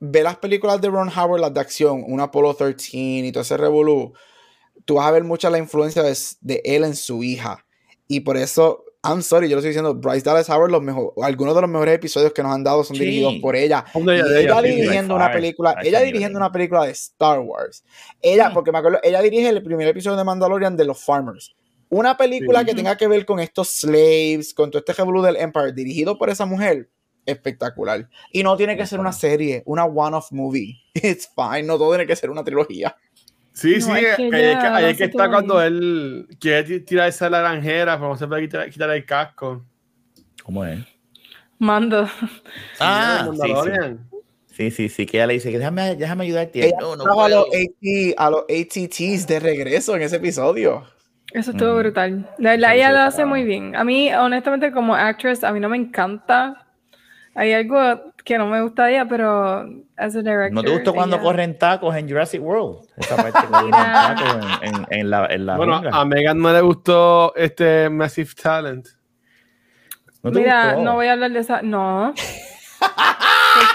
Ve 0.00 0.22
las 0.22 0.36
películas 0.38 0.80
de 0.80 0.88
Ron 0.88 1.08
Howard, 1.16 1.40
las 1.40 1.54
de 1.54 1.60
acción, 1.60 2.02
un 2.06 2.20
Apollo 2.20 2.54
13 2.54 2.88
y 2.96 3.32
todo 3.32 3.42
ese 3.42 3.56
revolú. 3.56 4.12
Tú 4.84 4.94
vas 4.94 5.06
a 5.06 5.10
ver 5.12 5.22
mucha 5.24 5.50
la 5.50 5.58
influencia 5.58 6.02
de, 6.02 6.16
de 6.40 6.62
él 6.64 6.82
en 6.84 6.96
su 6.96 7.22
hija. 7.22 7.64
Y 8.08 8.20
por 8.20 8.36
eso, 8.36 8.84
I'm 9.02 9.22
sorry, 9.22 9.48
yo 9.48 9.54
lo 9.54 9.60
estoy 9.60 9.70
diciendo, 9.70 9.94
Bryce 9.94 10.22
Dallas 10.24 10.48
Howard, 10.50 10.70
los 10.70 10.82
mejor, 10.82 11.12
algunos 11.22 11.54
de 11.54 11.60
los 11.60 11.70
mejores 11.70 11.94
episodios 11.94 12.32
que 12.32 12.42
nos 12.42 12.52
han 12.52 12.64
dado 12.64 12.82
son 12.82 12.96
Sí. 12.96 13.04
dirigidos 13.04 13.34
por 13.40 13.54
ella. 13.54 13.84
Ella, 13.94 14.24
ella 14.40 14.62
dirigiendo 14.62 15.14
una 15.14 15.30
película, 15.30 15.76
ella 15.82 16.00
dirigiendo 16.00 16.38
una 16.38 16.50
película 16.50 16.84
de 16.84 16.90
Star 16.92 17.38
Wars. 17.40 17.84
Ella, 18.20 18.50
porque 18.52 18.72
me 18.72 18.78
acuerdo, 18.78 18.98
ella 19.02 19.22
dirige 19.22 19.48
el 19.48 19.62
primer 19.62 19.86
episodio 19.88 20.16
de 20.16 20.24
Mandalorian 20.24 20.76
de 20.76 20.84
los 20.86 21.04
Farmers. 21.04 21.54
Una 21.88 22.16
película 22.16 22.60
Sí. 22.60 22.66
que 22.66 22.74
tenga 22.74 22.96
que 22.96 23.06
ver 23.06 23.24
con 23.24 23.38
estos 23.38 23.68
slaves, 23.68 24.52
con 24.52 24.70
todo 24.72 24.80
este 24.80 24.92
revolú 24.92 25.22
del 25.22 25.36
Empire, 25.36 25.72
dirigido 25.72 26.18
por 26.18 26.28
esa 26.28 26.44
mujer, 26.44 26.90
espectacular. 27.26 28.08
Y 28.32 28.42
no 28.42 28.56
tiene 28.56 28.76
que 28.76 28.86
ser 28.86 28.98
una 28.98 29.12
serie, 29.12 29.62
una 29.66 29.84
one-off 29.84 30.32
movie. 30.32 30.76
It's 30.94 31.28
fine, 31.34 31.62
no 31.62 31.78
todo 31.78 31.90
tiene 31.90 32.06
que 32.06 32.16
ser 32.16 32.30
una 32.30 32.42
trilogía. 32.42 32.96
Sí, 33.56 33.80
No, 33.80 33.86
sí, 33.86 33.90
es 34.04 34.16
que 34.16 34.28
que 34.30 34.36
ahí 34.36 34.42
es 34.44 34.58
que, 34.58 34.66
ahí 34.66 34.82
lo 34.82 34.88
es 34.90 34.96
que 34.98 35.04
hace 35.04 35.10
está 35.12 35.30
cuando 35.30 35.62
él 35.62 36.28
quiere 36.38 36.62
ti- 36.64 36.80
tirarse 36.80 37.24
a 37.24 37.30
la 37.30 37.40
granjera, 37.40 37.96
pero 37.96 38.10
no 38.10 38.16
se 38.16 38.28
puede 38.28 38.42
quitar, 38.42 38.68
quitar 38.68 38.90
el 38.90 39.06
casco. 39.06 39.64
¿Cómo 40.44 40.62
es? 40.62 40.78
Mando. 41.58 42.06
Ah, 42.78 43.26
Sí, 43.34 43.54
sí, 43.64 43.70
sí, 44.50 44.70
sí, 44.70 44.88
sí, 44.90 45.06
que 45.06 45.16
ella 45.16 45.26
le 45.26 45.34
dice 45.34 45.50
que 45.50 45.58
déjame, 45.58 45.96
déjame 45.96 46.24
ayudarte. 46.24 46.66
Ella 46.66 46.76
No, 46.80 46.92
a, 47.22 47.28
los. 47.30 47.46
AT, 47.46 48.14
a 48.18 48.30
los 48.30 48.40
ATTs 48.42 49.26
de 49.26 49.40
regreso 49.40 49.96
en 49.96 50.02
ese 50.02 50.16
episodio. 50.16 50.84
Eso 51.32 51.52
estuvo 51.52 51.70
Ujú. 51.70 51.78
brutal. 51.80 52.28
Verdad, 52.38 52.68
Sí, 52.70 52.76
ella 52.76 52.92
lo 52.92 52.98
hace 53.00 53.24
muy 53.24 53.44
bien. 53.44 53.74
A 53.74 53.84
mí, 53.84 54.12
honestamente, 54.12 54.70
como 54.70 54.94
actress, 54.94 55.44
a 55.44 55.52
mí 55.52 55.60
no 55.60 55.70
me 55.70 55.78
encanta. 55.78 56.65
Hay 57.36 57.52
algo 57.52 58.12
que 58.24 58.38
no 58.38 58.46
me 58.46 58.62
gusta 58.62 58.86
de 58.86 58.92
ella, 58.94 59.06
pero 59.08 59.60
as 59.96 60.16
a 60.16 60.20
director. 60.22 60.52
¿No 60.52 60.62
te 60.62 60.70
gustó 60.70 60.94
cuando 60.94 61.16
ella- 61.16 61.22
corren 61.22 61.58
tacos 61.58 61.94
en 61.94 62.08
Jurassic 62.08 62.42
World? 62.42 62.88
Esa 62.96 63.16
parte 63.16 63.38
que 63.40 63.70
tacos 63.70 64.60
en, 64.62 64.74
en- 64.74 64.86
en 64.90 65.10
la, 65.10 65.26
en 65.26 65.46
la 65.46 65.56
Bueno, 65.56 65.74
jungla. 65.74 65.90
a 65.92 66.04
Megan 66.06 66.38
no 66.38 66.52
le 66.52 66.60
gustó 66.62 67.34
este 67.36 67.90
Massive 67.90 68.30
Talent. 68.42 68.86
¿No 70.22 70.32
te 70.32 70.38
Mira, 70.40 70.64
gustó? 70.72 70.82
no 70.82 70.94
voy 70.94 71.06
a 71.08 71.12
hablar 71.12 71.30
de 71.30 71.38
esa. 71.40 71.60
No. 71.62 72.14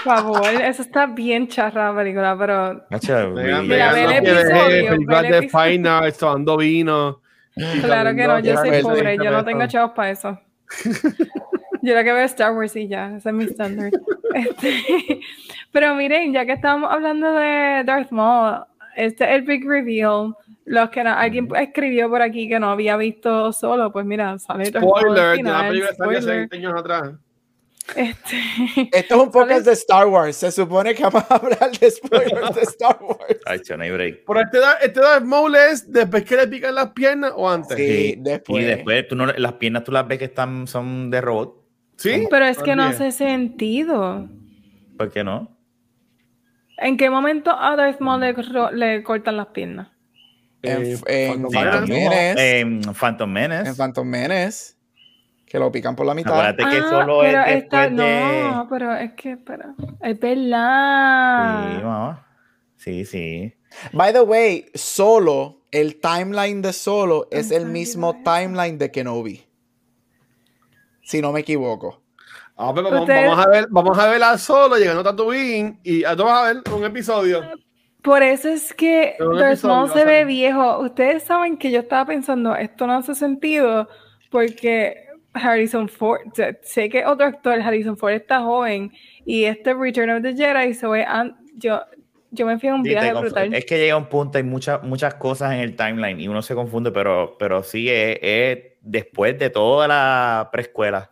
Por 0.04 0.14
favor, 0.14 0.46
eso 0.46 0.82
está 0.82 1.06
bien 1.06 1.48
charra 1.48 1.90
la 1.92 1.96
película, 1.98 2.36
pero 2.38 2.84
Megan, 3.32 3.66
Mira, 3.66 3.92
Megan 3.92 3.94
ve 3.94 4.04
no 4.04 4.10
el 4.10 4.16
episodio, 4.18 4.90
películas 4.90 5.22
de 5.22 5.88
Arts, 5.88 6.18
tomando 6.18 6.56
vino. 6.56 7.20
claro 7.82 8.14
que 8.14 8.26
no, 8.26 8.38
yo 8.40 8.56
soy 8.56 8.82
pobre, 8.82 9.16
yo 9.18 9.30
no 9.30 9.44
tengo 9.44 9.66
chavos 9.66 9.92
para 9.94 10.10
eso. 10.10 10.38
Yo 11.84 11.94
lo 11.94 12.04
que 12.04 12.12
veo 12.12 12.24
Star 12.24 12.52
Wars 12.54 12.76
y 12.76 12.88
ya, 12.88 13.16
ese 13.16 13.28
es 13.28 13.34
mi 13.34 13.44
estándar. 13.44 13.90
Este, 14.34 15.20
pero 15.72 15.94
miren, 15.94 16.32
ya 16.32 16.46
que 16.46 16.52
estamos 16.52 16.90
hablando 16.90 17.34
de 17.34 17.82
Darth 17.84 18.10
Maul, 18.12 18.64
este 18.96 19.24
es 19.24 19.30
el 19.32 19.42
big 19.42 19.68
reveal. 19.68 20.34
Los 20.64 20.88
que 20.88 21.04
no- 21.04 21.12
alguien 21.12 21.48
escribió 21.54 22.08
por 22.08 22.22
aquí 22.22 22.48
que 22.48 22.58
no 22.58 22.70
había 22.70 22.96
visto 22.96 23.52
solo, 23.52 23.92
pues 23.92 24.06
mira, 24.06 24.38
sale 24.38 24.70
Darth 24.70 24.84
Maul 24.86 25.00
Spoiler 25.00 25.44
salió 25.44 25.84
hace 25.84 25.94
spoiler. 25.94 26.36
20 26.48 26.56
años 26.56 26.74
atrás. 26.78 27.12
Este, 27.96 28.36
Esto 28.92 29.14
es 29.16 29.20
un 29.20 29.30
podcast 29.30 29.66
de 29.66 29.72
Star 29.72 30.06
Wars. 30.06 30.36
Se 30.36 30.50
supone 30.50 30.94
que 30.94 31.02
vamos 31.02 31.24
a 31.28 31.34
hablar 31.34 31.70
de 31.78 31.90
spoilers 31.90 32.54
de 32.54 32.62
Star 32.62 32.98
Wars. 33.02 33.40
Ay, 33.44 33.60
hay 33.80 33.90
break. 33.90 34.20
Pero 34.26 34.40
este, 34.40 34.58
este 34.82 35.00
Darth 35.00 35.24
Maul 35.24 35.56
es 35.56 35.92
después 35.92 36.24
que 36.24 36.36
le 36.36 36.46
pican 36.46 36.74
las 36.74 36.90
piernas 36.92 37.32
o 37.36 37.50
antes. 37.50 37.76
Sí, 37.76 38.14
Y 38.16 38.16
después. 38.16 38.64
después 38.64 39.08
tú 39.08 39.16
no, 39.16 39.26
las 39.26 39.52
piernas 39.54 39.84
tú 39.84 39.92
las 39.92 40.06
ves 40.08 40.18
que 40.18 40.24
están, 40.26 40.66
son 40.66 41.10
de 41.10 41.20
robot. 41.20 41.61
¿Sí? 42.02 42.26
Pero 42.30 42.44
es 42.46 42.58
que 42.58 42.74
no 42.76 42.82
hace 42.84 43.12
sentido. 43.12 44.28
¿Por 44.98 45.10
qué 45.10 45.22
no? 45.24 45.56
¿En 46.78 46.96
qué 46.96 47.10
momento 47.10 47.50
a 47.56 47.76
Darth 47.76 48.00
Maul 48.00 48.20
le, 48.72 49.02
cortan 49.02 49.36
las 49.36 49.46
piernas? 49.48 49.88
En, 50.62 50.98
en 51.06 51.42
Phantom 51.42 51.52
Phantom 51.52 51.88
Menace. 51.88 52.60
En 52.60 52.82
Phantom 52.94 53.30
Menace. 53.30 53.68
En 53.70 53.76
Phantom 53.76 54.06
Menace. 54.08 54.74
Que 55.46 55.58
lo 55.58 55.70
pican 55.70 55.94
por 55.94 56.06
la 56.06 56.14
mitad. 56.14 56.32
Acuérdate 56.32 56.64
que 56.70 56.82
Ah, 56.82 56.88
solo 56.90 57.18
pero 57.20 57.40
es 57.42 57.56
esta- 57.62 57.88
de... 57.88 57.94
No, 58.50 58.66
pero 58.70 58.94
es 58.96 59.12
que, 59.12 59.32
espera. 59.32 59.74
Es 60.00 60.14
Sí, 60.14 60.18
verdad. 60.20 61.82
mamá. 61.82 62.26
Sí, 62.76 63.04
sí. 63.04 63.54
By 63.92 64.12
the 64.12 64.22
way, 64.22 64.66
Solo, 64.74 65.62
el 65.70 66.00
timeline 66.00 66.62
de 66.62 66.72
Solo 66.72 67.28
es 67.30 67.50
el 67.50 67.66
mismo 67.66 68.22
timeline 68.24 68.78
de 68.78 68.90
Kenobi. 68.90 69.44
Si 71.12 71.20
no 71.20 71.30
me 71.30 71.40
equivoco. 71.40 72.00
Ah, 72.56 72.72
pero 72.74 72.84
vamos, 72.88 73.02
Ustedes- 73.02 73.28
vamos 73.28 73.46
a 73.46 73.50
ver, 73.50 73.66
vamos 73.68 73.98
a 73.98 74.08
ver 74.08 74.22
a 74.22 74.38
solo 74.38 74.78
llegando 74.78 75.02
a 75.02 75.04
Tatooine 75.04 75.78
y 75.84 76.04
a 76.04 76.14
vas 76.14 76.32
a 76.32 76.54
ver 76.54 76.62
un 76.74 76.84
episodio. 76.84 77.42
Por 78.00 78.22
eso 78.22 78.48
es 78.48 78.72
que 78.72 79.16
Darth 79.18 79.92
se 79.92 80.04
ve 80.06 80.24
viejo. 80.24 80.78
Ustedes 80.78 81.24
saben 81.24 81.58
que 81.58 81.70
yo 81.70 81.80
estaba 81.80 82.06
pensando, 82.06 82.56
esto 82.56 82.86
no 82.86 82.94
hace 82.94 83.14
sentido 83.14 83.90
porque 84.30 85.04
Harrison 85.34 85.86
Ford, 85.86 86.22
o 86.32 86.34
sea, 86.34 86.56
sé 86.62 86.88
que 86.88 87.04
otro 87.04 87.26
actor, 87.26 87.60
Harrison 87.60 87.98
Ford 87.98 88.14
está 88.14 88.40
joven 88.40 88.90
y 89.26 89.44
este 89.44 89.74
Return 89.74 90.08
of 90.16 90.22
the 90.22 90.34
Jedi 90.34 90.72
se 90.72 90.86
ve, 90.86 91.06
yo, 91.56 91.82
yo 92.32 92.46
me 92.46 92.58
fui 92.58 92.68
a 92.70 92.74
un 92.74 92.82
Sí, 92.82 92.88
viaje 92.88 93.12
brutal. 93.12 93.54
Es 93.54 93.64
que 93.66 93.78
llega 93.78 93.96
un 93.96 94.06
punto, 94.06 94.38
hay 94.38 94.44
muchas 94.44 94.82
muchas 94.82 95.14
cosas 95.14 95.52
en 95.52 95.60
el 95.60 95.76
timeline 95.76 96.18
y 96.18 96.28
uno 96.28 96.42
se 96.42 96.54
confunde, 96.54 96.90
pero, 96.90 97.36
pero 97.38 97.62
sí 97.62 97.88
es, 97.88 98.18
es 98.22 98.58
después 98.80 99.38
de 99.38 99.50
toda 99.50 99.86
la 99.86 100.48
preescuela. 100.50 101.10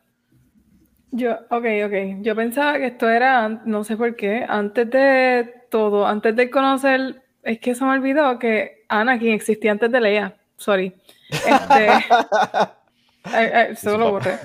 Yo, 1.12 1.32
ok, 1.50 1.64
ok. 1.86 2.22
Yo 2.22 2.34
pensaba 2.34 2.78
que 2.78 2.86
esto 2.86 3.08
era, 3.08 3.48
no 3.64 3.84
sé 3.84 3.96
por 3.96 4.16
qué, 4.16 4.44
antes 4.48 4.88
de 4.90 5.54
todo, 5.70 6.06
antes 6.06 6.34
de 6.36 6.50
conocer, 6.50 7.22
es 7.42 7.58
que 7.58 7.74
se 7.74 7.84
me 7.84 7.90
olvidó 7.92 8.38
que 8.38 8.84
Anakin 8.88 9.32
existía 9.32 9.72
antes 9.72 9.90
de 9.90 10.00
Leia. 10.00 10.36
Sorry. 10.56 10.94
Este, 11.30 11.88
ay, 13.24 13.46
ay, 13.52 13.76
solo 13.76 13.98
lo 13.98 14.10
borré. 14.12 14.38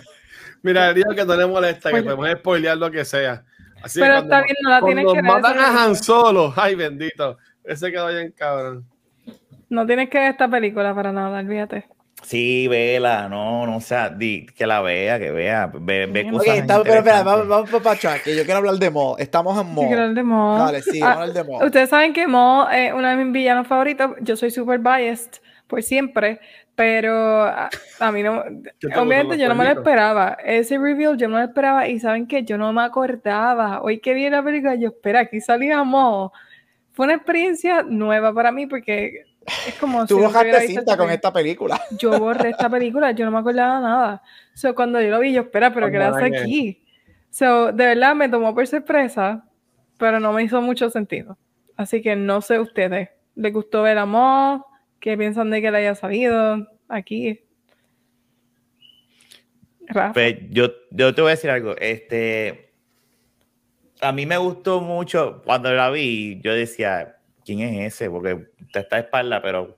Mira, 0.64 0.94
digo 0.94 1.14
que 1.14 1.24
no 1.24 1.36
le 1.36 1.46
molesta, 1.46 1.90
que 1.92 1.98
Spoiler. 2.00 2.16
podemos 2.16 2.40
spoilear 2.40 2.78
lo 2.78 2.90
que 2.92 3.06
sea. 3.06 3.46
Así 3.84 4.00
Pero 4.00 4.18
está 4.18 4.42
bien, 4.42 4.56
no 4.64 4.70
la 4.70 4.82
tienes 4.82 5.06
que 5.06 5.14
ver, 5.14 5.24
matan 5.24 5.60
a 5.60 5.84
Han. 5.84 5.96
Solo, 5.96 6.54
ay 6.56 6.76
bendito, 6.76 7.38
ese 7.64 7.92
quedó 7.92 8.08
bien 8.08 8.34
cabrón. 8.36 8.86
No 9.70 9.86
tienes 9.86 10.10
que 10.10 10.18
ver 10.20 10.32
esta 10.32 10.48
película 10.48 10.94
para 10.96 11.12
nada, 11.12 11.40
olvídate. 11.40 11.86
Sí, 12.24 12.68
vela, 12.68 13.30
no, 13.30 13.68
no, 13.68 13.78
o 13.78 13.82
sea, 13.82 14.10
di- 14.10 14.48
que 14.48 14.66
la 14.66 14.82
vea, 14.82 15.20
que 15.20 15.30
vea, 15.32 15.70
ve, 15.74 16.08
ve 16.08 16.28
cosas 16.32 16.48
Ok, 16.48 16.56
está- 16.56 16.82
pero 16.84 16.96
espera, 16.96 17.22
vamos, 17.24 17.48
vamos 17.48 17.70
para 17.84 17.92
atrás, 17.96 18.22
que 18.24 18.36
yo 18.36 18.44
quiero 18.46 18.60
hablar 18.60 18.76
de 18.76 18.90
Mo. 18.90 19.16
Estamos 19.20 19.56
en 19.62 19.68
Yo 19.68 19.74
Mo. 19.74 19.82
quiero 19.88 20.02
hablar 20.04 20.16
de 20.16 20.24
Maul. 20.24 20.60
Dale, 20.60 20.82
sí, 20.82 21.00
Ah, 21.04 21.08
vamos 21.10 21.18
a 21.18 21.22
hablar 21.22 21.36
de 21.46 21.52
Mo. 21.52 21.66
Ustedes 21.66 21.90
saben 21.90 22.14
que 22.14 22.26
Maul 22.28 22.68
es 22.74 22.94
uno 22.94 23.08
de 23.10 23.16
mis 23.18 23.32
villanos 23.32 23.68
favoritos. 23.68 24.12
Yo 24.22 24.36
soy 24.38 24.50
super 24.50 24.80
biased 24.80 25.34
por 25.68 25.82
siempre, 25.84 26.39
pero 26.76 27.43
a, 27.43 27.70
a 27.99 28.11
mí 28.11 28.24
no. 28.24 28.43
¿Qué 28.80 28.88
te 28.89 28.99
Obviamente 28.99 29.38
yo 29.38 29.47
no 29.47 29.55
me 29.55 29.66
lo 29.66 29.72
esperaba. 29.72 30.38
Ese 30.43 30.78
reveal 30.78 31.18
yo 31.18 31.28
no 31.28 31.38
lo 31.38 31.43
esperaba 31.43 31.88
y 31.88 31.99
saben 31.99 32.28
que 32.28 32.43
yo 32.43 32.57
no 32.57 32.72
me 32.74 32.84
acordaba. 32.84 33.82
Hoy 33.82 33.99
que 33.99 34.13
vi 34.13 34.30
la 34.30 34.43
película, 34.43 34.76
yo 34.76 34.89
espera, 34.89 35.22
aquí 35.22 35.41
salía 35.41 35.84
Maul. 35.84 36.30
Fue 36.93 37.05
una 37.05 37.16
experiencia 37.16 37.84
nueva 37.84 38.34
para 38.34 38.51
mí 38.51 38.68
porque 38.68 39.26
es 39.68 39.76
como 39.76 40.05
Tú 40.07 40.18
si 40.18 40.45
visto 40.45 40.59
cinta 40.68 40.97
con 40.97 41.09
esta 41.09 41.32
película. 41.32 41.80
Yo 41.99 42.18
borré 42.20 42.49
esta 42.49 42.70
película, 42.70 43.11
yo 43.11 43.26
no 43.26 43.32
me 43.32 43.39
acordaba 43.39 43.80
nada. 43.80 44.22
So, 44.53 44.74
cuando 44.74 45.01
yo 45.01 45.09
lo 45.09 45.20
vi, 45.20 45.34
yo, 45.34 45.41
espera, 45.41 45.74
pero 45.74 45.91
¿qué 45.91 45.97
le 45.97 46.05
hace 46.05 46.26
aquí? 46.26 46.84
So, 47.30 47.74
de 47.74 47.86
verdad 47.88 48.16
me 48.16 48.30
tomó 48.30 48.55
por 48.55 48.66
sorpresa, 48.66 49.45
pero 49.97 50.20
no 50.20 50.32
me 50.32 50.43
hizo 50.43 50.61
mucho 50.61 50.89
sentido. 50.89 51.38
Así 51.76 52.01
que 52.01 52.16
no 52.16 52.39
sé 52.39 52.59
ustedes. 52.59 53.09
¿Les 53.36 53.51
gustó 53.51 53.82
ver 53.82 53.97
a 53.97 54.05
Mo? 54.05 54.66
¿Qué 55.06 55.16
piensan 55.20 55.51
de 55.51 55.62
que 55.62 55.70
le 55.70 55.78
haya 55.78 55.93
salido 55.93 56.68
aquí? 56.88 57.39
Pues 60.16 60.38
yo, 60.49 60.72
yo 60.89 61.14
te 61.14 61.22
voy 61.22 61.30
a 61.30 61.36
decir 61.36 61.51
algo. 61.51 61.76
Este, 61.78 62.74
a 64.01 64.12
mí 64.12 64.26
me 64.26 64.38
gustó 64.38 64.82
mucho 64.82 65.43
cuando 65.45 65.72
la 65.72 65.91
vi. 65.91 66.41
Yo 66.41 66.56
decía, 66.56 67.18
¿quién 67.45 67.60
es 67.60 67.93
ese? 67.93 68.10
Porque 68.10 68.47
te 68.74 68.80
está 68.80 68.95
de 68.95 69.03
espalda, 69.03 69.43
pero 69.43 69.78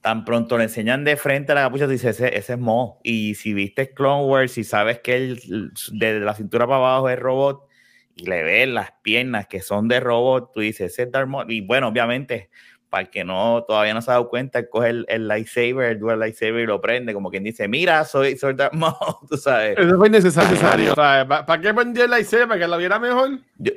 tan 0.00 0.24
pronto 0.24 0.58
le 0.58 0.64
enseñan 0.64 1.04
de 1.04 1.16
frente 1.16 1.52
a 1.52 1.54
la 1.54 1.62
capucha, 1.62 1.84
tú 1.84 1.92
dices, 1.92 2.20
ese, 2.20 2.36
ese 2.36 2.54
es 2.54 2.58
Mo. 2.58 2.98
Y 3.04 3.36
si 3.36 3.54
viste 3.54 3.94
Clone 3.94 4.24
Wars 4.24 4.58
y 4.58 4.64
sabes 4.64 4.98
que 4.98 5.14
él 5.14 5.70
desde 5.92 6.18
la 6.18 6.34
cintura 6.34 6.66
para 6.66 6.78
abajo 6.78 7.08
es 7.10 7.18
robot 7.20 7.68
y 8.16 8.26
le 8.26 8.42
ves 8.42 8.66
las 8.66 8.90
piernas 9.02 9.46
que 9.46 9.60
son 9.60 9.86
de 9.86 10.00
robot, 10.00 10.50
tú 10.52 10.58
dices, 10.58 10.92
ese 10.92 11.04
es 11.04 11.12
Darth 11.12 11.28
Maul. 11.28 11.52
Y 11.52 11.60
bueno, 11.60 11.86
obviamente, 11.86 12.50
para 12.94 13.02
el 13.02 13.10
que 13.10 13.24
no 13.24 13.64
todavía 13.66 13.92
no 13.92 14.00
se 14.02 14.08
ha 14.12 14.14
dado 14.14 14.28
cuenta, 14.28 14.60
él 14.60 14.68
coge 14.70 14.90
el, 14.90 15.04
el 15.08 15.26
lightsaber, 15.26 15.90
el 15.90 15.98
dual 15.98 16.20
lightsaber 16.20 16.60
y 16.62 16.66
lo 16.66 16.80
prende, 16.80 17.12
como 17.12 17.28
quien 17.28 17.42
dice, 17.42 17.66
mira, 17.66 18.04
soy, 18.04 18.36
soy 18.36 18.54
Darth 18.54 18.72
Maul, 18.76 18.94
tú 19.28 19.36
sabes. 19.36 19.76
Eso 19.76 19.96
fue 19.98 20.06
innecesario. 20.06 20.92
O 20.92 20.94
sea, 20.94 21.26
¿pa- 21.26 21.44
¿Para 21.44 21.60
qué 21.60 21.74
prendió 21.74 22.06
la 22.06 22.20
IC? 22.20 22.46
¿Para 22.46 22.60
que 22.60 22.68
la 22.68 22.76
viera 22.76 23.00
mejor? 23.00 23.40
Yo, 23.58 23.72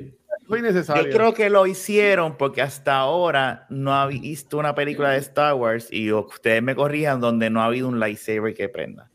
Fue 0.46 0.60
innecesario. 0.60 1.02
yo 1.02 1.10
creo 1.10 1.34
que 1.34 1.50
lo 1.50 1.66
hicieron 1.66 2.36
porque 2.36 2.62
hasta 2.62 2.94
ahora 2.96 3.66
no 3.70 3.92
ha 3.92 4.06
visto 4.06 4.56
una 4.56 4.76
película 4.76 5.10
de 5.10 5.18
Star 5.18 5.54
Wars 5.54 5.88
y 5.90 6.12
ustedes 6.12 6.62
me 6.62 6.76
corrijan 6.76 7.20
donde 7.20 7.50
no 7.50 7.60
ha 7.60 7.64
habido 7.64 7.88
un 7.88 7.98
lightsaber 7.98 8.54
que 8.54 8.68
prenda. 8.68 9.10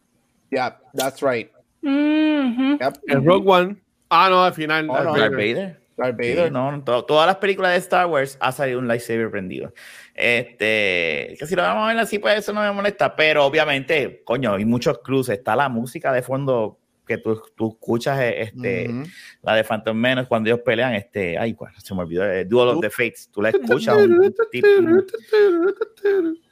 Yeah, 0.49 0.79
that's 0.93 1.21
right. 1.21 1.49
Mhm. 1.81 2.77
Yep. 2.79 2.93
En 3.07 3.25
Rogue 3.25 3.49
One. 3.49 3.77
Ah, 4.09 4.27
no, 4.29 4.43
al 4.43 4.53
final. 4.53 4.87
Oh, 4.89 4.93
Darth 4.93 5.05
no. 5.05 5.11
Vader. 5.13 5.29
Darth 5.29 5.35
Vader. 5.37 5.82
Darth 5.97 6.17
Vader. 6.17 6.51
no, 6.51 6.71
no, 6.71 6.83
to- 6.83 7.05
todas 7.05 7.27
las 7.27 7.37
películas 7.37 7.71
de 7.73 7.77
Star 7.77 8.05
Wars 8.07 8.37
ha 8.39 8.51
salido 8.51 8.79
un 8.79 8.87
lightsaber 8.87 9.29
prendido. 9.31 9.73
Este, 10.15 11.35
que 11.37 11.45
si 11.45 11.55
lo 11.55 11.61
vamos 11.61 11.85
a 11.85 11.87
ver 11.93 11.99
así, 11.99 12.19
pues 12.19 12.37
eso 12.39 12.53
no 12.53 12.61
me 12.61 12.71
molesta, 12.71 13.15
pero 13.15 13.45
obviamente, 13.45 14.21
coño, 14.23 14.53
hay 14.53 14.65
muchos 14.65 14.99
cruces. 14.99 15.37
Está 15.37 15.55
la 15.55 15.69
música 15.69 16.11
de 16.11 16.21
fondo 16.21 16.79
que 17.05 17.17
tú, 17.17 17.41
tú 17.55 17.69
escuchas, 17.69 18.19
eh, 18.21 18.41
este, 18.43 18.87
Ujú. 18.89 19.03
la 19.41 19.55
de 19.55 19.63
Phantom 19.63 19.95
Menace 19.97 20.27
cuando 20.27 20.49
ellos 20.49 20.61
pelean, 20.63 20.93
este, 20.95 21.37
ay, 21.37 21.53
cuál, 21.53 21.73
se 21.77 21.93
me 21.93 22.01
olvidó, 22.01 22.23
eh, 22.25 22.45
Duel 22.45 22.69
of 22.69 22.79
the 22.81 22.89
Fates. 22.89 23.29
Tú 23.31 23.41
la 23.41 23.49
escuchas. 23.49 23.95
un 23.97 24.33
tipo- 24.51 24.67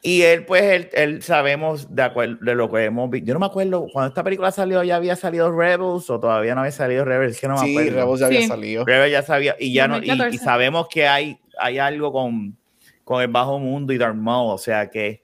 y 0.02 0.22
él, 0.24 0.46
pues, 0.46 0.64
él, 0.64 0.90
él 0.94 1.22
sabemos 1.22 1.94
de, 1.94 2.04
acuer- 2.04 2.40
de 2.40 2.56
lo 2.56 2.72
que 2.72 2.86
hemos 2.86 3.10
visto. 3.10 3.28
Yo 3.28 3.34
no 3.34 3.40
me 3.40 3.46
acuerdo, 3.46 3.86
cuando 3.92 4.10
esta 4.10 4.24
película 4.24 4.52
salió, 4.52 4.84
ya 4.84 4.96
había 4.96 5.16
salido 5.16 5.52
Rebels 5.52 6.10
o 6.10 6.20
todavía 6.20 6.56
no 6.56 6.62
había 6.62 6.72
salido 6.72 7.06
Rebels, 7.06 7.36
es 7.36 7.42
que 7.42 7.48
no 7.48 7.56
me 7.56 7.60
Sí, 7.68 7.72
acuerdo. 7.78 8.00
Rebels 8.00 8.20
ya 8.20 8.26
había 8.28 8.42
Sí. 8.42 8.48
salido. 8.48 8.86
Rebels 8.86 9.12
ya 9.12 9.22
sabía, 9.24 9.56
y 9.60 9.74
ya 9.74 9.88
no, 9.88 9.98
y- 9.98 10.06
y, 10.06 10.08
2014. 10.08 10.44
sabemos 10.44 10.88
que 10.90 11.08
hay, 11.08 11.38
hay 11.60 11.78
algo 11.78 12.12
con, 12.12 12.58
con 13.04 13.22
el 13.22 13.28
bajo 13.28 13.60
mundo 13.60 13.94
y 13.94 13.98
Darth 13.98 14.16
Maul, 14.16 14.54
o 14.54 14.58
sea 14.58 14.90
que, 14.90 15.22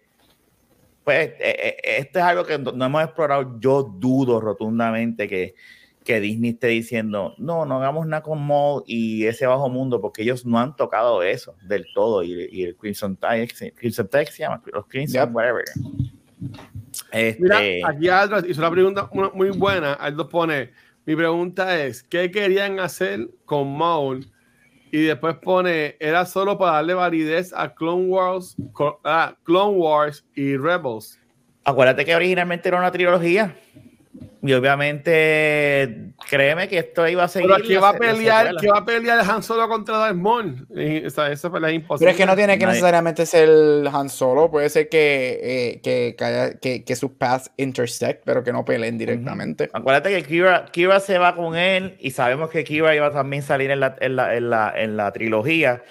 pues, 1.07 1.29
eh, 1.29 1.35
eh, 1.39 1.77
esto 1.99 2.19
es 2.19 2.25
algo 2.25 2.43
que 2.43 2.57
no 2.59 2.83
hemos 2.85 3.01
explorado. 3.01 3.57
Yo 3.61 3.81
dudo 3.81 4.41
rotundamente 4.41 5.29
que, 5.29 5.55
que 6.03 6.19
Disney 6.19 6.49
esté 6.49 6.67
diciendo, 6.67 7.33
no, 7.37 7.65
no 7.65 7.77
hagamos 7.77 8.05
nada 8.07 8.21
con 8.21 8.45
Maul 8.45 8.83
y 8.85 9.25
ese 9.25 9.47
bajo 9.47 9.69
mundo, 9.69 10.01
porque 10.01 10.23
ellos 10.23 10.45
no 10.45 10.59
han 10.59 10.75
tocado 10.75 11.23
eso 11.23 11.55
del 11.65 11.85
todo, 11.93 12.23
y, 12.23 12.49
y 12.51 12.63
el 12.63 12.75
Crimson 12.75 13.15
Tide, 13.15 13.47
Crimson 13.77 14.09
Tide 14.09 14.25
se 14.25 14.39
llama, 14.39 14.61
los 14.73 14.85
Crimson, 14.87 15.27
Yep. 15.27 15.33
whatever. 15.33 15.63
Este, 17.13 17.41
Mira, 17.41 17.87
aquí 17.87 18.09
Aldros 18.09 18.43
hizo 18.45 18.59
una 18.59 18.71
pregunta 18.71 19.09
muy 19.33 19.51
buena. 19.51 19.93
Aldo 19.93 20.27
pone: 20.27 20.71
Mi 21.05 21.15
pregunta 21.15 21.81
es: 21.81 22.03
¿qué 22.03 22.29
querían 22.31 22.81
hacer 22.81 23.29
con 23.45 23.77
Maul? 23.77 24.29
Y 24.91 25.03
después 25.03 25.35
pone: 25.35 25.95
Era 25.99 26.25
solo 26.25 26.57
para 26.57 26.73
darle 26.73 26.93
validez 26.93 27.53
a 27.53 27.73
Clone 27.73 28.05
Wars, 28.07 28.55
ah, 29.03 29.35
Clone 29.43 29.77
Wars 29.77 30.25
y 30.35 30.57
Rebels. 30.57 31.19
Acuérdate 31.63 32.05
que 32.05 32.15
originalmente 32.15 32.69
era 32.69 32.77
una 32.77 32.91
trilogía. 32.91 33.57
Y 34.43 34.53
obviamente, 34.53 36.11
créeme 36.29 36.67
que 36.67 36.77
esto 36.77 37.07
iba 37.07 37.23
a 37.23 37.27
seguir. 37.27 37.49
Pero 37.55 37.67
¿qué 37.67 37.73
la 37.73 37.79
va 37.79 37.89
a 37.89 37.93
pelear? 37.97 38.55
¿Qué 38.61 38.69
va 38.69 38.77
a 38.79 38.85
pelear 38.85 39.19
Han 39.29 39.41
Solo 39.41 39.67
contra 39.67 39.97
Darth 39.97 40.15
Maul? 40.15 40.67
Y, 40.75 41.05
o 41.05 41.09
sea, 41.09 41.31
esa 41.31 41.51
pelea 41.51 41.69
es 41.71 41.75
imposible. 41.77 41.99
Pero 42.05 42.11
es 42.11 42.17
que 42.17 42.25
no 42.25 42.35
tiene 42.35 42.57
que 42.57 42.65
Nadie- 42.65 42.73
necesariamente 42.73 43.25
ser 43.25 43.49
Han 43.91 44.09
Solo, 44.09 44.51
puede 44.51 44.69
ser 44.69 44.89
que, 44.89 45.39
eh, 45.41 45.81
que, 45.81 46.15
que, 46.17 46.23
haya- 46.23 46.53
que, 46.59 46.83
que 46.83 46.95
sus 46.95 47.11
paths 47.11 47.51
intersect, 47.57 48.21
pero 48.25 48.43
que 48.43 48.53
no 48.53 48.63
peleen 48.63 48.97
directamente. 48.97 49.69
Acuérdate 49.73 50.09
que 50.11 50.23
Kira, 50.23 50.65
Kira 50.71 50.99
se 50.99 51.17
va 51.17 51.35
con 51.35 51.55
él 51.55 51.97
y 51.99 52.11
sabemos 52.11 52.49
que 52.49 52.63
Kira 52.63 52.95
iba 52.95 53.07
a 53.07 53.11
también 53.11 53.41
salir 53.43 53.71
en 53.71 53.79
la, 53.79 53.95
en 53.99 54.15
la, 54.15 54.35
en 54.35 54.49
la, 54.49 54.73
en 54.75 54.97
la 54.97 55.11
trilogía 55.13 55.81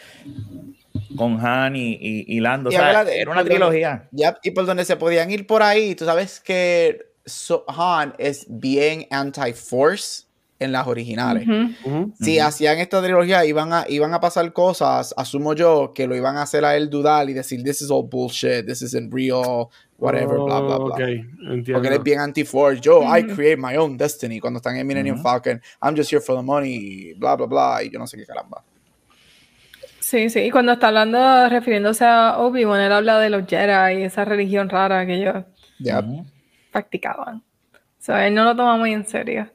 con 1.17 1.45
Han 1.45 1.75
y, 1.77 1.93
y, 2.01 2.25
y 2.29 2.41
Lando. 2.41 2.69
O 2.69 2.73
sea, 2.73 3.03
era 3.03 3.31
una 3.31 3.45
trilogía. 3.45 4.09
Yep, 4.13 4.37
y 4.45 4.51
por 4.53 4.67
donde 4.67 4.85
se 4.85 4.97
podían 4.97 5.31
ir 5.31 5.47
por 5.47 5.63
ahí, 5.63 5.95
tú 5.95 6.05
sabes 6.05 6.41
que 6.41 7.07
So- 7.27 7.65
Han 7.69 8.15
es 8.19 8.47
bien 8.49 9.07
anti-force. 9.11 10.25
en 10.59 10.73
las 10.73 10.87
originales. 10.87 11.47
Ujú. 11.47 11.69
Ujú. 11.85 12.15
Si 12.19 12.39
Ujú. 12.39 12.47
hacían 12.47 12.79
esta 12.79 13.03
trilogía, 13.03 13.45
iban 13.45 13.75
a, 13.75 13.85
iban 13.91 14.15
a 14.15 14.21
pasar 14.23 14.51
cosas, 14.55 15.13
asumo 15.15 15.53
yo, 15.53 15.93
que 15.95 16.07
lo 16.07 16.17
iban 16.17 16.39
a 16.39 16.43
hacer 16.45 16.65
a 16.65 16.75
él 16.79 16.89
dudar 16.89 17.29
y 17.29 17.35
decir, 17.35 17.63
this 17.63 17.83
is 17.83 17.91
all 17.91 18.05
bullshit, 18.09 18.65
this 18.65 18.81
isn't 18.81 19.13
real, 19.13 19.67
whatever, 19.99 20.39
bla, 20.39 20.61
bla, 20.61 20.79
bla. 20.79 20.95
Ok, 20.95 20.99
entiendo. 21.01 21.73
Porque 21.75 21.89
él 21.89 21.95
es 21.95 22.03
bien 22.03 22.21
anti-force. 22.21 22.81
Yo, 22.81 23.03
I 23.03 23.23
Ujú. 23.25 23.35
create 23.35 23.59
my 23.59 23.77
own 23.77 23.99
destiny. 23.99 24.41
Cuando 24.41 24.57
están 24.57 24.79
en 24.79 24.87
Millennium. 24.87 25.21
Falcon, 25.23 25.61
I'm 25.83 25.95
just 25.95 26.11
here 26.11 26.23
for 26.23 26.35
the 26.35 26.43
money, 26.43 27.13
bla, 27.19 27.37
bla, 27.37 27.45
bla, 27.47 27.83
y 27.85 27.91
yo 27.91 27.99
no 27.99 28.07
sé 28.07 28.17
qué 28.17 28.25
caramba. 28.25 28.63
Sí, 30.01 30.31
sí, 30.31 30.41
y 30.41 30.51
cuando 30.51 30.73
está 30.73 30.89
hablando, 30.89 31.51
refiriéndose 31.51 32.07
a 32.07 32.39
Obi-Wan, 32.39 32.81
él 32.81 32.93
habla 32.93 33.19
de 33.21 33.29
los 33.29 33.47
Jedi 33.47 33.99
y 34.01 34.05
esa 34.05 34.25
religión 34.25 34.71
rara 34.71 35.05
que 35.05 35.17
ellos 35.17 35.45
Ya. 35.81 36.03
Practicaban. 36.77 37.43
So, 37.99 38.15
él 38.15 38.35
no 38.35 38.45
lo 38.45 38.55
toma 38.55 38.77
muy 38.77 38.93
en 38.93 39.07
serio. 39.07 39.49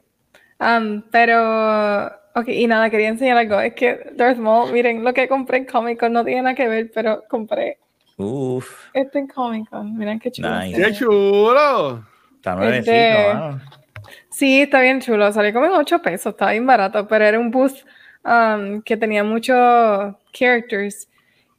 Um, 0.58 1.02
pero, 1.12 2.06
ok, 2.34 2.48
y 2.48 2.66
nada, 2.66 2.90
quería 2.90 3.10
enseñar 3.10 3.38
algo. 3.38 3.60
Es 3.60 3.74
que 3.74 4.10
Darth 4.16 4.38
Maul, 4.38 4.72
miren, 4.72 5.04
lo 5.04 5.14
que 5.14 5.28
compré 5.28 5.58
en 5.58 5.66
Comic 5.66 6.00
Con 6.00 6.12
no 6.12 6.24
tiene 6.24 6.42
nada 6.42 6.56
que 6.56 6.66
ver, 6.66 6.90
pero 6.92 7.22
compré 7.28 7.78
Uf, 8.16 8.88
esto 8.92 9.18
en 9.18 9.28
Comic 9.28 9.70
Con. 9.70 9.96
Miren 9.96 10.18
qué 10.18 10.32
chulo. 10.32 10.50
Nice. 10.58 10.82
¡Qué 10.82 10.92
chulo! 10.92 12.04
está 12.34 12.56
nuevecito, 12.56 12.90
Este-. 12.90 13.32
Sí, 14.30 14.62
está 14.62 14.80
bien 14.80 15.00
chulo. 15.00 15.30
Salió 15.32 15.52
como 15.52 15.66
en 15.66 15.72
8 15.74 16.02
pesos, 16.02 16.32
estaba 16.32 16.50
bien 16.50 16.66
barato, 16.66 17.06
pero 17.06 17.24
era 17.24 17.38
un 17.38 17.52
booth 17.52 17.84
um, 18.24 18.82
que 18.82 18.96
tenía 18.96 19.22
muchos 19.22 20.16
characters 20.32 21.08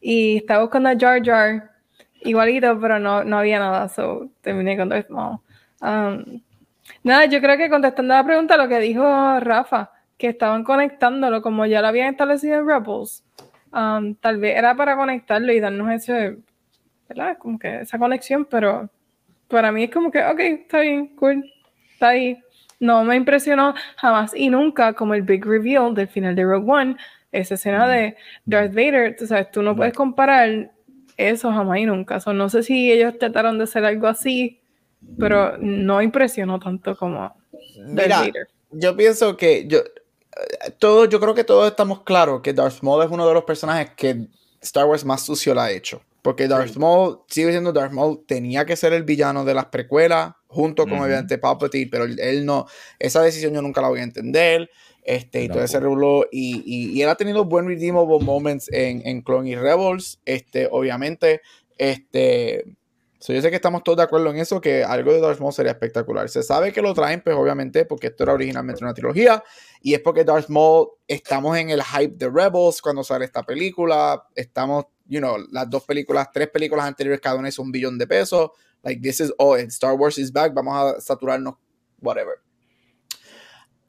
y 0.01 0.39
estaba 0.39 0.63
buscando 0.63 0.89
a 0.89 0.99
Jar 0.99 1.23
Jar 1.23 1.71
igualito, 2.19 2.77
pero 2.81 2.99
no, 2.99 3.23
no 3.23 3.37
había 3.37 3.59
nada, 3.59 3.87
so 3.87 4.29
terminé 4.41 4.75
con 4.75 4.89
Darth 4.89 5.09
Maul. 5.09 5.39
Um, 5.83 6.41
nada, 7.03 7.25
yo 7.25 7.41
creo 7.41 7.57
que 7.57 7.69
contestando 7.69 8.13
la 8.13 8.23
pregunta, 8.23 8.55
lo 8.55 8.69
que 8.69 8.79
dijo 8.79 9.03
Rafa, 9.41 9.91
que 10.17 10.29
estaban 10.29 10.63
conectándolo 10.63 11.41
como 11.41 11.65
ya 11.65 11.81
lo 11.81 11.89
habían 11.89 12.11
establecido 12.11 12.59
en 12.59 12.67
Rebels, 12.67 13.25
um, 13.73 14.15
tal 14.15 14.37
vez 14.37 14.57
era 14.57 14.75
para 14.75 14.95
conectarlo 14.95 15.51
y 15.51 15.59
darnos 15.59 15.91
ese, 15.91 16.37
¿verdad? 17.09 17.37
Como 17.37 17.59
que 17.59 17.81
esa 17.81 17.99
conexión, 17.99 18.45
pero 18.45 18.89
para 19.49 19.73
mí 19.73 19.83
es 19.83 19.91
como 19.91 20.09
que, 20.09 20.23
ok, 20.23 20.39
está 20.39 20.79
bien, 20.79 21.07
cool, 21.17 21.43
está 21.91 22.09
ahí. 22.09 22.39
No 22.79 23.03
me 23.03 23.15
impresionó 23.15 23.73
jamás 23.97 24.33
y 24.35 24.49
nunca 24.49 24.93
como 24.93 25.13
el 25.13 25.21
big 25.21 25.45
reveal 25.45 25.93
del 25.93 26.07
final 26.07 26.35
de 26.35 26.43
Rogue 26.43 26.71
One, 26.71 26.97
esa 27.31 27.55
escena 27.55 27.87
de 27.87 28.15
Darth 28.45 28.73
Vader, 28.73 29.15
tú 29.17 29.27
sabes, 29.27 29.51
tú 29.51 29.61
no 29.61 29.75
puedes 29.75 29.93
comparar 29.93 30.71
eso 31.17 31.51
jamás 31.51 31.79
y 31.79 31.85
nunca. 31.85 32.19
So, 32.19 32.33
no 32.33 32.49
sé 32.49 32.63
si 32.63 32.91
ellos 32.91 33.17
trataron 33.19 33.57
de 33.57 33.65
hacer 33.65 33.85
algo 33.85 34.07
así, 34.07 34.62
pero 35.17 35.57
no 35.57 36.01
impresionó 36.01 36.59
tanto 36.59 36.95
como 36.95 37.35
Mira, 37.77 38.19
Vader. 38.19 38.47
yo 38.71 38.95
pienso 38.95 39.37
que 39.37 39.67
yo, 39.67 39.79
eh, 39.79 40.71
todos, 40.79 41.09
yo 41.09 41.19
creo 41.19 41.33
que 41.33 41.43
todos 41.43 41.69
estamos 41.69 42.01
claros 42.03 42.41
que 42.41 42.53
Darth 42.53 42.81
Maul 42.81 43.03
es 43.03 43.11
uno 43.11 43.27
de 43.27 43.33
los 43.33 43.43
personajes 43.43 43.91
que 43.95 44.27
Star 44.61 44.85
Wars 44.85 45.05
más 45.05 45.23
sucio 45.23 45.53
la 45.53 45.65
ha 45.65 45.71
hecho. 45.71 46.01
Porque 46.21 46.47
Darth 46.47 46.77
Maul, 46.77 47.19
sigue 47.27 47.51
siendo 47.51 47.73
Darth 47.73 47.91
Maul, 47.91 48.23
tenía 48.25 48.65
que 48.65 48.77
ser 48.77 48.93
el 48.93 49.03
villano 49.03 49.43
de 49.43 49.53
las 49.53 49.65
precuelas, 49.65 50.31
junto 50.47 50.83
con 50.83 50.93
Ujú. 50.93 51.03
obviamente 51.03 51.37
Palpatine, 51.37 51.89
pero 51.91 52.05
él, 52.05 52.45
no, 52.45 52.65
esa 52.97 53.21
decisión 53.21 53.53
yo 53.53 53.61
nunca 53.61 53.81
la 53.81 53.89
voy 53.89 53.99
a 53.99 54.03
entender. 54.03 54.69
Este, 55.03 55.43
y 55.43 55.49
todo 55.49 55.61
ese 55.61 55.81
y, 56.31 56.63
y 56.65 57.01
él 57.01 57.09
ha 57.09 57.15
tenido 57.15 57.43
buen 57.43 57.67
redeemable 57.67 58.23
moments 58.23 58.71
en, 58.71 59.05
en 59.05 59.21
Clone 59.21 59.49
y 59.49 59.55
Rebels, 59.55 60.21
este, 60.23 60.69
obviamente, 60.71 61.41
este, 61.77 62.63
so 63.23 63.31
yo 63.31 63.41
sé 63.41 63.49
que 63.49 63.55
estamos 63.55 63.85
todos 63.85 63.99
de 63.99 64.03
acuerdo 64.03 64.29
en 64.31 64.37
eso, 64.37 64.59
que 64.59 64.83
algo 64.83 65.13
de 65.13 65.21
Darth 65.21 65.39
Maul 65.39 65.53
sería 65.53 65.71
espectacular. 65.71 66.27
Se 66.27 66.43
sabe 66.43 66.73
que 66.73 66.81
lo 66.81 66.93
traen, 66.93 67.21
pues 67.21 67.33
obviamente, 67.37 67.85
porque 67.85 68.07
esto 68.07 68.23
era 68.23 68.33
originalmente 68.33 68.83
una 68.83 68.93
trilogía, 68.93 69.41
y 69.81 69.93
es 69.93 70.01
porque 70.01 70.25
Darth 70.25 70.49
Maul, 70.49 70.89
estamos 71.07 71.57
en 71.57 71.69
el 71.69 71.81
hype 71.81 72.17
de 72.17 72.29
Rebels 72.29 72.81
cuando 72.81 73.01
sale 73.01 73.23
esta 73.23 73.41
película, 73.43 74.27
estamos, 74.35 74.87
you 75.05 75.21
know, 75.21 75.37
las 75.53 75.69
dos 75.69 75.85
películas, 75.85 76.27
tres 76.33 76.49
películas 76.49 76.85
anteriores, 76.85 77.21
cada 77.21 77.37
una 77.37 77.47
hizo 77.47 77.61
un 77.61 77.71
billón 77.71 77.97
de 77.97 78.07
pesos, 78.07 78.51
like 78.81 79.01
this 79.01 79.21
is, 79.21 79.33
oh, 79.37 79.55
Star 79.55 79.93
Wars 79.93 80.17
is 80.17 80.29
back, 80.29 80.53
vamos 80.53 80.75
a 80.75 80.99
saturarnos, 80.99 81.53
whatever. 82.01 82.41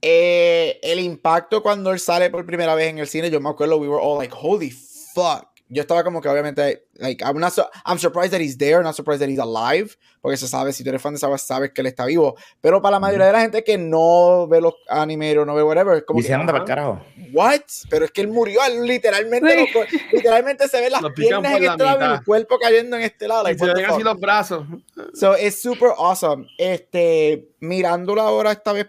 Eh, 0.00 0.78
el 0.80 1.00
impacto 1.00 1.60
cuando 1.60 1.90
él 1.90 1.98
sale 1.98 2.30
por 2.30 2.46
primera 2.46 2.76
vez 2.76 2.88
en 2.88 2.98
el 2.98 3.08
cine, 3.08 3.32
yo 3.32 3.40
me 3.40 3.48
acuerdo, 3.48 3.78
we 3.78 3.88
were 3.88 4.00
all 4.00 4.16
like, 4.16 4.32
holy 4.32 4.70
fuck. 4.70 5.53
Yo 5.74 5.80
estaba 5.82 6.04
como 6.04 6.20
que 6.20 6.28
obviamente, 6.28 6.86
like, 6.94 7.22
I'm, 7.24 7.38
not 7.40 7.52
so- 7.52 7.68
I'm 7.84 7.98
surprised 7.98 8.30
that 8.32 8.40
he's 8.40 8.56
there, 8.56 8.82
not 8.82 8.94
surprised 8.94 9.20
that 9.20 9.28
he's 9.28 9.40
alive, 9.40 9.96
porque 10.20 10.36
se 10.36 10.46
sabe, 10.46 10.72
si 10.72 10.84
tú 10.84 10.90
eres 10.90 11.02
fan 11.02 11.14
de 11.14 11.26
Wars, 11.26 11.42
sabes 11.42 11.72
que 11.72 11.80
él 11.80 11.88
está 11.88 12.06
vivo. 12.06 12.36
Pero 12.60 12.80
para 12.80 12.92
la 12.92 13.00
mayoría 13.00 13.26
de 13.26 13.32
la 13.32 13.40
gente 13.40 13.64
que 13.64 13.76
no 13.76 14.46
ve 14.48 14.60
los 14.60 14.74
anime 14.88 15.36
o 15.38 15.44
no 15.44 15.54
ve 15.54 15.62
whatever, 15.64 15.96
es 15.98 16.04
como 16.04 16.18
Dice, 16.18 16.28
que, 16.28 16.34
anda 16.34 16.52
"Ah, 16.52 16.52
para 16.52 16.58
el 16.64 16.68
carajo. 16.68 17.00
what? 17.32 17.60
Pero 17.90 18.04
es 18.04 18.12
que 18.12 18.20
él 18.20 18.28
murió, 18.28 18.60
él 18.66 18.86
literalmente, 18.86 19.66
Sí. 19.66 19.70
lo 19.74 19.80
literalmente 20.12 20.68
se 20.68 20.80
ven 20.80 20.92
las 20.92 21.02
Lo 21.02 21.12
piernas 21.12 21.52
en 21.56 21.64
la 21.64 21.72
este 21.72 21.84
lado 21.84 22.00
y 22.12 22.14
el 22.18 22.24
cuerpo 22.24 22.58
cayendo 22.58 22.96
en 22.96 23.02
este 23.02 23.26
lado. 23.28 23.42
Y 23.42 23.44
Like, 23.46 23.58
se 23.58 23.64
what 23.66 23.74
the 23.74 23.82
ven 23.82 23.90
así 23.90 24.02
los 24.04 24.20
brazos. 24.20 24.66
So, 25.14 25.34
es 25.34 25.60
super 25.60 25.90
awesome. 25.98 26.46
Este, 26.58 27.48
mirándola 27.60 28.22
ahora 28.22 28.52
esta 28.52 28.72
vez 28.72 28.86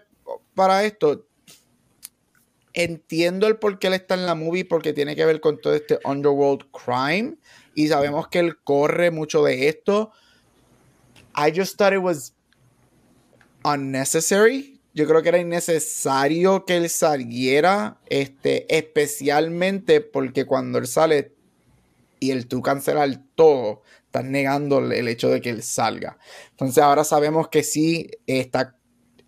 para 0.54 0.84
esto, 0.84 1.24
entiendo 2.76 3.46
el 3.46 3.56
por 3.56 3.78
qué 3.78 3.88
él 3.88 3.94
está 3.94 4.14
en 4.14 4.26
la 4.26 4.34
movie, 4.34 4.64
porque 4.64 4.92
tiene 4.92 5.16
que 5.16 5.24
ver 5.24 5.40
con 5.40 5.60
todo 5.60 5.74
este 5.74 5.98
underworld 6.04 6.66
crime. 6.70 7.36
Y 7.74 7.88
sabemos 7.88 8.28
que 8.28 8.38
él 8.38 8.58
corre 8.62 9.10
mucho 9.10 9.42
de 9.42 9.68
esto. 9.68 10.12
I 11.34 11.52
just 11.54 11.76
thought 11.76 11.94
it 11.94 12.00
was 12.00 12.34
unnecessary. 13.64 14.80
Yo 14.94 15.06
creo 15.06 15.22
que 15.22 15.30
era 15.30 15.38
innecesario 15.38 16.64
que 16.64 16.76
él 16.76 16.88
saliera, 16.88 17.98
este, 18.06 18.66
especialmente 18.74 20.00
porque 20.00 20.46
cuando 20.46 20.78
él 20.78 20.86
sale 20.86 21.34
y 22.20 22.30
el 22.30 22.46
tú 22.46 22.62
cancelar 22.62 23.22
todo, 23.34 23.82
estás 24.04 24.24
negando 24.24 24.78
el 24.78 25.08
hecho 25.08 25.28
de 25.28 25.40
que 25.40 25.50
él 25.50 25.62
salga. 25.62 26.18
Entonces 26.50 26.82
ahora 26.82 27.04
sabemos 27.04 27.48
que 27.48 27.62
sí 27.62 28.10
está 28.26 28.75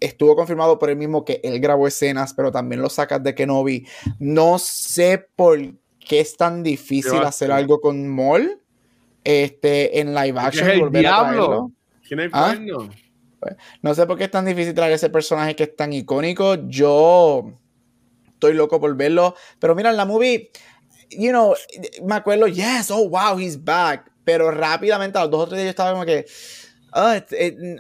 estuvo 0.01 0.37
confirmado 0.37 0.79
por 0.79 0.91
él 0.91 0.97
mismo 0.97 1.25
que 1.25 1.41
él 1.43 1.61
grabó 1.61 1.87
escenas, 1.87 2.35
pero 2.35 2.51
también 2.53 2.83
lo 2.83 2.91
sacas 2.91 3.23
de 3.23 3.35
Kenobi. 3.35 3.87
No 4.19 4.59
sé 4.59 5.27
por 5.37 5.59
qué 5.99 6.21
es 6.21 6.37
tan 6.37 6.63
difícil 6.63 7.13
¿Qué 7.13 7.19
va 7.19 7.27
a 7.27 7.29
hacer 7.29 7.53
algo 7.53 7.81
con 7.81 8.09
Maul 8.09 8.61
este, 9.25 10.01
en 10.01 10.15
live 10.15 10.39
Es 10.39 10.45
action. 10.47 10.71
el 10.71 10.81
volver 10.81 11.01
diablo. 11.03 11.29
traerlo. 11.31 11.73
¿Quién 12.07 12.21
es 12.21 12.31
¿Ah? 12.33 12.57
No 13.83 13.95
sé 13.95 14.07
por 14.07 14.19
qué 14.19 14.25
es 14.25 14.31
tan 14.31 14.45
difícil 14.45 14.75
traer 14.75 14.93
ese 14.93 15.11
personaje 15.11 15.55
que 15.55 15.65
es 15.65 15.77
tan 15.77 15.93
icónico. 15.93 16.57
Yo 16.69 17.53
estoy 18.27 18.55
loco 18.55 18.81
por 18.81 18.97
verlo. 18.97 19.35
Pero 19.59 19.75
mira, 19.75 19.91
en 19.91 19.97
la 19.97 20.05
movie, 20.07 20.51
you 21.11 21.31
know, 21.31 21.55
me 22.05 22.15
acuerdo, 22.17 22.49
yes, 22.49 22.91
oh 22.91 23.09
wow, 23.09 23.39
he's 23.39 23.63
back. 23.63 24.11
Pero 24.25 24.51
rápidamente, 24.51 25.19
a 25.19 25.23
los 25.23 25.31
dos 25.31 25.43
o 25.43 25.49
tres 25.49 25.59
días, 25.59 25.67
yo 25.67 25.71
estaba 25.71 25.93
como 25.93 26.05
que. 26.05 26.27
ah, 26.93 27.17
este, 27.17 27.47
eh, 27.47 27.77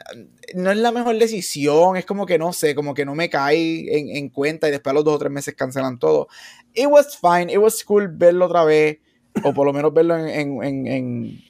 no 0.54 0.70
es 0.70 0.76
la 0.78 0.92
mejor 0.92 1.18
decisión. 1.18 1.96
Es 1.96 2.04
como 2.04 2.26
que 2.26 2.38
no 2.38 2.52
sé, 2.52 2.74
como 2.74 2.94
que 2.94 3.04
no 3.04 3.14
me 3.14 3.28
cae 3.30 3.98
en, 3.98 4.16
en 4.16 4.28
cuenta. 4.28 4.68
Y 4.68 4.70
después 4.70 4.92
a 4.92 4.94
los 4.94 5.04
dos 5.04 5.16
o 5.16 5.18
tres 5.18 5.32
meses 5.32 5.54
cancelan 5.54 5.98
todo. 5.98 6.28
It 6.74 6.86
was 6.86 7.16
fine, 7.18 7.52
it 7.52 7.58
was 7.58 7.82
cool 7.84 8.08
verlo 8.08 8.46
otra 8.46 8.64
vez. 8.64 8.98
O 9.44 9.52
por 9.54 9.66
lo 9.66 9.72
menos 9.72 9.92
verlo 9.94 10.16
en, 10.16 10.62
en, 10.62 10.86
en- 10.86 11.40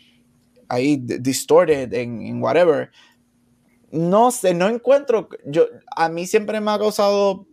ahí 0.68 0.98
distorted, 0.98 1.92
en, 1.94 2.20
en 2.22 2.42
whatever 2.42 2.90
no 3.90 4.30
sé, 4.30 4.54
no 4.54 4.68
encuentro. 4.68 5.28
Yo, 5.46 5.66
a 5.96 6.08
mí 6.08 6.26
siempre 6.26 6.60
me 6.60 6.70
ha 6.70 6.78
causado 6.78 7.46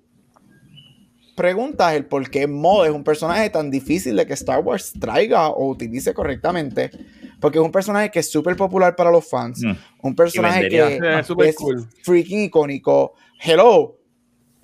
preguntas 1.35 1.93
el 1.93 2.05
por 2.05 2.29
qué 2.29 2.47
Maul 2.47 2.85
es 2.87 2.91
un 2.91 3.03
personaje 3.03 3.49
tan 3.49 3.69
difícil 3.69 4.15
de 4.15 4.25
que 4.25 4.33
Star 4.33 4.61
Wars 4.61 4.93
traiga 4.99 5.49
o 5.49 5.69
utilice 5.69 6.13
correctamente. 6.13 6.91
Porque 7.39 7.57
es 7.59 7.63
un 7.63 7.71
personaje 7.71 8.09
que 8.11 8.19
es 8.19 8.31
súper 8.31 8.55
popular 8.55 8.95
para 8.95 9.11
los 9.11 9.27
fans. 9.29 9.61
Mm. 9.63 9.71
Un 10.01 10.15
personaje 10.15 10.67
que 10.69 10.79
es 11.19 11.27
súper 11.27 11.49
es 11.49 11.55
cool. 11.55 11.87
freaking 12.03 12.43
icónico. 12.45 13.13
Hello. 13.39 13.97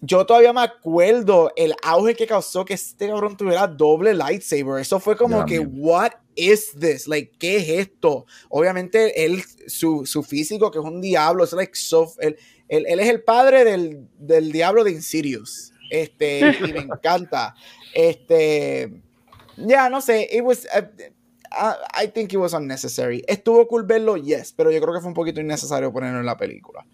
Yo 0.03 0.25
todavía 0.25 0.51
me 0.51 0.61
acuerdo 0.61 1.51
el 1.55 1.75
auge 1.83 2.15
que 2.15 2.25
causó 2.25 2.65
que 2.65 2.73
este 2.73 3.07
cabrón 3.07 3.37
tuviera 3.37 3.67
doble 3.67 4.15
lightsaber. 4.15 4.81
Eso 4.81 4.99
fue 4.99 5.15
como 5.15 5.39
Yo 5.41 5.45
que, 5.45 5.59
también. 5.59 5.83
what 5.85 6.11
is 6.35 6.71
this? 6.79 7.07
Like, 7.07 7.33
¿qué 7.37 7.57
es 7.57 7.69
esto? 7.69 8.25
Obviamente, 8.49 9.23
él, 9.23 9.43
su, 9.67 10.07
su 10.07 10.23
físico, 10.23 10.71
que 10.71 10.79
es 10.79 10.83
un 10.85 11.01
diablo, 11.01 11.43
es 11.43 11.53
like 11.53 11.75
so, 11.75 12.11
él, 12.19 12.35
él- 12.67 12.85
él 12.87 12.99
es 12.99 13.09
el 13.09 13.21
padre 13.21 13.63
del, 13.63 14.07
del 14.17 14.51
diablo 14.51 14.83
de 14.83 14.89
Insidious. 14.91 15.71
Este, 15.91 16.39
y 16.39 16.73
me 16.73 16.79
encanta. 16.93 17.53
Este, 17.93 18.91
ya, 19.57 19.87
no 19.87 20.01
sé, 20.01 20.27
it 20.31 20.41
was, 20.41 20.67
uh, 20.75 20.81
I, 21.51 22.03
I 22.05 22.07
think 22.07 22.33
it 22.33 22.37
was 22.37 22.53
unnecessary. 22.53 23.23
Estuvo 23.27 23.67
cool 23.67 23.83
verlo, 23.83 24.17
yes, 24.17 24.53
pero 24.53 24.71
yo 24.71 24.79
creo 24.81 24.93
que 24.93 25.01
fue 25.01 25.09
un 25.09 25.13
poquito 25.13 25.41
innecesario 25.41 25.91
ponerlo 25.91 26.19
en 26.19 26.25
la 26.25 26.37
película. 26.37 26.85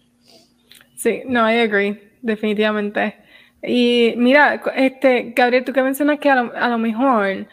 Sí, 0.96 1.22
no, 1.26 1.48
I 1.50 1.60
agree, 1.60 2.00
definitivamente. 2.22 3.14
Y 3.62 4.14
mira, 4.16 4.60
este, 4.76 5.32
Gabriel, 5.34 5.64
tú 5.64 5.72
que 5.72 5.82
mencionas 5.82 6.18
que 6.18 6.30
a 6.30 6.42
lo, 6.42 6.52
a 6.56 6.68
lo 6.68 6.78
mejor 6.78 7.46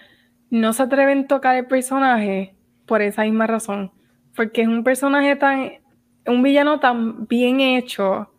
no 0.49 0.73
se 0.73 0.83
atreven 0.83 1.19
a 1.19 1.27
tocar 1.27 1.55
el 1.55 1.65
personaje 1.65 2.55
por 2.85 3.01
esa 3.01 3.23
misma 3.23 3.47
razón, 3.47 3.91
porque 4.35 4.61
es 4.61 4.67
un 4.67 4.83
personaje 4.83 5.35
tan, 5.35 5.73
un 6.27 6.43
villano 6.43 6.79
tan 6.79 7.27
bien 7.27 7.59
hecho 7.59 8.29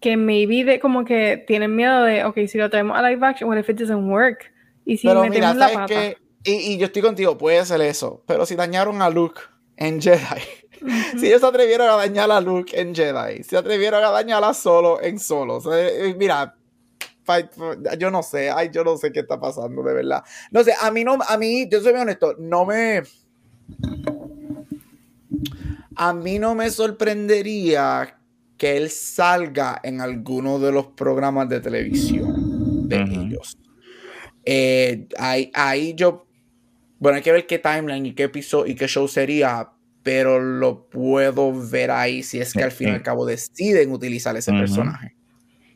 que 0.00 0.16
maybe 0.16 0.64
de, 0.64 0.78
como 0.80 1.04
que 1.04 1.42
tienen 1.46 1.74
miedo 1.74 2.02
de, 2.04 2.24
ok, 2.24 2.38
si 2.46 2.58
lo 2.58 2.70
traemos 2.70 2.96
a 2.96 3.02
live 3.08 3.26
action, 3.26 3.48
what 3.48 3.58
if 3.58 3.68
it 3.68 3.76
doesn't 3.78 4.08
work? 4.08 4.52
Y 4.84 4.96
si 4.96 5.08
Pero 5.08 5.22
metemos 5.22 5.54
mira, 5.54 5.54
la 5.54 5.68
¿sabes 5.68 5.76
pata. 5.76 5.86
qué? 5.88 6.16
Y, 6.48 6.72
y 6.72 6.78
yo 6.78 6.86
estoy 6.86 7.02
contigo, 7.02 7.36
puede 7.36 7.64
ser 7.66 7.82
eso. 7.82 8.22
Pero 8.26 8.46
si 8.46 8.54
dañaron 8.54 9.02
a 9.02 9.10
Luke 9.10 9.40
en 9.76 10.00
Jedi, 10.00 10.40
si 11.18 11.26
ellos 11.26 11.42
se 11.42 11.46
atrevieron 11.46 11.88
a 11.88 11.96
dañar 11.96 12.30
a 12.30 12.40
Luke 12.40 12.78
en 12.80 12.94
Jedi, 12.94 13.42
si 13.42 13.50
se 13.50 13.56
atrevieron 13.58 14.02
a 14.02 14.10
dañarla 14.10 14.54
solo 14.54 15.02
en 15.02 15.18
solo. 15.18 15.56
o 15.56 15.60
sea, 15.60 15.88
eh, 15.88 16.14
mira, 16.16 16.56
yo 17.98 18.10
no 18.10 18.22
sé, 18.22 18.50
ay, 18.50 18.70
yo 18.72 18.82
no 18.84 18.96
sé 18.96 19.12
qué 19.12 19.20
está 19.20 19.38
pasando, 19.38 19.82
de 19.82 19.92
verdad. 19.92 20.24
No 20.50 20.64
sé, 20.64 20.72
a 20.80 20.90
mí 20.90 21.04
no, 21.04 21.18
a 21.26 21.36
mí, 21.36 21.68
yo 21.70 21.82
soy 21.82 21.92
muy 21.92 22.02
honesto, 22.02 22.34
no 22.38 22.64
me. 22.64 23.02
A 25.96 26.14
mí 26.14 26.38
no 26.38 26.54
me 26.54 26.70
sorprendería 26.70 28.18
que 28.56 28.76
él 28.76 28.88
salga 28.88 29.80
en 29.82 30.00
alguno 30.00 30.58
de 30.58 30.72
los 30.72 30.86
programas 30.86 31.48
de 31.48 31.60
televisión 31.60 32.88
de 32.88 33.02
ellos. 33.02 33.58
Eh, 34.46 35.06
ahí, 35.18 35.50
ahí 35.52 35.94
yo. 35.94 36.27
Bueno, 36.98 37.16
hay 37.16 37.22
que 37.22 37.32
ver 37.32 37.46
qué 37.46 37.58
timeline 37.58 38.06
y 38.06 38.12
qué 38.14 38.24
episodio 38.24 38.70
y 38.72 38.74
qué 38.74 38.86
show 38.88 39.06
sería, 39.08 39.68
pero 40.02 40.40
lo 40.40 40.88
puedo 40.88 41.52
ver 41.68 41.90
ahí 41.90 42.22
si 42.22 42.40
es 42.40 42.52
que 42.52 42.62
al 42.64 42.70
fin 42.72 42.88
y 42.88 42.90
al 42.92 43.02
cabo 43.02 43.24
deciden 43.26 43.92
utilizar 43.92 44.36
ese 44.36 44.52
personaje. 44.52 45.14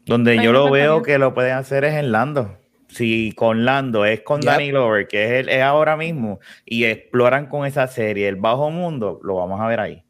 Donde 0.07 0.36
yo 0.43 0.53
lo 0.53 0.70
veo 0.70 1.03
que 1.03 1.19
lo 1.19 1.32
pueden 1.35 1.53
hacer 1.53 1.85
es 1.85 1.94
en 1.94 2.11
Lando. 2.12 2.59
Si 2.89 3.32
con 3.36 3.65
Lando 3.65 4.05
es 4.05 4.20
con 4.23 4.40
Yep. 4.40 4.51
Danny 4.51 4.70
Glover, 4.70 5.07
que 5.07 5.24
es, 5.24 5.31
el- 5.32 5.49
es 5.49 5.62
ahora 5.62 5.97
mismo, 5.97 6.40
y 6.66 6.85
exploran 6.85 7.47
con 7.47 7.65
esa 7.66 7.86
serie 7.86 8.28
el 8.28 8.36
bajo 8.36 8.70
mundo, 8.70 9.20
lo 9.23 9.36
vamos 9.36 9.61
a 9.61 9.66
ver 9.66 9.81
ahí. 9.81 10.05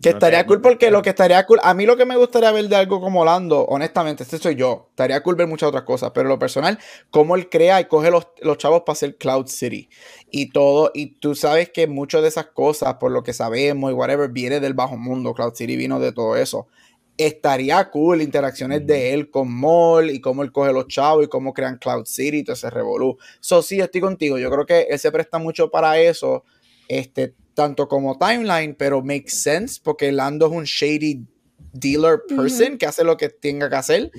Que 0.00 0.10
No 0.10 0.16
estaría 0.16 0.46
cool 0.46 0.60
porque 0.60 0.92
lo 0.92 1.02
que 1.02 1.10
estaría 1.10 1.44
cool, 1.44 1.58
a 1.62 1.74
mí 1.74 1.84
lo 1.84 1.96
que 1.96 2.04
me 2.04 2.16
gustaría 2.16 2.52
ver 2.52 2.68
de 2.68 2.76
algo 2.76 3.00
como 3.00 3.24
Lando, 3.24 3.64
honestamente, 3.64 4.22
este 4.22 4.38
soy 4.38 4.54
yo, 4.54 4.86
estaría 4.90 5.20
cool 5.24 5.34
ver 5.34 5.48
muchas 5.48 5.70
otras 5.70 5.82
cosas, 5.82 6.12
pero 6.14 6.28
lo 6.28 6.38
personal, 6.38 6.78
cómo 7.10 7.34
él 7.34 7.48
crea 7.48 7.80
y 7.80 7.86
coge 7.86 8.10
los, 8.12 8.28
los 8.40 8.58
chavos 8.58 8.82
para 8.82 8.92
hacer 8.92 9.16
Cloud 9.16 9.48
City 9.48 9.88
y 10.30 10.50
todo, 10.50 10.92
y 10.94 11.18
tú 11.18 11.34
sabes 11.34 11.70
que 11.70 11.88
muchas 11.88 12.22
de 12.22 12.28
esas 12.28 12.46
cosas, 12.46 12.94
por 12.94 13.10
lo 13.10 13.24
que 13.24 13.32
sabemos 13.32 13.90
y 13.90 13.94
whatever, 13.94 14.30
viene 14.30 14.60
del 14.60 14.74
bajo 14.74 14.96
mundo, 14.96 15.34
Cloud 15.34 15.54
City 15.54 15.76
vino 15.76 15.98
de 15.98 16.12
todo 16.12 16.36
eso. 16.36 16.68
Estaría 17.16 17.90
cool 17.90 18.22
interacciones 18.22 18.86
de 18.86 19.12
él 19.12 19.28
con 19.30 19.52
Maul 19.52 20.10
y 20.10 20.20
cómo 20.20 20.44
él 20.44 20.52
coge 20.52 20.72
los 20.72 20.86
chavos 20.86 21.24
y 21.24 21.28
cómo 21.28 21.52
crean 21.52 21.76
Cloud 21.78 22.04
City 22.04 22.38
y 22.38 22.44
todo 22.44 22.54
ese 22.54 22.70
revolú. 22.70 23.18
So, 23.40 23.60
sí, 23.62 23.80
estoy 23.80 24.00
contigo. 24.00 24.38
Yo 24.38 24.48
creo 24.48 24.64
que 24.64 24.82
él 24.82 25.00
se 25.00 25.10
presta 25.10 25.38
mucho 25.38 25.68
para 25.68 25.98
eso, 25.98 26.44
este, 26.86 27.34
tanto 27.58 27.88
como 27.88 28.16
timeline, 28.16 28.72
pero 28.72 29.02
makes 29.02 29.30
sense 29.30 29.80
porque 29.82 30.12
Lando 30.12 30.46
es 30.46 30.52
un 30.52 30.62
shady 30.62 31.26
dealer 31.72 32.20
person 32.28 32.78
que 32.78 32.86
hace 32.86 33.02
lo 33.02 33.16
que 33.16 33.30
tenga 33.30 33.68
que 33.68 33.74
hacer. 33.74 34.10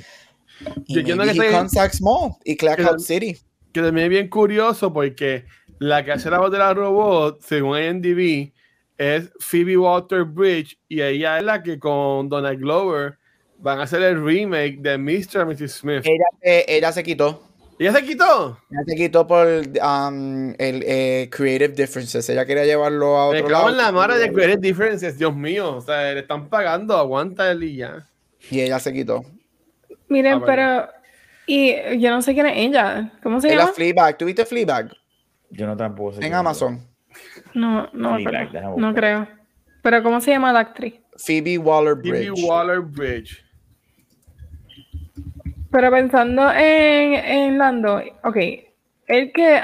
Y 0.86 0.95
Yo 0.95 0.99
entiendo 0.99 1.24
que 1.24 1.32
he 1.32 1.52
contacts 1.53 2.02
y 2.44 2.57
Cloud 2.57 2.99
City. 2.99 3.38
que 3.72 3.82
también 3.82 4.07
es 4.07 4.10
bien 4.10 4.28
curioso 4.28 4.91
porque 4.91 5.45
la 5.80 6.03
que 6.03 6.11
hace 6.11 6.30
la 6.30 6.40
voz 6.40 6.52
de 6.52 6.57
la 6.57 6.74
robot, 6.74 7.41
según 7.41 7.78
IMDb, 7.78 8.52
es 8.98 9.32
Phoebe 9.40 9.78
Water 9.78 10.26
Bridge 10.26 10.78
y 10.90 11.02
ella 11.02 11.38
es 11.38 11.45
la 11.45 11.64
que 11.64 11.80
con 11.80 12.28
Donald 12.28 12.60
Glover 12.60 13.20
van 13.60 13.80
a 13.80 13.84
hacer 13.84 14.02
el 14.02 14.22
remake 14.22 14.80
de 14.82 14.98
Mr. 14.98 15.45
Mrs. 15.45 15.76
Smith. 15.76 16.02
Ella, 16.03 16.26
eh, 16.41 16.66
ella 16.68 16.91
se 16.91 17.03
quitó. 17.03 17.41
¿Ella 17.80 17.93
se 17.93 18.03
quitó? 18.03 18.60
Ella 18.69 18.81
se 18.85 18.95
quitó 18.95 19.26
por 19.26 19.47
um, 19.47 20.49
el 20.57 20.84
eh, 20.85 21.30
Creative 21.31 21.69
Differences. 21.69 22.30
Ella 22.30 22.45
quería 22.45 22.65
llevarlo 22.65 23.18
a 23.18 23.31
Me 23.31 23.38
otro 23.41 23.49
cago 23.49 23.69
lado. 23.69 23.69
en 23.72 23.77
la 23.77 23.91
madre 23.93 24.18
de 24.19 24.31
Creative 24.34 24.57
Differences, 24.60 25.18
Dios 25.18 25.34
mío. 25.35 25.77
O 25.77 25.81
sea, 25.81 26.14
le 26.14 26.19
están 26.19 26.49
pagando, 26.49 26.97
aguanta 26.97 27.49
el 27.51 27.64
y 27.64 27.77
ya. 27.77 28.06
Y 28.51 28.60
ella 28.61 28.80
se 28.80 28.91
quitó. 28.93 29.23
Miren, 30.10 30.34
Ah, 30.34 30.43
pero. 30.45 30.88
Y 31.47 31.97
yo 31.99 32.11
no 32.11 32.22
sé 32.22 32.34
quién 32.34 32.45
es 32.47 32.57
ella. 32.57 33.14
¿Cómo 33.23 33.39
se 33.41 33.47
Es 33.47 33.56
la 33.56 33.61
llama? 33.61 33.73
Fleabag. 33.73 34.18
¿Tuviste 34.18 34.45
Fleabag? 34.45 34.91
Yo 35.49 35.65
no 35.65 35.76
tampoco 35.77 36.14
sé. 36.14 36.26
En. 36.26 36.34
Amazon. 36.34 36.85
No, 37.53 37.89
no, 37.93 38.14
me 38.18 38.23
Fleabag, 38.23 38.77
no 38.77 38.93
creo. 38.93 39.27
Pero 39.81 40.03
¿cómo 40.03 40.19
se 40.22 40.31
llama 40.31 40.51
la 40.53 40.60
actriz? 40.60 40.95
Phoebe 41.15 41.57
Waller 41.57 41.95
Phoebe 41.95 42.80
Bridge. 42.81 43.43
Pero 45.71 45.91
pensando 45.91 46.51
en, 46.51 47.13
en 47.13 47.57
Lando, 47.57 48.01
ok, 48.23 48.37
el 49.07 49.31
que 49.31 49.61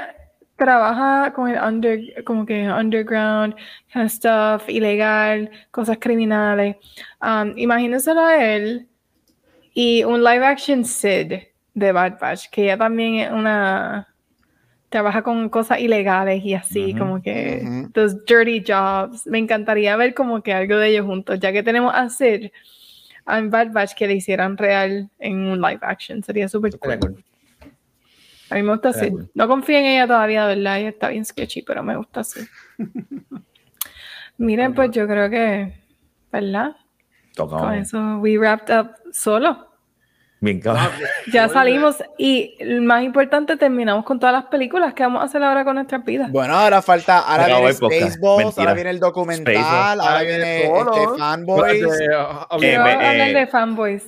trabaja 0.56 1.32
con 1.32 1.50
el 1.50 1.62
under, 1.62 2.24
como 2.24 2.46
que 2.46 2.68
underground 2.68 3.54
kind 3.92 4.04
of 4.04 4.10
stuff, 4.10 4.68
ilegal, 4.68 5.50
cosas 5.70 5.98
criminales, 5.98 6.76
um, 7.20 7.52
imagínenselo 7.56 8.24
a 8.24 8.42
él 8.42 8.88
y 9.74 10.04
un 10.04 10.22
live 10.24 10.44
action 10.44 10.84
Sid 10.84 11.34
de 11.74 11.92
Bad 11.92 12.18
Batch, 12.18 12.48
que 12.50 12.64
ella 12.64 12.78
también 12.78 13.16
es 13.16 13.30
una 13.30 14.08
trabaja 14.88 15.22
con 15.22 15.48
cosas 15.48 15.80
ilegales 15.80 16.42
y 16.44 16.54
así, 16.54 16.94
como 16.94 17.20
que 17.20 17.62
Ujú. 17.62 17.90
those 17.92 18.16
dirty 18.26 18.62
jobs. 18.66 19.26
Me 19.26 19.38
encantaría 19.38 19.96
ver 19.96 20.14
como 20.14 20.42
que 20.42 20.54
algo 20.54 20.76
de 20.78 20.88
ellos 20.88 21.04
juntos, 21.04 21.38
ya 21.40 21.52
que 21.52 21.62
tenemos 21.62 21.92
a 21.94 22.08
Sid 22.08 22.50
en 23.26 23.50
Bad 23.50 23.72
Batch 23.72 23.94
que 23.94 24.06
le 24.06 24.14
hicieran 24.14 24.56
real 24.56 25.10
en 25.18 25.38
un 25.38 25.60
live 25.60 25.80
action. 25.82 26.22
Sería 26.22 26.48
súper 26.48 26.78
cool. 26.78 26.98
cool. 26.98 27.24
A 28.50 28.54
mí 28.54 28.62
me 28.62 28.72
gusta 28.72 28.92
cool. 28.92 29.30
No 29.34 29.48
confío 29.48 29.78
en 29.78 29.86
ella 29.86 30.06
todavía, 30.06 30.46
¿verdad? 30.46 30.78
Ella 30.78 30.88
está 30.90 31.08
bien 31.08 31.24
sketchy, 31.24 31.62
pero 31.62 31.82
me 31.82 31.96
gusta 31.96 32.22
Sid. 32.22 32.46
Miren, 34.38 34.74
pues 34.74 34.90
yo 34.90 35.06
creo 35.06 35.30
que, 35.30 35.82
¿verdad? 36.30 36.76
Tocamos. 37.34 37.64
Con 37.64 37.74
eso, 37.74 38.18
we 38.18 38.38
wrapped 38.38 38.74
up 38.78 38.90
solo. 39.12 39.65
Bien, 40.40 40.60
cabrón. 40.60 40.88
Ya 41.32 41.48
salimos 41.48 41.96
y 42.18 42.54
lo 42.60 42.82
más 42.82 43.02
importante, 43.02 43.56
terminamos 43.56 44.04
con 44.04 44.20
todas 44.20 44.34
las 44.34 44.44
películas 44.46 44.92
que 44.94 45.02
vamos 45.02 45.22
a 45.22 45.24
hacer 45.24 45.42
ahora 45.42 45.64
con 45.64 45.76
nuestras 45.76 46.04
vidas. 46.04 46.30
Bueno, 46.30 46.54
ahora 46.54 46.82
falta, 46.82 47.20
ahora 47.20 47.44
Acabó 47.46 47.60
viene. 47.60 47.74
Spaceballs, 47.74 48.44
Mentira. 48.44 48.62
ahora 48.62 48.74
viene 48.74 48.90
el 48.90 49.00
documental, 49.00 50.00
ahora 50.00 50.18
Ah, 50.18 50.22
viene 50.22 50.64
este, 50.64 51.18
Fanboys. 51.18 51.84
Ah, 52.14 52.46
ah, 52.50 52.56
Quiero 52.58 52.86
eh, 52.86 52.92
hablar 52.92 53.28
eh, 53.30 53.34
de 53.34 53.46
fanboys. 53.46 54.02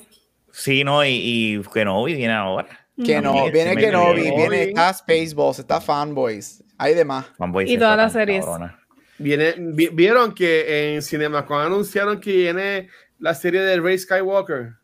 Sí, 0.52 0.84
no, 0.84 1.04
y, 1.04 1.08
y 1.10 1.62
que 1.72 1.84
no, 1.84 2.04
viene 2.04 2.32
ahora. 2.32 2.68
Que 3.02 3.20
no, 3.20 3.32
viene 3.50 3.70
sí 3.70 3.76
me 3.76 3.82
Kenobi, 3.82 4.22
llegó. 4.22 4.36
viene 4.36 4.62
está 4.64 4.92
Spaceballs, 4.92 5.60
está 5.60 5.80
Fanboys, 5.80 6.64
hay 6.76 6.94
demás. 6.94 7.26
Fanboy 7.38 7.72
Y 7.72 7.78
todas 7.78 7.96
las 7.96 8.12
series. 8.12 8.44
cabrona. 8.44 8.78
Viene, 9.18 9.54
vi- 9.56 9.88
vieron 9.92 10.34
que 10.34 10.94
en 10.94 11.02
CinemaCon 11.02 11.62
anunciaron 11.66 12.20
que 12.20 12.32
viene 12.36 12.88
la 13.18 13.34
serie 13.34 13.60
de 13.62 13.80
Ray 13.80 13.98
Skywalker. 13.98 14.74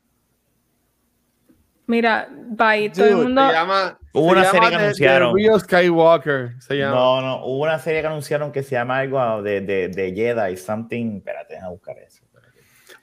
Mira, 1.86 2.28
bye. 2.30 2.90
Todo 2.90 3.04
el 3.04 3.12
Dude, 3.12 3.24
mundo. 3.24 3.46
Se 3.46 3.52
llama. 3.52 3.98
Hubo 4.12 4.26
se 4.26 4.32
una 4.32 4.40
llama 4.40 4.52
serie 4.52 4.68
que 4.70 4.76
The 4.76 4.82
anunciaron. 4.84 5.36
Real 5.36 5.60
Skywalker. 5.60 6.52
Se 6.60 6.74
llama. 6.76 6.94
No, 6.94 7.20
no, 7.20 7.46
hubo 7.46 7.62
una 7.62 7.78
serie 7.78 8.00
que 8.00 8.06
anunciaron 8.06 8.52
que 8.52 8.62
se 8.62 8.76
llama 8.76 8.98
algo 8.98 9.42
de, 9.42 9.60
de, 9.60 9.88
de 9.88 10.12
Jedi, 10.14 10.56
something. 10.56 11.18
Espérate, 11.18 11.54
déjame 11.54 11.72
buscar 11.72 11.98
eso. 11.98 12.24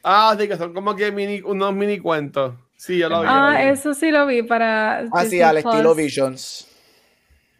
Ah, 0.03 0.35
sí, 0.39 0.47
que 0.47 0.57
son 0.57 0.73
como 0.73 0.95
que 0.95 1.11
mini, 1.11 1.41
unos 1.41 1.73
mini 1.73 1.99
cuentos. 1.99 2.55
Sí, 2.75 2.97
yo 2.97 3.09
lo 3.09 3.21
vi. 3.21 3.27
Ah, 3.29 3.57
vi. 3.57 3.69
eso 3.69 3.93
sí 3.93 4.09
lo 4.09 4.25
vi 4.25 4.41
para. 4.41 4.99
Así 5.11 5.35
Disney 5.35 5.41
al 5.41 5.57
estilo. 5.57 5.95
Visions. 5.95 6.67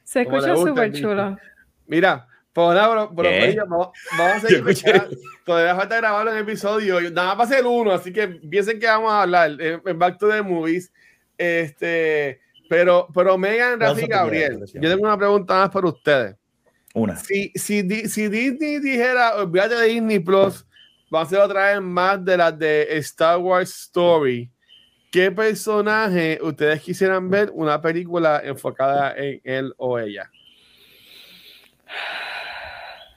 Se 0.04 0.22
escucha 0.22 0.56
súper 0.56 0.86
el 0.86 0.94
chulo. 0.94 1.38
Mira, 1.86 2.28
por 2.54 2.76
ahora, 2.78 3.06
bro, 3.06 3.30
vamos, 3.68 3.92
a 4.12 4.40
seguir. 4.48 4.64
Todavía 5.46 5.76
falta 5.76 5.98
grabarlo 5.98 6.32
en 6.32 6.40
episodio. 6.40 7.00
Nada 7.12 7.28
más 7.28 7.36
para 7.36 7.50
hacer 7.50 7.66
uno, 7.66 7.92
así 7.92 8.12
que 8.12 8.28
piensen 8.28 8.80
que 8.80 8.88
vamos 8.88 9.12
a 9.12 9.22
hablar 9.22 9.52
en, 9.60 9.82
en 9.86 10.00
Back 10.00 10.18
to 10.18 10.28
the 10.30 10.42
Movies. 10.42 10.92
Este, 11.42 12.40
pero, 12.70 13.08
pero 13.14 13.38
Megan, 13.38 13.80
No, 13.80 13.88
Rafi 13.88 14.06
Gabriel, 14.08 14.64
yo 14.74 14.82
tengo 14.90 15.04
una 15.04 15.18
pregunta 15.18 15.56
más 15.56 15.70
para 15.70 15.88
ustedes. 15.88 16.36
Una. 16.94 17.16
Si, 17.16 17.52
si, 17.56 17.82
Di- 17.82 18.08
si 18.08 18.28
Disney 18.28 18.80
dijera, 18.80 19.36
olvídate 19.38 19.76
de 19.76 19.88
Disney 19.88 20.20
Plus, 20.20 20.66
va 21.14 21.22
a 21.22 21.26
ser 21.26 21.40
otra 21.40 21.72
vez 21.72 21.82
más 21.82 22.24
de 22.24 22.38
las 22.38 22.58
de 22.60 22.88
Star 23.00 23.38
Wars 23.40 23.72
Story. 23.72 24.52
¿Qué 25.12 25.32
personaje 25.32 26.40
ustedes 26.42 26.82
quisieran 26.82 27.30
ver 27.30 27.50
una 27.54 27.82
película 27.82 28.42
enfocada 28.44 29.14
en 29.18 29.42
él 29.44 29.74
o 29.78 29.98
ella? 30.00 30.30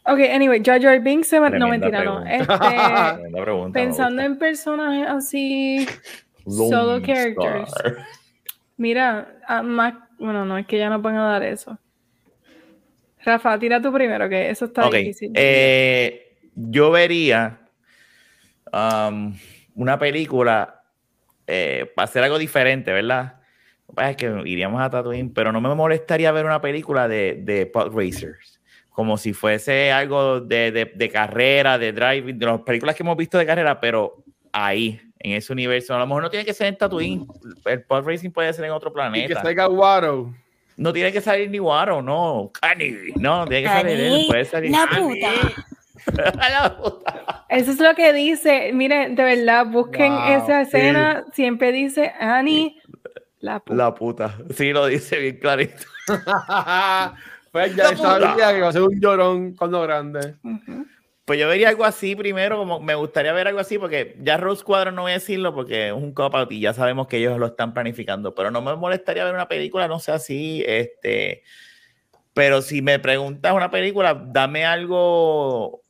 Ok, 0.06 0.18
anyway, 0.32 0.60
Jar 0.64 0.80
Jar 0.82 1.00
Binks 1.00 1.28
se 1.28 1.38
va- 1.38 1.50
No, 1.50 1.68
mentira, 1.68 2.04
no. 2.04 2.22
pregunta. 2.24 2.34
Este, 2.34 3.30
pregunta, 3.42 3.78
me 3.78 3.84
pensando 3.86 4.22
en 4.22 4.38
personajes 4.38 5.06
así. 5.08 5.86
Lone 6.46 6.68
solo 6.70 6.96
Star. 6.98 7.06
characters. 7.06 8.06
Mira, 8.76 9.38
ah, 9.46 9.62
más. 9.62 9.94
Bueno, 10.18 10.44
no, 10.44 10.58
es 10.58 10.66
que 10.66 10.78
ya 10.78 10.88
no 10.90 11.00
pueden 11.02 11.18
dar 11.18 11.42
eso. 11.42 11.78
Rafa, 13.24 13.58
tira 13.58 13.80
tú 13.80 13.92
primero, 13.92 14.28
que 14.28 14.50
eso 14.50 14.66
está 14.66 14.86
Ok, 14.86 14.94
difícil. 14.96 15.32
eh, 15.34 16.36
yo 16.54 16.90
vería 16.90 17.60
um, 18.72 19.34
una 19.74 19.98
película 19.98 20.82
eh, 21.46 21.90
para 21.94 22.04
hacer 22.04 22.22
algo 22.22 22.38
diferente, 22.38 22.92
¿verdad? 22.92 23.40
Es 23.96 24.16
que 24.16 24.26
iríamos 24.44 24.80
a 24.82 24.90
Tatooine, 24.90 25.32
pero 25.32 25.52
no 25.52 25.60
me 25.60 25.74
molestaría 25.74 26.32
ver 26.32 26.44
una 26.46 26.60
película 26.60 27.06
de, 27.08 27.40
de 27.42 27.66
pod 27.66 27.94
racers, 27.94 28.60
como 28.90 29.16
si 29.16 29.32
fuese 29.32 29.92
algo 29.92 30.40
de, 30.40 30.72
de- 30.72 30.92
de 30.94 31.08
carrera, 31.10 31.78
de 31.78 31.92
driving, 31.92 32.38
de 32.38 32.46
las 32.46 32.60
películas 32.62 32.94
que 32.96 33.02
hemos 33.02 33.16
visto 33.16 33.38
de 33.38 33.46
carrera, 33.46 33.80
pero 33.80 34.24
ahí, 34.52 35.00
en 35.18 35.32
ese 35.32 35.52
universo. 35.52 35.94
A 35.94 35.98
lo 35.98 36.06
mejor 36.06 36.22
no 36.22 36.30
tiene 36.30 36.44
que 36.44 36.54
ser 36.54 36.66
en 36.68 36.76
Tatooine. 36.78 37.26
El 37.64 37.82
pod 37.82 38.06
racing 38.06 38.30
puede 38.30 38.52
ser 38.52 38.64
en 38.66 38.72
otro 38.72 38.90
Y 38.90 38.92
que 38.92 38.94
planeta. 38.94 39.42
salga 39.42 39.68
Waro. 39.68 40.34
No 40.76 40.92
tiene 40.92 41.12
que 41.12 41.20
salir 41.20 41.50
ni 41.50 41.60
Waro, 41.60 42.02
no. 42.02 42.50
Cani. 42.60 42.92
No, 43.16 43.46
tiene 43.46 43.62
que 43.62 43.68
salir 43.68 44.00
él. 44.00 44.24
Puede 44.28 44.44
salir. 44.44 44.70
la 44.70 44.86
puta. 44.86 45.30
La 46.50 46.76
puta. 46.76 47.46
Eso 47.48 47.70
es 47.70 47.80
lo 47.80 47.94
que 47.94 48.12
dice. 48.12 48.72
Miren, 48.74 49.14
de 49.14 49.22
verdad, 49.22 49.64
busquen 49.66 50.12
Wow, 50.12 50.24
esa 50.34 50.60
escena. 50.60 51.24
Siempre 51.32 51.72
dice 51.72 52.12
Annie, 52.20 52.78
la 53.40 53.60
puta. 53.60 53.74
La 53.74 53.94
puta. 53.94 54.38
Sí, 54.54 54.72
lo 54.72 54.84
dice 54.86 55.18
bien 55.18 55.38
clarito. 55.38 55.82
pues 57.52 57.74
ya 57.74 57.96
sabía 57.96 58.52
que 58.52 58.60
va 58.60 58.68
a 58.68 58.72
ser 58.72 58.82
un 58.82 59.00
llorón 59.00 59.54
cuando 59.54 59.80
grande. 59.80 60.34
Ujú. 60.42 60.86
Pues 61.24 61.40
yo 61.40 61.48
vería 61.48 61.70
algo 61.70 61.84
así 61.84 62.14
primero, 62.14 62.58
como 62.58 62.80
me 62.80 62.94
gustaría 62.94 63.32
ver 63.32 63.48
algo 63.48 63.60
así, 63.60 63.78
porque 63.78 64.14
ya 64.20 64.36
Rose 64.36 64.60
Squadron 64.60 64.94
no 64.94 65.02
voy 65.02 65.12
a 65.12 65.14
decirlo 65.14 65.54
porque 65.54 65.88
es 65.88 65.92
un 65.94 66.12
cop-out 66.12 66.52
y 66.52 66.60
ya 66.60 66.74
sabemos 66.74 67.06
que 67.06 67.16
ellos 67.16 67.38
lo 67.38 67.46
están 67.46 67.72
planificando, 67.72 68.34
pero 68.34 68.50
no 68.50 68.60
me 68.60 68.76
molestaría 68.76 69.24
ver 69.24 69.34
una 69.34 69.48
película, 69.48 69.88
no 69.88 69.98
sé 69.98 70.12
así, 70.12 70.62
este, 70.66 71.42
pero 72.34 72.60
si 72.60 72.82
me 72.82 72.98
preguntas 72.98 73.54
una 73.54 73.70
película, 73.70 74.14
dame 74.14 74.66
algo 74.66 75.80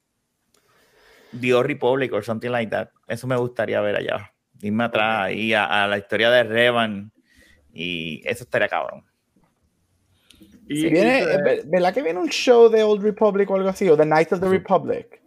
The 1.41 1.53
Old 1.53 1.67
Republic 1.67 2.13
or 2.13 2.25
something 2.25 2.51
like 2.51 2.71
that, 2.71 2.91
eso 3.09 3.27
me 3.27 3.37
gustaría 3.37 3.81
ver 3.81 3.97
allá, 3.97 4.33
irme 4.63 4.85
atrás 4.85 5.25
ahí 5.25 5.53
a, 5.53 5.83
a 5.83 5.89
la 5.89 5.99
historia 5.99 6.31
de 6.31 6.45
Revan 6.45 7.11
y 7.73 8.23
eso 8.25 8.45
estaría 8.45 8.69
cabrón. 8.69 9.05
Y, 10.69 10.91
Viene, 10.91 11.27
¿Verdad 11.67 11.93
que 11.93 12.03
viene 12.03 12.21
un 12.21 12.29
show 12.29 12.71
de 12.71 12.85
Old 12.85 13.03
Republic 13.03 13.51
o 13.51 13.57
algo 13.57 13.69
así? 13.69 13.89
O 13.89 13.97
The 13.97 14.05
Knights 14.05 14.33
of 14.33 14.41
the 14.41 14.49
Republic. 14.49 15.24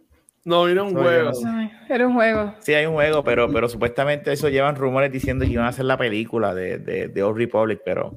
No, 0.48 0.64
vino 0.64 0.84
un 0.86 0.94
No, 0.94 1.02
juego. 1.02 1.30
Ay, 1.46 1.70
era 1.88 2.06
un 2.06 2.14
juego. 2.14 2.54
Sí, 2.60 2.74
hay 2.74 2.86
un 2.86 2.94
juego, 2.94 3.22
pero, 3.22 3.50
pero 3.52 3.68
supuestamente 3.68 4.32
eso 4.32 4.48
llevan 4.48 4.76
rumores 4.76 5.12
diciendo 5.12 5.44
que 5.44 5.52
iban 5.52 5.66
a 5.66 5.68
hacer 5.68 5.84
la 5.84 5.96
película 5.96 6.54
de, 6.54 6.78
de, 6.78 7.08
de 7.08 7.22
Old 7.22 7.36
Republic, 7.36 7.80
pero 7.84 8.14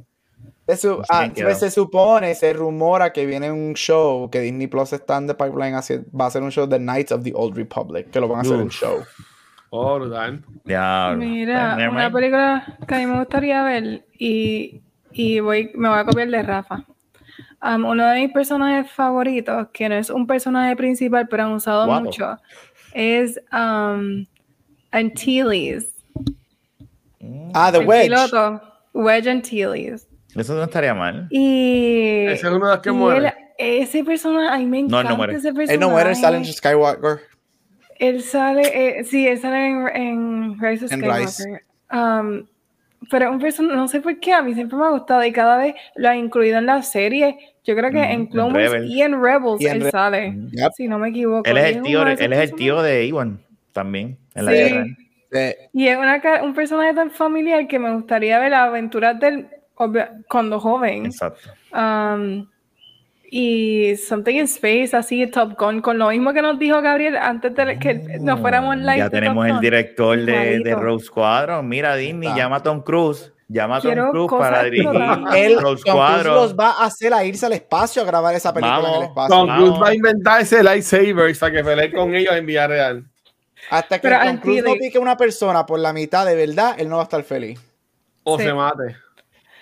Pues 0.65 0.85
ah, 1.09 1.27
quedado. 1.33 1.49
pues 1.49 1.59
se 1.59 1.69
supone, 1.71 2.33
se 2.35 2.53
rumora 2.53 3.11
que 3.11 3.25
viene 3.25 3.51
un 3.51 3.73
show 3.73 4.29
que 4.29 4.39
Disney 4.39 4.67
Plus 4.67 4.93
está 4.93 5.17
en 5.17 5.27
the 5.27 5.33
pipeline, 5.35 5.75
hace- 5.75 6.03
va 6.19 6.27
a 6.27 6.31
ser 6.31 6.41
un 6.43 6.51
show 6.51 6.65
de 6.67 6.77
Knights 6.79 7.11
of 7.11 7.23
the 7.23 7.33
Old 7.35 7.55
Republic, 7.57 8.09
que 8.09 8.19
lo 8.19 8.27
van 8.27 8.39
a 8.39 8.41
hacer 8.41 8.55
en 8.59 8.67
Uf. 8.67 8.73
show. 8.73 8.97
Oh, 9.73 9.97
ya. 10.65 11.13
Mira, 11.17 11.75
never 11.77 11.89
una 11.91 12.11
película 12.11 12.77
que 12.85 12.93
a 12.95 12.97
mí 12.97 13.05
me 13.05 13.19
gustaría 13.19 13.63
ver 13.63 14.03
y, 14.19 14.81
y 15.13 15.39
voy, 15.39 15.71
me 15.75 15.87
voy 15.87 15.97
a 15.97 16.03
copiar 16.03 16.27
de 16.27 16.43
Rafa. 16.43 16.83
Um, 17.63 17.85
uno 17.85 18.07
de 18.07 18.21
mis 18.21 18.31
personajes 18.33 18.91
favoritos, 18.91 19.67
que 19.71 19.87
no 19.87 19.95
es 19.95 20.09
un 20.09 20.25
personaje 20.25 20.75
principal, 20.75 21.27
pero 21.27 21.43
han 21.43 21.51
usado 21.51 21.85
mucho, 22.01 22.37
es 22.93 23.39
um, 23.53 24.25
Antilles. 24.91 25.93
Mm, 27.19 27.51
Ah, 27.53 27.71
The 27.71 27.79
el 27.79 27.87
Wedge. 27.87 28.03
piloto, 28.09 28.61
Wedge 28.93 29.27
Antilles. 29.29 30.07
Eso 30.35 30.55
no 30.55 30.63
estaría 30.63 30.93
mal. 30.93 31.27
Y, 31.29 32.25
Ese 32.27 32.47
es 32.47 32.53
uno 32.53 32.67
de 32.67 32.73
los 32.75 32.79
que 32.81 32.91
muere. 32.91 33.27
él- 33.27 33.33
ese 33.83 34.03
personaje, 34.03 34.47
a 34.55 34.57
mí 34.57 34.65
me 34.65 34.81
No, 34.83 34.87
encanta 34.99 35.09
no 35.11 35.17
muere. 35.17 35.33
ese 35.33 35.49
personaje. 35.53 35.73
Él 35.75 35.79
no 35.79 35.89
muere, 35.91 36.15
sale 36.15 36.37
en 36.37 36.45
Skywalker. 36.45 37.19
Él 37.99 38.23
sale, 38.23 38.61
eh, 38.99 39.03
sí, 39.03 39.27
él 39.27 39.37
sale 39.39 39.67
en, 39.67 39.87
en 39.95 40.59
Rise 40.59 40.85
of 40.85 40.91
En 40.93 40.99
Skywalker. 40.99 41.21
Rise. 41.27 41.61
Um, 41.91 42.45
pero 43.09 43.31
un 43.31 43.39
personaje, 43.39 43.75
no 43.75 43.87
sé 43.87 43.99
por 44.01 44.19
qué, 44.19 44.33
a 44.33 44.41
mí 44.41 44.53
siempre 44.53 44.77
me 44.77 44.85
ha 44.85 44.89
gustado 44.89 45.23
y 45.25 45.31
cada 45.31 45.57
vez 45.57 45.75
lo 45.95 46.09
ha 46.09 46.15
incluido 46.15 46.57
en 46.59 46.65
la 46.67 46.81
serie. 46.83 47.37
Yo 47.63 47.75
creo 47.75 47.89
que 47.91 47.97
Mm, 47.99 48.11
en 48.11 48.25
Clone 48.27 48.53
Wars 48.69 48.85
y 48.89 49.01
en 49.01 49.21
Rebels 49.21 49.61
Y 49.61 49.67
en 49.67 49.75
él 49.77 49.81
Re- 49.83 49.91
sale, 49.91 50.33
Yep. 50.51 50.71
si 50.73 50.87
no 50.87 50.99
me 50.99 51.09
equivoco. 51.09 51.49
Él 51.49 51.57
es 51.57 51.75
el 51.75 51.81
tío, 51.83 52.01
él 52.07 52.33
es 52.33 52.39
el 52.39 52.55
tío 52.55 52.81
de 52.81 53.05
Iwan 53.05 53.39
también 53.71 54.17
en 54.35 54.45
la 54.45 54.51
Sí. 54.51 54.57
guerra. 54.57 54.85
Y 55.73 55.87
es 55.87 55.97
una, 55.97 56.21
un 56.43 56.53
personaje 56.53 56.93
tan 56.93 57.09
familiar 57.11 57.67
que 57.67 57.79
me 57.79 57.93
gustaría 57.93 58.37
ver 58.39 58.51
las 58.51 58.67
aventuras 58.67 59.19
de 59.19 59.27
él 59.27 59.47
obvia- 59.75 60.11
cuando 60.29 60.59
joven. 60.59 61.05
Exacto. 61.05 61.49
Um, 61.73 62.47
y 63.33 63.95
Something 63.95 64.35
in 64.35 64.43
Space, 64.43 64.93
así, 64.93 65.25
Top 65.27 65.57
Gun, 65.57 65.79
con 65.79 65.97
lo 65.97 66.09
mismo 66.09 66.33
que 66.33 66.41
nos 66.41 66.59
dijo 66.59 66.81
Gabriel 66.81 67.15
antes 67.15 67.55
de 67.55 67.79
que 67.79 67.93
nos 68.19 68.41
fuéramos 68.41 68.75
live. 68.75 68.97
Ya 68.97 69.09
tenemos 69.09 69.47
el 69.47 69.59
director 69.61 70.19
de, 70.19 70.59
de. 70.59 70.75
Rogue 70.75 71.01
Squadron. 71.01 71.67
Mira, 71.67 71.95
Disney, 71.95 72.29
llama 72.35 72.57
a 72.57 72.63
Tom 72.63 72.81
Cruise. 72.81 73.31
Llama 73.47 73.77
a 73.77 73.81
Tom 73.81 74.11
Cruise 74.11 74.31
para 74.37 74.63
dirigir 74.65 74.89
él, 75.33 75.57
Rogue 75.61 75.81
Tom 75.85 75.97
Cruise 75.97 76.25
los 76.25 76.55
va 76.59 76.71
a 76.71 76.85
hacer 76.85 77.13
a 77.13 77.23
irse 77.23 77.45
al 77.45 77.53
espacio 77.53 78.01
a 78.01 78.05
grabar 78.05 78.35
esa 78.35 78.53
película 78.53 78.79
en 78.79 78.85
el 78.85 78.91
Vamos. 78.91 79.07
espacio. 79.07 79.35
Tom 79.35 79.47
Vamos. 79.47 79.63
Cruise 79.69 79.81
va 79.81 79.87
a 79.87 79.95
inventar 79.95 80.41
ese 80.41 80.61
lightsaber 80.61 81.37
para 81.39 81.51
que 81.53 81.63
pelee 81.63 81.91
con 81.93 82.13
ellos 82.13 82.35
en 82.35 82.45
Villarreal. 82.45 83.05
Hasta 83.69 83.97
que 83.99 84.09
Pero 84.09 84.23
Tom 84.25 84.37
Cruise 84.39 84.63
no 84.63 84.73
pique 84.73 84.99
una 84.99 85.15
persona 85.15 85.65
por 85.65 85.79
la 85.79 85.93
mitad 85.93 86.25
de 86.25 86.35
verdad, 86.35 86.75
él 86.77 86.89
no 86.89 86.97
va 86.97 87.03
a 87.03 87.05
estar 87.05 87.23
feliz. 87.23 87.61
O 88.23 88.37
Sí. 88.37 88.43
se 88.43 88.53
mate. 88.53 88.97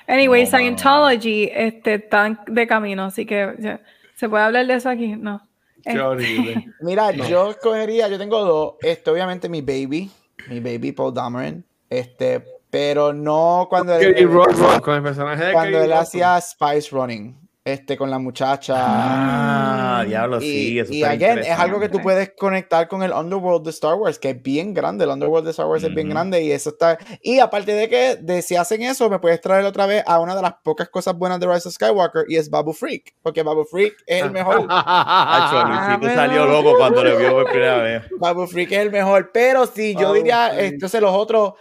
Anyway, 0.10 0.44
No, 0.44 0.50
Scientology 0.50 1.50
este, 1.54 1.94
está 1.96 2.44
de 2.48 2.68
camino, 2.68 3.06
así 3.06 3.26
que 3.26 3.54
ya, 3.60 3.80
¿se 4.16 4.28
puede 4.28 4.44
hablar 4.44 4.66
de 4.66 4.74
eso 4.74 4.90
aquí? 4.90 5.16
No. 5.16 5.40
Qué 5.84 5.92
Este, 5.92 6.02
horrible. 6.02 6.66
Mira, 6.82 7.12
yo 7.12 7.52
escogería, 7.52 8.08
yo 8.08 8.18
tengo 8.18 8.44
dos. 8.44 8.74
Este, 8.82 9.10
obviamente, 9.12 9.48
mi 9.48 9.62
baby, 9.62 10.10
mi 10.50 10.60
baby 10.60 10.92
Paul 10.92 11.14
Dameron. 11.14 11.64
Este, 11.90 12.44
pero 12.70 13.14
no 13.14 13.68
cuando 13.70 13.96
él, 13.96 14.14
Kelly 14.14 14.26
Rock 14.26 14.82
con 14.82 14.96
el 14.96 15.04
personaje 15.04 15.46
de 15.46 15.54
cuando 15.54 15.82
él 15.82 15.94
hacía 15.94 16.40
Spice 16.42 16.90
Running. 16.92 17.36
Este, 17.66 17.98
con 17.98 18.10
la 18.10 18.18
muchacha. 18.18 18.74
Ah, 18.78 20.04
diablo, 20.08 20.38
y 20.38 20.42
sí. 20.42 20.80
eso 20.80 20.94
y 20.94 21.02
está 21.04 21.12
again, 21.12 21.40
es 21.40 21.60
algo 21.60 21.80
que 21.80 21.90
tú 21.90 22.00
puedes 22.02 22.32
conectar 22.36 22.88
con 22.88 23.04
el 23.04 23.12
Underworld 23.12 23.64
de 23.66 23.70
Star 23.72 23.96
Wars, 23.96 24.18
que 24.18 24.30
es 24.30 24.42
bien 24.42 24.74
grande. 24.74 25.04
El 25.04 25.12
Underworld 25.12 25.46
de 25.46 25.52
Star 25.52 25.68
Wars 25.68 25.84
es 25.84 25.94
bien 25.94 26.10
grande 26.10 26.42
y 26.42 26.52
eso 26.52 26.70
está. 26.70 26.98
Y 27.22 27.40
aparte 27.40 27.74
de 27.74 27.90
que 27.90 28.16
de, 28.16 28.42
si 28.42 28.56
hacen 28.56 28.82
eso, 28.82 29.10
me 29.10 29.20
puedes 29.20 29.40
traer 29.42 29.66
otra 29.66 29.86
vez 29.86 30.04
a 30.08 30.20
una 30.20 30.36
de 30.36 30.42
las 30.42 30.54
pocas 30.64 30.90
cosas 30.90 31.16
buenas 31.16 31.40
de 31.40 31.48
Rise 31.48 31.68
of 31.68 31.76
Skywalker 31.76 32.24
y 32.30 32.38
es 32.38 32.50
Babu 32.50 32.72
Freak, 32.74 33.14
porque 33.22 33.44
Babu 33.44 33.66
Freak 33.66 33.94
es 34.08 34.24
el 34.24 34.32
mejor. 34.32 34.66
Hacho, 34.70 35.64
Luisito 35.68 36.00
pero- 36.02 36.16
salió 36.16 36.46
loco 36.48 36.76
cuando 36.78 37.04
lo 37.04 37.18
vio 37.18 37.32
por 37.34 37.52
primera 37.52 37.78
vez. 37.84 38.04
Babu 38.18 38.48
Freak 38.48 38.72
es 38.72 38.80
el 38.80 38.92
mejor. 38.92 39.32
Pero 39.34 39.68
si 39.68 39.94
yo 39.94 40.04
Babu 40.04 40.14
diría, 40.16 40.52
Freak. 40.54 40.74
entonces 40.74 41.02
los 41.02 41.14
otros, 41.14 41.54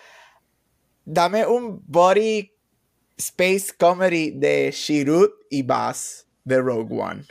dame 1.05 1.45
un 1.45 1.83
body 1.87 2.53
space 3.19 3.73
comedy 3.77 4.31
de 4.31 4.71
Shirut 4.73 5.31
y 5.51 5.63
Bass 5.63 6.27
de 6.45 6.61
Rogue 6.61 6.93
One. 6.93 7.25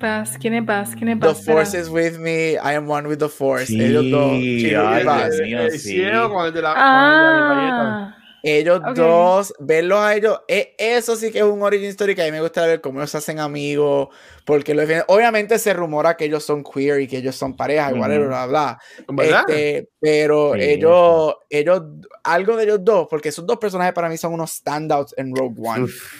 Bass, 0.00 0.36
¿quién 0.38 0.54
es 0.54 0.64
Bass? 0.64 0.94
¿Quién 0.94 1.08
es 1.08 1.18
The 1.20 1.26
Bass? 1.26 1.38
Espera. 1.40 1.56
Force 1.56 1.74
is 1.74 1.88
with 1.88 2.18
me, 2.18 2.52
I 2.52 2.74
am 2.76 2.88
one 2.88 3.08
with 3.08 3.18
the 3.18 3.28
Force. 3.28 3.66
Sí, 3.66 3.82
Ellos 3.82 4.10
dos, 4.10 4.32
Shirut 4.32 5.00
y 5.00 5.04
Bass. 5.04 5.36
Dios 5.38 5.48
mío, 5.48 5.70
sí. 5.72 5.78
ciego 5.78 6.30
con 6.32 6.46
el 6.46 6.52
de 6.52 6.62
la, 6.62 6.74
con 6.74 7.58
el 7.58 7.64
de 7.64 7.72
la. 7.72 8.04
Ah, 8.06 8.17
Ellos 8.56 8.80
dos, 8.94 9.54
verlos 9.58 9.98
a 9.98 10.14
ellos, 10.16 10.40
e- 10.48 10.74
eso 10.78 11.16
sí 11.16 11.30
que 11.30 11.38
es 11.38 11.44
un 11.44 11.62
origin 11.62 11.88
story 11.90 12.14
que 12.14 12.22
a 12.22 12.24
mí 12.24 12.30
me 12.32 12.40
gusta 12.40 12.64
ver 12.66 12.80
cómo 12.80 13.00
ellos 13.00 13.10
se 13.10 13.18
hacen 13.18 13.38
amigos, 13.40 14.08
porque 14.44 14.74
lo 14.74 14.80
defienden. 14.82 15.04
obviamente 15.08 15.58
se 15.58 15.72
rumora 15.74 16.16
que 16.16 16.24
ellos 16.26 16.44
son 16.44 16.62
queer 16.64 17.00
y 17.00 17.08
que 17.08 17.18
ellos 17.18 17.36
son 17.36 17.56
pareja 17.56 17.90
y 17.90 17.92
Ujú. 17.92 18.00
whatever, 18.02 18.28
bla, 18.28 18.46
bla. 18.46 18.78
¿Verdad? 19.08 19.42
Este, 19.48 19.88
pero 20.00 20.54
Sí. 20.54 20.60
ellos, 20.62 21.34
ellos, 21.50 21.82
algo 22.24 22.56
de 22.56 22.64
ellos 22.64 22.78
dos, 22.84 23.06
porque 23.10 23.28
esos 23.30 23.46
dos 23.46 23.58
personajes 23.58 23.92
para 23.92 24.08
mí 24.08 24.16
son 24.16 24.32
unos 24.32 24.50
standouts 24.52 25.14
en 25.16 25.34
Rogue 25.34 25.56
One. 25.62 25.84
Uf, 25.84 26.14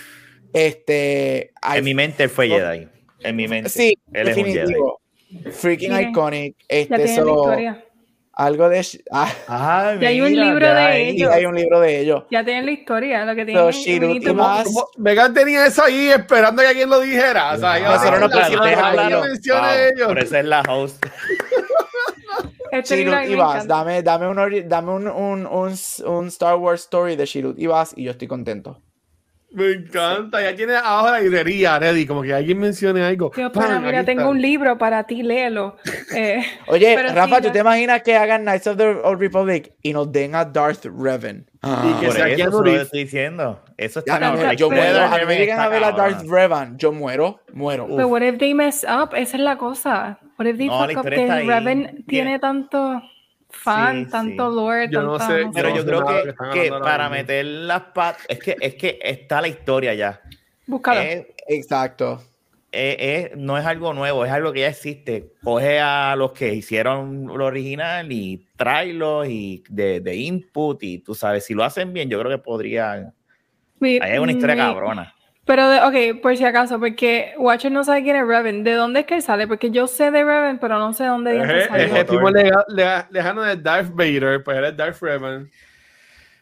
Este, 0.53 1.53
I- 1.63 1.79
en 1.79 1.85
mi 1.85 1.95
mente 1.95 2.23
él 2.25 2.31
fue 2.31 2.49
Jedi. 2.49 2.89
En 3.21 3.37
mi 3.37 3.49
mente. 3.49 3.69
sí, 3.69 3.95
él 4.13 4.29
es 4.29 4.37
un 4.37 4.45
Jedi. 4.47 4.75
Freaking 5.53 5.93
Miren, 5.93 6.11
iconic. 6.11 6.57
ya 6.59 6.65
Este, 6.69 6.99
la 6.99 7.07
so, 7.17 7.29
historia. 7.37 7.85
Algo 8.39 8.69
de, 8.69 8.87
ah, 9.11 9.29
Ay, 9.49 9.99
Ya 10.01 10.09
hay 10.09 10.21
un 10.21 10.33
libro 10.35 10.61
ya 10.65 10.75
de 10.75 10.81
hay- 10.81 11.09
ellos. 11.09 11.33
hay 11.33 11.45
un 11.45 11.57
libro 11.57 11.81
de 11.81 12.01
ellos. 12.01 12.23
Ya 12.31 12.45
tienen 12.45 12.67
la 12.67 12.71
historia, 12.73 13.25
lo 13.25 13.35
que 13.35 13.41
So, 13.43 13.47
tienen. 13.47 13.71
Bass- 14.37 14.65
Como 14.65 14.87
Megan 14.97 15.35
tenía 15.35 15.67
eso 15.67 15.83
ahí 15.83 16.09
esperando 16.09 16.63
que 16.63 16.69
alguien 16.69 16.89
lo 16.89 17.01
dijera. 17.01 17.55
O 17.55 17.59
sea, 17.59 17.79
yo- 17.81 17.87
Nosotros 17.89 18.21
no 18.21 18.31
ellos. 19.93 20.07
Por 20.09 20.19
eso 20.21 20.37
es 20.39 20.45
la 20.45 20.63
host. 20.63 21.05
Este 22.71 22.97
Shirut 22.97 23.15
encanta. 23.57 23.75
dame, 23.77 24.03
dame, 24.03 24.29
un, 24.29 24.69
dame 24.69 24.91
un, 24.93 25.09
un, 25.09 25.47
un, 25.47 25.75
un 26.07 26.27
Star 26.29 26.57
Wars 26.57 26.83
story 26.83 27.17
de 27.17 27.25
Shirut 27.25 27.59
y 27.59 27.67
Bass 27.67 27.95
y 27.97 28.05
yo 28.05 28.11
estoy 28.11 28.29
contento. 28.29 28.83
Me 29.51 29.73
encanta. 29.73 30.43
Ya 30.43 30.55
tiene 30.55 30.77
abajo 30.77 31.11
la 31.11 31.21
librería 31.21 31.79
ready. 31.79 32.07
Como 32.07 32.23
que 32.23 32.35
alguien 32.35 32.59
mencione 32.59 33.03
algo. 33.03 33.31
¡Pam! 33.31 33.51
pero 33.53 33.81
mira, 33.81 34.05
tengo 34.05 34.21
está. 34.23 34.31
un 34.31 34.43
libro 34.43 34.77
para 34.77 35.05
ti, 35.05 35.23
léelo. 35.23 35.77
Eh, 36.15 36.43
Oye, 36.69 36.95
Pero 36.97 37.11
sí, 37.11 37.15
Rafa, 37.15 37.37
¿tú 37.39 37.47
ya- 37.49 37.53
te 37.53 37.59
imaginas 37.59 38.03
que 38.03 38.17
hagan 38.17 38.43
Knights 38.43 38.67
of 38.67 38.77
the 38.79 38.87
Old 38.87 39.21
Republic 39.21 39.73
y 39.83 39.93
nos 39.93 40.11
den 40.11 40.35
a 40.35 40.45
Darth 40.45 40.85
Revan? 40.87 41.45
Y 41.63 42.01
que 42.01 42.07
Por 42.07 42.15
sea 42.15 42.29
eso 42.29 42.63
lo 42.63 42.81
estoy 42.81 43.05
diciendo. 43.05 43.63
Eso 43.77 43.99
está 43.99 44.19
no, 44.19 44.35
La 44.37 44.55
yo 44.55 44.71
muero. 44.71 45.01
A 45.03 45.19
mí 45.19 45.27
me 45.27 45.37
llegan 45.37 45.61
a 45.61 45.69
ver 45.69 45.85
a. 45.85 45.93
Darth 45.93 46.23
Revan, 46.27 46.79
yo 46.79 46.93
muero, 46.93 47.41
muero. 47.53 47.87
But 47.87 48.07
what 48.07 48.23
if 48.23 48.39
they 48.39 48.55
mess 48.55 48.85
up? 48.85 49.15
Esa 49.15 49.37
es 49.37 49.43
la 49.43 49.59
cosa. 49.59 50.19
What 50.39 50.47
if 50.47 50.57
they 50.57 50.69
No, 50.69 50.87
fuck 50.87 50.99
up 50.99 51.11
que. 51.11 51.27
Revan 51.45 52.05
tiene 52.07 52.39
tanto 52.39 53.03
fan, 53.51 54.05
Sí, 54.07 54.11
tanto 54.11 54.51
sí. 54.51 54.57
lore, 54.57 54.89
Yo 54.91 55.03
no 55.03 55.19
sé, 55.19 55.45
no 55.45 55.53
Pero 55.53 55.69
No 55.71 55.77
yo 55.77 55.83
sé 55.83 55.89
creo 55.89 56.07
que, 56.07 56.23
que 56.53 56.63
que 56.63 56.71
para 56.71 57.05
mismo. 57.05 57.17
meter 57.17 57.45
las 57.47 57.83
patas, 57.95 58.27
es 58.29 58.39
que, 58.39 58.57
es 58.61 58.75
que 58.75 58.99
está 59.03 59.41
la 59.41 59.49
historia 59.49 59.95
ya. 59.95 60.21
Búscalo. 60.67 61.01
Es- 61.01 61.27
Exacto. 61.49 62.23
eh, 62.71 62.97
eh, 63.01 63.33
no 63.37 63.57
es 63.57 63.65
algo 63.65 63.95
nuevo, 63.95 64.25
es 64.27 64.31
algo 64.31 64.53
que 64.53 64.61
ya 64.61 64.69
existe. 64.69 65.33
Coge 65.43 65.81
a 65.81 66.15
los 66.17 66.33
que 66.33 66.53
hicieron 66.53 67.27
lo 67.27 67.47
original 67.47 68.13
y 68.13 68.47
tráelo 68.57 69.25
y 69.25 69.65
de, 69.71 70.01
de 70.01 70.15
input 70.17 70.83
y 70.83 70.99
tú 70.99 71.15
sabes, 71.15 71.47
si 71.47 71.55
lo 71.55 71.65
hacen 71.65 71.93
bien, 71.95 72.11
yo 72.11 72.19
creo 72.21 72.31
que 72.31 72.43
podrían... 72.43 73.15
Mi- 73.81 73.99
Ahí 74.03 74.13
hay 74.13 74.19
una 74.19 74.33
historia 74.33 74.55
mi- 74.57 74.61
cabrona. 74.61 75.15
Pero, 75.49 75.67
de- 75.71 76.13
ok, 76.13 76.21
por 76.21 76.37
si 76.37 76.45
acaso, 76.45 76.79
porque 76.79 77.33
Watcher 77.39 77.73
no 77.73 77.83
sabe 77.83 78.03
quién 78.03 78.17
es 78.17 78.27
Reven. 78.27 78.65
¿De 78.65 78.75
dónde 78.75 79.01
es 79.01 79.07
que 79.07 79.15
él 79.15 79.23
sale? 79.23 79.47
Porque 79.47 79.71
yo 79.71 79.87
sé 79.87 80.11
de 80.11 80.23
Reven, 80.23 80.59
pero 80.59 80.79
no 80.79 80.93
sé 80.93 81.07
dónde 81.07 81.39
Es, 81.39 81.71
es 81.75 81.91
el 81.91 82.07
tipo 82.07 82.29
lejano 82.29 83.43
de 83.43 83.57
Darth 83.57 83.89
Vader, 83.95 84.45
pues 84.45 84.59
eres 84.59 84.77
Darth 84.77 85.01
Revan. 85.01 85.51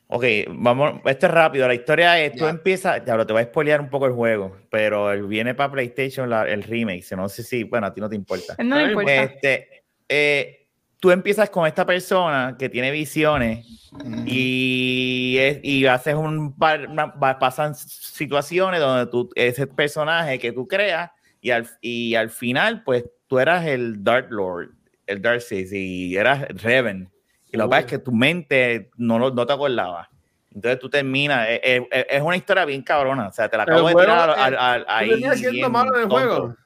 Ok, 0.08 0.24
vamos, 0.48 1.00
esto 1.04 1.26
es 1.26 1.32
rápido. 1.32 1.68
La 1.68 1.74
historia 1.74 2.20
es, 2.20 2.32
tú 2.32 2.44
Ya. 2.44 2.50
empiezas, 2.50 3.04
ya 3.04 3.24
te 3.24 3.32
voy 3.32 3.42
a 3.42 3.44
spoilear 3.46 3.80
un 3.80 3.90
poco 3.90 4.06
el 4.06 4.12
juego, 4.12 4.56
pero 4.70 5.12
el- 5.12 5.22
viene 5.28 5.54
para 5.54 5.70
PlayStation 5.70 6.28
la- 6.28 6.48
el 6.48 6.64
remake. 6.64 7.04
No 7.16 7.28
sé 7.28 7.44
si, 7.44 7.62
bueno, 7.62 7.86
a 7.86 7.94
ti 7.94 8.00
no 8.00 8.08
te 8.08 8.16
importa. 8.16 8.56
Él 8.58 8.68
no 8.68 8.80
importa. 8.80 9.22
Este, 9.22 9.84
eh, 10.08 10.65
tú 11.06 11.12
empiezas 11.12 11.48
con 11.50 11.68
esta 11.68 11.86
persona 11.86 12.56
que 12.58 12.68
tiene 12.68 12.90
visiones 12.90 13.64
y, 14.26 15.36
es- 15.38 15.60
y 15.62 15.86
haces 15.86 16.16
un 16.16 16.52
par, 16.58 16.88
una- 16.88 17.06
va- 17.06 17.38
pasan 17.38 17.76
situaciones 17.76 18.80
donde 18.80 19.06
tú, 19.08 19.30
ese 19.36 19.68
personaje 19.68 20.40
que 20.40 20.50
tú 20.50 20.66
creas 20.66 21.12
y 21.40 21.52
al, 21.52 21.68
y 21.80 22.16
al 22.16 22.28
final, 22.30 22.82
pues 22.82 23.04
tú 23.28 23.38
eras 23.38 23.64
el 23.66 24.02
Dark 24.02 24.26
Lord, 24.32 24.70
el 25.06 25.22
Dark 25.22 25.42
Sith 25.42 25.72
y 25.72 26.16
eras 26.16 26.44
Reven. 26.60 27.08
Y 27.52 27.56
lo 27.56 27.66
que 27.66 27.70
pasa 27.70 27.80
es 27.82 27.86
que 27.86 27.98
tu 28.00 28.10
mente 28.10 28.90
no, 28.96 29.16
lo- 29.20 29.30
no 29.32 29.46
te 29.46 29.52
acordaba. 29.52 30.10
Entonces 30.52 30.80
tú 30.80 30.90
terminas, 30.90 31.46
es, 31.48 31.60
es- 31.88 32.06
es 32.10 32.20
una 32.20 32.34
historia 32.36 32.64
bien 32.64 32.82
cabrona, 32.82 33.28
o 33.28 33.32
sea, 33.32 33.48
te 33.48 33.56
la 33.56 33.62
acabo 33.62 33.86
de 33.86 33.94
tirar 33.94 34.30
al- 34.30 34.56
al- 34.58 34.80
¿Tú 34.84 34.90
ahí. 34.90 35.10
venías 35.10 35.36
siendo 35.38 35.52
bien 35.52 35.70
malo 35.70 35.94
en 35.94 36.02
el 36.02 36.08
tonto. 36.08 36.16
juego? 36.34 36.56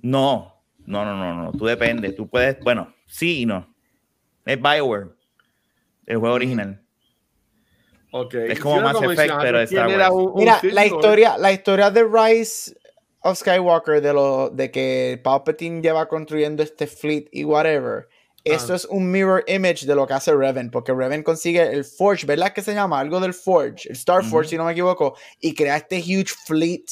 No, 0.00 0.50
no, 0.86 1.04
no, 1.04 1.16
no, 1.16 1.42
no. 1.44 1.52
Tú 1.52 1.64
depende. 1.66 2.12
Tú 2.12 2.28
puedes, 2.28 2.58
bueno, 2.60 2.93
sí 3.14 3.42
y 3.42 3.46
no. 3.46 3.72
Es 4.44 4.60
Bioware, 4.60 5.08
el 6.06 6.18
juego 6.18 6.34
original. 6.34 6.80
Ok. 8.12 8.34
Es 8.34 8.60
como 8.60 8.80
Mass 8.80 9.02
Effect, 9.02 9.34
pero 9.40 9.58
de 9.58 9.66
¿quién 9.66 9.80
Star 9.80 9.90
era 9.90 10.10
Wars. 10.10 10.24
un- 10.26 10.32
un 10.32 10.38
Mira, 10.38 10.60
la 10.62 10.84
Lord? 10.86 10.94
historia, 10.94 11.38
la 11.38 11.52
historia 11.52 11.90
de 11.90 12.04
Rise 12.04 12.74
of 13.20 13.38
Skywalker, 13.38 14.00
de 14.00 14.12
lo 14.12 14.50
de 14.50 14.70
que 14.70 15.20
Palpatine 15.24 15.80
lleva 15.82 16.06
construyendo 16.06 16.62
este 16.62 16.86
fleet 16.86 17.26
y 17.32 17.44
whatever. 17.44 18.06
Esto 18.44 18.74
Ah. 18.74 18.76
es 18.76 18.84
un 18.84 19.10
mirror 19.10 19.42
image 19.48 19.86
de 19.86 19.94
lo 19.94 20.06
que 20.06 20.12
hace 20.12 20.32
Reven, 20.34 20.70
porque 20.70 20.92
Reven 20.92 21.22
consigue 21.22 21.62
el 21.62 21.84
Forge, 21.84 22.26
¿verdad 22.26 22.52
que 22.52 22.60
se 22.60 22.74
llama? 22.74 23.00
Algo 23.00 23.18
del 23.18 23.32
Forge, 23.32 23.88
el 23.88 23.96
Star 23.96 24.22
Forge, 24.22 24.50
si 24.50 24.56
no 24.58 24.64
me 24.66 24.72
equivoco, 24.72 25.16
y 25.40 25.54
crea 25.54 25.78
este 25.78 25.98
huge 25.98 26.34
fleet, 26.46 26.84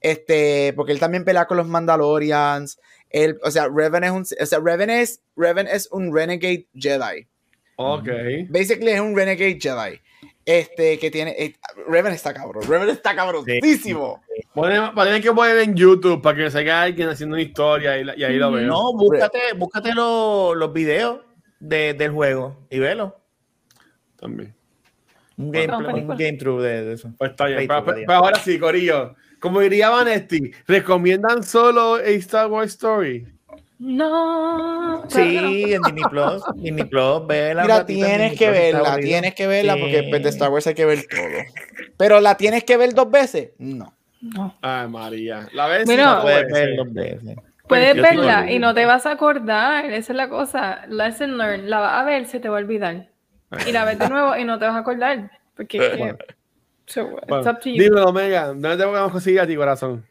este, 0.00 0.72
porque 0.74 0.90
él 0.92 0.98
también 0.98 1.24
pelea 1.24 1.46
con 1.46 1.56
los 1.58 1.68
Mandalorians. 1.68 2.78
Él, 3.16 3.38
o 3.42 3.50
sea, 3.50 3.68
Reven 3.74 4.04
es 4.04 4.10
un, 4.10 4.22
o 4.40 4.46
sea, 4.46 4.58
Reven 4.60 4.90
es, 4.90 5.22
Reven 5.36 5.66
es 5.66 5.88
un 5.90 6.14
renegade 6.14 6.66
Jedi. 6.74 7.26
Ok. 7.76 8.08
Basically 8.50 8.90
es 8.90 9.00
un 9.00 9.16
renegade 9.16 9.58
Jedi. 9.60 10.00
Este 10.44 10.98
que 10.98 11.10
tiene. 11.10 11.30
eh, 11.38 11.54
Reven 11.88 12.12
está 12.12 12.34
cabrón. 12.34 12.62
Reven 12.68 12.88
está 12.90 13.16
cabrosísimo. 13.16 14.22
Ponen- 14.54 14.92
Ponen 14.94 15.22
que 15.22 15.32
poner 15.32 15.58
en 15.58 15.74
YouTube 15.74 16.20
para 16.22 16.36
que 16.36 16.50
salga 16.50 16.82
alguien 16.82 17.08
haciendo 17.08 17.34
una 17.34 17.42
historia 17.42 17.98
y, 17.98 18.04
la- 18.04 18.16
y 18.16 18.22
ahí 18.24 18.36
lo 18.36 18.52
veo. 18.52 18.66
No, 18.66 18.92
búscate, 18.92 19.38
búscate 19.56 19.94
los, 19.94 20.54
los 20.56 20.72
videos 20.72 21.20
de- 21.58 21.94
del 21.94 22.10
juego 22.12 22.66
y 22.70 22.78
velo. 22.78 23.16
También. 24.20 24.54
Un 25.38 25.50
game, 25.50 25.74
un 25.76 26.08
game 26.16 26.32
through 26.38 26.62
de, 26.62 26.84
de 26.84 26.92
eso. 26.94 27.12
Pues 27.18 27.30
está 27.32 27.46
bien. 27.46 27.66
Pero, 27.66 27.82
diría. 27.82 28.06
pero 28.06 28.18
ahora 28.18 28.38
sí, 28.38 28.58
Corillo. 28.58 29.14
Como 29.40 29.60
diría 29.60 29.90
Vanetti, 29.90 30.52
¿recomiendan 30.66 31.42
solo 31.42 31.94
a 31.96 32.02
Star 32.02 32.48
Wars 32.48 32.72
Story? 32.72 33.26
No. 33.78 35.04
Sí, 35.08 35.74
en 35.74 35.82
Disney 35.82 36.04
Plus. 36.10 36.42
Disney 36.56 36.84
Plus, 36.84 37.26
vela. 37.26 37.62
Mira, 37.62 37.84
tienes 37.86 38.38
que 38.38 38.50
verla, 38.50 38.96
tienes 38.96 39.34
que 39.34 39.46
verla 39.46 39.74
Sí. 39.74 39.80
porque 39.80 40.06
pues, 40.08 40.22
de 40.22 40.28
Star 40.30 40.50
Wars 40.50 40.66
hay 40.66 40.74
que 40.74 40.84
ver 40.86 41.04
todo. 41.08 41.28
Pero 41.96 42.20
la 42.20 42.36
tienes 42.36 42.64
que 42.64 42.76
ver 42.76 42.94
dos 42.94 43.10
veces. 43.10 43.50
No. 43.58 43.92
No. 44.22 44.56
Ay, 44.62 44.88
María. 44.88 45.46
La 45.52 45.66
ves 45.66 45.84
Bueno, 45.84 46.16
no 46.16 46.22
Puedes 46.22 46.44
puede 46.48 46.52
ver 46.52 46.68
ser. 46.68 46.76
dos 46.76 46.92
veces. 46.92 47.36
Puedes 47.68 47.94
Yo 47.96 48.02
verla 48.02 48.50
y 48.50 48.58
no 48.58 48.74
te 48.74 48.86
vas 48.86 49.06
a 49.06 49.12
acordar. 49.12 49.84
Esa 49.86 50.12
es 50.12 50.16
la 50.16 50.28
cosa. 50.28 50.86
Lesson 50.88 51.36
learned. 51.36 51.68
La 51.68 51.80
vas 51.80 52.00
a 52.00 52.04
ver, 52.04 52.26
se 52.26 52.40
te 52.40 52.48
va 52.48 52.56
a 52.56 52.60
olvidar. 52.60 53.08
Y 53.66 53.72
la 53.72 53.84
ves 53.84 53.98
de 53.98 54.08
nuevo 54.08 54.36
y 54.36 54.44
no 54.44 54.58
te 54.58 54.64
vas 54.66 54.74
a 54.74 54.78
acordar. 54.78 55.30
Porque 55.54 56.14
so, 56.86 57.16
it's 57.18 57.26
Bueno, 57.28 57.50
up 57.50 57.60
to 57.60 57.68
you. 57.70 57.82
dímelo, 57.82 58.06
Omega. 58.06 58.46
¿Dónde 58.48 58.76
te 58.76 58.84
podemos 58.84 59.12
conseguir 59.12 59.40
a 59.40 59.46
ti, 59.46 59.56
corazón? 59.56 60.04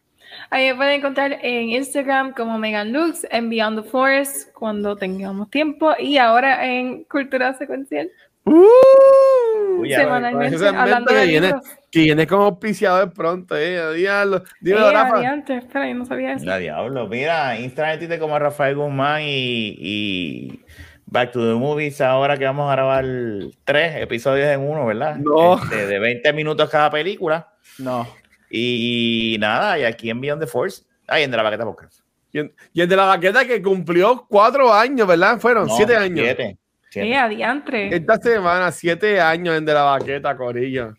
Ahí 0.49 0.67
me 0.69 0.75
pueden 0.75 0.93
encontrar 0.99 1.39
en 1.41 1.69
Instagram 1.69 2.33
como 2.33 2.57
Megan 2.57 2.91
Lux, 2.91 3.25
en 3.31 3.49
Beyond 3.49 3.83
the 3.83 3.89
Force, 3.89 4.51
cuando 4.53 4.95
tengamos 4.95 5.49
tiempo, 5.49 5.93
y 5.97 6.17
ahora 6.17 6.65
en 6.65 7.03
Cultura 7.05 7.53
Secuencial, 7.53 8.09
Uy, 8.43 9.89
ya, 9.89 10.01
semanalmente, 10.01 10.57
segmento 10.57 10.79
hablando 10.81 11.07
que 11.11 11.15
de 11.19 11.25
viene- 11.27 11.47
libros. 11.47 11.65
Que 11.91 11.99
viene 12.01 12.27
como 12.27 12.43
auspiciador 12.43 13.13
pronto, 13.13 13.55
eh. 13.57 13.93
Dígalo. 13.95 14.43
Dímelo, 14.59 14.89
Eh, 14.89 14.93
Rafa. 14.93 15.17
adiante, 15.17 15.57
espera, 15.57 15.87
yo 15.87 15.95
no 15.95 16.05
sabía 16.05 16.33
eso. 16.33 16.45
La 16.45 16.57
diablo. 16.57 17.07
Mira, 17.07 17.57
Instagram 17.57 17.99
tiene 17.99 18.19
como 18.19 18.37
Rafael 18.37 18.75
Guzmán 18.75 19.21
y, 19.23 19.75
y 19.79 20.59
Back 21.05 21.31
to 21.31 21.39
the 21.39 21.59
Movies. 21.59 22.01
Ahora 22.01 22.37
que 22.37 22.45
vamos 22.45 22.69
a 22.69 22.75
grabar 22.75 23.05
tres 23.63 23.95
episodios 23.97 24.47
en 24.47 24.61
uno, 24.61 24.85
¿verdad? 24.85 25.15
No. 25.17 25.55
Este, 25.55 25.87
de 25.87 25.99
20 25.99 26.33
minutos 26.33 26.69
cada 26.69 26.89
película. 26.89 27.53
No. 27.77 28.07
Y, 28.49 29.37
nada, 29.39 29.77
y 29.79 29.83
aquí 29.83 30.09
en 30.09 30.21
Beyond 30.21 30.41
the 30.41 30.47
Force. 30.47 30.83
Ahí 31.07 31.23
en 31.23 31.31
De 31.31 31.37
la 31.37 31.43
Baqueta 31.43 31.63
Podcast. 31.65 31.99
Y 32.31 32.81
el, 32.81 32.89
de 32.89 32.95
la 32.97 33.05
baqueta 33.05 33.45
que 33.45 33.61
cumplió 33.61 34.25
cuatro 34.27 34.73
años, 34.73 35.07
¿verdad? 35.07 35.39
Fueron 35.39 35.67
No, 35.67 35.75
siete 35.77 35.95
años. 35.95 36.19
Siete. 36.25 36.57
siete. 36.89 37.09
Eh, 37.09 37.15
adiantre. 37.15 37.95
Esta 37.95 38.17
semana, 38.17 38.71
siete 38.73 39.21
años 39.21 39.55
en 39.57 39.63
De 39.63 39.73
la 39.73 39.83
Baqueta, 39.83 40.35
Corillo. 40.35 40.93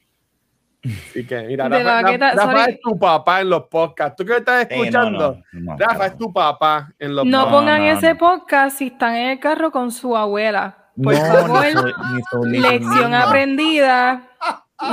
Así 1.10 1.26
que, 1.26 1.42
mira, 1.42 1.68
Rafa, 1.68 2.02
Baqueta, 2.02 2.32
Rafa 2.34 2.64
es 2.66 2.80
tu 2.80 2.98
papá 2.98 3.40
en 3.40 3.50
los 3.50 3.62
podcasts. 3.64 4.16
¿Tú 4.16 4.24
qué 4.24 4.36
estás 4.36 4.66
Sí, 4.70 4.76
no, 4.76 4.82
escuchando? 4.84 5.38
no, 5.52 5.60
no, 5.72 5.76
Rafa 5.78 5.98
no. 5.98 6.04
es 6.04 6.16
tu 6.18 6.32
papá 6.32 6.92
en 6.98 7.16
los 7.16 7.24
No 7.26 7.44
No, 7.46 7.50
pongan 7.50 7.78
no, 7.84 7.92
ese 7.92 8.14
podcast 8.14 8.78
si 8.78 8.86
están 8.88 9.16
en 9.16 9.30
el 9.30 9.40
carro 9.40 9.70
con 9.70 9.90
su 9.90 10.16
abuela. 10.16 10.76
Por 11.02 11.14
No, 11.14 11.20
favor, 11.20 11.64
ni 11.64 11.72
su- 11.72 11.86
ni 11.86 12.22
su- 12.30 12.44
ni 12.46 12.58
lección 12.58 13.14
aprendida. 13.14 14.22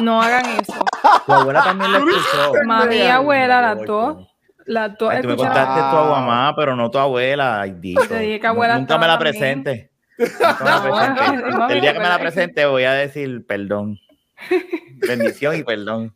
No 0.01 0.21
hagan 0.21 0.45
eso. 0.61 0.83
Tu 1.25 1.31
abuela 1.33 1.63
también 1.63 1.91
lo 1.91 1.97
escuchó. 1.99 2.53
Mami 2.65 2.95
y 2.95 3.07
abuela, 3.07 3.61
las 3.61 3.85
dos. 3.85 4.27
Las 4.65 4.97
dos 4.97 5.09
Ay, 5.11 5.21
tú 5.21 5.27
me 5.27 5.35
contaste 5.35 5.81
tu 5.81 5.97
Ah. 5.97 6.07
mamá, 6.09 6.53
pero 6.55 6.73
no 6.75 6.89
tu 6.89 6.97
abuela. 6.97 7.59
Ay, 7.61 7.75
Dito. 7.79 8.01
Te 8.07 8.19
dije 8.19 8.39
que 8.39 8.47
abuela 8.47 8.77
Nunca 8.79 8.97
me 8.97 9.07
la 9.07 9.19
presente. 9.19 9.91
Nunca 10.17 10.57
me 10.63 10.69
la 10.69 10.75
No, 10.79 10.83
presente. 11.17 11.73
El 11.73 11.81
día 11.81 11.93
que 11.93 11.99
me 11.99 12.07
la 12.07 12.19
presente 12.19 12.65
voy 12.65 12.83
a 12.85 12.93
decir 12.93 13.45
perdón. 13.45 13.99
Bendición 15.07 15.55
y 15.57 15.63
perdón. 15.63 16.13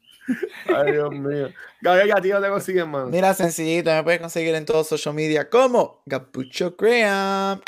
Ay, 0.68 0.92
Dios 0.94 1.12
mío. 1.12 1.50
Gabriel, 1.82 2.12
a 2.12 2.22
ti 2.22 2.30
no 2.30 2.42
te 2.42 2.50
consiguen 2.50 2.90
más. 2.90 3.08
Mira, 3.08 3.34
sencillito, 3.34 3.92
me 3.92 4.04
puedes 4.04 4.20
conseguir 4.20 4.56
en 4.56 4.66
todos 4.66 4.88
social 4.88 5.16
media 5.16 5.50
como 5.50 6.02
Gapucho 6.06 6.76
Graham. 6.78 7.62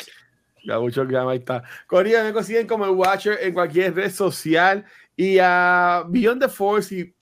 Gabucho 0.64 1.06
Graham, 1.06 1.28
ahí 1.28 1.38
está. 1.38 1.62
Corea 1.86 2.22
me 2.22 2.32
consiguen 2.32 2.66
como 2.66 2.84
el 2.84 2.90
Watcher 2.90 3.38
en 3.40 3.54
cualquier 3.54 3.94
red 3.94 4.10
social 4.10 4.84
y 5.16 5.38
a 5.40 6.04
Beyond 6.08 6.42
the 6.42 6.48
Force 6.48 6.94
y 6.94 7.14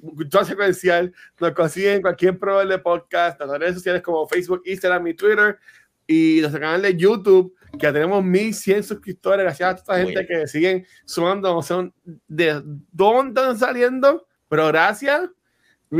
Cultura 0.00 0.44
Secuencial 0.44 1.12
nos 1.40 1.52
consiguen 1.52 1.94
en 1.94 2.02
cualquier 2.02 2.38
proveedor 2.38 2.68
de 2.68 2.78
podcast, 2.78 3.40
en 3.40 3.60
redes 3.60 3.74
sociales 3.74 4.02
como 4.02 4.26
Facebook, 4.28 4.62
Instagram 4.66 5.06
y 5.06 5.14
Twitter 5.14 5.58
y 6.06 6.38
nuestro 6.40 6.60
canal 6.60 6.82
de 6.82 6.96
YouTube 6.96 7.54
que 7.78 7.92
tenemos 7.92 8.22
1100 8.24 8.84
suscriptores 8.84 9.44
gracias 9.44 9.68
a 9.68 9.76
toda 9.76 10.00
esta 10.00 10.06
gente 10.06 10.26
que 10.26 10.46
siguen 10.46 10.86
sumando, 11.04 11.62
sé 11.62 11.92
de 12.28 12.62
dónde 12.92 13.40
están 13.40 13.58
saliendo, 13.58 14.26
pero 14.48 14.68
gracias. 14.68 15.30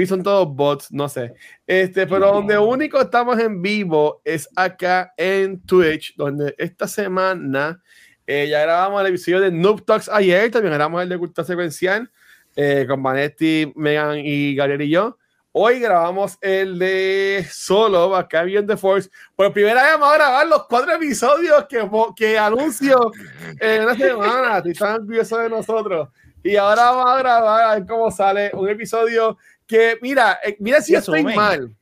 Son 0.09 0.25
todos 0.25 0.53
bots, 0.53 0.91
no 0.91 1.09
sé. 1.09 1.35
Este, 1.67 2.07
pero 2.09 2.33
donde 2.33 2.59
único 2.59 3.01
estamos 3.01 3.39
en 3.39 3.63
vivo 3.63 4.21
es 4.25 4.49
acá 4.57 5.13
en 5.17 5.61
Twitch, 5.61 6.17
donde 6.17 6.53
esta 6.59 6.89
semana 6.89 7.81
eh, 8.27 8.49
ya 8.49 8.63
grabamos 8.63 9.01
el 9.03 9.09
episodio 9.09 9.41
de 9.41 9.53
Noob 9.53 9.85
Talks 9.85 10.09
ayer, 10.09 10.51
también 10.51 10.75
grabamos 10.75 11.03
el 11.03 11.11
de 11.11 11.19
Cultura 11.19 11.47
Secuencial 11.47 12.11
eh, 12.57 12.87
con 12.89 13.03
Vanetti, 13.03 13.73
Megan 13.77 14.19
y 14.19 14.55
Gabriel 14.55 14.83
y 14.83 14.91
yo. 14.91 15.19
Hoy 15.57 15.79
grabamos 15.79 16.37
el 16.41 16.81
de 16.81 17.47
Solo, 17.49 18.17
acá 18.17 18.43
en 18.43 18.67
The 18.67 18.77
Force. 18.77 19.09
Por 19.37 19.53
primera 19.53 19.85
vez 19.85 19.93
vamos 19.93 20.09
a 20.11 20.15
grabar 20.17 20.47
los 20.49 20.67
cuatro 20.67 20.93
episodios 20.93 21.67
que, 21.69 21.89
que 22.17 22.37
anuncio 22.37 23.13
en 23.61 23.85
una 23.85 23.95
semana. 23.95 24.57
Estoy 24.59 24.75
tan 24.75 24.95
orgulloso 24.95 25.39
de 25.39 25.49
nosotros. 25.49 26.09
Y 26.43 26.57
ahora 26.57 26.91
vamos 26.91 27.07
a 27.07 27.19
grabar 27.19 27.63
a 27.63 27.75
ver 27.77 27.87
cómo 27.87 28.11
sale 28.11 28.51
un 28.53 28.69
episodio 28.69 29.39
que, 29.65 29.97
mira, 30.03 30.41
eh, 30.43 30.57
mira 30.59 30.81
si 30.81 30.93
Y 30.93 30.97
estoy 30.97 31.21
asumen. 31.21 31.37
mal. 31.37 31.77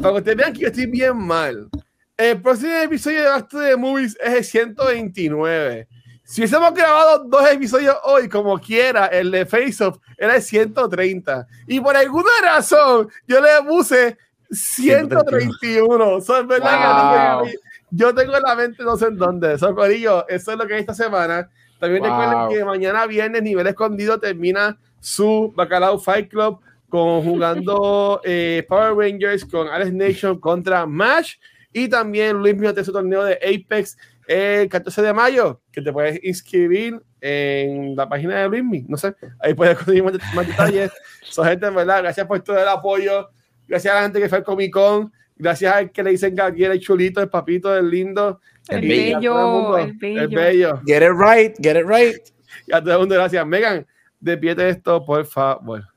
Para 0.00 0.10
que 0.10 0.18
ustedes 0.18 0.36
vean 0.36 0.52
que 0.52 0.60
yo 0.60 0.68
estoy 0.68 0.86
bien 0.86 1.18
mal. 1.18 1.68
El 2.16 2.40
próximo 2.40 2.76
episodio 2.76 3.22
de 3.22 3.28
Back 3.28 3.48
to 3.48 3.58
the 3.60 3.76
Movies 3.76 4.16
es 4.22 4.34
el 4.34 4.44
129. 4.44 5.88
Si 6.24 6.40
hubiésemos 6.40 6.72
grabado 6.72 7.24
dos 7.24 7.50
episodios 7.50 7.96
hoy, 8.04 8.28
como 8.28 8.58
quiera, 8.58 9.06
el 9.06 9.30
de 9.30 9.44
Face 9.44 9.84
Off 9.84 9.98
era 10.16 10.36
el 10.36 10.42
130. 10.42 11.46
Y 11.66 11.80
por 11.80 11.96
alguna 11.96 12.30
razón, 12.42 13.08
yo 13.26 13.40
le 13.40 13.48
puse 13.66 14.16
131. 14.50 16.18
Eso 16.18 16.38
es 16.40 16.46
verdad 16.46 17.38
Wow. 17.38 17.44
que 17.46 17.54
yo 17.90 18.14
tengo 18.14 18.36
en 18.36 18.42
la 18.42 18.54
mente 18.54 18.82
no 18.82 18.96
sé 18.96 19.06
en 19.06 19.16
dónde. 19.18 19.54
Eso, 19.54 19.74
Corillo, 19.74 20.26
eso 20.28 20.52
es 20.52 20.58
lo 20.58 20.66
que 20.66 20.74
hay 20.74 20.80
esta 20.80 20.94
semana. 20.94 21.48
También 21.78 22.02
Wow. 22.02 22.10
recuerden 22.10 22.48
que 22.58 22.64
mañana 22.64 23.06
viernes, 23.06 23.42
nivel 23.42 23.66
escondido, 23.66 24.18
termina 24.18 24.78
su 25.00 25.52
Bacalao 25.54 25.98
Fight 25.98 26.30
Club 26.30 26.60
con 26.88 27.22
jugando 27.22 28.20
eh, 28.24 28.64
Power 28.68 28.94
Rangers 28.94 29.44
con 29.44 29.68
Alex 29.68 29.92
Nation 29.92 30.38
contra 30.38 30.86
Match. 30.86 31.34
Y 31.72 31.88
también 31.88 32.36
Luis 32.36 32.54
Mío 32.56 32.72
de 32.72 32.84
su 32.84 32.92
torneo 32.92 33.24
de 33.24 33.34
Apex 33.36 33.96
el 34.26 34.68
14 34.68 35.02
de 35.02 35.12
mayo, 35.12 35.60
que 35.70 35.82
te 35.82 35.92
puedes 35.92 36.22
inscribir 36.22 37.00
en 37.20 37.96
la 37.96 38.08
página 38.08 38.40
de 38.40 38.48
Luismi. 38.48 38.84
No 38.88 38.96
sé, 38.96 39.14
ahí 39.40 39.54
puedes 39.54 39.76
conseguir 39.76 40.04
más, 40.04 40.14
más 40.34 40.46
detalles. 40.46 40.90
So, 41.22 41.42
gente, 41.44 41.66
en 41.66 41.74
verdad, 41.74 42.02
gracias 42.02 42.26
por 42.26 42.40
todo 42.40 42.58
el 42.58 42.68
apoyo. 42.68 43.30
Gracias 43.66 43.90
a 43.90 43.96
la 43.96 44.02
gente 44.02 44.20
que 44.20 44.28
fue 44.28 44.38
al 44.38 44.44
Comic 44.44 44.70
Con. 44.70 45.10
Gracias 45.34 45.74
al 45.74 45.90
que 45.90 46.02
le 46.02 46.10
dicen 46.10 46.34
Gabriel, 46.34 46.72
el 46.72 46.80
chulito, 46.80 47.22
el 47.22 47.30
papito, 47.30 47.74
el 47.74 47.88
lindo. 47.88 48.38
El 48.68 48.82
bello, 48.82 49.14
bello, 49.14 49.38
el 49.38 49.40
el 49.40 49.52
mundo, 49.52 49.78
el 49.78 50.28
bello. 50.28 50.28
bello. 50.28 50.80
Get 50.84 51.02
it 51.02 51.12
right, 51.18 51.56
get 51.58 51.76
it 51.76 51.86
right. 51.86 52.20
Y 52.66 52.74
a 52.74 52.82
todo 52.82 52.92
el 52.92 52.98
mundo, 52.98 53.14
gracias. 53.14 53.46
Megan, 53.46 53.86
despierte 54.20 54.68
esto, 54.68 55.04
por 55.04 55.24
favor. 55.24 55.91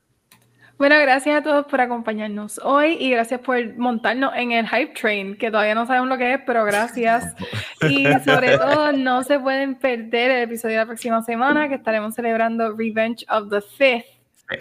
Bueno, 0.78 0.96
gracias 1.00 1.40
a 1.40 1.42
todos 1.42 1.66
por 1.66 1.80
acompañarnos 1.80 2.60
hoy 2.62 2.98
y 3.00 3.10
gracias 3.10 3.40
por 3.40 3.76
montarnos 3.78 4.32
en 4.36 4.52
el 4.52 4.68
Hype 4.68 4.92
Train, 4.92 5.36
que 5.38 5.50
todavía 5.50 5.74
no 5.74 5.86
sabemos 5.86 6.10
lo 6.10 6.18
que 6.18 6.34
es, 6.34 6.40
pero 6.46 6.64
gracias. 6.64 7.34
Y 7.88 8.04
sobre 8.24 8.58
todo, 8.58 8.92
no 8.92 9.22
se 9.22 9.38
pueden 9.38 9.76
perder 9.76 10.30
el 10.30 10.42
episodio 10.44 10.74
de 10.74 10.80
la 10.80 10.86
próxima 10.86 11.22
semana, 11.22 11.68
que 11.68 11.76
estaremos 11.76 12.14
celebrando 12.14 12.74
Revenge 12.76 13.24
of 13.30 13.48
the 13.50 13.60
Fifth. 13.60 14.06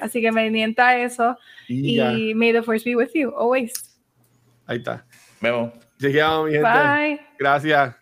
Así 0.02 0.22
que 0.22 0.32
pendiente 0.32 0.82
a 0.82 0.98
eso 0.98 1.38
Y 1.68 2.34
may 2.34 2.52
the 2.52 2.64
force 2.64 2.84
be 2.84 2.96
with 2.96 3.12
you 3.14 3.30
always. 3.38 3.72
ahí 4.66 4.78
está. 4.78 5.06
Vemos. 5.42 5.74
Chequeamos, 6.00 6.46
mi 6.46 6.54
gente. 6.54 6.68
Bye. 6.68 7.22
Gracias. 7.38 7.96